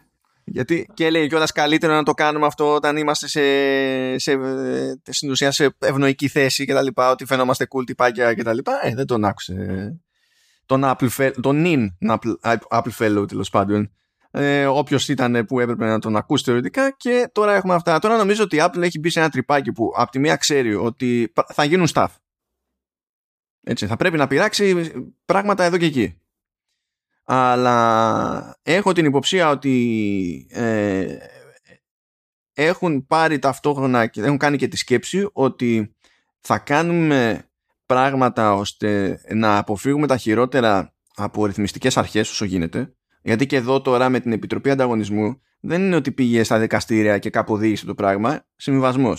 Γιατί 0.46 0.90
και 0.94 1.10
λέει 1.10 1.28
κιόλας 1.28 1.52
καλύτερο 1.52 1.94
να 1.94 2.04
το 2.04 2.14
κάνουμε 2.14 2.46
αυτό 2.46 2.74
όταν 2.74 2.98
είμαστε 2.98 3.28
σε, 3.28 3.42
σε, 4.18 4.40
στην 5.10 5.30
ουσία 5.30 5.52
σε 5.52 5.76
ευνοϊκή 5.80 6.28
θέση 6.28 6.66
και 6.66 6.74
τα 6.74 6.82
λοιπά, 6.82 7.12
ότι 7.12 7.26
φαινόμαστε 7.26 7.68
cool 7.70 7.84
τυπάκια 7.86 8.34
και 8.34 8.44
τα 8.44 8.54
λοιπά. 8.54 8.80
Ε, 8.82 8.94
δεν 8.94 9.06
τον 9.06 9.26
άκουσε. 9.26 9.56
Τον 10.66 10.82
Apple, 10.86 11.32
τον 11.42 11.64
Nin 11.66 12.12
Apple, 12.12 12.58
Apple 12.70 12.92
Fellow 13.00 13.28
τέλος 13.28 13.50
πάντων 13.50 13.92
ε, 14.36 14.66
όποιος 14.66 15.08
ήταν 15.08 15.46
που 15.46 15.60
έπρεπε 15.60 15.86
να 15.86 16.00
τον 16.00 16.16
ακούσει 16.16 16.44
θεωρητικά 16.44 16.92
και 16.92 17.30
τώρα 17.32 17.54
έχουμε 17.54 17.74
αυτά. 17.74 18.00
Τώρα 18.00 18.18
νομίζω 18.18 18.44
ότι 18.44 18.56
η 18.56 18.60
Apple 18.62 18.82
έχει 18.82 19.00
μπει 19.00 19.10
σε 19.10 19.20
ένα 19.20 19.30
τρυπάκι 19.30 19.72
που 19.72 19.92
από 19.96 20.12
τη 20.12 20.20
μία 20.20 20.36
ξέρει 20.36 20.76
ότι 20.76 21.34
θα 21.54 21.64
γίνουν 21.64 21.88
staff. 21.94 22.08
Έτσι, 23.64 23.88
θα 23.88 23.96
πρέπει 23.96 24.18
να 24.18 24.28
πειράξει 24.28 24.92
πράγματα 25.26 25.64
εδώ 25.64 25.78
και 25.78 25.86
εκεί. 25.86 26.22
Αλλά 27.24 28.60
έχω 28.64 28.92
την 28.94 29.06
υποψία 29.06 29.50
ότι 29.50 30.48
ε, 30.50 31.18
έχουν 32.54 33.06
πάρει 33.08 33.40
ταυτόχρονα 33.40 34.08
και 34.08 34.22
έχουν 34.22 34.38
κάνει 34.38 34.58
και 34.58 34.68
τη 34.68 34.78
σκέψη 34.78 35.30
ότι 35.34 35.96
θα 36.40 36.60
κάνουμε 36.60 37.50
πράγματα 37.86 38.54
ώστε 38.54 39.22
να 39.34 39.58
αποφύγουμε 39.58 40.08
τα 40.08 40.18
χειρότερα 40.18 40.94
από 41.16 41.46
ρυθμιστικές 41.46 41.98
αρχές 41.98 42.30
όσο 42.30 42.46
γίνεται 42.46 42.94
γιατί 43.24 43.46
και 43.46 43.56
εδώ 43.56 43.82
τώρα 43.82 44.10
με 44.10 44.20
την 44.20 44.32
Επιτροπή 44.32 44.70
Ανταγωνισμού 44.70 45.42
δεν 45.60 45.82
είναι 45.82 45.96
ότι 45.96 46.12
πήγε 46.12 46.44
στα 46.44 46.60
δικαστήρια 46.60 47.18
και 47.18 47.30
κάπου 47.30 47.54
οδήγησε 47.54 47.86
το 47.86 47.96
πράγμα. 47.96 48.46
Συμβιβασμό. 48.56 49.14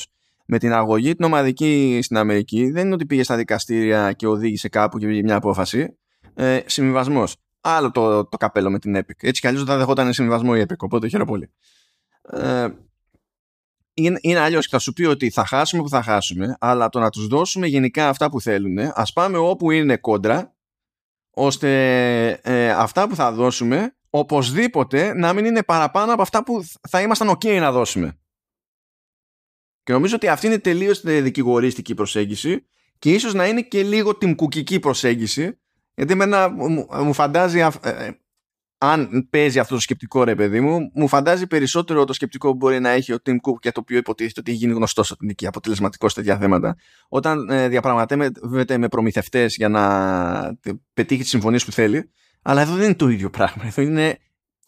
Με 0.47 0.59
την 0.59 0.73
αγωγή 0.73 1.15
την 1.15 1.25
ομαδική 1.25 1.99
στην 2.03 2.17
Αμερική 2.17 2.71
δεν 2.71 2.85
είναι 2.85 2.95
ότι 2.95 3.07
πήγε 3.07 3.23
στα 3.23 3.37
δικαστήρια 3.37 4.13
και 4.13 4.27
οδήγησε 4.27 4.69
κάπου 4.69 4.99
και 4.99 5.07
πήγε 5.07 5.23
μια 5.23 5.37
απόφαση. 5.37 5.99
Ε, 6.35 6.61
Συμβιβασμό. 6.67 7.25
Άλλο 7.67 7.91
το, 7.91 8.25
το 8.25 8.37
καπέλο 8.37 8.71
με 8.71 8.79
την 8.79 8.97
Epic. 8.97 9.17
Έτσι 9.21 9.41
κι 9.41 9.47
αλλιώς 9.47 9.63
δεν 9.65 9.73
θα 9.73 9.79
δεχόταν 9.79 10.13
συμβιβασμό 10.13 10.53
η 10.57 10.65
Epic. 10.69 10.77
Οπότε 10.79 11.09
χαίρομαι 11.09 11.31
πολύ. 11.31 11.51
Ε, 12.23 12.69
είναι, 13.95 14.19
είναι 14.23 14.39
αλλιώς 14.39 14.67
θα 14.67 14.79
σου 14.79 14.93
πει 14.93 15.05
ότι 15.05 15.31
θα 15.31 15.47
χάσουμε 15.47 15.83
που 15.83 15.89
θα 15.89 16.03
χάσουμε, 16.03 16.57
αλλά 16.61 16.89
το 16.89 16.99
να 16.99 17.11
τους 17.11 17.27
δώσουμε 17.27 17.67
γενικά 17.67 18.09
αυτά 18.09 18.31
που 18.31 18.41
θέλουν, 18.41 18.79
ας 18.95 19.13
πάμε 19.13 19.39
όπου 19.39 19.71
είναι 19.71 19.97
κόντρα 19.97 20.55
ώστε 21.31 21.71
ε, 22.43 22.71
αυτά 22.71 23.09
που 23.09 23.15
θα 23.15 23.33
δώσουμε 23.33 23.97
οπωσδήποτε 24.11 25.15
να 25.15 25.33
μην 25.33 25.45
είναι 25.45 25.63
παραπάνω 25.63 26.13
από 26.13 26.23
αυτά 26.23 26.45
που 26.45 26.65
θα 26.89 27.01
ήμασταν 27.01 27.29
ok 27.29 27.59
να 27.59 27.73
δώσουμε. 27.73 28.19
Και 29.83 29.93
νομίζω 29.93 30.15
ότι 30.15 30.29
αυτή 30.29 30.47
είναι 30.47 30.59
τελείως 30.59 31.01
δικηγορίστικη 31.01 31.95
προσέγγιση 31.95 32.67
και 32.99 33.13
ίσως 33.13 33.35
να 33.35 33.47
είναι 33.47 33.63
και 33.63 33.83
λίγο 33.83 34.17
τιμκουκική 34.17 34.79
προσέγγιση 34.81 35.59
γιατί 35.95 36.13
εμένα 36.13 36.49
μου, 36.49 36.87
μου 36.91 37.13
φαντάζει 37.13 37.59
ε, 37.59 37.69
αν 38.79 39.27
παίζει 39.31 39.59
αυτό 39.59 39.75
το 39.75 39.81
σκεπτικό 39.81 40.25
ρε 40.25 40.35
παιδί 40.35 40.61
μου, 40.61 40.91
μου 40.95 41.09
φαντάζει 41.09 41.47
περισσότερο 41.47 42.05
το 42.05 42.13
σκεπτικό 42.13 42.51
που 42.51 42.57
μπορεί 42.57 42.81
να 42.81 42.89
έχει 42.91 43.13
ο 43.13 43.19
Tim 43.27 43.31
Cook 43.31 43.59
και 43.61 43.73
το 43.73 43.81
οποίο 43.81 43.99
υποτίθεται 43.99 44.41
ότι 44.41 44.51
έχει 44.51 44.61
γίνει 44.61 44.73
γνωστό 44.73 45.03
ότι 45.11 45.25
είναι 45.25 45.33
και 45.33 45.47
αποτελεσματικό 45.47 46.09
σε 46.09 46.15
τέτοια 46.15 46.39
θέματα. 46.39 46.77
Όταν 47.09 47.51
ε, 47.51 47.69
διαπραγματεύεται 47.69 48.79
με 48.79 48.89
προμηθευτές 48.89 49.57
για 49.57 49.69
να 49.69 50.59
πετύχει 50.95 51.21
τις 51.21 51.31
συμφωνίες 51.31 51.65
που 51.65 51.73
θέλει, 51.73 52.11
αλλά 52.43 52.61
εδώ 52.61 52.75
δεν 52.75 52.85
είναι 52.85 52.95
το 52.95 53.09
ίδιο 53.09 53.31
πράγμα. 53.31 53.67
Εδώ 53.67 53.83
είναι, 53.83 54.19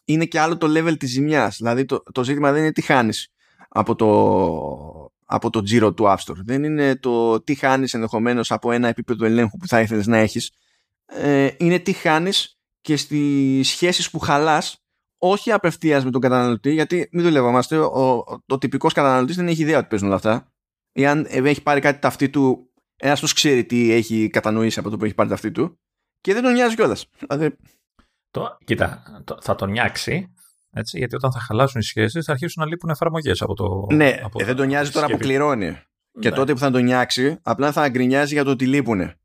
είναι 0.05 0.25
και 0.25 0.41
άλλο 0.41 0.57
το 0.57 0.67
level 0.77 0.97
της 0.99 1.11
ζημιάς. 1.11 1.57
Δηλαδή 1.57 1.85
το, 1.85 2.03
το 2.13 2.25
ζήτημα 2.25 2.53
δεν 2.53 2.63
είναι 2.63 2.73
τι 2.73 2.83
χάνεις 2.83 3.29
από 3.69 3.95
το, 3.95 4.09
από 5.25 5.51
το 5.51 5.63
τζίρο 5.63 5.93
του 5.93 6.05
App 6.05 6.17
Store. 6.17 6.41
Δεν 6.45 6.65
είναι 6.65 6.97
το 6.97 7.43
τι 7.43 7.55
χάνεις 7.55 7.95
ενδεχομένως 7.95 8.51
από 8.51 8.73
ένα 8.73 8.89
επίπεδο 8.89 9.25
ελέγχου 9.25 9.57
που 9.57 9.67
θα 9.69 9.81
ήθελες 9.81 10.07
να 10.07 10.17
έχεις. 10.17 10.53
Ε, 11.07 11.51
είναι 11.59 11.79
τι 11.79 11.93
χάνεις 11.93 12.59
και 12.81 12.97
στις 12.97 13.69
σχέσεις 13.69 14.11
που 14.11 14.19
χαλάς 14.19 14.81
όχι 15.19 15.53
απευθείας 15.53 16.05
με 16.05 16.11
τον 16.11 16.21
καταναλωτή 16.21 16.73
γιατί 16.73 17.09
μην 17.13 17.25
δουλεύομαστε 17.25 17.79
ο, 17.79 17.85
ο, 17.85 18.25
ο 18.47 18.59
τυπικός 18.59 18.93
καταναλωτής 18.93 19.37
δεν 19.37 19.49
έχει 19.49 19.63
ιδέα 19.63 19.79
ότι 19.79 19.87
παίζουν 19.87 20.09
όλα 20.09 20.17
αυτά. 20.17 20.53
Ή 20.93 21.07
αν 21.07 21.27
έχει 21.29 21.63
πάρει 21.63 21.81
κάτι 21.81 21.99
ταυτί 21.99 22.31
του 22.31 22.71
ένας 22.97 23.21
τους 23.21 23.33
ξέρει 23.33 23.65
τι 23.65 23.93
έχει 23.93 24.29
κατανοήσει 24.29 24.79
από 24.79 24.91
το 24.91 24.97
που 24.97 25.05
έχει 25.05 25.15
πάρει 25.15 25.29
ταυτί 25.29 25.51
του 25.51 25.79
και 26.21 26.33
δεν 26.33 26.43
τον 26.43 26.53
νοιάζει 26.53 26.75
κιόλας. 26.75 27.07
Δηλαδή... 27.19 27.57
το, 28.31 28.59
κοίτα 28.65 29.03
το, 29.25 29.39
θα 29.41 29.55
τον 29.55 29.71
νιάξει 29.71 30.35
έτσι, 30.73 30.99
γιατί 30.99 31.15
όταν 31.17 31.33
θα 31.33 31.41
χαλάσουν 31.41 31.81
οι 31.81 31.85
σχέσεις 31.85 32.25
θα 32.25 32.33
αρχίσουν 32.33 32.63
να 32.63 32.69
λείπουν 32.69 32.91
εφαρμογές 32.91 33.43
από 33.43 33.55
το 33.55 33.87
ναι 33.95 34.21
από, 34.23 34.41
ε, 34.41 34.45
δεν 34.45 34.57
τον 34.57 34.67
νιάζει 34.67 34.91
τώρα 34.91 35.07
που 35.07 35.17
κληρώνει. 35.17 35.79
Και 36.21 36.31
τότε 36.31 36.53
που 36.53 36.59
θα 36.59 36.71
τον 36.71 36.85
νιάξει, 36.85 37.39
απλά 37.43 37.73
θα 37.73 37.89
γκρινιάζει 37.89 38.35
για 38.35 38.45
το 38.45 38.51
ότι 38.51 38.67
λείπουνε. 38.67 39.19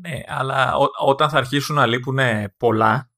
Ναι, 0.00 0.20
αλλά 0.26 0.74
όταν 1.04 1.28
θα 1.28 1.38
αρχίσουν 1.38 1.76
να 1.76 1.86
λείπουν 1.86 2.18
πολλά, 2.56 3.10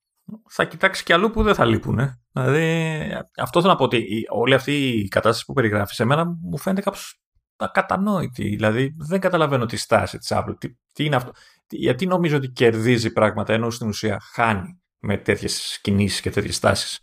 θα 0.48 0.64
κοιτάξεις 0.64 1.04
κι 1.04 1.12
αλλού 1.12 1.30
που 1.30 1.42
δεν 1.42 1.54
θα 1.54 1.64
λείπουν. 1.64 2.00
Δηλαδή, 2.32 3.08
αυτό 3.36 3.60
θέλω 3.60 3.72
να 3.72 3.78
πω 3.78 3.84
ότι 3.84 4.24
όλη 4.28 4.54
αυτή 4.54 4.88
η 4.88 5.08
κατάσταση 5.08 5.44
που 5.44 5.52
περιγράφεις 5.52 5.96
σε 5.96 6.04
μένα 6.04 6.24
μου 6.42 6.58
φαίνεται 6.58 6.82
κάπως 6.82 7.20
ακατανόητη. 7.56 8.48
Δηλαδή, 8.48 8.94
δεν 8.98 9.20
καταλαβαίνω 9.20 9.66
τη 9.66 9.76
στάση 9.76 10.18
της 10.18 10.28
Apple. 10.32 10.54
Τι, 10.58 10.68
τι 10.92 11.04
είναι 11.04 11.16
αυτό. 11.16 11.32
Γιατί 11.68 12.06
νομίζω 12.06 12.36
ότι 12.36 12.48
κερδίζει 12.48 13.12
πράγματα 13.12 13.52
ενώ 13.52 13.70
στην 13.70 13.88
ουσία 13.88 14.20
χάνει 14.32 14.80
με 14.98 15.16
τέτοιες 15.16 15.78
κινήσεις 15.82 16.20
και 16.20 16.30
τέτοιες 16.30 16.58
τάσει. 16.58 17.00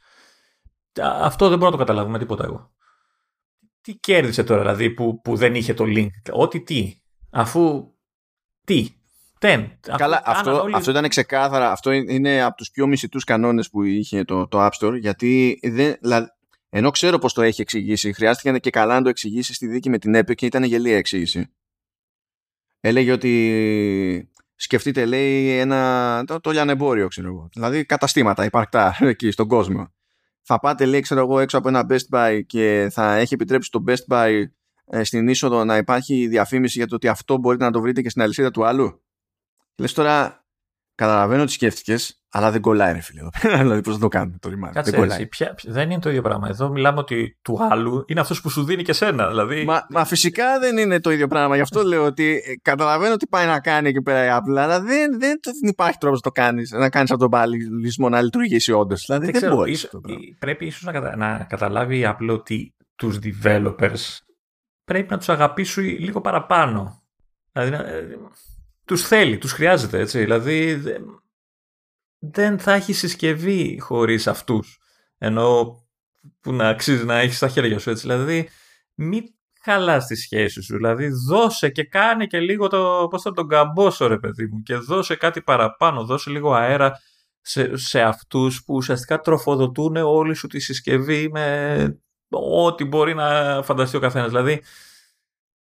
Αυτό 1.02 1.50
δεν 1.50 1.58
μπορώ 1.58 1.72
να 1.72 1.78
το 1.78 1.84
καταλάβω 1.84 2.10
με 2.10 2.20
τίποτα 2.20 2.44
εγώ. 2.44 2.72
Τι 3.82 3.96
κέρδισε 3.96 4.44
τώρα 4.44 4.62
δηλαδή 4.62 4.90
που, 4.90 5.22
που 5.22 5.36
δεν 5.36 5.56
είχε 5.56 5.74
το 5.74 5.84
link. 5.88 6.10
Ό,τι 6.32 6.62
τι. 6.62 7.02
Αφού 7.30 7.94
τι; 8.66 8.90
Δεν. 9.44 9.72
Καλά, 9.98 10.22
αυτό, 10.26 10.68
αυτό 10.74 10.92
ήταν 10.92 11.08
ξεκάθαρα. 11.08 11.72
Αυτό 11.72 11.92
είναι 11.92 12.44
από 12.44 12.56
τους 12.56 12.72
πιο 12.72 12.88
μισητούς 12.88 13.24
κανόνες 13.24 13.70
που 13.70 13.84
είχε 13.84 14.24
το, 14.24 14.48
το 14.48 14.66
App 14.66 14.70
Store. 14.80 15.00
Γιατί 15.00 15.60
δεν, 15.64 15.96
δηλαδή, 16.02 16.28
ενώ 16.70 16.92
ξέρω 16.92 17.18
πώς 17.18 17.34
το 17.34 17.42
έχει 17.42 17.62
εξηγήσει, 17.62 18.14
χρειάστηκε 18.14 18.58
και 18.60 18.70
καλά 18.70 18.96
να 18.96 19.02
το 19.02 19.10
εξηγήσει 19.10 19.54
στη 19.54 19.68
δίκη 19.68 19.90
με 19.90 19.98
την 19.98 20.16
Epic 20.16 20.36
και 20.36 20.46
ήταν 20.46 20.64
γελία 20.64 20.98
εξήγηση. 20.98 21.48
Έλεγε 22.80 23.12
ότι 23.12 24.32
σκεφτείτε, 24.56 25.06
λέει, 25.06 25.58
ένα, 25.58 26.24
το, 26.28 26.40
το 26.40 26.52
λιανεμπόριο, 26.52 27.08
ξέρω 27.08 27.28
εγώ. 27.28 27.50
Δηλαδή 27.54 27.86
καταστήματα 27.86 28.46
υπαρκτά 28.46 28.98
εκεί 29.00 29.32
στον 29.32 29.48
κόσμο. 29.48 29.94
Θα 30.42 30.60
πάτε, 30.60 30.86
λέει, 30.86 31.00
ξέρω 31.00 31.22
εγώ, 31.22 31.40
έξω 31.40 31.58
από 31.58 31.68
ένα 31.68 31.86
Best 31.90 32.16
Buy 32.18 32.42
και 32.46 32.90
θα 32.92 33.16
έχει 33.16 33.34
επιτρέψει 33.34 33.72
το 33.72 33.84
Best 33.88 34.14
Buy 34.14 34.44
ε, 34.86 35.04
στην 35.04 35.28
είσοδο 35.28 35.64
να 35.64 35.78
υπάρχει 35.78 36.28
διαφήμιση 36.28 36.78
για 36.78 36.88
το 36.88 36.96
ότι 36.96 37.08
αυτό 37.08 37.38
μπορείτε 37.38 37.64
να 37.64 37.72
το 37.72 37.82
βρείτε 37.82 38.02
και 38.02 38.10
στην 38.10 38.22
αλυσίδα 38.22 38.52
του 38.52 38.66
άλλου; 38.66 39.04
Λες 39.78 39.94
τώρα, 39.94 40.46
καταλαβαίνω 40.96 41.46
τι 41.46 41.52
σκέφτηκες, 41.52 42.24
αλλά 42.32 42.52
δεν 42.52 42.62
κολλάει, 42.62 42.94
ρε 42.94 43.00
φίλε. 43.00 43.22
δηλαδή, 43.62 43.82
πώς 43.82 43.94
θα 43.94 44.00
το 44.00 44.08
κάνουμε 44.08 44.38
το 44.40 44.50
ρημάδι; 44.50 44.74
Κάτσε, 44.74 44.92
δεν, 44.92 45.00
κολλάει. 45.00 45.28
Ποια, 45.28 45.56
δεν 45.64 45.92
είναι 45.92 46.02
το 46.02 46.10
ίδιο 46.10 46.22
πράγμα. 46.22 46.48
Εδώ 46.48 46.70
μιλάμε 46.70 47.00
ότι 47.00 47.38
του 47.42 47.58
άλλου 47.72 48.04
είναι 48.08 48.20
αυτός 48.20 48.42
που 48.42 48.50
σου 48.50 48.64
δίνει 48.64 48.84
και 48.84 48.94
σένα. 48.94 49.28
Δηλαδή... 49.28 49.64
Μα, 49.64 49.86
μα 49.90 50.06
φυσικά 50.06 50.60
δεν 50.60 50.78
είναι 50.78 51.00
το 51.00 51.12
ίδιο 51.12 51.28
πράγμα. 51.28 51.56
Γι' 51.56 51.62
αυτό 51.62 51.84
λέω 51.92 52.06
ότι 52.06 52.42
ε, 52.46 52.54
καταλαβαίνω 52.62 53.16
τι 53.16 53.28
πάει 53.28 53.46
να 53.46 53.60
κάνει 53.60 53.90
εκεί 53.90 54.02
πέρα 54.02 54.26
η 54.26 54.40
Apple, 54.40 54.58
αλλά 54.58 54.82
δεν, 54.82 55.20
δεν, 55.20 55.40
δεν 55.44 55.70
υπάρχει 55.70 55.98
τρόπος 55.98 56.22
να 56.24 56.32
το 56.32 56.42
κάνεις, 56.42 56.72
να 56.72 56.90
κάνεις 56.90 57.12
από 57.12 57.20
τον 57.20 57.30
παλισμό 57.30 58.10
να 58.10 58.22
λειτουργήσει 58.22 58.72
όντως. 58.72 59.06
Δηλαδή 59.06 59.32
δεν, 59.32 59.42
δεν 59.42 59.56
μπορείς. 59.56 59.84
Ίσο, 59.84 60.02
πρέπει 60.40 60.66
ίσως 60.66 60.84
να, 60.84 60.92
κατα, 60.92 61.16
να 61.16 61.46
καταλάβει 61.50 61.98
η 61.98 62.04
Apple 62.06 62.30
ότι 62.30 62.74
τους 62.96 63.20
developers 63.24 64.18
πρέπει 64.84 65.12
να 65.12 65.18
τους 65.18 65.30
αγαπήσει 65.30 65.82
λίγο 65.82 66.22
παραπάνω. 66.22 67.04
Δηλαδή, 67.52 67.92
ε, 67.92 68.18
τους 68.86 69.08
θέλει, 69.08 69.38
τους 69.38 69.52
χρειάζεται 69.52 70.00
έτσι. 70.00 70.20
Δηλαδή 70.20 70.82
δεν 72.20 72.60
θα 72.60 72.74
έχει 72.74 72.94
συσκευή 72.94 73.80
χωρίς 73.80 74.28
αυτούς. 74.28 74.78
Ενώ 75.18 75.78
που 76.40 76.54
να 76.54 76.68
αξίζει 76.68 77.06
να 77.06 77.20
έχεις 77.20 77.38
στα 77.38 77.48
χέρια 77.48 77.80
σου 77.80 77.90
έτσι. 77.90 78.02
Δηλαδή 78.02 78.50
μην 78.94 79.24
χαλάς 79.62 80.06
τη 80.06 80.16
σχέση 80.16 80.62
σου. 80.62 80.76
Δηλαδή 80.76 81.10
δώσε 81.30 81.70
και 81.70 81.84
κάνε 81.84 82.26
και 82.26 82.40
λίγο 82.40 82.68
το, 82.68 83.08
πώς 83.10 83.22
θα 83.22 83.32
τον 83.32 83.48
καμπόσο 83.48 84.08
ρε 84.08 84.18
παιδί 84.18 84.46
μου 84.46 84.62
και 84.62 84.76
δώσε 84.76 85.16
κάτι 85.16 85.42
παραπάνω, 85.42 86.06
δώσε 86.06 86.30
λίγο 86.30 86.54
αέρα 86.54 87.00
σε, 87.42 87.78
σε 87.78 88.02
αυτούς 88.02 88.64
που 88.64 88.76
ουσιαστικά 88.76 89.20
τροφοδοτούν 89.20 89.96
όλη 89.96 90.34
σου 90.34 90.48
τη 90.48 90.60
συσκευή 90.60 91.30
με 91.30 91.98
ό,τι 92.30 92.86
μπορεί 92.86 93.14
να 93.14 93.62
φανταστεί 93.64 93.98
ο 93.98 94.00
καθένας. 94.00 94.30
Δηλαδή 94.30 94.64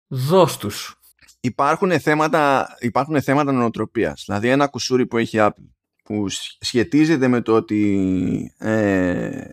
δώσ' 0.06 0.56
τους 0.56 0.98
υπάρχουν 1.44 2.00
θέματα, 2.00 2.76
υπάρχουν 2.80 3.22
θέματα 3.22 3.52
νοοτροπίας. 3.52 4.22
Δηλαδή 4.26 4.48
ένα 4.48 4.66
κουσούρι 4.66 5.06
που 5.06 5.18
έχει 5.18 5.36
Apple 5.40 5.68
που 6.04 6.26
σχετίζεται 6.58 7.28
με 7.28 7.40
το 7.40 7.54
ότι 7.54 8.54
ε, 8.58 9.48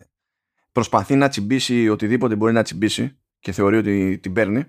προσπαθεί 0.72 1.16
να 1.16 1.30
τσιμπήσει 1.30 1.90
οτιδήποτε 1.90 2.36
μπορεί 2.36 2.54
να 2.54 2.64
τσιμπήσει 2.64 3.18
και 3.40 3.52
θεωρεί 3.52 3.78
ότι 3.78 4.20
την 4.20 4.34
παίρνει 4.34 4.66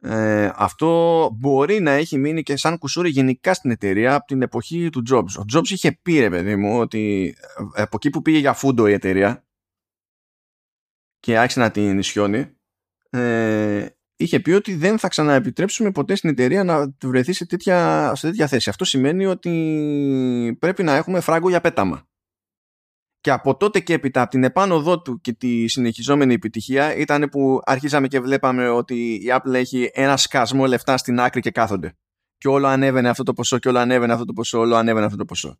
ε, 0.00 0.50
αυτό 0.54 1.30
μπορεί 1.38 1.80
να 1.80 1.90
έχει 1.90 2.18
μείνει 2.18 2.42
και 2.42 2.56
σαν 2.56 2.78
κουσούρι 2.78 3.10
γενικά 3.10 3.54
στην 3.54 3.70
εταιρεία 3.70 4.14
από 4.14 4.26
την 4.26 4.42
εποχή 4.42 4.90
του 4.90 5.02
Jobs. 5.10 5.40
Ο 5.40 5.42
Jobs 5.54 5.68
είχε 5.68 5.98
πει 6.02 6.18
ρε 6.18 6.30
παιδί 6.30 6.56
μου 6.56 6.78
ότι 6.78 7.34
ε, 7.74 7.82
από 7.82 7.96
εκεί 7.96 8.10
που 8.10 8.22
πήγε 8.22 8.38
για 8.38 8.52
φούντο 8.52 8.88
η 8.88 8.92
εταιρεία 8.92 9.44
και 11.20 11.38
άρχισε 11.38 11.60
να 11.60 11.70
την 11.70 11.98
ισιώνει 11.98 12.56
ε, 13.10 13.86
είχε 14.16 14.40
πει 14.40 14.50
ότι 14.50 14.74
δεν 14.74 14.98
θα 14.98 15.08
ξαναεπιτρέψουμε 15.08 15.90
ποτέ 15.90 16.14
στην 16.14 16.30
εταιρεία 16.30 16.64
να 16.64 16.94
βρεθεί 17.02 17.32
σε 17.32 17.46
τέτοια, 17.46 18.12
σε 18.14 18.26
τέτοια 18.26 18.46
θέση. 18.46 18.68
Αυτό 18.68 18.84
σημαίνει 18.84 19.26
ότι 19.26 20.56
πρέπει 20.60 20.82
να 20.82 20.94
έχουμε 20.94 21.20
φράγκο 21.20 21.48
για 21.48 21.60
πέταμα. 21.60 22.08
Και 23.20 23.30
από 23.30 23.56
τότε 23.56 23.80
και 23.80 23.92
έπειτα, 23.92 24.20
από 24.20 24.30
την 24.30 24.44
επάνωδό 24.44 25.02
του 25.02 25.20
και 25.20 25.32
τη 25.32 25.68
συνεχιζόμενη 25.68 26.34
επιτυχία, 26.34 26.96
ήταν 26.96 27.28
που 27.28 27.60
αρχίσαμε 27.64 28.08
και 28.08 28.20
βλέπαμε 28.20 28.68
ότι 28.68 29.14
η 29.14 29.26
Apple 29.26 29.52
έχει 29.52 29.90
ένα 29.92 30.16
σκασμό 30.16 30.66
λεφτά 30.66 30.96
στην 30.96 31.20
άκρη 31.20 31.40
και 31.40 31.50
κάθονται. 31.50 31.96
Και 32.38 32.48
όλο 32.48 32.66
ανέβαινε 32.66 33.08
αυτό 33.08 33.22
το 33.22 33.32
ποσό, 33.32 33.58
και 33.58 33.68
όλο 33.68 33.78
ανέβαινε 33.78 34.12
αυτό 34.12 34.24
το 34.24 34.32
ποσό, 34.32 34.58
όλο 34.58 34.74
ανέβαινε 34.74 35.06
αυτό 35.06 35.18
το 35.18 35.24
ποσό. 35.24 35.58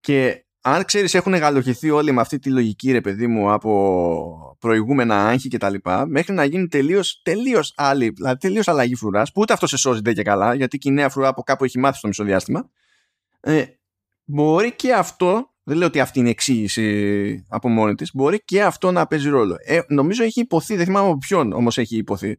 Και 0.00 0.44
αν 0.60 0.84
ξέρεις 0.84 1.14
έχουν 1.14 1.34
γαλοχηθεί 1.34 1.90
όλοι 1.90 2.12
με 2.12 2.20
αυτή 2.20 2.38
τη 2.38 2.50
λογική 2.50 2.92
ρε 2.92 3.00
παιδί 3.00 3.26
μου 3.26 3.52
από 3.52 4.56
προηγούμενα 4.58 5.26
άγχη 5.26 5.48
και 5.48 5.58
τα 5.58 5.70
λοιπά 5.70 6.06
μέχρι 6.06 6.34
να 6.34 6.44
γίνει 6.44 6.68
τελείως, 6.68 7.20
τελείως 7.22 7.72
άλλη, 7.76 8.08
δηλαδή 8.08 8.36
τελείως 8.40 8.68
αλλαγή 8.68 8.94
φρουράς 8.94 9.32
που 9.32 9.40
ούτε 9.40 9.52
αυτό 9.52 9.66
σε 9.66 9.76
σώζει 9.76 10.02
και 10.02 10.22
καλά 10.22 10.54
γιατί 10.54 10.78
και 10.78 10.88
η 10.88 10.92
νέα 10.92 11.08
φρουρά 11.08 11.28
από 11.28 11.42
κάπου 11.42 11.64
έχει 11.64 11.78
μάθει 11.78 11.98
στο 11.98 12.06
μισοδιάστημα. 12.08 12.70
Ε, 13.40 13.64
μπορεί 14.24 14.72
και 14.72 14.92
αυτό 14.92 15.50
δεν 15.62 15.76
λέω 15.76 15.86
ότι 15.86 16.00
αυτή 16.00 16.18
είναι 16.18 16.30
εξήγηση 16.30 17.46
από 17.48 17.68
μόνη 17.68 17.94
της 17.94 18.10
μπορεί 18.14 18.42
και 18.44 18.62
αυτό 18.62 18.92
να 18.92 19.06
παίζει 19.06 19.28
ρόλο. 19.28 19.56
Ε, 19.64 19.80
νομίζω 19.88 20.24
έχει 20.24 20.40
υποθεί, 20.40 20.76
δεν 20.76 20.84
θυμάμαι 20.84 21.08
από 21.08 21.18
ποιον 21.18 21.52
όμως 21.52 21.78
έχει 21.78 21.96
υποθεί. 21.96 22.38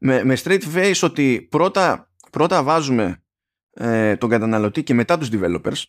Με, 0.00 0.24
με 0.24 0.36
straight 0.42 0.62
face 0.74 1.00
ότι 1.02 1.46
πρώτα, 1.50 2.10
πρώτα 2.30 2.62
βάζουμε 2.62 3.22
ε, 3.72 4.16
τον 4.16 4.28
καταναλωτή 4.28 4.82
και 4.82 4.94
μετά 4.94 5.18
τους 5.18 5.28
developers 5.32 5.82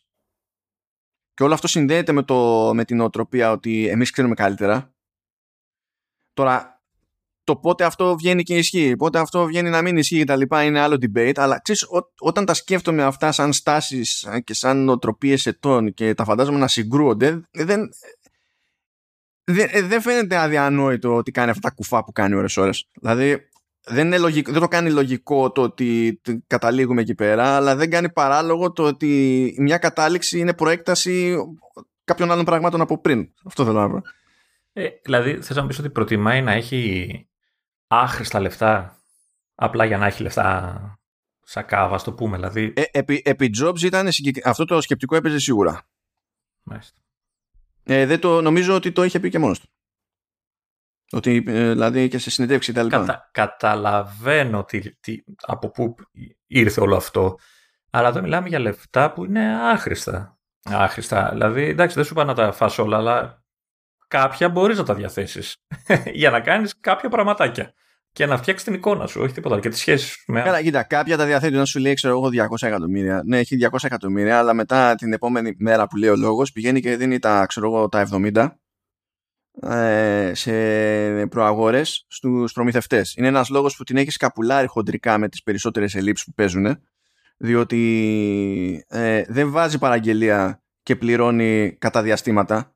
και 1.34 1.44
όλο 1.44 1.54
αυτό 1.54 1.68
συνδέεται 1.68 2.12
με, 2.12 2.24
το, 2.24 2.72
με 2.74 2.86
την 2.86 3.00
οτροπία 3.00 3.52
ότι 3.52 3.88
εμείς 3.88 4.12
ξέρουμε 4.12 4.34
καλύτερα. 4.34 4.94
Τώρα, 6.34 6.82
το 7.44 7.56
πότε 7.56 7.84
αυτό 7.84 8.16
βγαίνει 8.16 8.44
και 8.44 8.58
ισχύει, 8.58 8.96
πότε 8.96 9.20
αυτό 9.20 9.46
βγαίνει 9.46 9.70
να 9.70 9.82
μην 9.82 9.98
ισχύει 9.98 10.18
και 10.18 10.24
τα 10.24 10.36
λοιπά 10.36 10.64
είναι 10.64 10.80
άλλο 10.80 10.96
debate, 11.02 11.34
αλλά 11.36 11.60
ξέρεις, 11.62 11.88
όταν 12.20 12.46
τα 12.46 12.54
σκέφτομαι 12.54 13.04
αυτά 13.04 13.32
σαν 13.32 13.54
στάσεις 13.54 14.28
και 14.44 14.54
σαν 14.54 14.90
οτροπίες 14.90 15.46
ετών 15.46 15.94
και 15.94 16.14
τα 16.14 16.24
φαντάζομαι 16.24 16.58
να 16.58 16.68
συγκρούονται, 16.68 17.42
δεν, 17.52 17.90
δεν, 19.44 19.88
δεν 19.88 20.02
φαίνεται 20.02 20.38
αδιανόητο 20.38 21.16
ότι 21.16 21.32
κάνει 21.32 21.50
αυτά 21.50 21.70
τα 21.70 21.76
κουφά 21.76 22.04
που 22.04 22.12
κάνει 22.12 22.36
ώρες 22.36 22.58
ώρες. 22.58 22.90
Δηλαδή, 23.00 23.50
δεν, 23.86 24.06
είναι 24.06 24.18
λογικό, 24.18 24.52
δεν 24.52 24.62
το 24.62 24.68
κάνει 24.68 24.92
λογικό 24.92 25.52
το 25.52 25.62
ότι 25.62 26.22
καταλήγουμε 26.48 27.02
εκεί 27.02 27.16
πέρα, 27.16 27.56
αλλά 27.56 27.76
δεν 27.76 27.90
κάνει 27.90 28.12
παράλογο 28.12 28.72
το 28.72 28.84
ότι 28.84 29.56
μια 29.60 29.78
κατάληξη 29.78 30.40
είναι 30.40 30.54
προέκταση 30.54 31.36
κάποιων 32.04 32.32
άλλων 32.32 32.46
πραγμάτων 32.46 32.82
από 32.82 33.02
πριν. 33.02 33.30
Αυτό 33.46 33.66
θέλω 33.66 33.80
να 33.80 33.90
πω. 33.90 34.02
Ε, 34.74 34.88
δηλαδή, 35.04 35.42
θες 35.42 35.56
να 35.56 35.62
μου 35.62 35.68
πεις 35.68 35.80
ότι 35.80 35.90
προτιμάει 35.90 36.42
να 36.42 36.52
έχει 36.52 37.28
άχρηστα 37.88 38.40
λεφτά 38.40 39.02
απλά 39.56 39.86
για 39.86 39.98
να 39.98 40.06
έχει 40.06 40.22
λεφτά 40.22 40.98
σαν 41.44 41.66
κάβα, 41.66 42.02
το 42.02 42.14
πούμε. 42.14 42.36
Δηλαδή... 42.36 42.74
Ε, 42.76 42.84
επί, 42.92 43.22
επί 43.26 43.50
Jobs 43.62 43.82
ήταν 43.82 44.10
αυτό 44.44 44.66
το 44.66 44.82
σκεπτικό 44.82 45.16
έπαιζε 45.16 45.40
σίγουρα. 45.40 45.88
Μάλιστα. 46.64 46.98
Ε, 47.84 48.06
δεν 48.06 48.20
το, 48.20 48.42
νομίζω 48.42 48.76
ότι 48.76 48.92
το 48.92 49.04
είχε 49.04 49.20
πει 49.20 49.30
και 49.30 49.40
μόνος 49.40 49.60
του. 49.60 49.68
Ότι 51.14 51.44
ε, 51.48 51.70
δηλαδή 51.70 52.08
και 52.08 52.18
σε 52.18 52.30
συνεντεύξει 52.30 52.74
τα 52.74 52.88
Κατα, 52.88 53.30
καταλαβαίνω 53.32 54.64
τι, 54.64 54.96
τι, 54.96 55.24
από 55.42 55.70
πού 55.70 55.96
ήρθε 56.48 56.82
όλο 56.82 56.96
αυτό. 56.96 57.38
Αλλά 57.90 58.08
εδώ 58.08 58.22
μιλάμε 58.22 58.48
για 58.48 58.60
λεφτά 58.60 59.14
που 59.14 59.26
είναι 59.26 59.58
άχρηστα. 59.62 60.38
Άχρηστα. 60.64 61.30
Δηλαδή, 61.32 61.64
εντάξει, 61.64 61.96
δεν 61.96 62.04
σου 62.04 62.14
είπα 62.14 62.24
να 62.24 62.34
τα 62.34 62.52
φας 62.52 62.78
όλα, 62.78 62.98
αλλά 62.98 63.44
κάποια 64.08 64.50
μπορείς 64.50 64.78
να 64.78 64.84
τα 64.84 64.94
διαθέσεις 64.94 65.56
για 66.22 66.30
να 66.30 66.40
κάνεις 66.40 66.80
κάποια 66.80 67.10
πραγματάκια 67.10 67.74
και 68.12 68.26
να 68.26 68.38
φτιάξεις 68.38 68.66
την 68.66 68.74
εικόνα 68.74 69.08
σου, 69.08 69.22
όχι 69.22 69.34
τίποτα. 69.34 69.60
Και 69.60 69.70
τη 69.70 69.78
σχέση 69.78 70.06
σου 70.08 70.24
με. 70.28 70.42
Καλά, 70.42 70.62
κοίτα, 70.62 70.84
κάποια 70.84 71.18
τα 71.18 71.26
διαθέτει 71.26 71.56
να 71.56 71.66
σου 71.66 71.80
λέει, 71.80 71.94
ξέρω 71.94 72.14
εγώ, 72.14 72.48
200 72.62 72.68
εκατομμύρια. 72.68 73.22
Ναι, 73.26 73.38
έχει 73.38 73.58
200 73.72 73.78
εκατομμύρια, 73.82 74.38
αλλά 74.38 74.54
μετά 74.54 74.96
την 74.96 75.14
επόμενη 75.14 75.56
μέρα 75.60 75.88
που 75.88 75.98
λέει 75.98 76.10
ο 76.10 76.16
λόγος 76.16 76.52
πηγαίνει 76.52 76.82
και 76.82 76.96
δίνει 76.98 77.20
τα, 77.20 77.46
ξέρω 77.46 77.66
εγώ, 77.66 77.90
τα 77.90 78.08
70 78.12 78.36
ε, 78.36 78.48
σε 80.32 81.28
προαγόρες 81.28 82.06
στους 82.08 82.52
προμηθευτές. 82.54 83.14
Είναι 83.16 83.28
ένας 83.28 83.50
λόγος 83.50 83.76
που 83.76 83.84
την 83.84 83.98
έχεις 83.98 84.14
σκαπουλάρει 84.14 84.68
χοντρικά 84.68 85.18
με 85.18 85.30
τις 85.30 85.44
περισσότερες 85.44 85.96
ελλείψεις 85.96 86.26
που 86.26 86.34
παίζουν 86.34 86.78
διότι 87.38 88.86
ε, 88.88 89.24
δεν 89.28 89.52
βάζει 89.52 89.78
παραγγελία 89.78 90.64
και 90.84 90.96
πληρώνει 90.96 91.78
κατά 91.80 92.02
διαστήματα. 92.02 92.76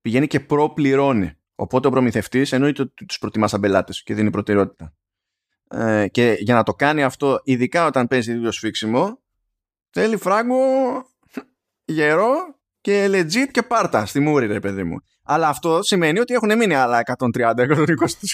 Πηγαίνει 0.00 0.26
και 0.26 0.40
προπληρώνει. 0.40 1.32
Οπότε 1.54 1.88
ο 1.88 1.90
προμηθευτής 1.90 2.52
εννοείται 2.52 2.82
ότι 2.82 3.04
τους 3.04 3.18
προτιμάς 3.18 3.50
σαν 3.50 3.60
πελάτες 3.60 4.02
και 4.02 4.14
δίνει 4.14 4.30
προτεραιότητα. 4.30 4.94
Ε, 5.70 6.08
και 6.08 6.36
για 6.38 6.54
να 6.54 6.62
το 6.62 6.74
κάνει 6.74 7.02
αυτό 7.02 7.40
ειδικά 7.44 7.86
όταν 7.86 8.06
παίζει 8.06 8.32
ίδιο 8.32 8.50
σφίξιμο 8.50 9.22
θέλει 9.90 10.16
φράγκο 10.16 10.58
γερό 11.84 12.34
και 12.80 13.06
legit 13.08 13.48
και 13.50 13.62
πάρτα. 13.62 14.06
Στη 14.06 14.20
μούρη 14.20 14.46
ρε 14.46 14.60
παιδί 14.60 14.84
μου 14.84 15.00
αλλά 15.26 15.48
αυτό 15.48 15.82
σημαίνει 15.82 16.18
ότι 16.18 16.34
έχουν 16.34 16.56
μείνει 16.56 16.74
άλλα 16.74 17.02
130-120 17.36 17.56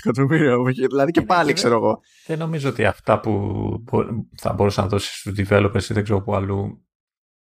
εκατομμύρια 0.05 0.57
δηλαδή 0.89 1.11
και 1.11 1.23
πάλι 1.23 1.53
ξέρω 1.53 1.75
εγώ 1.75 2.01
δεν 2.27 2.39
νομίζω 2.39 2.69
ότι 2.69 2.85
αυτά 2.85 3.21
που 3.21 3.35
θα 4.37 4.53
μπορούσα 4.53 4.83
να 4.83 4.89
δώσεις 4.89 5.19
στους 5.19 5.33
developers 5.37 5.83
ή 5.91 5.95
δεν 5.95 6.03
ξέρω 6.03 6.23
που 6.23 6.35
αλλού 6.35 6.87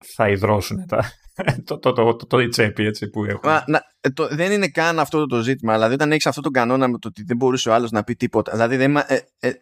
θα 0.04 0.28
υδρώσουν 0.28 0.86
τα, 0.86 1.12
το, 1.64 1.78
το, 1.78 1.92
το, 1.92 2.16
το, 2.16 2.26
το 2.26 2.48
τσέπη 2.48 2.84
έτσι 2.84 3.08
που 3.08 3.24
έχουν. 3.24 3.40
Μα, 3.44 3.64
να, 3.66 3.82
ε, 4.00 4.10
το, 4.10 4.28
δεν 4.28 4.52
είναι 4.52 4.68
καν 4.68 4.98
αυτό 4.98 5.26
το 5.26 5.40
ζήτημα. 5.40 5.72
Δηλαδή, 5.72 5.94
όταν 5.94 6.12
έχεις 6.12 6.26
αυτό 6.26 6.40
τον 6.40 6.52
κανόνα 6.52 6.88
με 6.88 6.98
το 6.98 7.08
ότι 7.08 7.22
δεν 7.22 7.36
μπορούσε 7.36 7.68
ο 7.68 7.74
άλλος 7.74 7.90
να 7.90 8.04
πει 8.04 8.14
τίποτα. 8.14 8.52
Δηλαδή, 8.52 8.76
δεν, 8.76 8.96
ε, 8.96 9.04
ε, 9.38 9.52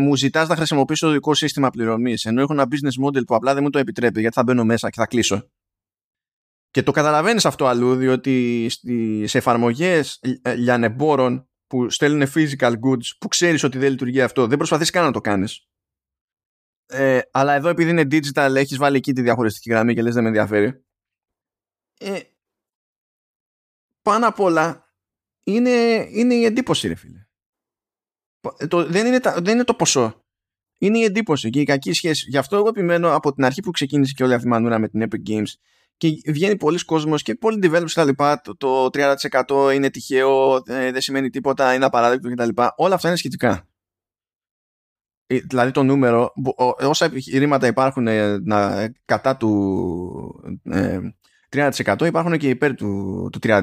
μου 0.00 0.16
ζητάς 0.16 0.48
να 0.48 0.56
χρησιμοποιήσω 0.56 1.06
το 1.06 1.12
δικό 1.12 1.34
σύστημα 1.34 1.70
πληρωμής. 1.70 2.24
Ενώ 2.24 2.40
έχω 2.40 2.52
ένα 2.52 2.66
business 2.70 3.06
model 3.06 3.24
που 3.26 3.34
απλά 3.34 3.54
δεν 3.54 3.62
μου 3.62 3.70
το 3.70 3.78
επιτρέπει 3.78 4.20
γιατί 4.20 4.34
θα 4.34 4.42
μπαίνω 4.42 4.64
μέσα 4.64 4.90
και 4.90 5.00
θα 5.00 5.06
κλείσω. 5.06 5.48
Και 6.74 6.82
το 6.82 6.92
καταλαβαίνεις 6.92 7.44
αυτό 7.44 7.66
αλλού, 7.66 7.96
διότι 7.96 8.66
σε 9.24 9.38
εφαρμογές 9.38 10.20
ε, 10.42 10.54
λιανεμπόρων 10.54 11.48
που 11.66 11.90
στέλνουν 11.90 12.28
physical 12.34 12.72
goods 12.72 13.16
που 13.18 13.28
ξέρεις 13.28 13.62
ότι 13.62 13.78
δεν 13.78 13.90
λειτουργεί 13.90 14.20
αυτό, 14.20 14.46
δεν 14.46 14.56
προσπαθείς 14.56 14.90
καν 14.90 15.04
να 15.04 15.12
το 15.12 15.20
κάνεις. 15.20 15.68
Ε, 16.86 17.20
αλλά 17.30 17.52
εδώ 17.52 17.68
επειδή 17.68 17.90
είναι 17.90 18.02
digital, 18.02 18.54
έχεις 18.54 18.76
βάλει 18.76 18.96
εκεί 18.96 19.12
τη 19.12 19.22
διαχωριστική 19.22 19.70
γραμμή 19.70 19.94
και 19.94 20.02
λες 20.02 20.14
δεν 20.14 20.22
με 20.22 20.28
ενδιαφέρει. 20.28 20.84
Ε, 21.98 22.20
πάνω 24.02 24.28
απ' 24.28 24.40
όλα 24.40 24.94
είναι, 25.44 26.06
είναι 26.10 26.34
η 26.34 26.44
εντύπωση, 26.44 26.88
ρε 26.88 26.94
φίλε. 26.94 27.26
Το, 28.68 28.86
δεν, 28.86 29.06
είναι 29.06 29.20
τα, 29.20 29.40
δεν 29.40 29.54
είναι 29.54 29.64
το 29.64 29.74
ποσό. 29.74 30.24
Είναι 30.78 30.98
η 30.98 31.02
εντύπωση 31.02 31.50
και 31.50 31.60
η 31.60 31.64
κακή 31.64 31.92
σχέση. 31.92 32.26
Γι' 32.28 32.38
αυτό 32.38 32.56
εγώ 32.56 32.68
επιμένω 32.68 33.14
από 33.14 33.32
την 33.32 33.44
αρχή 33.44 33.62
που 33.62 33.70
ξεκίνησε 33.70 34.12
και 34.12 34.24
όλη 34.24 34.34
αυτή 34.34 34.46
η 34.46 34.50
μανούρα 34.50 34.78
με 34.78 34.88
την 34.88 35.08
Epic 35.08 35.30
Games 35.30 35.52
και 35.96 36.08
βγαίνει 36.26 36.56
πολλοί 36.56 36.84
κόσμος 36.84 37.22
και 37.22 37.34
πολλοί 37.34 37.58
developers 37.62 37.92
τα 37.94 38.04
λοιπά, 38.04 38.40
το, 38.40 38.56
το 38.56 38.88
30% 39.40 39.74
είναι 39.74 39.90
τυχαίο, 39.90 40.62
ε, 40.66 40.90
δεν 40.92 41.00
σημαίνει 41.00 41.30
τίποτα, 41.30 41.74
είναι 41.74 41.84
απαράδεκτο 41.84 42.30
κτλ. 42.30 42.62
Όλα 42.76 42.94
αυτά 42.94 43.08
είναι 43.08 43.16
σχετικά. 43.16 43.68
Ε, 45.26 45.38
δηλαδή 45.38 45.70
το 45.70 45.82
νούμερο, 45.82 46.32
όσα 46.80 47.04
επιχειρήματα 47.04 47.66
υπάρχουν 47.66 48.06
ε, 48.06 48.38
να, 48.38 48.88
κατά 49.04 49.36
του 49.36 50.58
ε, 50.64 50.98
30% 51.54 52.06
υπάρχουν 52.06 52.38
και 52.38 52.48
υπέρ 52.48 52.74
του, 52.74 53.28
του 53.32 53.38
30%. 53.42 53.62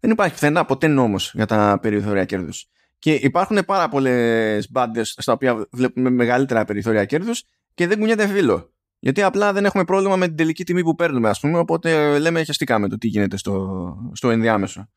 Δεν 0.00 0.10
υπάρχει 0.10 0.32
πουθενά 0.32 0.64
ποτέ 0.64 0.86
νόμος 0.86 1.32
για 1.34 1.46
τα 1.46 1.78
περιθώρια 1.82 2.24
κέρδους. 2.24 2.68
Και 2.98 3.14
υπάρχουν 3.14 3.64
πάρα 3.66 3.88
πολλές 3.88 4.70
μπάντες 4.70 5.16
στα 5.18 5.32
οποία 5.32 5.66
βλέπουμε 5.70 6.10
μεγαλύτερα 6.10 6.64
περιθώρια 6.64 7.04
κέρδους 7.04 7.44
και 7.74 7.86
δεν 7.86 7.98
κουνιέται 7.98 8.26
φίλο. 8.26 8.73
Γιατί 9.04 9.22
απλά 9.22 9.52
δεν 9.52 9.64
έχουμε 9.64 9.84
πρόβλημα 9.84 10.16
με 10.16 10.26
την 10.26 10.36
τελική 10.36 10.64
τιμή 10.64 10.82
που 10.82 10.94
παίρνουμε, 10.94 11.28
ας 11.28 11.40
πούμε, 11.40 11.58
οπότε 11.58 12.18
λέμε 12.18 12.44
χαστικά 12.44 12.78
με 12.78 12.88
το 12.88 12.98
τι 12.98 13.08
γίνεται 13.08 13.36
στο, 13.36 13.96
στο 14.12 14.30
ενδιάμεσο. 14.30 14.88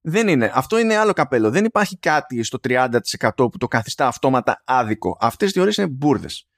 Δεν 0.00 0.28
είναι. 0.28 0.50
Αυτό 0.54 0.78
είναι 0.78 0.96
άλλο 0.96 1.12
καπέλο. 1.12 1.50
Δεν 1.50 1.64
υπάρχει 1.64 1.98
κάτι 1.98 2.42
στο 2.42 2.58
30% 2.68 2.88
που 3.36 3.58
το 3.58 3.68
καθιστά 3.68 4.06
αυτόματα 4.06 4.62
άδικο. 4.64 5.16
Αυτές 5.20 5.50
οι 5.50 5.52
θεωρίες 5.52 5.76
είναι 5.76 5.86
μπουρδες. 5.86 6.48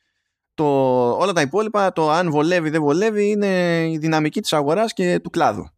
όλα 0.55 1.33
τα 1.33 1.41
υπόλοιπα, 1.41 1.93
το 1.93 2.11
αν 2.11 2.31
βολεύει 2.31 2.71
δεν 2.71 2.81
βολεύει, 2.81 3.31
είναι 3.31 3.83
η 3.91 3.99
δυναμική 3.99 4.41
της 4.41 4.53
αγοράς 4.53 4.93
και 4.93 5.19
του 5.19 5.31
κλάδου. 5.31 5.69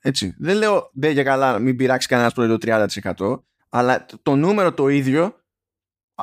Έτσι. 0.00 0.34
Δεν 0.38 0.56
λέω 0.56 0.90
δεν 0.92 1.12
για 1.12 1.22
καλά, 1.22 1.58
μην 1.58 1.76
πειράξει 1.76 2.08
κανένας 2.08 2.32
προϊόν 2.32 2.58
30%, 2.60 3.42
αλλά 3.68 4.06
το 4.22 4.36
νούμερο 4.36 4.72
το 4.72 4.88
ίδιο 4.88 5.34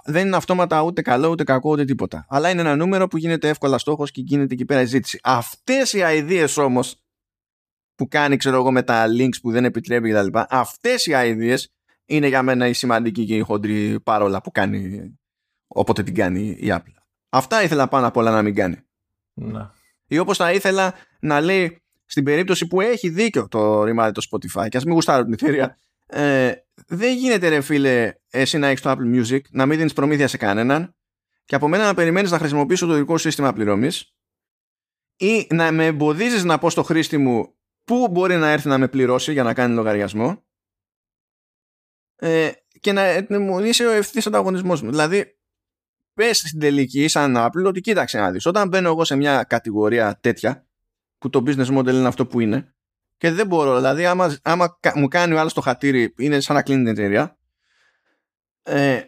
δεν 0.04 0.28
είναι 0.28 0.36
αυτόματα 0.36 0.82
ούτε 0.82 1.02
καλό, 1.02 1.30
ούτε 1.30 1.44
κακό, 1.44 1.72
ούτε 1.72 1.86
τίποτα. 1.86 2.26
Αλλά 2.30 2.50
είναι 2.50 2.62
ένα 2.62 2.76
νούμερο 2.76 3.08
που 3.08 3.18
γίνεται 3.18 3.50
εύκολα 3.50 3.78
στόχος 3.78 4.12
και 4.12 4.22
γίνεται 4.26 4.54
εκεί 4.54 4.66
πέρα 4.66 4.82
η 4.82 4.86
ζήτηση. 4.86 5.20
Αυτές 5.24 5.94
οι 5.94 6.00
ideas 6.04 6.54
όμως 6.58 7.02
που 7.96 8.08
κάνει, 8.08 8.38
ξέρω 8.38 8.56
εγώ, 8.56 8.72
με 8.72 8.84
τα 8.84 9.06
links 9.08 9.42
που 9.42 9.52
δεν 9.52 9.66
επιτρέπει 9.66 10.12
κτλ. 10.12 10.38
Αυτές 10.50 11.06
οι 11.06 11.12
ideas 11.14 11.58
είναι 12.06 12.28
για 12.28 12.42
μένα 12.42 12.68
η 12.68 12.74
σημαντική 12.74 13.26
και 13.26 13.36
η 13.36 13.42
χοντρή 13.42 14.00
παρόλα 14.00 14.42
που 14.42 14.52
κάνει 14.52 15.12
όποτε 15.68 16.04
την 16.04 16.16
κάνει 16.16 16.50
η 16.50 16.68
Apple. 16.68 17.02
Αυτά 17.30 17.64
ήθελα 17.64 17.88
πάνω 17.88 18.08
απ' 18.08 18.18
όλα 18.18 18.32
να 18.32 18.42
μην 18.42 18.56
κάνει. 18.56 18.78
Να. 19.34 19.74
Ή 20.08 20.18
όπως 20.18 20.38
θα 20.38 20.54
ήθελα 20.54 20.94
να 21.20 21.42
λέει 21.42 21.82
στην 22.06 22.24
περίπτωση 22.24 22.68
που 22.68 22.82
έχει 22.82 23.10
δίκιο 23.10 23.48
το 23.48 23.84
ρημάδι 23.84 24.12
το 24.12 24.28
Spotify 24.32 24.70
και 24.70 24.78
ας 24.78 24.84
μην 24.84 24.94
γουστάρω 24.94 25.24
την 25.24 25.34
εταιρεία. 25.34 25.78
Ε, 26.14 26.54
δεν 26.88 27.18
γίνεται 27.18 27.48
ρε 27.48 27.62
φίλε 27.62 28.14
εσύ 28.30 28.58
να 28.58 28.68
έχεις 28.68 28.82
το 28.82 28.92
Apple 28.92 29.16
Music 29.16 29.40
να 29.50 29.66
μην 29.66 29.78
δίνεις 29.78 29.94
προμήθεια 29.94 30.28
σε 30.28 30.38
κανέναν 30.38 30.96
και 31.46 31.56
από 31.56 31.68
μένα 31.68 31.86
να 31.86 31.94
περιμένεις 31.94 32.32
να 32.32 32.38
χρησιμοποιήσω 32.38 32.86
το 32.86 32.94
δικό 32.94 33.18
σύστημα 33.18 33.54
πληρωμής 33.54 34.16
ή 35.18 35.48
να 35.50 35.72
με 35.72 35.86
εμποδίζεις 35.86 36.44
να 36.44 36.58
πω 36.58 36.70
στο 36.70 36.84
χρήστη 36.84 37.18
μου 37.18 37.56
πού 37.84 38.08
μπορεί 38.12 38.36
να 38.36 38.50
έρθει 38.50 38.68
να 38.68 38.78
με 38.78 38.88
πληρώσει 38.88 39.32
για 39.32 39.44
να 39.44 39.54
κάνει 39.54 39.74
λογαριασμό 39.74 40.44
ε, 42.16 42.52
και 42.80 42.92
να, 42.92 43.26
μου 43.40 43.60
είσαι 43.60 43.86
ο 43.86 43.92
ευθύς 43.92 44.28
ανταγωνισμός 44.28 44.82
μου. 44.82 44.90
Δηλαδή, 44.90 45.38
πες 46.14 46.38
στην 46.38 46.60
τελική, 46.60 47.08
σαν 47.08 47.36
Apple, 47.38 47.66
ότι 47.66 47.82
κοίταξε 47.82 48.20
να 48.20 48.32
δεις. 48.32 48.46
Όταν 48.46 48.68
μπαίνω 48.68 48.90
εγώ 48.90 49.04
σε 49.04 49.16
μια 49.16 49.44
κατηγορία 49.44 50.20
τέτοια, 50.22 50.68
που 51.18 51.30
το 51.30 51.44
business 51.46 51.78
model 51.78 51.88
είναι 51.88 52.08
αυτό 52.08 52.26
που 52.26 52.40
είναι, 52.40 52.76
και 53.22 53.32
δεν 53.32 53.48
μπορώ, 53.48 53.76
δηλαδή, 53.76 54.06
άμα, 54.06 54.38
άμα 54.42 54.78
μου 54.96 55.08
κάνει 55.08 55.34
ο 55.34 55.40
άλλος 55.40 55.54
το 55.54 55.62
χατήρι, 55.62 56.14
είναι 56.18 56.40
σαν 56.40 56.56
να 56.56 56.62
κλείνει 56.62 56.84
την 56.84 56.92
εταιρεία. 56.92 57.38
Ε, 58.64 59.02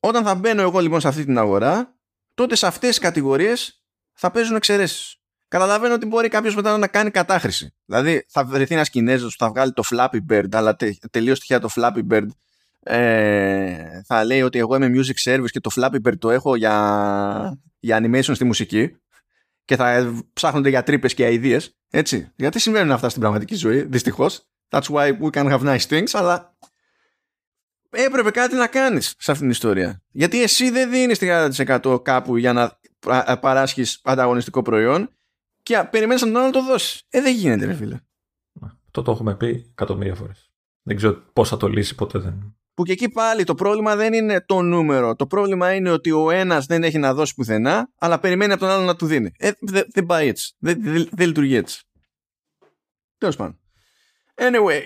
όταν 0.00 0.24
θα 0.24 0.34
μπαίνω 0.34 0.62
εγώ 0.62 0.80
λοιπόν 0.80 1.00
σε 1.00 1.08
αυτή 1.08 1.24
την 1.24 1.38
αγορά, 1.38 1.94
τότε 2.34 2.56
σε 2.56 2.66
αυτές 2.66 2.88
τις 2.88 2.98
κατηγορίες 2.98 3.82
θα 4.12 4.30
παίζουν 4.30 4.56
εξαιρέσεις 4.56 5.16
καταλαβαίνω 5.48 5.94
ότι 5.94 6.06
μπορεί 6.06 6.28
κάποιος 6.28 6.54
μετά 6.54 6.78
να 6.78 6.86
κάνει 6.86 7.10
κατάχρηση. 7.10 7.74
Δηλαδή 7.84 8.24
θα 8.28 8.44
βρεθεί 8.44 8.74
ένας 8.74 8.90
Κινέζος 8.90 9.36
που 9.36 9.44
θα 9.44 9.50
βγάλει 9.50 9.72
το 9.72 9.82
Flappy 9.90 10.18
Bird, 10.30 10.48
αλλά 10.52 10.76
τε, 10.76 10.94
τελείως 11.10 11.40
τυχαία 11.40 11.58
το 11.58 11.68
Flappy 11.74 12.02
Bird 12.10 12.26
ε, 12.80 14.02
θα 14.06 14.24
λέει 14.24 14.42
ότι 14.42 14.58
εγώ 14.58 14.76
είμαι 14.76 14.90
music 14.94 15.30
service 15.30 15.50
και 15.50 15.60
το 15.60 15.70
Flappy 15.76 16.08
Bird 16.08 16.18
το 16.18 16.30
έχω 16.30 16.56
για, 16.56 17.60
για 17.78 18.00
animation 18.02 18.34
στη 18.34 18.44
μουσική 18.44 18.96
και 19.72 19.78
θα 19.78 20.14
ψάχνονται 20.32 20.68
για 20.68 20.82
τρύπες 20.82 21.14
και 21.14 21.32
ιδέε. 21.32 21.60
Έτσι. 21.90 22.32
Γιατί 22.36 22.58
συμβαίνουν 22.58 22.92
αυτά 22.92 23.08
στην 23.08 23.20
πραγματική 23.20 23.54
ζωή, 23.54 23.82
δυστυχώς. 23.82 24.48
That's 24.68 24.82
why 24.82 25.18
we 25.20 25.30
can 25.30 25.50
have 25.50 25.60
nice 25.60 25.86
things, 25.88 26.10
αλλά 26.12 26.56
έπρεπε 27.90 28.30
κάτι 28.30 28.54
να 28.54 28.66
κάνεις 28.66 29.14
σε 29.18 29.30
αυτήν 29.30 29.38
την 29.38 29.50
ιστορία. 29.50 30.02
Γιατί 30.10 30.42
εσύ 30.42 30.70
δεν 30.70 30.90
δίνεις 30.90 31.18
30% 31.20 32.02
κάπου 32.02 32.36
για 32.36 32.52
να 32.52 32.78
παράσχεις 33.36 34.00
ανταγωνιστικό 34.04 34.62
προϊόν 34.62 35.10
και 35.62 35.88
περιμένεις 35.90 36.22
να 36.22 36.32
τον 36.32 36.42
άλλο 36.42 36.50
το 36.50 36.64
δώσεις. 36.64 37.02
Ε, 37.08 37.20
δεν 37.20 37.34
γίνεται, 37.34 37.64
ρε 37.64 37.74
φίλε. 37.74 38.00
Αυτό 38.84 39.02
το 39.02 39.10
έχουμε 39.10 39.36
πει 39.36 39.66
εκατομμύρια 39.70 40.14
φορές. 40.14 40.50
Δεν 40.82 40.96
ξέρω 40.96 41.14
πώς 41.32 41.48
θα 41.48 41.56
το 41.56 41.68
λύσει, 41.68 41.94
ποτέ 41.94 42.18
δεν. 42.18 42.56
Που 42.74 42.82
και 42.82 42.92
εκεί 42.92 43.08
πάλι 43.08 43.44
το 43.44 43.54
πρόβλημα 43.54 43.96
δεν 43.96 44.12
είναι 44.12 44.44
το 44.46 44.62
νούμερο. 44.62 45.14
Το 45.16 45.26
πρόβλημα 45.26 45.74
είναι 45.74 45.90
ότι 45.90 46.10
ο 46.10 46.30
ένας 46.30 46.66
δεν 46.66 46.82
έχει 46.82 46.98
να 46.98 47.14
δώσει 47.14 47.34
πουθενά, 47.34 47.92
αλλά 47.98 48.18
περιμένει 48.18 48.52
από 48.52 48.60
τον 48.60 48.70
άλλο 48.70 48.84
να 48.84 48.96
του 48.96 49.06
δίνει. 49.06 49.30
Ε, 49.38 49.50
δεν 49.60 49.84
δε 49.92 50.02
πάει 50.02 50.28
έτσι. 50.28 50.54
Δεν 50.58 50.82
δε, 50.82 51.04
δε 51.10 51.26
λειτουργεί 51.26 51.54
έτσι. 51.54 51.82
Τέλος 53.18 53.36
πάντων. 53.36 53.58
Anyway, 54.34 54.80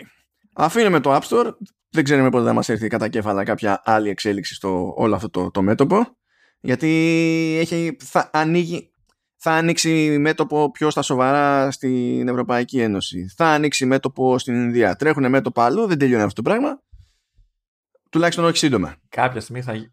αφήνουμε 0.52 1.00
το 1.00 1.14
App 1.14 1.22
Store. 1.22 1.52
Δεν 1.90 2.04
ξέρουμε 2.04 2.30
πότε 2.30 2.44
θα 2.44 2.52
μας 2.52 2.68
έρθει 2.68 2.88
κατά 2.88 3.08
κέφαλα 3.08 3.44
κάποια 3.44 3.82
άλλη 3.84 4.08
εξέλιξη 4.08 4.54
στο 4.54 4.94
όλο 4.96 5.14
αυτό 5.14 5.30
το, 5.30 5.50
το 5.50 5.62
μέτωπο. 5.62 6.16
Γιατί 6.60 6.88
έχει, 7.60 7.96
θα 8.00 8.30
ανοίγει 8.32 8.90
θα 9.48 9.52
ανοίξει 9.52 10.18
μέτωπο 10.18 10.70
πιο 10.70 10.90
στα 10.90 11.02
σοβαρά 11.02 11.70
στην 11.70 12.28
Ευρωπαϊκή 12.28 12.80
Ένωση. 12.80 13.32
Θα 13.36 13.46
ανοίξει 13.46 13.86
μέτωπο 13.86 14.38
στην 14.38 14.54
Ινδία. 14.54 14.96
Τρέχουν 14.96 15.28
μέτωπο 15.30 15.60
αλλού, 15.60 15.86
δεν 15.86 15.98
τελειώνει 15.98 16.22
αυτό 16.22 16.42
το 16.42 16.50
πράγμα. 16.50 16.82
Τουλάχιστον 18.16 18.44
όχι 18.44 18.56
σύντομα. 18.56 18.96
Κάποια 19.08 19.40
στιγμή 19.40 19.62
θα. 19.62 19.90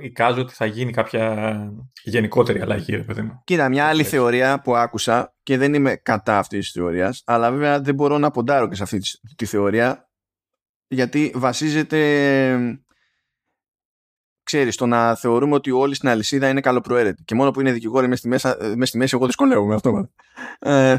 Εικάζω 0.00 0.40
ότι 0.40 0.54
θα 0.54 0.66
γίνει 0.66 0.92
κάποια 0.92 1.58
γενικότερη 2.02 2.60
αλλαγή, 2.60 2.96
ρε 2.96 3.02
παιδί 3.02 3.22
μου. 3.22 3.42
Κοίτα, 3.44 3.68
μια 3.68 3.86
άλλη 3.86 4.04
θεωρία 4.04 4.60
που 4.60 4.76
άκουσα 4.76 5.34
και 5.42 5.56
δεν 5.56 5.74
είμαι 5.74 5.96
κατά 5.96 6.38
αυτής 6.38 6.58
της 6.58 6.70
θεωρίας, 6.70 7.22
αλλά 7.26 7.50
βέβαια 7.50 7.80
δεν 7.80 7.94
μπορώ 7.94 8.18
να 8.18 8.30
ποντάρω 8.30 8.68
και 8.68 8.74
σε 8.74 8.82
αυτή 8.82 9.00
τη 9.36 9.46
θεωρία 9.46 10.08
γιατί 10.88 11.32
βασίζεται 11.34 12.78
ξέρεις, 14.42 14.76
το 14.76 14.86
να 14.86 15.14
θεωρούμε 15.14 15.54
ότι 15.54 15.70
όλοι 15.70 15.94
στην 15.94 16.08
αλυσίδα 16.08 16.48
είναι 16.48 16.60
καλοπροαίρετοι. 16.60 17.22
Και 17.24 17.34
μόνο 17.34 17.50
που 17.50 17.60
είναι 17.60 17.72
δικηγόροι 17.72 18.08
μέσα 18.08 18.18
στη, 18.18 18.28
μέσα, 18.28 18.56
μέσα 18.60 18.84
στη 18.84 18.98
μέση, 18.98 19.14
εγώ 19.16 19.26
δυσκολεύομαι 19.26 19.74
αυτό. 19.74 20.10
Ε, 20.58 20.96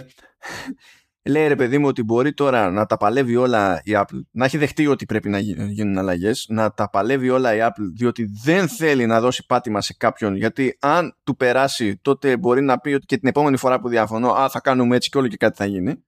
λέει 1.24 1.48
ρε 1.48 1.56
παιδί 1.56 1.78
μου 1.78 1.88
ότι 1.88 2.04
μπορεί 2.04 2.34
τώρα 2.34 2.70
να 2.72 2.86
τα 2.86 2.98
παλεύει 2.98 3.36
όλα 3.36 3.82
η 3.84 3.92
Apple, 3.96 4.20
να 4.32 4.46
έχει 4.46 4.58
δεχτεί 4.58 4.88
ότι 4.88 5.06
πρέπει 5.06 5.30
να 5.30 5.40
γίνουν 5.40 5.98
αλλαγές, 5.98 6.46
να 6.50 6.72
τα 6.74 6.90
παλεύει 6.90 7.30
όλα 7.30 7.56
η 7.56 7.60
Apple, 7.62 7.90
διότι 7.96 8.30
δεν 8.44 8.68
θέλει 8.68 9.06
να 9.06 9.20
δώσει 9.20 9.46
πάτημα 9.46 9.82
σε 9.82 9.94
κάποιον, 9.98 10.36
γιατί 10.36 10.78
αν 10.80 11.16
του 11.24 11.36
περάσει, 11.36 11.98
τότε 12.02 12.38
μπορεί 12.38 12.62
να 12.62 12.80
πει 12.80 12.94
ότι 12.94 13.06
και 13.06 13.18
την 13.18 13.28
επόμενη 13.28 13.58
φορά 13.58 13.80
που 13.80 13.90
διαφωνώ, 13.90 14.32
Α, 14.32 14.50
θα 14.50 14.60
κάνουμε 14.60 14.96
έτσι 14.96 15.10
και 15.10 15.18
όλο 15.18 15.28
και 15.28 15.38
κάτι 15.38 15.56
θα 15.56 15.66
γίνει. 15.66 16.04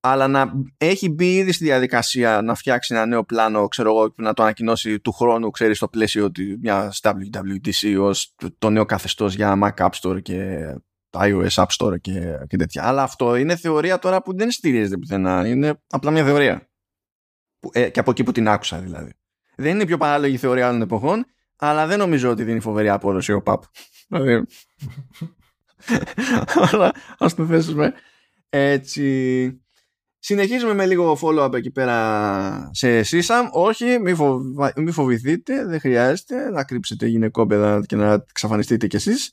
αλλά 0.00 0.28
να 0.28 0.52
έχει 0.78 1.08
μπει 1.08 1.36
ήδη 1.36 1.52
στη 1.52 1.64
διαδικασία 1.64 2.42
να 2.42 2.54
φτιάξει 2.54 2.94
ένα 2.94 3.06
νέο 3.06 3.24
πλάνο, 3.24 3.68
ξέρω 3.68 3.88
εγώ, 3.90 4.14
να 4.16 4.32
το 4.34 4.42
ανακοινώσει 4.42 5.00
του 5.00 5.12
χρόνου, 5.12 5.50
ξέρεις, 5.50 5.76
στο 5.76 5.88
πλαίσιο 5.88 6.30
μια 6.60 6.92
WWDC 7.02 7.96
ως 8.00 8.34
το 8.58 8.70
νέο 8.70 8.84
καθεστώς 8.84 9.34
για 9.34 9.58
Mac 9.62 9.86
App 9.86 9.90
Store 10.02 10.22
και 10.22 10.58
iOS 11.10 11.48
App 11.48 11.66
Store 11.78 12.00
και, 12.00 12.38
και 12.46 12.56
τέτοια. 12.56 12.86
Αλλά 12.86 13.02
αυτό 13.02 13.36
είναι 13.36 13.56
θεωρία 13.56 13.98
τώρα 13.98 14.22
που 14.22 14.36
δεν 14.36 14.50
στηρίζεται 14.50 14.96
πουθενά. 14.96 15.46
Είναι 15.46 15.82
απλά 15.86 16.10
μια 16.10 16.24
θεωρία. 16.24 16.68
Που, 17.60 17.70
ε, 17.72 17.88
και 17.88 18.00
από 18.00 18.10
εκεί 18.10 18.22
που 18.22 18.32
την 18.32 18.48
άκουσα 18.48 18.78
δηλαδή. 18.78 19.12
Δεν 19.56 19.72
είναι 19.72 19.82
η 19.82 19.86
πιο 19.86 19.96
παράλογη 19.96 20.36
θεωρία 20.36 20.68
άλλων 20.68 20.82
εποχών, 20.82 21.24
αλλά 21.56 21.86
δεν 21.86 21.98
νομίζω 21.98 22.30
ότι 22.30 22.44
δίνει 22.44 22.60
φοβερή 22.60 22.88
απόδοση 22.88 23.32
ο 23.32 23.42
ΠΑΠ. 23.42 23.62
Δηλαδή. 24.08 24.46
Αλλά 26.70 26.92
ας 27.18 27.34
το 27.34 27.46
θέσουμε 27.46 27.94
έτσι. 28.48 29.60
Συνεχίζουμε 30.18 30.74
με 30.74 30.86
λίγο 30.86 31.18
follow-up 31.22 31.54
εκεί 31.54 31.70
πέρα 31.70 32.70
σε 32.72 33.00
SysAM. 33.00 33.48
Όχι, 33.50 33.98
μη, 33.98 34.14
φοβα... 34.14 34.72
μη 34.76 34.90
φοβηθείτε, 34.90 35.64
δεν 35.64 35.80
χρειάζεται 35.80 36.50
να 36.50 36.64
κρύψετε 36.64 37.06
γυναικόπαιδα 37.06 37.82
και 37.86 37.96
να 37.96 38.12
εξαφανιστείτε 38.12 38.86
κι 38.86 38.96
εσείς. 38.96 39.32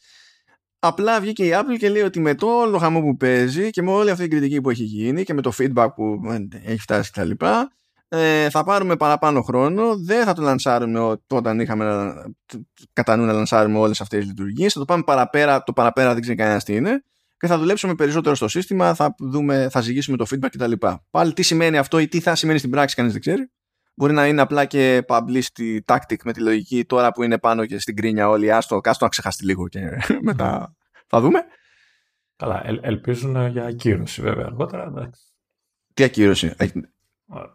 Απλά 0.87 1.19
βγήκε 1.19 1.45
η 1.45 1.51
Apple 1.53 1.77
και 1.77 1.89
λέει 1.89 2.01
ότι 2.01 2.19
με 2.19 2.35
το 2.35 2.47
όλο 2.47 2.77
χαμό 2.77 3.01
που 3.01 3.17
παίζει 3.17 3.69
και 3.69 3.81
με 3.81 3.91
όλη 3.91 4.09
αυτή 4.09 4.21
την 4.27 4.31
κριτική 4.31 4.61
που 4.61 4.69
έχει 4.69 4.83
γίνει 4.83 5.23
και 5.23 5.33
με 5.33 5.41
το 5.41 5.51
feedback 5.57 5.87
που 5.95 6.19
έχει 6.65 6.79
φτάσει 6.79 7.11
κτλ. 7.11 7.31
Ε, 8.07 8.49
θα 8.49 8.63
πάρουμε 8.63 8.95
παραπάνω 8.95 9.41
χρόνο, 9.41 9.97
δεν 9.97 10.25
θα 10.25 10.33
το 10.33 10.41
λανσάρουμε 10.41 11.17
όταν 11.27 11.59
είχαμε 11.59 12.13
κατά 12.93 13.15
νου 13.15 13.25
να 13.25 13.33
λανσάρουμε 13.33 13.77
όλες 13.77 14.01
αυτές 14.01 14.19
τις 14.19 14.27
λειτουργίες, 14.27 14.73
θα 14.73 14.79
το 14.79 14.85
πάμε 14.85 15.03
παραπέρα, 15.03 15.63
το 15.63 15.73
παραπέρα 15.73 16.13
δεν 16.13 16.21
ξέρει 16.21 16.37
κανένας 16.37 16.63
τι 16.63 16.75
είναι 16.75 17.03
και 17.37 17.47
θα 17.47 17.57
δουλέψουμε 17.57 17.95
περισσότερο 17.95 18.35
στο 18.35 18.47
σύστημα, 18.47 18.93
θα, 18.93 19.15
δούμε, 19.19 19.67
θα 19.71 19.81
ζυγίσουμε 19.81 20.17
το 20.17 20.25
feedback 20.29 20.49
κτλ. 20.51 20.71
Πάλι 21.09 21.33
τι 21.33 21.43
σημαίνει 21.43 21.77
αυτό 21.77 21.99
ή 21.99 22.07
τι 22.07 22.19
θα 22.19 22.35
σημαίνει 22.35 22.57
στην 22.57 22.69
πράξη, 22.69 22.95
κανείς 22.95 23.11
δεν 23.11 23.21
ξέρει. 23.21 23.51
Μπορεί 23.95 24.13
να 24.13 24.27
είναι 24.27 24.41
απλά 24.41 24.65
και 24.65 25.05
publicity 25.07 25.79
tactic 25.85 26.15
με 26.23 26.33
τη 26.33 26.41
λογική 26.41 26.85
τώρα 26.85 27.11
που 27.11 27.23
είναι 27.23 27.37
πάνω 27.37 27.65
και 27.65 27.79
στην 27.79 27.95
κρίνια 27.95 28.29
όλοι, 28.29 28.51
άστο, 28.51 28.79
κάστο 28.81 29.03
να 29.03 29.09
ξεχαστεί 29.09 29.45
λίγο 29.45 29.67
και 29.67 29.79
μετά 30.21 30.74
θα 31.07 31.21
δούμε. 31.21 31.45
Καλά, 32.35 32.67
ελ, 32.67 32.79
ελπίζουν 32.81 33.47
για 33.47 33.65
ακύρωση 33.65 34.21
βέβαια 34.21 34.45
αργότερα. 34.45 34.83
Εντάξει. 34.83 35.21
Τι 35.93 36.03
ακύρωση; 36.03 36.53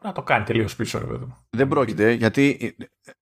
Να 0.02 0.12
το 0.12 0.22
κάνει 0.22 0.44
τελείως 0.44 0.76
πίσω, 0.76 0.98
ρε 0.98 1.04
παιδί 1.04 1.34
Δεν 1.50 1.68
πρόκειται, 1.68 2.12
γιατί 2.12 2.74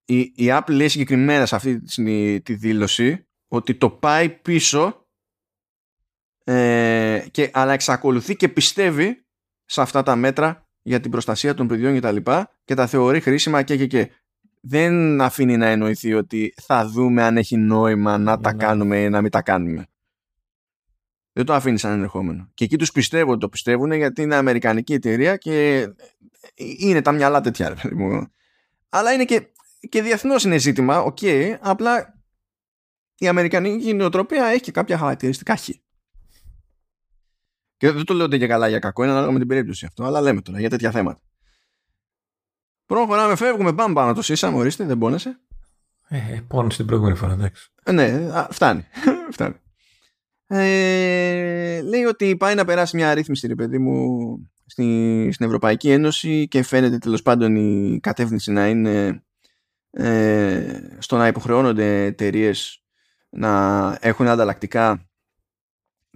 η, 0.04 0.18
η 0.18 0.34
Apple 0.36 0.70
λέει 0.72 0.88
συγκεκριμένα 0.88 1.46
σε 1.46 1.54
αυτή 1.54 1.80
τη, 1.80 2.40
τη 2.40 2.54
δήλωση 2.54 3.26
ότι 3.48 3.74
το 3.74 3.90
πάει 3.90 4.28
πίσω 4.28 5.06
ε, 6.44 7.24
και, 7.30 7.50
αλλά 7.52 7.72
εξακολουθεί 7.72 8.36
και 8.36 8.48
πιστεύει 8.48 9.26
σε 9.64 9.80
αυτά 9.80 10.02
τα 10.02 10.16
μέτρα 10.16 10.68
για 10.82 11.00
την 11.00 11.10
προστασία 11.10 11.54
των 11.54 11.66
παιδιών 11.66 11.94
και 11.94 12.00
τα 12.00 12.12
λοιπά 12.12 12.50
και 12.64 12.74
τα 12.74 12.86
θεωρεί 12.86 13.20
χρήσιμα 13.20 13.62
και 13.62 13.76
και 13.76 13.86
και. 13.86 14.10
Δεν 14.60 15.20
αφήνει 15.20 15.56
να 15.56 15.66
εννοηθεί 15.66 16.14
ότι 16.14 16.54
θα 16.56 16.86
δούμε 16.88 17.22
αν 17.22 17.36
έχει 17.36 17.56
νόημα 17.56 18.18
να 18.18 18.40
τα 18.40 18.52
ναι. 18.52 18.58
κάνουμε 18.58 18.98
ή 18.98 19.08
να 19.08 19.22
μην 19.22 19.30
τα 19.30 19.42
κάνουμε. 19.42 19.86
Δεν 21.38 21.46
το 21.46 21.54
αφήνεις 21.54 21.80
σαν 21.80 21.92
ενδεχόμενο. 21.92 22.50
Και 22.54 22.64
εκεί 22.64 22.76
τους 22.76 22.92
πιστεύω 22.92 23.30
ότι 23.30 23.40
το 23.40 23.48
πιστεύουν 23.48 23.92
γιατί 23.92 24.22
είναι 24.22 24.34
αμερικανική 24.34 24.92
εταιρεία 24.92 25.36
και 25.36 25.86
είναι 26.54 27.02
τα 27.02 27.12
μυαλά 27.12 27.40
τέτοια. 27.40 27.68
Ρε, 27.68 27.76
Αλλά 28.88 29.12
είναι 29.12 29.24
και, 29.24 29.48
και 29.88 30.02
διεθνώς 30.02 30.44
είναι 30.44 30.58
ζήτημα, 30.58 31.00
οκ, 31.00 31.18
okay, 31.20 31.56
απλά 31.60 32.22
η 33.18 33.28
αμερικανική 33.28 33.94
νοοτροπία 33.94 34.46
έχει 34.46 34.60
και 34.60 34.70
κάποια 34.70 34.98
χαρακτηριστικά 34.98 35.56
χ. 35.56 35.68
Και 37.76 37.90
δεν 37.92 38.04
το 38.04 38.14
λέω 38.14 38.28
και 38.28 38.46
καλά 38.46 38.68
για 38.68 38.78
κακό, 38.78 39.02
είναι 39.02 39.12
ανάλογα 39.12 39.32
με 39.32 39.38
την 39.38 39.48
περίπτωση 39.48 39.86
αυτό, 39.86 40.04
αλλά 40.04 40.20
λέμε 40.20 40.40
τώρα 40.40 40.60
για 40.60 40.70
τέτοια 40.70 40.90
θέματα. 40.90 41.20
Προχωράμε, 42.86 43.36
φεύγουμε, 43.36 43.72
πάμε 43.72 43.94
πάνω 43.94 44.14
το 44.14 44.22
σύσαμε, 44.22 44.56
ορίστε, 44.56 44.84
δεν 44.84 44.98
πόνεσαι. 44.98 45.40
Ε, 46.08 46.16
ε 46.16 46.44
πόνεσαι 46.48 46.76
την 46.76 46.86
προηγούμενη 46.86 47.16
φορά, 47.16 47.32
εντάξει. 47.32 47.72
Ε, 47.82 47.92
ναι, 47.92 48.30
α, 48.32 48.48
φτάνει. 48.50 48.86
φτάνει. 49.32 49.54
Ε, 50.50 51.80
λέει 51.82 52.04
ότι 52.04 52.36
πάει 52.36 52.54
να 52.54 52.64
περάσει 52.64 52.96
μια 52.96 53.10
αρρύθμιση, 53.10 53.46
ρε 53.46 53.54
παιδί 53.54 53.78
μου, 53.78 54.16
στη, 54.66 55.28
στην 55.32 55.46
Ευρωπαϊκή 55.46 55.90
Ένωση 55.90 56.48
και 56.48 56.62
φαίνεται 56.62 56.98
τέλος 56.98 57.22
πάντων 57.22 57.56
η 57.56 58.00
κατεύθυνση 58.00 58.52
να 58.52 58.68
είναι 58.68 59.22
ε, 59.90 60.80
στο 60.98 61.16
να 61.16 61.26
υποχρεώνονται 61.26 62.04
εταιρείες 62.04 62.82
να 63.30 63.98
έχουν 64.00 64.28
ανταλλακτικά 64.28 65.08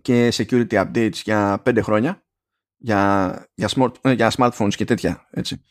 και 0.02 0.32
security 0.32 0.72
updates 0.72 1.12
για 1.24 1.60
πέντε 1.62 1.80
χρόνια 1.80 2.24
για, 2.76 3.46
για, 3.54 3.68
smart, 3.76 3.92
ε, 4.00 4.12
για 4.12 4.32
smartphones 4.36 4.74
και 4.74 4.84
τέτοια 4.84 5.28
έτσι. 5.30 5.62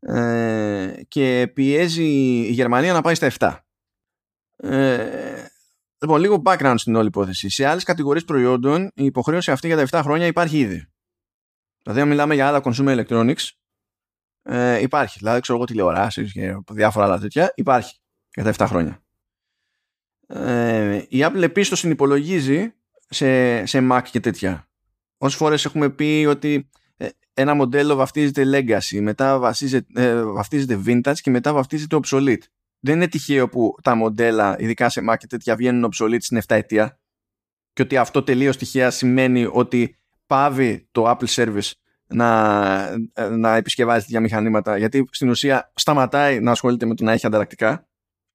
Ε, 0.00 0.94
και 1.08 1.50
πιέζει 1.54 2.04
η 2.46 2.50
Γερμανία 2.50 2.92
να 2.92 3.00
πάει 3.00 3.14
στα 3.14 3.30
7 3.38 3.56
ε, 4.56 5.44
λοιπόν 6.00 6.20
λίγο 6.20 6.42
background 6.44 6.74
στην 6.76 6.96
όλη 6.96 7.06
υπόθεση 7.06 7.48
σε 7.48 7.66
άλλες 7.66 7.84
κατηγορίες 7.84 8.24
προϊόντων 8.24 8.90
η 8.94 9.04
υποχρέωση 9.04 9.50
αυτή 9.50 9.66
για 9.66 9.76
τα 9.76 10.00
7 10.00 10.00
χρόνια 10.02 10.26
υπάρχει 10.26 10.58
ήδη 10.58 10.86
δηλαδή 11.82 12.00
αν 12.00 12.08
μιλάμε 12.08 12.34
για 12.34 12.48
άλλα 12.48 12.60
consumer 12.64 13.04
electronics 13.04 13.48
ε, 14.42 14.80
υπάρχει 14.80 15.18
δηλαδή 15.18 15.40
ξέρω 15.40 15.58
εγώ 15.58 15.66
τηλεοράσεις 15.66 16.32
και 16.32 16.54
διάφορα 16.70 17.04
άλλα 17.04 17.18
τέτοια 17.18 17.52
υπάρχει 17.54 17.98
για 18.34 18.44
τα 18.44 18.52
7 18.64 18.66
χρόνια 18.68 19.02
ε, 20.28 21.04
η 21.08 21.18
Apple 21.20 21.42
επίσης 21.42 21.68
το 21.68 21.76
συνυπολογίζει 21.76 22.72
σε, 23.08 23.66
σε 23.66 23.88
Mac 23.90 24.02
και 24.10 24.20
τέτοια. 24.20 24.68
Όσες 25.18 25.38
φορές 25.38 25.64
έχουμε 25.64 25.90
πει 25.90 26.26
ότι 26.28 26.70
ε, 26.96 27.08
ένα 27.34 27.54
μοντέλο 27.54 27.94
βαφτίζεται 27.94 28.42
legacy, 28.44 29.00
μετά 29.00 29.38
βασίζεται, 29.38 30.02
ε, 30.02 30.22
βαφτίζεται 30.22 30.80
vintage 30.86 31.18
και 31.20 31.30
μετά 31.30 31.52
βαφτίζεται 31.52 31.98
obsolete. 32.02 32.42
Δεν 32.80 32.94
είναι 32.94 33.08
τυχαίο 33.08 33.48
που 33.48 33.74
τα 33.82 33.94
μοντέλα, 33.94 34.56
ειδικά 34.58 34.88
σε 34.88 35.02
Mac 35.10 35.14
και 35.18 35.26
τέτοια, 35.26 35.56
βγαίνουν 35.56 35.90
obsolete 35.92 36.22
στην 36.22 36.38
7 36.38 36.42
ετία 36.46 37.00
και 37.72 37.82
ότι 37.82 37.96
αυτό 37.96 38.22
τελείως 38.22 38.56
τυχαία 38.56 38.90
σημαίνει 38.90 39.48
ότι 39.52 39.98
πάβει 40.26 40.88
το 40.90 41.10
Apple 41.10 41.26
Service 41.26 41.70
να, 42.06 43.08
ε, 43.12 43.28
να 43.28 43.56
επισκευάζει 43.56 44.04
τέτοια 44.04 44.20
μηχανήματα 44.20 44.76
γιατί 44.76 45.08
στην 45.10 45.28
ουσία 45.28 45.72
σταματάει 45.74 46.40
να 46.40 46.50
ασχολείται 46.50 46.86
με 46.86 46.94
το 46.94 47.04
να 47.04 47.12
έχει 47.12 47.26
ανταλλακτικά. 47.26 47.88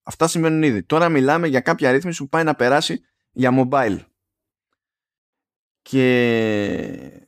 Αυτά 0.04 0.28
σημαίνουν 0.28 0.64
ήδη. 0.64 0.84
Τώρα 0.84 1.10
μιλάμε 1.10 1.48
για 1.48 1.60
κάποια 1.60 1.92
ρύθμιση 1.92 2.22
που 2.24 2.30
πάει 2.30 2.44
να 2.44 2.56
περάσει 2.56 3.02
για 3.32 3.52
mobile 3.54 4.00
και 5.82 7.22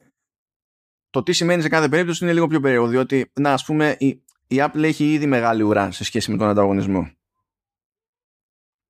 το 1.09 1.23
τι 1.23 1.33
σημαίνει 1.33 1.61
σε 1.61 1.69
κάθε 1.69 1.89
περίπτωση 1.89 2.23
είναι 2.23 2.33
λίγο 2.33 2.47
πιο 2.47 2.59
περίεργο 2.59 2.87
διότι 2.87 3.31
να 3.33 3.53
ας 3.53 3.65
πούμε 3.65 3.95
η, 3.99 4.23
η 4.47 4.55
Apple 4.59 4.83
έχει 4.83 5.13
ήδη 5.13 5.25
μεγάλη 5.25 5.63
ουρά 5.63 5.91
σε 5.91 6.03
σχέση 6.03 6.31
με 6.31 6.37
τον 6.37 6.47
ανταγωνισμό. 6.47 7.09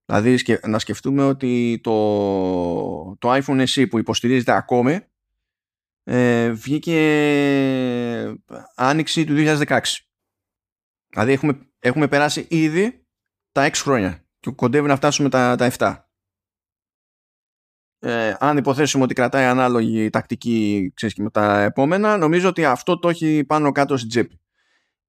Δηλαδή 0.06 0.60
να 0.68 0.80
σκεφτούμε 0.80 1.23
ότι 1.23 1.80
το, 1.84 3.15
το 3.19 3.34
iPhone 3.34 3.65
SE 3.65 3.90
που 3.90 3.98
υποστηρίζεται 3.98 4.52
ακόμη 4.52 4.99
ε, 6.03 6.52
βγήκε 6.52 6.98
άνοιξη 8.76 9.26
του 9.26 9.34
2016 9.38 9.80
δηλαδή 11.10 11.32
έχουμε, 11.32 11.69
έχουμε 11.80 12.07
περάσει 12.07 12.48
ήδη 12.49 13.06
τα 13.52 13.69
6 13.69 13.72
χρόνια 13.76 14.26
και 14.40 14.52
κοντεύει 14.52 14.88
να 14.88 14.95
φτάσουμε 14.95 15.30
τα, 15.30 15.56
τα 15.56 15.72
7 15.77 16.06
ε, 17.99 18.36
αν 18.40 18.57
υποθέσουμε 18.57 19.03
ότι 19.03 19.14
κρατάει 19.14 19.45
ανάλογη 19.45 20.10
τακτική 20.10 20.91
ξέρεις, 20.95 21.15
και 21.15 21.22
με 21.22 21.30
τα 21.30 21.61
επόμενα, 21.61 22.18
νομίζω 22.18 22.49
ότι 22.49 22.65
αυτό 22.65 22.99
το 22.99 23.10
έχει 23.10 23.44
πάνω 23.44 23.72
κάτω 23.72 23.98
στην 23.98 24.10
τσέπη. 24.10 24.40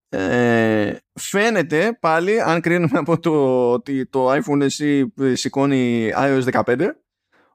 Ε, 0.09 0.97
φαίνεται 1.13 1.99
πάλι, 2.01 2.41
αν 2.41 2.61
κρίνουμε 2.61 2.99
από 2.99 3.21
το 3.21 3.71
ότι 3.73 4.07
το 4.07 4.33
iPhone 4.33 4.67
SE 4.79 5.05
σηκώνει 5.33 6.13
iOS 6.17 6.63
15, 6.65 6.89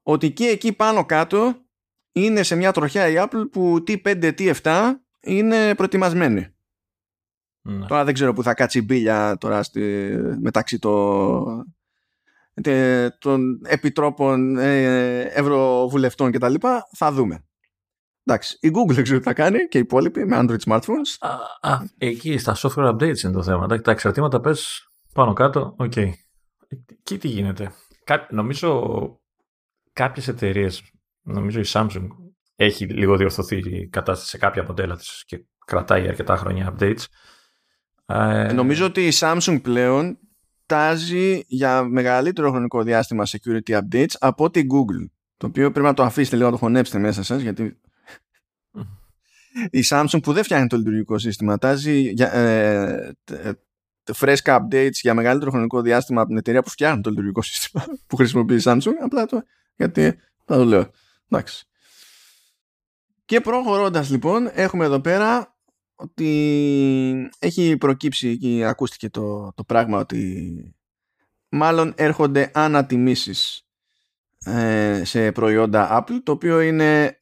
ότι 0.03 0.31
και 0.31 0.45
εκεί 0.45 0.73
πάνω 0.73 1.05
κάτω 1.05 1.55
είναι 2.11 2.43
σε 2.43 2.55
μια 2.55 2.71
τροχιά 2.71 3.07
η 3.07 3.13
Apple 3.17 3.51
που 3.51 3.83
T5, 3.87 4.33
T7 4.37 4.91
είναι 5.21 5.75
προετοιμασμένη. 5.75 6.47
Ναι. 7.61 7.85
Τώρα 7.85 8.03
δεν 8.03 8.13
ξέρω 8.13 8.33
που 8.33 8.43
θα 8.43 8.53
κάτσει 8.53 8.79
η 8.79 8.83
μπίλια 8.85 9.37
τώρα 9.37 9.63
στη, 9.63 9.81
μεταξύ 10.39 10.79
το, 10.79 11.65
των 13.19 13.61
επιτρόπων 13.63 14.57
ε, 14.57 15.21
ευρωβουλευτών 15.21 16.31
κτλ. 16.31 16.53
Θα 16.91 17.11
δούμε. 17.11 17.43
Εντάξει, 18.23 18.57
η 18.61 18.71
Google 18.73 18.93
δεν 18.93 19.03
ξέρω 19.03 19.19
τι 19.19 19.25
θα 19.25 19.33
κάνει 19.33 19.67
και 19.67 19.77
οι 19.77 19.81
υπόλοιποι 19.81 20.25
με 20.25 20.39
Android 20.41 20.59
smartphones. 20.69 21.15
Α, 21.19 21.29
α, 21.71 21.79
εκεί 21.97 22.37
στα 22.37 22.55
software 22.57 22.89
updates 22.89 23.19
είναι 23.23 23.33
το 23.33 23.43
θέμα. 23.43 23.67
Τα 23.67 23.91
εξαρτήματα 23.91 24.39
πες 24.39 24.87
πάνω 25.13 25.33
κάτω, 25.33 25.75
okay. 25.77 26.09
Και 27.03 27.17
τι 27.17 27.27
γίνεται. 27.27 27.71
Κά, 28.03 28.27
νομίζω 28.29 29.19
κάποιες 29.93 30.27
εταιρείες, 30.27 30.81
νομίζω 31.21 31.59
η 31.59 31.65
Samsung 31.67 32.07
έχει 32.55 32.85
λίγο 32.85 33.17
διορθωθεί 33.17 33.57
η 33.57 33.87
κατάσταση 33.87 34.29
σε 34.29 34.37
κάποια 34.37 34.63
μοντέλα 34.63 34.95
της 34.95 35.23
και 35.25 35.45
κρατάει 35.65 36.07
αρκετά 36.07 36.35
χρόνια 36.35 36.75
updates. 36.75 37.03
Ε, 38.05 38.51
νομίζω 38.53 38.85
ότι 38.85 39.07
η 39.07 39.11
Samsung 39.13 39.59
πλέον 39.61 40.17
τάζει 40.65 41.43
για 41.47 41.83
μεγαλύτερο 41.83 42.49
χρονικό 42.49 42.83
διάστημα 42.83 43.23
security 43.25 43.79
updates 43.79 44.13
από 44.19 44.49
την 44.49 44.67
Google. 44.71 45.09
Το 45.37 45.47
οποίο 45.47 45.71
πρέπει 45.71 45.85
να 45.85 45.93
το 45.93 46.03
αφήσετε 46.03 46.35
λίγο 46.35 46.47
να 46.47 46.53
το 46.53 46.59
χωνέψετε 46.59 46.99
μέσα 46.99 47.23
σας 47.23 47.41
γιατί 47.41 47.79
η 49.69 49.83
Samsung 49.89 50.19
που 50.23 50.33
δεν 50.33 50.43
φτιάχνει 50.43 50.67
το 50.67 50.77
λειτουργικό 50.77 51.17
σύστημα 51.17 51.57
τάζει 51.57 51.99
για, 51.99 52.33
ε, 52.33 53.13
φρέσκα 54.13 54.67
updates 54.67 54.91
για 54.91 55.13
μεγαλύτερο 55.13 55.51
χρονικό 55.51 55.81
διάστημα 55.81 56.19
από 56.19 56.29
την 56.29 56.37
εταιρεία 56.37 56.61
που 56.61 56.69
φτιάχνει 56.69 57.01
το 57.01 57.09
λειτουργικό 57.09 57.41
σύστημα 57.41 57.85
που 58.07 58.15
χρησιμοποιεί 58.15 58.55
η 58.55 58.61
Samsung. 58.63 58.93
Απλά 59.03 59.25
το 59.25 59.43
γιατί 59.75 60.17
θα 60.45 60.55
το 60.55 60.65
λέω. 60.65 60.91
Εντάξει. 61.29 61.65
Και 63.25 63.41
προχωρώντας 63.41 64.09
λοιπόν 64.09 64.49
έχουμε 64.53 64.85
εδώ 64.85 64.99
πέρα 64.99 65.55
ότι 65.95 67.29
έχει 67.39 67.77
προκύψει 67.77 68.37
και 68.37 68.65
ακούστηκε 68.65 69.09
το, 69.09 69.53
το 69.55 69.63
πράγμα 69.63 69.97
ότι 69.99 70.75
μάλλον 71.49 71.93
έρχονται 71.95 72.51
ανατιμήσεις 72.53 73.65
ε, 74.45 75.01
σε 75.05 75.31
προϊόντα 75.31 75.99
Apple 75.99 76.17
το 76.23 76.31
οποίο 76.31 76.61
είναι 76.61 77.20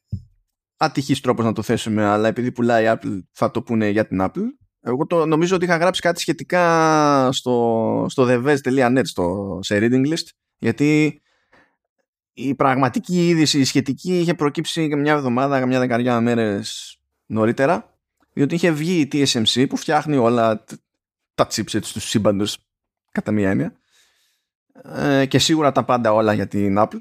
ατυχής 0.82 1.20
τρόπος 1.20 1.44
να 1.44 1.52
το 1.52 1.62
θέσουμε 1.62 2.04
αλλά 2.04 2.28
επειδή 2.28 2.52
πουλάει 2.52 2.84
Apple 2.88 3.20
θα 3.32 3.50
το 3.50 3.62
πούνε 3.62 3.88
για 3.88 4.06
την 4.06 4.18
Apple. 4.20 4.44
Εγώ 4.80 5.06
το, 5.06 5.26
νομίζω 5.26 5.56
ότι 5.56 5.64
είχα 5.64 5.76
γράψει 5.76 6.00
κάτι 6.00 6.20
σχετικά 6.20 7.32
στο, 7.32 8.06
στο 8.08 8.26
thevez.net 8.28 9.00
στο, 9.02 9.58
σε 9.62 9.78
reading 9.80 10.08
list 10.08 10.26
γιατί 10.58 11.20
η 12.32 12.54
πραγματική 12.54 13.28
είδηση 13.28 13.58
η 13.58 13.64
σχετική 13.64 14.18
είχε 14.18 14.34
προκύψει 14.34 14.96
μια 14.96 15.12
εβδομάδα, 15.12 15.66
μια 15.66 15.78
δεκαριά 15.78 16.20
μέρες 16.20 16.98
νωρίτερα 17.26 17.98
διότι 18.32 18.54
είχε 18.54 18.70
βγει 18.70 19.00
η 19.00 19.08
TSMC 19.12 19.68
που 19.68 19.76
φτιάχνει 19.76 20.16
όλα 20.16 20.64
τα 21.34 21.46
chipsets 21.50 21.90
τους 21.92 22.08
σύμπαντος 22.08 22.58
κατά 23.10 23.32
μία 23.32 23.50
έννοια. 23.50 23.72
Ε, 24.94 25.26
και 25.26 25.38
σίγουρα 25.38 25.72
τα 25.72 25.84
πάντα 25.84 26.12
όλα 26.12 26.32
για 26.32 26.48
την 26.48 26.76
Apple 26.78 27.00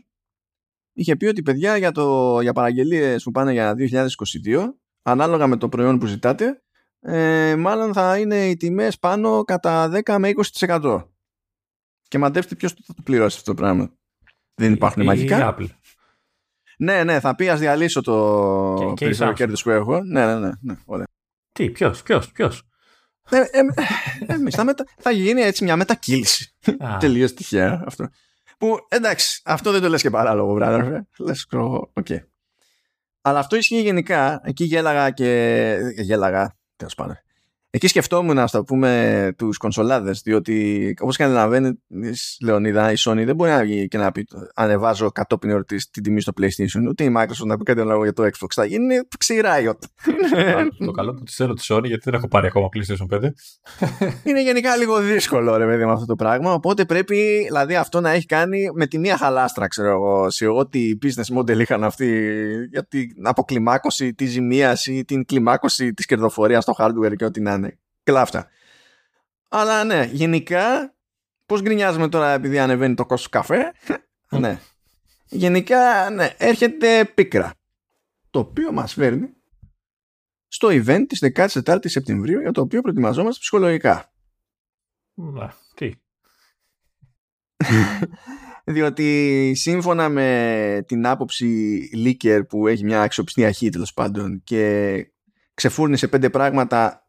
είχε 1.00 1.16
πει 1.16 1.26
ότι 1.26 1.42
παιδιά 1.42 1.78
για, 1.78 1.92
το, 1.92 2.40
για 2.42 2.54
παραγγελίες 2.54 3.24
που 3.24 3.32
πάνε 3.32 3.52
για 3.52 3.76
2022 4.46 4.74
ανάλογα 5.02 5.48
με 5.48 5.58
το 5.58 5.70
προϊόν 5.70 6.00
που 6.00 6.06
ζητάτε 6.06 6.62
ε, 7.00 7.56
μάλλον 7.56 7.94
θα 7.94 8.18
είναι 8.18 8.50
οι 8.50 8.58
τιμές 8.58 9.00
πάνω 9.00 9.44
κατά 9.44 9.92
10 10.06 10.18
με 10.20 10.32
20% 10.60 11.04
και 12.08 12.18
μαντέψτε 12.18 12.56
ποιος 12.56 12.74
θα 12.74 12.94
το 12.94 13.02
πληρώσει 13.04 13.38
αυτό 13.38 13.52
το 13.52 13.62
πράγμα 13.62 13.92
δεν 14.56 14.74
υπάρχουν 14.74 15.02
η, 15.02 15.06
μαγικά 15.06 15.56
Apple. 15.56 15.68
ναι 16.78 17.04
ναι 17.04 17.20
θα 17.20 17.36
πει 17.36 17.50
ας 17.50 17.60
διαλύσω 17.60 18.02
το 18.02 18.94
περισσότερο 19.00 19.34
κέρδος 19.34 19.64
που 19.64 19.70
έχω 19.70 20.04
ναι 20.04 20.26
ναι 20.26 20.40
ναι, 20.40 20.52
ναι 20.62 20.78
ωραία. 20.86 21.06
τι 21.52 21.70
ποιος 21.70 22.04
ποιος 22.04 22.32
ποιος; 22.32 22.64
Ε, 23.30 23.38
ε, 23.38 23.44
ε, 24.26 24.50
θα, 24.50 24.64
μετα... 24.64 24.86
θα 24.98 25.12
γίνει 25.12 25.42
έτσι 25.42 25.64
μια 25.64 25.76
μετακύληση. 25.76 26.56
Τελείως 27.00 27.34
τυχαία 27.34 27.84
αυτό. 27.86 28.10
Που 28.60 28.77
εντάξει, 28.90 29.41
αυτό 29.45 29.72
δεν 29.72 29.81
το 29.81 29.90
λες 29.90 30.02
και 30.02 30.10
παράλογο, 30.10 30.53
brother. 30.54 31.02
Λες, 31.18 31.48
okay. 31.52 32.20
Αλλά 33.22 33.40
αυτό 33.40 33.56
ισχύει 33.56 33.81
γενικά. 33.81 34.41
Εκεί 34.44 34.64
γέλαγα 34.64 35.10
και. 35.10 35.77
Γέλαγα, 35.98 36.57
τέλος 36.76 36.95
πάντων. 36.95 37.19
Εκεί 37.72 37.88
σκεφτόμουν, 37.88 38.36
να 38.36 38.48
το 38.48 38.64
πούμε, 38.64 39.34
τους 39.38 39.58
κονσολάδες, 39.58 40.22
διότι 40.22 40.94
όπως 41.02 41.18
καταλαβαίνει, 41.18 41.80
Λεωνίδα, 42.41 42.91
η 42.91 42.96
Sony 42.98 43.24
δεν 43.26 43.36
μπορεί 43.36 43.52
να 43.52 43.62
βγει 43.62 43.88
και 43.88 43.98
να 43.98 44.12
πει 44.12 44.28
ανεβάζω 44.56 45.12
κατόπιν 45.12 45.50
εορτής 45.50 45.90
την 45.91 46.04
τιμή 46.04 46.22
στο 46.22 46.32
PlayStation, 46.41 46.88
ούτε 46.90 47.04
η 47.04 47.14
Microsoft 47.18 47.46
να 47.46 47.58
πει 47.58 47.64
κάτι 47.64 47.82
άλλο 47.82 48.04
για 48.04 48.14
το 48.14 48.24
Xbox. 48.24 48.48
Θα 48.54 48.66
γίνει 48.66 48.96
ξηράει 49.18 49.64
Το 50.86 50.91
καλό 50.91 51.14
που 51.14 51.24
τη 51.24 51.32
θέλω 51.32 51.54
τη 51.54 51.66
Sony, 51.68 51.84
γιατί 51.84 52.02
δεν 52.04 52.14
έχω 52.14 52.28
πάρει 52.28 52.48
ακόμα 52.48 52.70
PlayStation 52.74 53.18
5. 53.18 53.22
Είναι 54.24 54.41
γενικά 54.44 54.76
λίγο 54.76 55.00
δύσκολο, 55.00 55.58
ρε 55.58 55.66
παιδί, 55.66 55.86
με 55.86 55.91
αυτό 55.91 56.06
το 56.06 56.16
πράγμα. 56.16 56.54
Οπότε 56.54 56.86
πρέπει, 56.86 57.44
δηλαδή, 57.46 57.76
αυτό 57.76 58.02
να 58.02 58.10
έχει 58.10 58.26
κάνει 58.26 58.70
με 58.74 58.88
τη 58.88 58.98
μία 58.98 59.18
χαλάστρα, 59.18 59.68
ξέρω 59.68 59.90
εγώ, 59.90 60.30
σε 60.30 60.48
ό,τι 60.48 60.91
business 61.04 61.38
model 61.38 61.60
είχαν 61.60 61.84
αυτοί 61.84 62.30
για 62.72 62.88
την 62.88 63.10
αποκλιμάκωση 63.24 64.14
τη 64.14 64.26
ζημία 64.26 64.78
ή 64.86 65.06
την 65.06 65.26
κλιμάκωση 65.26 65.94
της 65.94 66.06
κερδοφορίας 66.06 66.64
στο 66.64 66.74
hardware 66.78 67.16
και 67.16 67.26
ό,τι 67.26 67.41
να 67.41 67.59
είναι. 68.10 68.18
Κλάφτα. 68.18 68.48
Αλλά 69.49 69.84
ναι, 69.84 70.10
γενικά, 70.11 70.95
πώς 71.45 71.61
γκρινιάζουμε 71.61 72.10
τώρα 72.10 72.31
επειδή 72.31 72.60
ανεβαίνει 72.60 72.95
το 72.95 73.06
κόστο 73.06 73.30
καφέ. 73.30 73.73
ναι. 74.30 74.60
Γενικά, 75.26 76.10
ναι, 76.10 76.34
έρχεται 76.38 77.06
πίκρα. 77.06 77.53
Το 78.30 78.40
οποίο 78.40 78.72
μας 78.72 78.94
φέρνει 78.94 79.30
στο 80.48 80.68
event 80.72 81.06
της 81.07 81.23
14 81.36 81.86
η 81.86 81.88
Σεπτεμβρίου 81.88 82.40
για 82.41 82.52
το 82.52 82.61
οποίο 82.61 82.81
προετοιμαζόμαστε 82.81 83.40
ψυχολογικά. 83.40 84.11
Να, 85.14 85.56
τι. 85.76 85.94
Διότι 88.64 89.52
σύμφωνα 89.56 90.10
με 90.10 90.84
την 90.88 91.06
άποψη 91.06 91.80
Leaker 91.94 92.41
που 92.49 92.68
έχει 92.68 92.84
μια 92.84 93.02
αξιοπιστή 93.02 93.45
αρχή 93.45 93.69
τέλος 93.69 93.94
πάντων 93.94 94.41
και 94.44 95.06
ξεφούρνησε 95.53 96.07
πέντε 96.07 96.30
πράγματα 96.30 97.09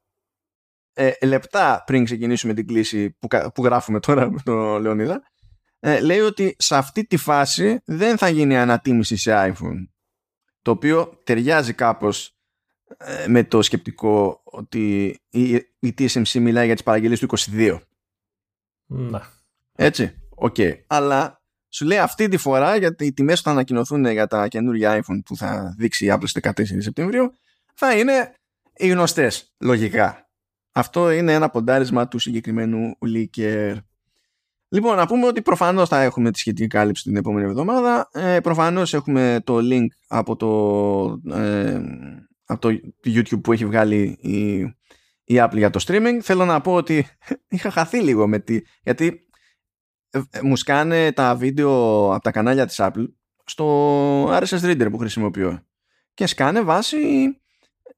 ε, 0.93 1.11
λεπτά 1.23 1.83
πριν 1.87 2.05
ξεκινήσουμε 2.05 2.55
την 2.55 2.67
κλίση 2.67 3.11
που, 3.11 3.29
που 3.55 3.65
γράφουμε 3.65 4.01
τώρα 4.01 4.31
με 4.31 4.41
τον 4.45 4.81
Λεωνίδα 4.81 5.23
ε, 5.79 6.01
λέει 6.01 6.21
ότι 6.21 6.57
σε 6.59 6.77
αυτή 6.77 7.07
τη 7.07 7.17
φάση 7.17 7.81
δεν 7.85 8.19
θα 8.19 8.29
γίνει 8.29 8.57
ανατίμηση 8.57 9.17
σε 9.17 9.33
iPhone 9.35 9.89
το 10.63 10.71
οποίο 10.71 11.21
ταιριάζει 11.25 11.73
κάπως 11.73 12.35
ε, 12.97 13.27
με 13.29 13.45
το 13.45 13.63
σκεπτικό 13.63 14.41
ότι 14.45 15.17
η, 15.31 15.55
η 15.79 15.95
TSMC 15.99 16.41
μιλάει 16.41 16.67
για 16.67 16.75
τις 16.75 16.85
παραγγελίες 16.85 17.21
του 17.21 17.29
22 17.57 17.79
να. 18.87 19.33
έτσι, 19.73 20.15
okay. 20.29 20.73
αλλά 20.87 21.43
σου 21.69 21.85
λέει 21.85 21.99
αυτή 21.99 22.29
τη 22.29 22.37
φορά 22.37 22.77
γιατί 22.77 23.07
οι 23.07 23.13
τιμές 23.13 23.41
θα 23.41 23.51
ανακοινωθούν 23.51 24.07
για 24.07 24.27
τα 24.27 24.49
καινούργια 24.49 25.01
iPhone 25.01 25.21
που 25.25 25.37
θα 25.37 25.75
δείξει 25.79 26.05
η 26.05 26.09
Apple 26.13 26.29
στις 26.29 26.43
14 26.43 26.53
Σεπτεμβρίου 26.79 27.33
θα 27.75 27.99
είναι 27.99 28.35
οι 28.77 28.89
γνωστές 28.89 29.55
λογικά 29.59 30.30
αυτό 30.73 31.11
είναι 31.11 31.33
ένα 31.33 31.51
ποντάρισμα 31.51 32.09
του 32.09 32.19
συγκεκριμένου 32.19 32.99
leaker. 33.15 33.77
Λοιπόν, 34.69 34.97
να 34.97 35.07
πούμε 35.07 35.27
ότι 35.27 35.43
προφανώς 35.43 35.89
θα 35.89 36.03
έχουμε 36.03 36.31
τη 36.31 36.39
σχετική 36.39 36.67
κάλυψη 36.67 37.03
την 37.03 37.17
επόμενη 37.17 37.47
εβδομάδα. 37.47 38.09
Ε, 38.13 38.41
προφανώς 38.41 38.95
έχουμε 38.95 39.41
το 39.45 39.59
link 39.63 39.87
από 40.09 40.37
το, 40.37 41.33
ε, 41.37 41.81
από 42.45 42.61
το 42.61 42.79
YouTube 43.05 43.41
που 43.43 43.53
έχει 43.53 43.67
βγάλει 43.67 44.19
η, 44.21 44.59
η 45.25 45.37
Apple 45.37 45.57
για 45.57 45.71
το 45.71 45.85
streaming. 45.87 46.19
Θέλω 46.23 46.45
να 46.45 46.61
πω 46.61 46.75
ότι 46.75 47.07
είχα 47.49 47.71
χαθεί 47.71 48.01
λίγο 48.01 48.29
με 48.29 48.39
τη... 48.39 48.61
Γιατί 48.83 49.21
ε, 50.11 50.21
ε, 50.31 50.41
μου 50.43 50.57
σκάνε 50.57 51.13
τα 51.13 51.35
βίντεο 51.35 52.05
από 52.15 52.23
τα 52.23 52.31
κανάλια 52.31 52.67
της 52.67 52.77
Apple 52.79 53.07
στο 53.45 54.25
RSS 54.25 54.61
Reader 54.61 54.89
που 54.91 54.99
χρησιμοποιώ. 54.99 55.63
Και 56.15 56.27
σκάνε 56.27 56.63
βάσει 56.63 56.97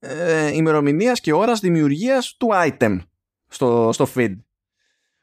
ε, 0.05 0.55
ημερομηνίας 0.55 1.21
και 1.21 1.33
ώρας 1.33 1.61
δημιουργίας 1.61 2.37
του 2.37 2.49
item 2.53 2.99
στο, 3.49 3.91
στο 3.93 4.07
feed. 4.15 4.37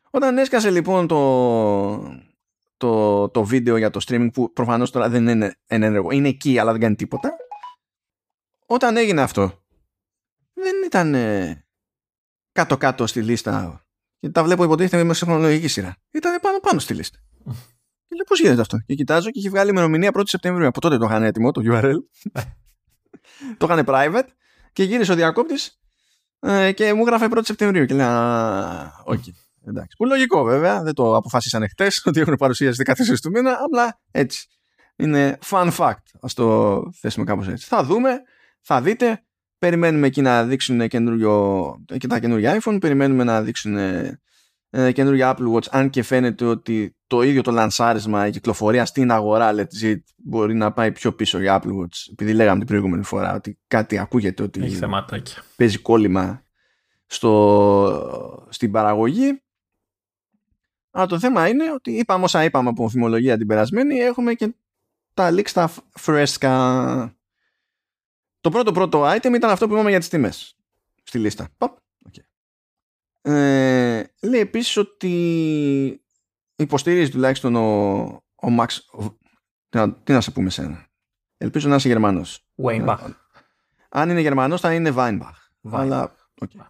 Όταν 0.10 0.38
έσκασε 0.38 0.70
λοιπόν 0.70 1.08
το, 1.08 2.22
το, 2.78 3.30
το 3.30 3.44
βίντεο 3.44 3.78
για 3.78 3.90
το 3.90 4.00
streaming 4.08 4.30
που 4.34 4.54
προφανώς 4.54 4.92
τώρα 4.92 5.10
δεν 5.10 5.28
είναι 5.28 5.56
ενέργο, 5.68 6.12
είναι 6.12 6.28
εκεί 6.28 6.60
αλλά 6.60 6.72
δεν 6.72 6.82
κάνει 6.82 6.96
τίποτα. 6.96 7.36
Όταν 8.66 8.98
έγινε 8.98 9.22
αυτό, 9.22 9.64
δεν 10.54 10.74
ήταν 10.86 11.16
κάτω-κάτω 12.52 13.08
στη 13.08 13.22
λίστα 13.22 13.84
και 14.20 14.30
τα 14.30 14.44
βλέπω 14.44 14.64
υποτίθεται 14.64 15.04
με 15.04 15.14
χρονολογική 15.14 15.68
σειρά. 15.68 15.96
Ήταν 16.12 16.40
πάνω-πάνω 16.42 16.80
στη 16.80 16.94
λίστα. 16.94 17.20
Και 18.08 18.16
λέω 18.16 18.24
πώς 18.28 18.40
γίνεται 18.40 18.62
αυτό; 18.62 18.78
Και 18.78 18.96
κοιτάζω 18.96 19.30
και 19.30 19.40
έχει 19.40 19.50
βγάλει 19.50 19.70
ημερομηνία 19.70 20.12
1η 20.14 20.22
Σεπτεμβρίου. 20.26 20.68
Από 20.68 20.82
τότε 20.82 20.98
το 20.98 21.06
είχαν 21.06 21.24
έτοιμο, 21.24 21.52
το 21.52 21.62
URL. 21.66 21.96
το 23.58 23.68
είχαν 23.70 23.86
private 23.88 24.28
και 24.80 24.86
γύρισε 24.86 25.12
ο 25.12 25.16
διακόπτης 25.16 25.80
ε, 26.40 26.72
και 26.72 26.94
μου 26.94 27.02
έγραφε 27.02 27.28
1η 27.32 27.46
Σεπτεμβρίου. 27.46 27.86
Και 27.86 27.94
λέω, 27.94 28.08
okay. 29.04 29.32
Εντάξει. 29.68 29.96
Που 29.98 30.06
λογικό 30.06 30.44
βέβαια, 30.44 30.84
δεν 30.84 30.94
το 30.94 31.16
αποφάσισαν 31.16 31.70
χτες 31.70 32.02
ότι 32.06 32.20
έχουν 32.20 32.36
παρουσίαση 32.36 32.84
14 32.86 32.94
του 33.22 33.30
μήνα, 33.30 33.58
απλά 33.64 34.00
έτσι. 34.12 34.48
Είναι 34.96 35.38
fun 35.50 35.72
fact. 35.78 36.06
Α 36.20 36.28
το 36.36 36.82
θέσουμε 37.00 37.26
κάπως 37.26 37.48
έτσι. 37.48 37.68
Θα 37.68 37.84
δούμε, 37.84 38.22
θα 38.62 38.82
δείτε. 38.82 39.24
Περιμένουμε 39.58 40.08
εκεί 40.08 40.22
να 40.22 40.44
δείξουν 40.44 40.88
καινούριο, 40.88 41.76
και 41.98 42.08
τα 42.08 42.20
καινούργια 42.20 42.62
iPhone, 42.62 42.78
περιμένουμε 42.80 43.24
να 43.24 43.42
δείξουν 43.42 43.78
ε, 44.70 44.92
καινούργια 44.92 45.36
Apple 45.36 45.54
Watch 45.54 45.68
αν 45.70 45.90
και 45.90 46.04
φαίνεται 46.04 46.46
ότι 46.46 46.96
το 47.08 47.22
ίδιο 47.22 47.42
το 47.42 47.52
λανσάρισμα, 47.52 48.28
η 48.28 48.32
κυκλοφορία 48.32 48.86
στην 48.86 49.12
αγορά 49.12 49.54
legit 49.56 50.00
μπορεί 50.16 50.54
να 50.54 50.72
πάει 50.72 50.92
πιο 50.92 51.14
πίσω 51.14 51.40
για 51.40 51.62
Apple 51.62 51.70
Watch. 51.70 52.08
Επειδή 52.12 52.34
λέγαμε 52.34 52.58
την 52.58 52.68
προηγούμενη 52.68 53.04
φορά 53.04 53.36
ότι 53.36 53.60
κάτι 53.68 53.98
ακούγεται 53.98 54.44
ότι 54.44 54.64
Έχει 54.64 54.76
παίζει 55.56 55.78
κόλλημα 55.78 56.44
στο, 57.06 58.46
στην 58.50 58.72
παραγωγή. 58.72 59.42
Αλλά 60.92 61.06
το 61.06 61.20
θέμα 61.20 61.48
είναι 61.48 61.72
ότι 61.72 61.92
είπαμε 61.92 62.24
όσα 62.24 62.44
είπαμε 62.44 62.70
από 62.70 62.90
φημολογία 62.90 63.38
την 63.38 63.48
περασμένη 63.48 63.98
έχουμε 63.98 64.34
και 64.34 64.56
τα 65.14 65.30
leaks 65.32 65.48
στα 65.48 65.72
φρέσκα. 65.90 67.18
Το 68.42 68.50
πρώτο 68.50 68.72
πρώτο 68.72 69.04
item 69.04 69.34
ήταν 69.36 69.50
αυτό 69.50 69.68
που 69.68 69.74
είπαμε 69.74 69.90
για 69.90 70.00
τις 70.00 70.10
τιμές 70.10 70.58
στη 71.04 71.18
λίστα 71.18 71.50
ε, 73.30 74.12
λέει 74.22 74.40
επίσης 74.40 74.78
ότι 74.78 76.04
υποστηρίζει 76.56 77.12
τουλάχιστον 77.12 77.56
ο, 77.56 78.04
ο 78.36 78.48
Max 78.60 78.68
τι 79.70 79.78
να, 79.78 79.94
τι 79.94 80.14
να 80.14 80.22
σε 80.22 80.32
πούμε 80.32 80.50
σένα 80.50 80.88
ελπίζω 81.38 81.70
να 81.70 81.76
είσαι 81.76 81.88
Γερμανός 81.88 82.46
Weinbach 82.64 83.14
Αν 83.90 84.10
είναι 84.10 84.22
Γερμανός 84.22 84.62
θα 84.62 84.74
είναι 84.74 84.94
Weinbach. 84.96 85.34
Αλλά, 85.72 86.16
okay. 86.42 86.66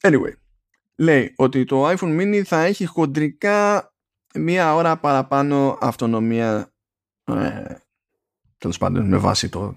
Anyway, 0.00 0.32
λέει 0.96 1.32
ότι 1.36 1.64
το 1.64 1.90
iPhone 1.90 2.20
mini 2.20 2.42
θα 2.42 2.62
έχει 2.62 2.86
χοντρικά 2.86 3.92
μία 4.34 4.74
ώρα 4.74 4.96
παραπάνω 4.96 5.78
αυτονομία 5.80 6.72
ε, 7.24 7.76
τέλος 8.58 8.78
πάντων 8.78 9.08
με 9.08 9.16
βάση 9.16 9.48
το, 9.48 9.76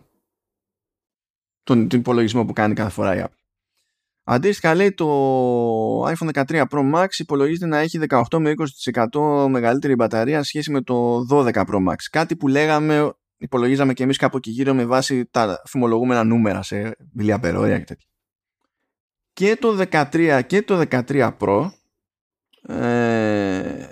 τον, 1.64 1.88
τον 1.88 2.00
υπολογισμό 2.00 2.46
που 2.46 2.54
κάνει 2.54 2.74
κάθε 2.74 2.90
φορά 2.90 3.16
η 3.16 3.24
Apple. 3.24 3.39
Αντίστοιχα 4.32 4.76
λέει 4.76 4.94
το 4.94 6.08
iPhone 6.08 6.30
13 6.34 6.64
Pro 6.70 6.94
Max 6.96 7.08
υπολογίζεται 7.18 7.66
να 7.66 7.78
έχει 7.78 8.00
18 8.10 8.22
με 8.38 8.54
20% 9.12 9.48
μεγαλύτερη 9.50 9.96
μπαταρία 9.96 10.44
σχέση 10.44 10.72
με 10.72 10.82
το 10.82 11.26
12 11.32 11.52
Pro 11.52 11.88
Max. 11.88 11.96
Κάτι 12.12 12.36
που 12.36 12.48
λέγαμε, 12.48 13.14
υπολογίζαμε 13.38 13.94
και 13.94 14.04
εμείς 14.04 14.18
κάπου 14.18 14.38
εκεί 14.38 14.52
γύρω 14.52 14.74
με 14.74 14.86
βάση 14.86 15.26
τα 15.26 15.62
φημολογούμενα 15.66 16.24
νούμερα 16.24 16.64
σε 16.64 16.96
μιλιαμπερόρια 17.14 17.78
και 17.78 17.84
τέτοια. 17.84 18.08
Και 19.34 19.58
το 19.60 19.86
13 19.92 20.42
και 20.48 20.62
το 20.62 20.84
13 20.90 21.32
Pro 21.40 21.70
ε, 22.62 23.88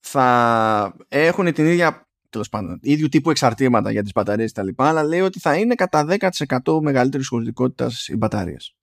θα 0.00 0.96
έχουν 1.08 1.52
την 1.52 1.66
ίδια 1.66 2.08
τέλος 2.30 2.48
πάντων, 2.48 2.78
ίδιου 2.82 3.08
τύπου 3.08 3.30
εξαρτήματα 3.30 3.90
για 3.90 4.02
τις 4.02 4.12
μπαταρίες 4.12 4.52
και 4.52 4.60
τα 4.60 4.66
λοιπά, 4.66 4.88
αλλά 4.88 5.02
λέει 5.02 5.20
ότι 5.20 5.40
θα 5.40 5.56
είναι 5.56 5.74
κατά 5.74 6.06
10% 6.08 6.80
μεγαλύτερης 6.80 7.28
χωρητικότητας 7.28 8.08
οι 8.08 8.16
μπαταρίες. 8.16 8.74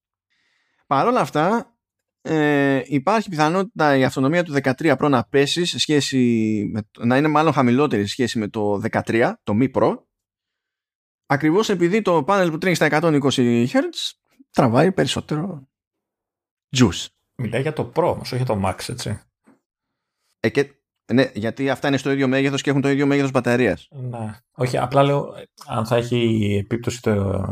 Παρ' 0.88 1.08
όλα 1.08 1.20
αυτά, 1.20 1.78
ε, 2.22 2.82
υπάρχει 2.86 3.30
πιθανότητα 3.30 3.98
η 3.98 4.04
αυτονομία 4.04 4.44
του 4.44 4.54
13 4.64 4.98
Pro 4.98 5.10
να 5.10 5.24
πέσει 5.24 5.66
σε 5.66 5.80
σχέση 5.80 6.18
με, 6.74 6.90
να 7.00 7.18
είναι 7.18 7.28
μάλλον 7.28 7.54
χαμηλότερη 7.54 8.02
σε 8.02 8.08
σχέση 8.08 8.40
με 8.40 8.48
το 8.48 8.82
13, 8.92 9.34
το 9.44 9.54
Mi 9.62 9.72
Pro, 9.72 9.98
ακριβώς 11.26 11.70
επειδή 11.70 12.02
το 12.02 12.24
πάνελ 12.24 12.52
που 12.52 12.58
τρέχει 12.58 12.76
στα 12.76 12.88
120 12.92 13.68
Hz 13.68 13.80
τραβάει 14.50 14.92
περισσότερο 14.92 15.68
juice. 16.78 17.06
Μιλάει 17.42 17.62
για 17.62 17.74
το 17.74 17.92
Pro 17.96 18.04
όμως, 18.04 18.32
όχι 18.32 18.44
για 18.44 18.56
το 18.56 18.62
Max, 18.66 18.90
έτσι. 18.90 19.22
Ε, 20.40 20.50
και, 20.50 20.72
ναι, 21.14 21.32
γιατί 21.34 21.70
αυτά 21.70 21.88
είναι 21.88 21.98
στο 21.98 22.12
ίδιο 22.12 22.28
μέγεθος 22.28 22.62
και 22.62 22.70
έχουν 22.70 22.82
το 22.82 22.90
ίδιο 22.90 23.06
μέγεθος 23.06 23.32
μπαταρίας. 23.32 23.88
Ναι. 23.92 24.40
Όχι, 24.52 24.78
απλά 24.78 25.04
λέω 25.04 25.34
αν 25.66 25.86
θα 25.86 25.96
έχει 25.96 26.56
επίπτωση 26.64 27.02
το, 27.02 27.44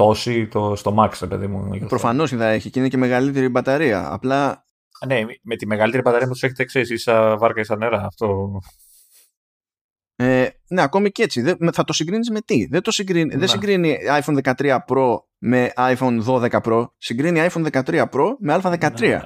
τόση 0.00 0.46
το, 0.46 0.76
στο 0.76 0.94
max, 0.98 1.28
παιδί 1.28 1.46
μου. 1.46 1.86
Προφανώς 1.88 2.30
θα 2.30 2.48
έχει 2.48 2.70
και 2.70 2.78
είναι 2.78 2.88
και 2.88 2.96
μεγαλύτερη 2.96 3.48
μπαταρία. 3.48 4.12
Απλά. 4.12 4.66
Ναι, 5.06 5.20
με 5.42 5.56
τη 5.56 5.66
μεγαλύτερη 5.66 6.02
μπαταρία 6.02 6.26
που 6.26 6.32
τους 6.32 6.42
έχετε 6.42 6.62
εξή, 6.62 6.80
ίσα 6.80 7.36
βάρκα 7.36 7.60
ίσα 7.60 7.76
νερά. 7.76 8.04
Αυτό. 8.06 8.60
Ε, 10.16 10.48
ναι, 10.68 10.82
ακόμη 10.82 11.10
και 11.10 11.22
έτσι. 11.22 11.56
θα 11.72 11.84
το 11.84 11.92
συγκρίνεις 11.92 12.30
με 12.30 12.40
τι; 12.40 12.66
Δεν, 12.66 12.82
το 12.82 12.90
συγκρίνει, 12.90 13.36
δεν 13.36 13.48
συγκρίνει 13.48 13.96
iPhone 14.22 14.54
13 14.56 14.78
Pro 14.88 15.16
με 15.38 15.72
iPhone 15.76 16.24
12 16.24 16.48
Pro. 16.62 16.86
Συγκρίνει 16.98 17.48
iPhone 17.50 17.82
13 17.84 18.04
Pro 18.10 18.34
με 18.38 18.60
Α13. 18.62 19.00
Ναι, 19.00 19.08
ναι, 19.08 19.22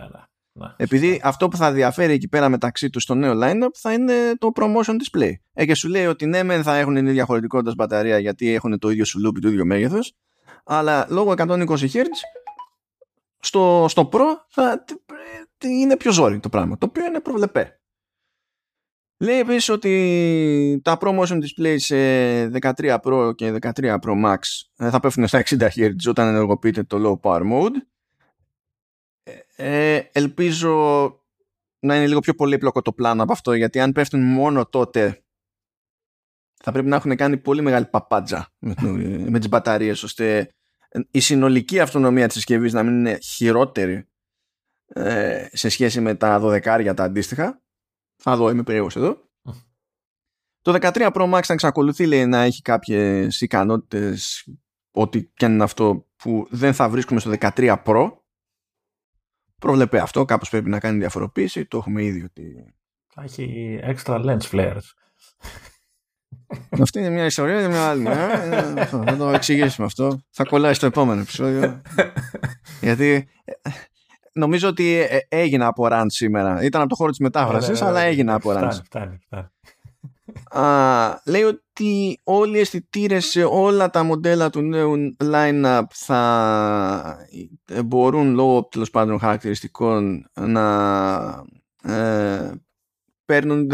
ναι, 0.53 0.67
Επειδή 0.77 1.21
αυτό 1.25 1.49
που 1.49 1.57
θα 1.57 1.73
διαφέρει 1.73 2.13
εκεί 2.13 2.29
πέρα 2.29 2.49
μεταξύ 2.49 2.91
τους 2.91 3.03
στο 3.03 3.15
νέο 3.15 3.33
lineup 3.43 3.75
θα 3.75 3.93
είναι 3.93 4.13
το 4.39 4.51
promotion 4.55 4.93
display. 4.93 5.33
Ε, 5.53 5.67
και 5.67 5.75
σου 5.75 5.89
λέει 5.89 6.07
ότι 6.07 6.27
ναι, 6.27 6.43
μεν 6.43 6.63
θα 6.63 6.77
έχουν 6.77 6.95
την 6.95 7.07
ίδια 7.07 7.25
χωρητικότητας 7.25 7.75
μπαταρία 7.75 8.19
γιατί 8.19 8.55
έχουν 8.55 8.79
το 8.79 8.91
ίδιο 8.91 9.05
σουλούπι, 9.05 9.41
το 9.41 9.49
ίδιο 9.49 9.65
μέγεθος, 9.65 10.15
αλλά 10.65 11.07
λόγω 11.11 11.35
120 11.37 11.67
Hz 11.67 12.05
στο, 13.39 13.87
στο 13.89 14.09
Pro 14.13 14.25
θα, 14.49 14.85
είναι 15.59 15.97
πιο 15.97 16.13
ζόρι 16.13 16.41
το 16.41 16.49
πράγμα, 16.49 16.79
το 16.79 16.87
οποίο 16.87 17.07
είναι 17.07 17.21
προβλεπέ. 17.21 17.79
Λέει 19.19 19.39
επίσης 19.39 19.69
ότι 19.69 20.81
τα 20.85 20.99
Pro 21.01 21.19
Motion 21.19 21.39
Display 21.43 21.75
σε 21.77 21.97
13 22.77 22.97
Pro 23.03 23.35
και 23.35 23.59
13 23.61 23.99
Pro 24.01 24.25
Max 24.25 24.39
ε, 24.77 24.91
θα 24.91 25.01
πέφτουν 25.01 25.27
στα 25.27 25.43
60 25.47 25.69
Hz 25.69 25.95
όταν 26.09 26.29
ενεργοποιείται 26.29 26.83
το 26.83 27.21
Low 27.23 27.31
Power 27.31 27.43
Mode. 27.53 27.75
Ε, 29.23 29.95
ε, 29.97 30.09
ελπίζω 30.13 30.75
να 31.79 31.97
είναι 31.97 32.07
λίγο 32.07 32.21
πιο 32.21 32.35
πολύπλοκο 32.35 32.83
το 32.83 32.93
πλάνο 32.93 33.23
από 33.23 33.33
αυτό 33.33 33.53
γιατί 33.53 33.81
αν 33.81 33.93
πέφτουν 33.93 34.21
μόνο 34.21 34.67
τότε 34.67 35.24
θα 36.65 36.73
πρέπει 36.73 36.89
να 36.89 36.97
έχουν 36.97 37.17
κάνει 37.17 37.37
πολύ 37.37 37.63
μεγάλη 37.63 37.85
παπάντζα 37.85 38.49
με, 38.59 38.75
με 39.29 39.39
τις 39.39 39.49
μπαταρίες 39.49 40.03
ώστε 40.03 40.55
η 41.11 41.21
συνολική 41.21 41.81
αυτονομία 41.81 42.27
της 42.27 42.35
συσκευής 42.35 42.73
να 42.73 42.83
μην 42.83 42.99
είναι 42.99 43.19
χειρότερη 43.23 44.09
ε, 44.87 45.49
σε 45.53 45.69
σχέση 45.69 46.01
με 46.01 46.15
τα 46.15 46.41
12 46.43 46.93
τα 46.97 47.05
αντίστοιχα. 47.05 47.63
Θα 48.17 48.37
δω, 48.37 48.51
είμαι 48.51 48.63
περίεργος 48.63 48.97
εδώ. 48.97 49.31
Το 50.61 50.79
13 50.81 51.13
Pro 51.13 51.35
Max 51.35 51.41
θα 51.43 51.53
εξακολουθεί 51.53 52.07
λέει, 52.07 52.27
να 52.27 52.43
έχει 52.43 52.63
κάποιες 52.63 53.41
ικανότητες 53.41 54.49
ότι 54.91 55.33
και 55.35 55.47
είναι 55.47 55.63
αυτό 55.63 56.09
που 56.17 56.47
δεν 56.51 56.75
θα 56.75 56.89
βρίσκουμε 56.89 57.21
στο 57.21 57.33
13 57.41 57.83
Pro. 57.85 58.13
Προβλεπέ 59.61 59.99
αυτό, 59.99 60.25
κάπως 60.25 60.51
πρέπει 60.51 60.69
να 60.69 60.81
κάνει 60.81 60.99
διαφοροποίηση, 60.99 61.67
το 61.67 61.77
έχουμε 61.77 62.05
ήδη 62.05 62.23
ότι... 62.23 62.75
Θα 63.07 63.23
έχει 63.23 63.79
extra 63.83 64.25
lens 64.25 64.51
flares. 64.51 64.83
Αυτή 66.81 66.99
είναι 66.99 67.09
μια 67.09 67.25
ιστορία 67.25 67.59
για 67.59 67.69
μια 67.69 67.89
άλλη. 67.89 68.07
Θα 68.87 69.17
το 69.19 69.29
εξηγήσουμε 69.29 69.87
αυτό. 69.87 70.21
Θα 70.31 70.45
κολλάει 70.45 70.75
στο 70.75 70.87
επόμενο 70.87 71.21
επεισόδιο. 71.21 71.81
Γιατί 72.81 73.29
ε, 73.45 73.71
νομίζω 74.33 74.69
ότι 74.69 74.93
ε, 74.93 75.19
έγινα 75.29 75.67
από 75.67 75.87
ραντ 75.87 76.11
σήμερα. 76.11 76.63
Ήταν 76.63 76.81
από 76.81 76.91
το 76.91 76.97
χώρο 76.97 77.11
της 77.11 77.19
μετάφρασης, 77.19 77.83
αλλά 77.83 78.01
έγινα 78.01 78.35
από 78.35 78.53
ραντ. 78.53 78.73
Φτάνει, 78.73 79.19
φτάνει. 79.27 79.47
λέει 81.25 81.43
ότι 81.43 82.21
όλοι 82.25 82.57
οι 82.57 82.61
αισθητήρες 82.61 83.25
σε 83.25 83.45
όλα 83.45 83.91
τα 83.91 84.03
μοντέλα 84.03 84.51
του 84.51 84.61
νέου 84.61 85.17
line-up 85.25 85.83
θα 85.91 87.27
ε, 87.67 87.83
μπορούν 87.83 88.35
λόγω 88.35 88.69
τέλος 88.71 88.91
πάντων 88.91 89.19
χαρακτηριστικών 89.19 90.27
να 90.41 91.45
παίρνουν 93.25 93.71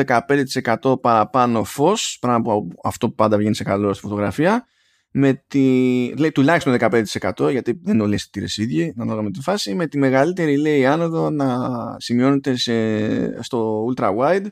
15% 0.82 1.01
παραπάνω 1.01 1.64
φως, 1.64 2.16
πράγμα 2.20 2.43
που 2.43 2.68
αυτό 2.85 3.09
που 3.09 3.14
πάντα 3.14 3.36
βγαίνει 3.36 3.55
σε 3.55 3.64
καλό 3.64 3.93
στη 3.93 4.02
φωτογραφία, 4.02 4.66
με 5.12 5.44
τη, 5.47 5.59
λέει 6.16 6.32
τουλάχιστον 6.32 6.77
15% 6.81 7.51
γιατί 7.51 7.81
δεν 7.82 7.94
είναι 7.94 8.02
όλοι 8.02 8.12
οι 8.12 8.14
αισθητήρες 8.14 8.56
ίδιοι, 8.56 8.94
ανάλογα 8.98 9.22
με 9.22 9.31
τη 9.31 9.40
φάση, 9.40 9.74
με 9.74 9.86
τη 9.86 9.98
μεγαλύτερη 9.98 10.56
λέει 10.56 10.86
άνοδο 10.86 11.31
να 11.31 11.56
σημειώνεται 11.98 12.56
σε, 12.56 13.43
στο 13.43 13.85
ultra 13.94 14.16
wide 14.18 14.47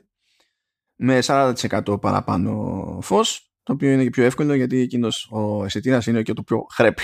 με 0.95 1.19
40% 1.23 2.01
παραπάνω 2.01 2.99
φως, 3.01 3.51
το 3.63 3.73
οποίο 3.73 3.91
είναι 3.91 4.03
και 4.03 4.09
πιο 4.09 4.23
εύκολο 4.23 4.53
γιατί 4.53 4.79
εκείνος 4.79 5.29
ο 5.31 5.63
αισθητήρας 5.63 6.07
είναι 6.07 6.21
και 6.21 6.33
το 6.33 6.43
πιο 6.43 6.65
χρέπι. 6.75 7.03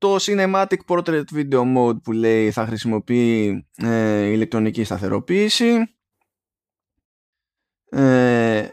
Το 0.00 0.16
Cinematic 0.20 0.76
Portrait 0.86 1.24
Video 1.32 1.76
Mode 1.76 2.02
που 2.02 2.12
λέει 2.12 2.50
θα 2.50 2.66
χρησιμοποιεί 2.66 3.66
ε, 3.76 4.24
ηλεκτρονική 4.24 4.84
σταθεροποίηση 4.84 5.94
ε, 7.90 8.68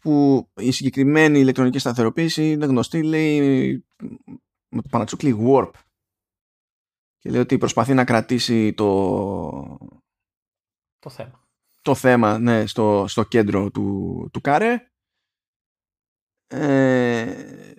που 0.00 0.48
η 0.56 0.70
συγκεκριμένη 0.70 1.38
ηλεκτρονική 1.38 1.78
σταθεροποίηση 1.78 2.50
είναι 2.50 2.66
γνωστή 2.66 3.02
λέει 3.02 3.84
με 4.68 4.82
το 4.82 4.88
πανατσούκλι 4.90 5.36
Warp. 5.46 5.70
Και 7.18 7.30
λέει 7.30 7.40
ότι 7.40 7.58
προσπαθεί 7.58 7.94
να 7.94 8.04
κρατήσει 8.04 8.72
το 8.74 9.78
το 10.98 11.10
θέμα. 11.10 11.48
το 11.82 11.94
θέμα 11.94 12.38
ναι, 12.38 12.66
στο, 12.66 13.04
στο 13.08 13.24
κέντρο 13.24 13.70
του, 13.70 14.28
του 14.32 14.40
κάρε 14.40 14.86
ε, 16.46 17.71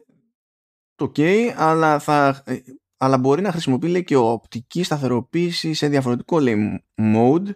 το 1.07 1.11
ok, 1.15 1.53
αλλά, 1.55 1.99
θα, 1.99 2.43
ε, 2.45 2.57
αλλά 2.97 3.17
μπορεί 3.17 3.41
να 3.41 3.51
χρησιμοποιεί 3.51 3.87
λέει, 3.87 4.03
και 4.03 4.15
οπτική 4.15 4.83
σταθεροποίηση 4.83 5.73
σε 5.73 5.87
διαφορετικό 5.87 6.39
λέει, 6.39 6.83
mode 6.97 7.49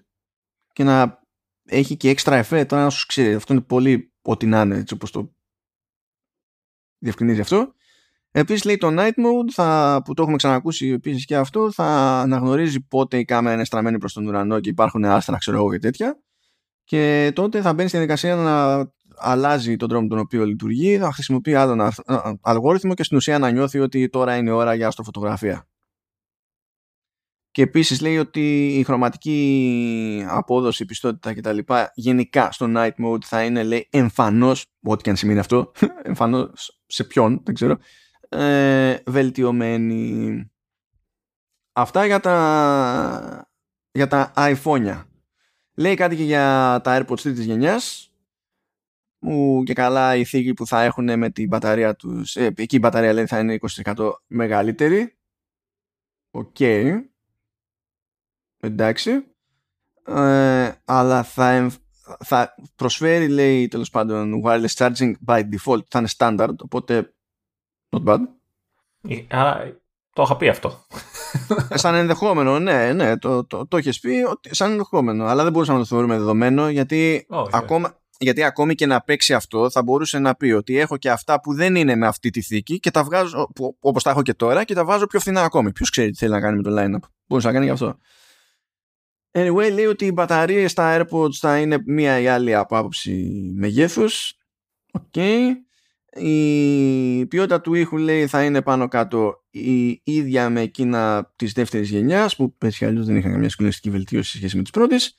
και 0.74 0.84
να 0.84 1.22
έχει 1.66 1.98
και 1.98 2.16
extra 2.18 2.44
effect. 2.44 2.66
Τώρα 2.68 2.84
να 2.84 2.90
σου 2.90 3.06
ξέρει, 3.06 3.34
αυτό 3.34 3.54
είναι 3.54 3.62
πολύ 3.62 4.14
ό,τι 4.22 4.46
να 4.46 4.62
είναι, 4.62 4.78
έτσι 4.78 4.94
όπως 4.94 5.12
το 5.12 5.32
διευκρινίζει 6.98 7.40
αυτό. 7.40 7.74
Επίσης 8.32 8.64
λέει 8.64 8.78
το 8.78 8.88
night 8.92 9.08
mode 9.08 9.50
θα, 9.52 10.02
που 10.06 10.14
το 10.14 10.22
έχουμε 10.22 10.38
ξανακούσει 10.38 10.88
επίσης 10.88 11.26
και 11.26 11.36
αυτό 11.36 11.72
θα 11.72 12.20
αναγνωρίζει 12.22 12.82
πότε 12.82 13.18
η 13.18 13.26
κάμερα 13.26 13.56
είναι 13.56 13.66
στραμμένη 13.66 13.98
προς 13.98 14.14
τον 14.14 14.28
ουρανό 14.28 14.60
και 14.60 14.70
υπάρχουν 14.70 15.06
άστρα 15.06 15.38
ξέρω 15.38 15.58
εγώ 15.58 15.72
και 15.72 15.80
τέτοια 15.80 16.20
και 16.84 17.32
τότε 17.36 17.62
θα 17.62 17.74
μπαίνει 17.74 17.88
στη 17.88 17.98
διαδικασία 17.98 18.36
να 18.36 18.88
αλλάζει 19.18 19.76
τον 19.76 19.90
τρόπο 19.90 20.08
τον 20.08 20.20
οποίο 20.20 20.46
λειτουργεί, 20.46 20.98
θα 20.98 21.12
χρησιμοποιεί 21.12 21.54
άλλον 21.56 21.92
αλγόριθμο 22.42 22.94
και 22.94 23.04
στην 23.04 23.18
ουσία 23.18 23.40
να 23.40 23.52
νιώθει 23.52 23.80
ότι 23.80 24.10
τώρα 24.10 24.36
είναι 24.36 24.52
ώρα 24.52 24.74
για 24.74 24.88
αστροφωτογραφία. 24.88 25.68
Και 27.52 27.64
επίσης 27.64 28.02
λέει 28.02 28.18
ότι 28.18 28.68
η 28.80 28.84
χρωματική 28.84 30.26
απόδοση, 30.28 30.86
πιστότητα 30.86 31.34
κτλ. 31.34 31.58
γενικά 31.94 32.52
στο 32.52 32.66
night 32.76 32.92
mode 33.06 33.24
θα 33.24 33.44
είναι 33.44 33.64
λέει 33.64 33.88
εμφανώς, 33.92 34.66
ό,τι 34.84 35.04
και 35.04 35.10
αν 35.10 35.16
σημαίνει 35.16 35.40
αυτό, 35.40 35.72
εμφανώς 36.04 36.82
σε 36.86 37.04
ποιον, 37.04 37.42
δεν 37.44 37.54
ξέρω, 37.54 37.78
ε, 38.30 38.98
βελτιωμένη. 39.06 40.52
Αυτά 41.74 42.06
για 42.06 42.20
τα, 42.20 43.50
για 43.92 44.08
τα 44.08 44.34
iPhone. 44.36 45.04
Λέει 45.74 45.96
κάτι 45.96 46.16
και 46.16 46.24
για 46.24 46.80
τα 46.84 47.02
AirPods 47.02 47.20
τρίτης 47.22 47.46
γενιάς 47.46 48.07
που 49.20 49.62
και 49.66 49.74
καλά 49.74 50.16
η 50.16 50.24
θήκη 50.24 50.54
που 50.54 50.68
θα 50.68 50.84
έχουν 50.84 51.18
με 51.18 51.30
την 51.30 51.48
μπαταρία 51.48 51.96
τους 51.96 52.36
ε, 52.36 52.54
εκεί 52.58 52.76
η 52.76 52.80
μπαταρία 52.82 53.14
λέει 53.14 53.26
θα 53.26 53.40
είναι 53.40 53.58
20% 53.86 54.12
μεγαλύτερη 54.28 55.18
okay. 56.32 57.00
εντάξει 58.60 59.12
ε, 60.04 60.72
αλλά 60.86 61.24
θα, 61.24 61.72
θα 62.20 62.56
προσφέρει 62.76 63.28
λέει 63.28 63.68
τέλος 63.68 63.90
πάντων 63.90 64.42
wireless 64.46 64.74
charging 64.76 65.14
by 65.26 65.44
default 65.50 65.84
θα 65.88 66.00
είναι 66.00 66.10
standard 66.18 66.56
οπότε 66.64 67.14
not 67.90 68.04
bad 68.04 68.20
ε, 69.10 69.24
άρα 69.30 69.80
το 70.18 70.24
είχα 70.24 70.38
πει 70.38 70.48
αυτό. 70.48 70.86
Ε, 71.70 71.78
σαν 71.78 71.96
ενδεχόμενο, 71.96 72.60
ναι, 72.60 72.94
ναι, 72.94 73.18
το, 73.18 73.46
το, 73.46 73.68
το, 73.68 73.78
έχει 73.78 74.00
πει 74.00 74.24
ότι, 74.30 74.56
σαν 74.56 74.72
ενδεχόμενο. 74.72 75.26
Αλλά 75.26 75.44
δεν 75.44 75.52
μπορούσαμε 75.52 75.78
να 75.78 75.84
το 75.84 75.90
θεωρούμε 75.90 76.18
δεδομένο 76.18 76.70
γιατί, 76.70 77.28
ακόμα, 77.52 78.00
γιατί 78.20 78.44
ακόμη 78.44 78.76
και 78.76 78.86
να 78.86 79.02
παίξει 79.02 79.34
αυτό 79.34 79.70
θα 79.70 79.84
μπορούσε 79.84 80.20
να 80.20 80.36
πει 80.36 80.52
ότι 80.52 80.78
έχω 80.78 80.98
και 80.98 81.10
αυτά 81.10 81.42
που 81.42 81.54
δεν 81.54 81.76
είναι 81.76 81.96
με 81.96 82.08
αυτή 82.08 82.30
τη 82.30 82.42
θήκη 82.42 82.80
και 82.80 82.92
τα 82.92 83.04
βγάζω 83.04 83.50
όπως 83.80 84.04
τα 84.04 84.10
έχω 84.10 84.22
και 84.22 84.34
τώρα 84.34 84.64
και 84.64 84.74
τα 84.74 84.86
βάζω 84.86 85.06
πιο 85.06 85.20
φθηνά 85.20 85.44
ακόμη. 85.44 85.72
Ποιος 85.72 85.90
ξέρει 85.90 86.12
τι 86.12 86.18
θέλει 86.18 86.32
να 86.32 86.40
κάνει 86.40 86.56
με 86.58 86.64
το 86.64 86.70
line-up. 86.74 87.10
Μπορούσε 87.28 87.48
να 87.48 87.54
κάνει 87.54 87.66
γι' 87.66 87.72
αυτό. 87.72 87.98
Anyway, 89.32 89.72
λέει 89.74 89.86
ότι 89.86 90.06
οι 90.06 90.12
μπαταρίες 90.14 90.72
στα 90.72 90.98
AirPods 91.00 91.34
θα 91.34 91.60
είναι 91.60 91.78
μία 91.86 92.20
ή 92.20 92.28
άλλη 92.28 92.56
από 92.56 92.78
άποψη 92.78 93.52
μεγέθους. 93.56 94.34
Okay 94.92 95.52
η 96.20 97.26
ποιότητα 97.26 97.62
του 97.62 97.74
ήχου 97.74 97.98
λέει 97.98 98.28
θα 98.28 98.44
είναι 98.44 98.62
πάνω 98.62 98.88
κάτω 98.88 99.46
η 99.50 100.02
ίδια 100.04 100.50
με 100.50 100.62
εκείνα 100.62 101.34
της 101.36 101.52
δεύτερης 101.52 101.90
γενιάς 101.90 102.36
που 102.36 102.56
πες 102.58 102.82
αλλιώς 102.82 103.06
δεν 103.06 103.16
είχαν 103.16 103.32
καμιά 103.32 103.50
σκουλευτική 103.50 103.90
βελτίωση 103.90 104.32
σε 104.32 104.38
σχέση 104.38 104.56
με 104.56 104.62
τις 104.62 104.72
πρώτες 104.72 105.16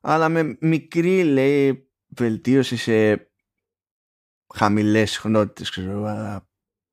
αλλά 0.00 0.28
με 0.28 0.56
μικρή 0.60 1.22
λέει 1.24 1.85
βελτίωση 2.16 2.76
σε 2.76 3.28
χαμηλές 4.54 5.10
συχνότητες 5.10 5.70
ξέρω 5.70 6.04
αλλά 6.04 6.48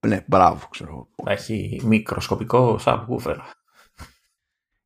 ναι 0.08 0.24
μπράβο 0.28 0.68
ξέρω 0.70 1.08
έχει 1.26 1.82
μικροσκοπικό 1.84 2.80
subwoofer. 2.86 3.38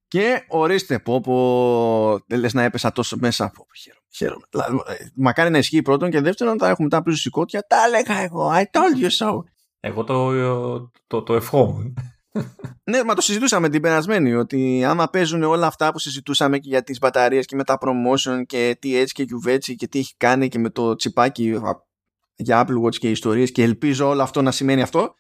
Και 0.08 0.46
ορίστε 0.48 1.00
πω 1.00 1.22
πω 1.22 2.36
λες 2.36 2.54
να 2.54 2.64
έπεσα 2.64 2.92
τόσο 2.92 3.18
μέσα 3.20 3.52
πω, 3.52 3.66
χαίρομαι, 3.76 4.06
χαίρομαι. 4.10 4.46
Δηλαδή, 4.50 4.84
μακάρι 5.16 5.50
να 5.50 5.58
ισχύει 5.58 5.82
πρώτον 5.82 6.10
και 6.10 6.22
δεύτερον 6.22 6.58
θα 6.58 6.70
έχουμε 6.70 6.90
τα 6.90 7.02
πλούσια 7.02 7.22
σηκώτια 7.22 7.66
τα 7.68 7.78
έλεγα 7.86 8.20
εγώ 8.22 8.52
I 8.54 8.62
told 8.62 9.04
you 9.04 9.28
so. 9.28 9.44
Εγώ 9.80 10.04
το, 10.04 10.92
το, 11.08 11.24
το 11.24 11.36
ευχόμουν 11.36 11.98
ναι, 12.84 13.04
μα 13.04 13.14
το 13.14 13.22
συζητούσαμε 13.22 13.70
την 13.70 13.82
περασμένη 13.82 14.34
ότι 14.34 14.84
άμα 14.86 15.10
παίζουν 15.10 15.44
όλα 15.44 15.68
αυτά 15.68 15.92
που 15.92 16.00
συζητούσαμε 16.00 16.58
και 16.58 16.70
για 16.70 16.84
τις 16.84 17.00
μπαταρίες 17.00 17.46
και 17.46 17.56
με 17.56 17.64
τα 17.64 17.78
promotion 17.82 18.42
και 18.46 18.78
τι 18.80 18.96
έτσι 18.96 19.14
και 19.14 19.26
κυβέτσι 19.26 19.76
και 19.76 19.88
τι 19.88 20.00
έχει 20.00 20.14
κάνει 20.18 20.48
και 20.48 20.60
με 20.60 20.70
το 20.70 20.96
τσιπάκι 20.96 21.60
για 22.36 22.66
Apple 22.66 22.84
Watch 22.86 22.96
και 22.96 23.10
ιστορίες 23.10 23.52
και 23.52 23.64
ελπίζω 23.64 24.08
όλο 24.08 24.22
αυτό 24.22 24.42
να 24.42 24.52
σημαίνει 24.52 24.82
αυτό 24.82 25.16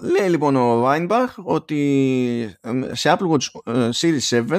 Λέει 0.00 0.28
λοιπόν 0.28 0.56
ο 0.56 0.84
Weinbach 0.86 1.34
ότι 1.44 2.58
σε 2.92 3.16
Apple 3.18 3.30
Watch 3.30 3.72
ε, 3.74 3.88
Series 3.94 4.48
7 4.48 4.58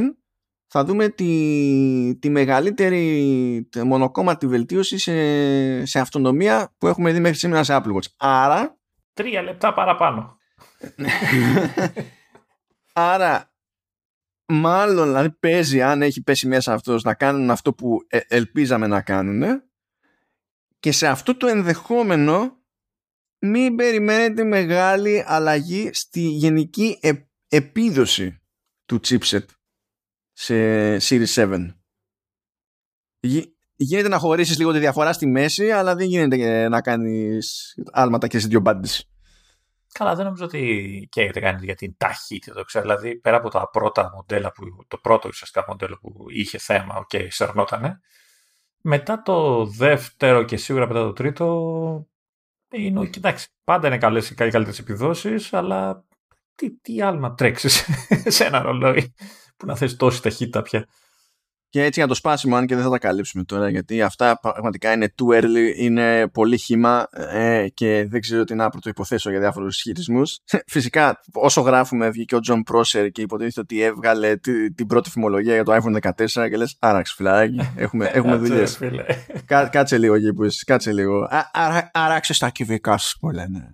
θα 0.68 0.84
δούμε 0.84 1.10
τη, 1.10 2.18
τη 2.20 2.30
μεγαλύτερη 2.30 3.70
μονοκόμματη 3.84 4.48
βελτίωση 4.48 4.98
σε, 4.98 5.86
σε 5.86 5.99
αυτονομία 5.99 6.74
που 6.78 6.88
έχουμε 6.88 7.12
δει 7.12 7.20
μέχρι 7.20 7.38
σήμερα 7.38 7.64
σε 7.64 7.76
Apple 7.76 7.94
Watch. 7.94 8.07
Άρα... 8.18 8.78
Τρία 9.14 9.41
λεπτά 9.41 9.74
παραπάνω. 9.74 10.38
Άρα 12.94 13.53
μάλλον 14.45 15.07
δηλαδή 15.07 15.32
παίζει 15.32 15.82
αν 15.82 16.02
έχει 16.02 16.24
πέσει 16.24 16.48
μέσα 16.48 16.74
αυτός 16.74 17.03
να 17.03 17.14
κάνουν 17.14 17.49
αυτό 17.49 17.74
που 17.74 17.98
ε, 18.07 18.20
ελπίζαμε 18.28 18.88
να 18.88 19.02
κάνουν 19.02 19.64
και 20.80 20.91
σε 20.91 21.07
αυτό 21.07 21.38
το 21.38 21.48
ενδεχόμενο 21.48 22.57
μην 23.40 23.76
περιμένετε 23.76 24.44
μεγάλη 24.44 25.24
αλλαγή 25.26 25.90
στη 25.94 26.22
γενική 26.22 26.99
επίδοση 27.48 28.41
του 28.86 28.99
chipset 29.07 29.45
στο 30.32 30.56
Series 30.98 31.34
7. 31.34 31.68
Γίνεται 33.76 34.07
να 34.07 34.18
χωρίσεις 34.18 34.57
λίγο 34.57 34.72
τη 34.72 34.80
διαφορά 34.80 35.14
στη 35.14 35.26
μέση, 35.26 35.72
αλλά 35.72 35.95
δεν 35.95 36.07
γίνεται 36.07 36.70
να 36.70 36.82
κάνεις 36.82 37.76
άλματα 37.91 38.28
και 38.28 38.40
σε 38.40 38.48
δύο 38.48 38.60
μπάντες. 38.60 39.10
Καλά, 39.97 40.15
δεν 40.15 40.26
νομίζω 40.26 40.45
ότι 40.45 41.07
καίγεται 41.11 41.39
κανείς 41.39 41.63
για 41.63 41.76
την 41.76 41.95
ταχύτητα. 41.97 42.53
Το 42.53 42.63
ξέρω. 42.63 42.84
Δηλαδή, 42.85 43.19
πέρα 43.19 43.38
από 43.38 43.49
τα 43.49 43.69
πρώτα 43.69 44.11
μοντέλα, 44.15 44.51
που, 44.51 44.85
το 44.88 44.97
πρώτο 44.97 45.27
ουσιαστικά 45.27 45.65
μοντέλο 45.67 45.97
που 46.01 46.26
είχε 46.30 46.57
θέμα, 46.57 46.95
okay, 46.95 47.27
σερνότανε. 47.30 47.99
Μετά 48.81 49.22
το 49.22 49.65
δεύτερο 49.65 50.43
και 50.43 50.57
σίγουρα 50.57 50.88
μετά 50.88 50.99
το 50.99 51.13
τρίτο, 51.13 52.07
είναι, 52.72 53.05
κοιτάξτε, 53.05 53.51
πάντα 53.63 53.88
είναι 53.88 53.97
καλές 53.97 54.27
και 54.27 54.35
καλύτερες 54.35 54.80
επιδόσεις, 54.80 55.53
αλλά 55.53 56.05
τι, 56.55 56.72
τι 56.72 57.01
άλλο 57.01 57.19
να 57.19 57.34
τρέξεις 57.34 57.85
σε 58.35 58.43
ένα 58.43 58.61
ρολόι 58.61 59.13
που 59.57 59.65
να 59.65 59.76
θες 59.76 59.95
τόση 59.95 60.22
ταχύτητα 60.22 60.61
πια. 60.61 60.88
Και 61.76 61.84
έτσι 61.84 61.99
για 61.99 62.07
το 62.07 62.14
σπάσιμο, 62.14 62.56
αν 62.56 62.65
και 62.65 62.76
δεν 62.76 62.84
θα 62.84 62.89
τα 62.89 62.97
καλύψουμε 62.97 63.43
τώρα, 63.43 63.69
γιατί 63.69 64.02
αυτά 64.02 64.39
πραγματικά 64.39 64.91
είναι 64.91 65.14
too 65.18 65.41
early, 65.41 65.73
είναι 65.76 66.27
πολύ 66.27 66.57
χύμα 66.57 67.07
ε, 67.11 67.68
και 67.73 68.06
δεν 68.10 68.22
ξέρω 68.22 68.43
τι 68.43 68.56
να 68.56 68.69
πρωτοϋποθέσω 68.69 69.30
για 69.30 69.39
διάφορους 69.39 69.76
ισχυρισμούς. 69.76 70.39
Φυσικά, 70.68 71.22
όσο 71.34 71.61
γράφουμε, 71.61 72.10
βγήκε 72.10 72.35
ο 72.35 72.39
John 72.47 72.61
Prosser 72.72 73.07
και 73.11 73.22
υποτίθεται 73.22 73.60
ότι 73.60 73.81
έβγαλε 73.81 74.35
την 74.76 74.88
πρώτη 74.88 75.10
φημολογία 75.10 75.53
για 75.53 75.64
το 75.64 75.76
iPhone 75.76 76.11
14 76.11 76.49
και 76.49 76.57
λες: 76.57 76.77
Άραξε, 76.80 77.14
φιλαράκι, 77.15 77.72
έχουμε, 77.76 78.06
έχουμε 78.14 78.35
δουλειές. 78.35 78.80
Κά, 79.45 79.68
κάτσε 79.68 79.97
λίγο 79.97 80.14
εκεί 80.14 80.34
που 80.34 80.43
είσαι, 80.43 80.64
κάτσε 80.65 80.93
λίγο. 80.93 81.30
Άραξε 81.91 82.39
τα 82.39 82.49
κυβικά 82.49 82.97
σου, 82.97 83.19
που 83.19 83.30
λένε. 83.30 83.73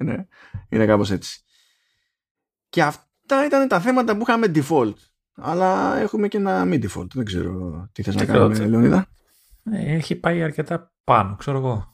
Είναι, 0.00 0.28
είναι 0.68 0.86
κάπως 0.86 1.10
έτσι. 1.10 1.40
Και 2.68 2.82
αυτά 2.82 3.44
ήταν 3.46 3.68
τα 3.68 3.80
θέματα 3.80 4.16
που 4.16 4.22
είχαμε 4.22 4.52
default 4.54 4.94
αλλά 5.34 5.98
έχουμε 5.98 6.28
και 6.28 6.36
ένα 6.36 6.64
mid 6.64 6.84
default. 6.84 7.10
Δεν 7.14 7.24
ξέρω 7.24 7.88
τι 7.92 8.02
θες 8.02 8.14
να 8.14 8.24
κάνουμε, 8.24 8.66
Λεωνίδα. 8.66 9.06
Ε, 9.72 9.94
έχει 9.94 10.14
πάει 10.14 10.42
αρκετά 10.42 10.92
πάνω, 11.04 11.36
ξέρω 11.36 11.58
εγώ. 11.58 11.88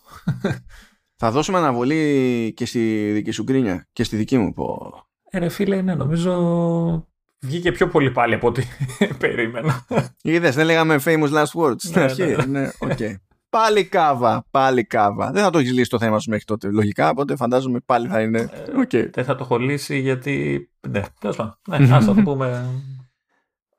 Θα 1.16 1.30
δώσουμε 1.30 1.58
αναβολή 1.58 2.52
και 2.56 2.66
στη 2.66 3.10
δική 3.12 3.30
σου 3.30 3.42
γκρίνια 3.42 3.88
και 3.92 4.04
στη 4.04 4.16
δική 4.16 4.38
μου. 4.38 4.52
Πω. 4.52 4.92
Ε, 5.30 5.38
ρε 5.38 5.48
φίλε, 5.48 5.82
ναι, 5.82 5.94
νομίζω 5.94 7.08
βγήκε 7.40 7.72
πιο 7.72 7.88
πολύ 7.88 8.10
πάλι 8.10 8.34
από 8.34 8.46
ό,τι 8.46 8.62
περίμενα. 9.18 9.86
Είδες, 10.22 10.54
δεν 10.54 10.66
λέγαμε 10.66 11.00
famous 11.04 11.30
last 11.30 11.62
words 11.62 11.74
στην 11.78 11.92
ναι, 11.94 12.02
αρχή. 12.02 12.22
Ναι, 12.22 12.44
ναι. 12.44 12.70
okay. 12.78 13.14
Πάλι 13.50 13.84
κάβα, 13.84 14.46
πάλι 14.50 14.84
κάβα. 14.84 15.30
Δεν 15.30 15.42
θα 15.42 15.50
το 15.50 15.58
έχεις 15.58 15.72
λύσει 15.72 15.90
το 15.90 15.98
θέμα 15.98 16.18
σου 16.18 16.30
μέχρι 16.30 16.44
τότε. 16.44 16.70
Λογικά, 16.70 17.10
οπότε 17.10 17.36
φαντάζομαι 17.36 17.80
πάλι 17.86 18.08
θα 18.08 18.20
είναι. 18.20 18.50
Okay. 18.76 18.94
Ε, 18.94 19.10
δεν 19.12 19.24
θα 19.24 19.34
το 19.34 19.44
έχω 19.44 19.58
λύσει 19.58 19.98
γιατί. 19.98 20.68
Ναι, 20.88 21.02
τέλος 21.20 21.36
πάντων. 21.36 21.58
Ναι, 21.68 21.94
ας 21.96 22.04
το 22.04 22.14
πούμε 22.14 22.68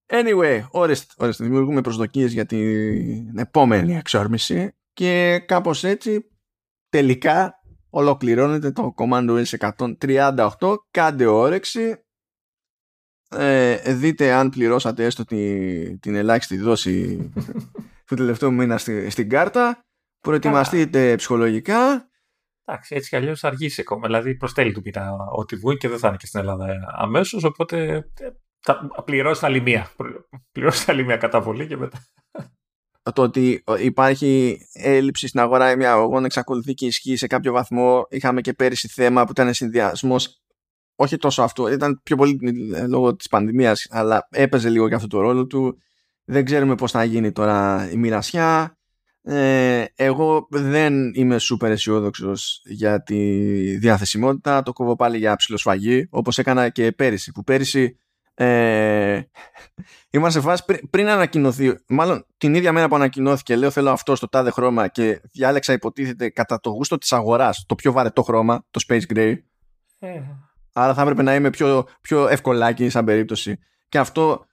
Anyway, 0.10 0.68
ορίστε, 0.72 1.14
ορίστε, 1.18 1.44
δημιουργούμε 1.44 1.82
προσδοκίες 1.82 2.34
για 2.34 2.46
την 2.46 3.38
επόμενη 3.38 3.96
εξόρμηση 3.96 4.76
και 4.94 5.44
κάπως 5.46 5.84
έτσι 5.84 6.32
τελικά 6.90 7.54
ολοκληρώνεται 7.90 8.72
το 8.72 8.94
Command 8.98 9.44
OS 9.44 9.74
138 10.60 10.76
κάντε 10.92 11.26
όρεξη 11.26 12.06
ε, 13.30 13.94
δείτε 13.94 14.34
αν 14.34 14.50
πληρώσατε 14.50 15.06
έστω 15.06 15.26
τη, 15.26 16.00
την 16.00 16.16
ελάχιστη 16.16 16.58
δόση 16.58 17.32
του 18.08 18.16
τελευταίου 18.16 18.54
μήνα 18.54 18.78
στη, 18.78 19.10
στην 19.10 19.30
κάρτα 19.30 19.86
προετοιμαστείτε 20.20 21.16
ψυχολογικά 21.16 22.10
Εντάξει, 22.70 22.96
έτσι 22.96 23.10
κι 23.10 23.16
αλλιώς 23.16 23.40
θα 23.40 23.48
αργήσει 23.48 23.82
ακόμα. 23.82 24.08
Δηλαδή, 24.08 24.36
προς 24.36 24.54
τέλη 24.54 24.72
του 24.72 24.82
μήνα 24.82 25.16
ό,τι 25.36 25.56
βγει 25.56 25.78
και 25.78 25.88
δεν 25.88 25.98
θα 26.00 26.08
είναι 26.08 26.18
και 26.18 26.26
στην 26.26 26.40
Ελλάδα 26.40 26.94
αμέσως. 26.98 27.44
Οπότε 27.44 27.86
ε, 27.96 28.02
θα 28.12 28.47
πληρώσει 29.06 29.46
άλλη 29.46 29.62
μία. 29.62 29.92
Πληρώσει 30.52 30.92
άλλη 30.92 31.06
μία 31.06 31.18
καταβολή 31.18 31.68
και 31.68 31.78
μετά. 31.78 32.06
Το 33.14 33.22
ότι 33.22 33.64
υπάρχει 33.80 34.60
έλλειψη 34.74 35.28
στην 35.28 35.40
αγορά 35.40 35.76
μια 35.76 35.92
αγωγών 35.92 36.26
εξακολουθεί 36.26 36.74
και 36.74 36.86
ισχύει 36.86 37.16
σε 37.16 37.28
κάποιο 37.28 37.52
βαθμό. 37.52 38.06
Είχαμε 38.10 38.42
και 38.42 38.54
πέρυσι 38.54 38.88
θέμα 38.88 39.24
που 39.24 39.32
ήταν 39.32 39.54
συνδυασμός. 39.54 40.42
Όχι 40.96 41.18
τόσο 41.18 41.42
αυτό, 41.42 41.72
ήταν 41.72 42.02
πιο 42.04 42.16
πολύ 42.16 42.40
λόγω 42.88 43.16
της 43.16 43.28
πανδημίας, 43.28 43.88
αλλά 43.90 44.28
έπαιζε 44.32 44.70
λίγο 44.70 44.90
και 44.90 44.96
αυτό 44.96 45.08
το 45.08 45.20
ρόλο 45.20 45.48
του. 45.48 45.78
Δεν 46.26 46.46
ξέρουμε 46.46 46.76
πώς 46.76 46.92
θα 46.92 47.04
γίνει 47.04 47.32
τώρα 47.32 47.90
η 47.92 47.96
μοιρασιά. 47.96 48.78
Ε, 49.22 49.86
εγώ 49.96 50.48
δεν 50.50 51.14
είμαι 51.14 51.38
σούπερ 51.38 51.72
αισιόδοξος 51.72 52.62
για 52.66 53.04
τη 53.04 53.18
διαθεσιμότητα. 53.78 54.64
Το 54.64 54.74
κόβω 54.74 54.96
πάλι 54.96 55.18
για 55.18 55.36
ψηλοσφαγή, 55.36 56.08
όπως 56.10 56.38
έκανα 56.38 56.70
και 56.70 56.92
πέρυσι. 56.92 57.32
Που 57.32 57.44
πέρυσι 57.44 58.00
ε, 58.40 59.22
είμαστε 60.12 60.40
σε 60.40 60.46
φάση 60.48 60.66
πριν, 60.66 60.90
πριν 60.90 61.08
ανακοινωθεί, 61.08 61.76
μάλλον 61.88 62.26
την 62.38 62.56
ίδια 62.56 62.72
μέρα 62.72 62.88
που 62.88 62.96
ανακοινώθηκε, 62.96 63.56
λέω 63.56 63.70
θέλω 63.70 63.90
αυτό 63.90 64.16
στο 64.16 64.28
τάδε 64.30 64.52
χρώμα 64.52 64.88
και 64.88 65.22
διάλεξα 65.32 65.74
υποτίθεται 65.74 66.30
κατά 66.30 66.60
το 66.60 66.70
γούστο 66.70 66.98
της 66.98 67.14
αγοράς 67.14 67.66
το 67.68 67.76
πιο 67.76 67.92
βαρετό 67.92 68.24
χρώμα, 68.24 68.66
το 68.72 68.84
Space 68.88 69.14
Gray. 69.14 69.36
Ε. 70.00 70.22
Άρα 70.74 70.94
θα 70.94 71.02
έπρεπε 71.02 71.22
να 71.22 71.36
είμαι 71.36 71.50
πιο, 71.50 71.88
πιο 72.02 72.28
ευκολάκι 72.28 72.90
σαν 72.90 73.06
περίπτωση. 73.06 73.60
Και 73.90 73.98
αυτό 73.98 74.46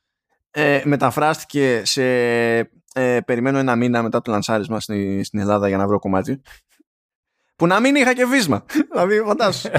ε, 0.50 0.82
μεταφράστηκε 0.84 1.82
σε 1.84 2.02
ε, 2.94 3.20
περιμένω 3.26 3.58
ένα 3.58 3.76
μήνα 3.76 4.02
μετά 4.02 4.22
το 4.22 4.30
λανσάρισμα 4.30 4.80
στην, 4.80 5.24
στην 5.24 5.38
Ελλάδα 5.38 5.68
για 5.68 5.76
να 5.76 5.86
βρω 5.86 5.98
κομμάτι. 5.98 6.42
Που 7.56 7.66
να 7.66 7.80
μην 7.80 7.94
είχα 7.94 8.14
και 8.14 8.24
βίσμα. 8.24 8.64
δηλαδή, 8.90 9.20
φαντάσου. 9.20 9.70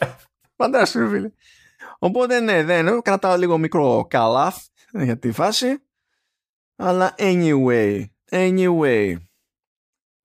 φαντάσου, 0.58 1.08
φίλε. 1.08 1.30
Οπότε, 1.98 2.40
ναι, 2.40 2.64
δεν 2.64 3.02
κρατάω 3.02 3.36
λίγο 3.36 3.58
μικρό 3.58 4.06
καλάθ 4.10 4.66
για 4.92 5.18
τη 5.18 5.32
φάση. 5.32 5.82
Αλλά 6.76 7.14
anyway, 7.18 8.04
anyway. 8.30 9.14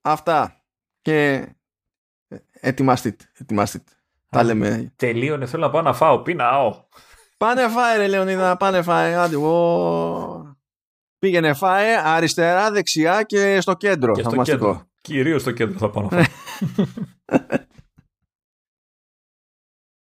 Αυτά. 0.02 0.64
Και 1.02 1.48
ετοιμάστε, 2.52 3.16
ετοιμάστε. 3.38 3.84
Τα 4.30 4.44
λέμε. 4.44 4.94
Τελείωνε, 4.96 5.46
θέλω 5.46 5.66
να 5.66 5.72
πάω 5.72 5.82
να 5.82 5.94
φάω. 5.94 6.22
Πίναω. 6.22 6.84
Πάνε 7.38 7.68
φάε, 7.68 7.98
ρε 7.98 8.08
Λεωνίδα, 8.08 8.58
πάνε 8.58 8.82
φάε. 8.82 9.16
Άντε, 9.16 9.38
Πήγαινε 11.20 11.54
φάε 11.54 12.02
αριστερά, 12.04 12.72
δεξιά 12.72 13.24
και 13.24 13.62
στο 13.62 13.74
κέντρο. 13.74 14.14
Και 14.14 14.22
στο 14.22 14.42
κέντρο. 14.42 14.86
Κυρίως 15.02 15.42
στο 15.42 15.52
κέντρο 15.52 15.78
θα 15.78 15.90
πάω 15.90 16.04
να 16.04 16.10
φάω. 16.10 16.26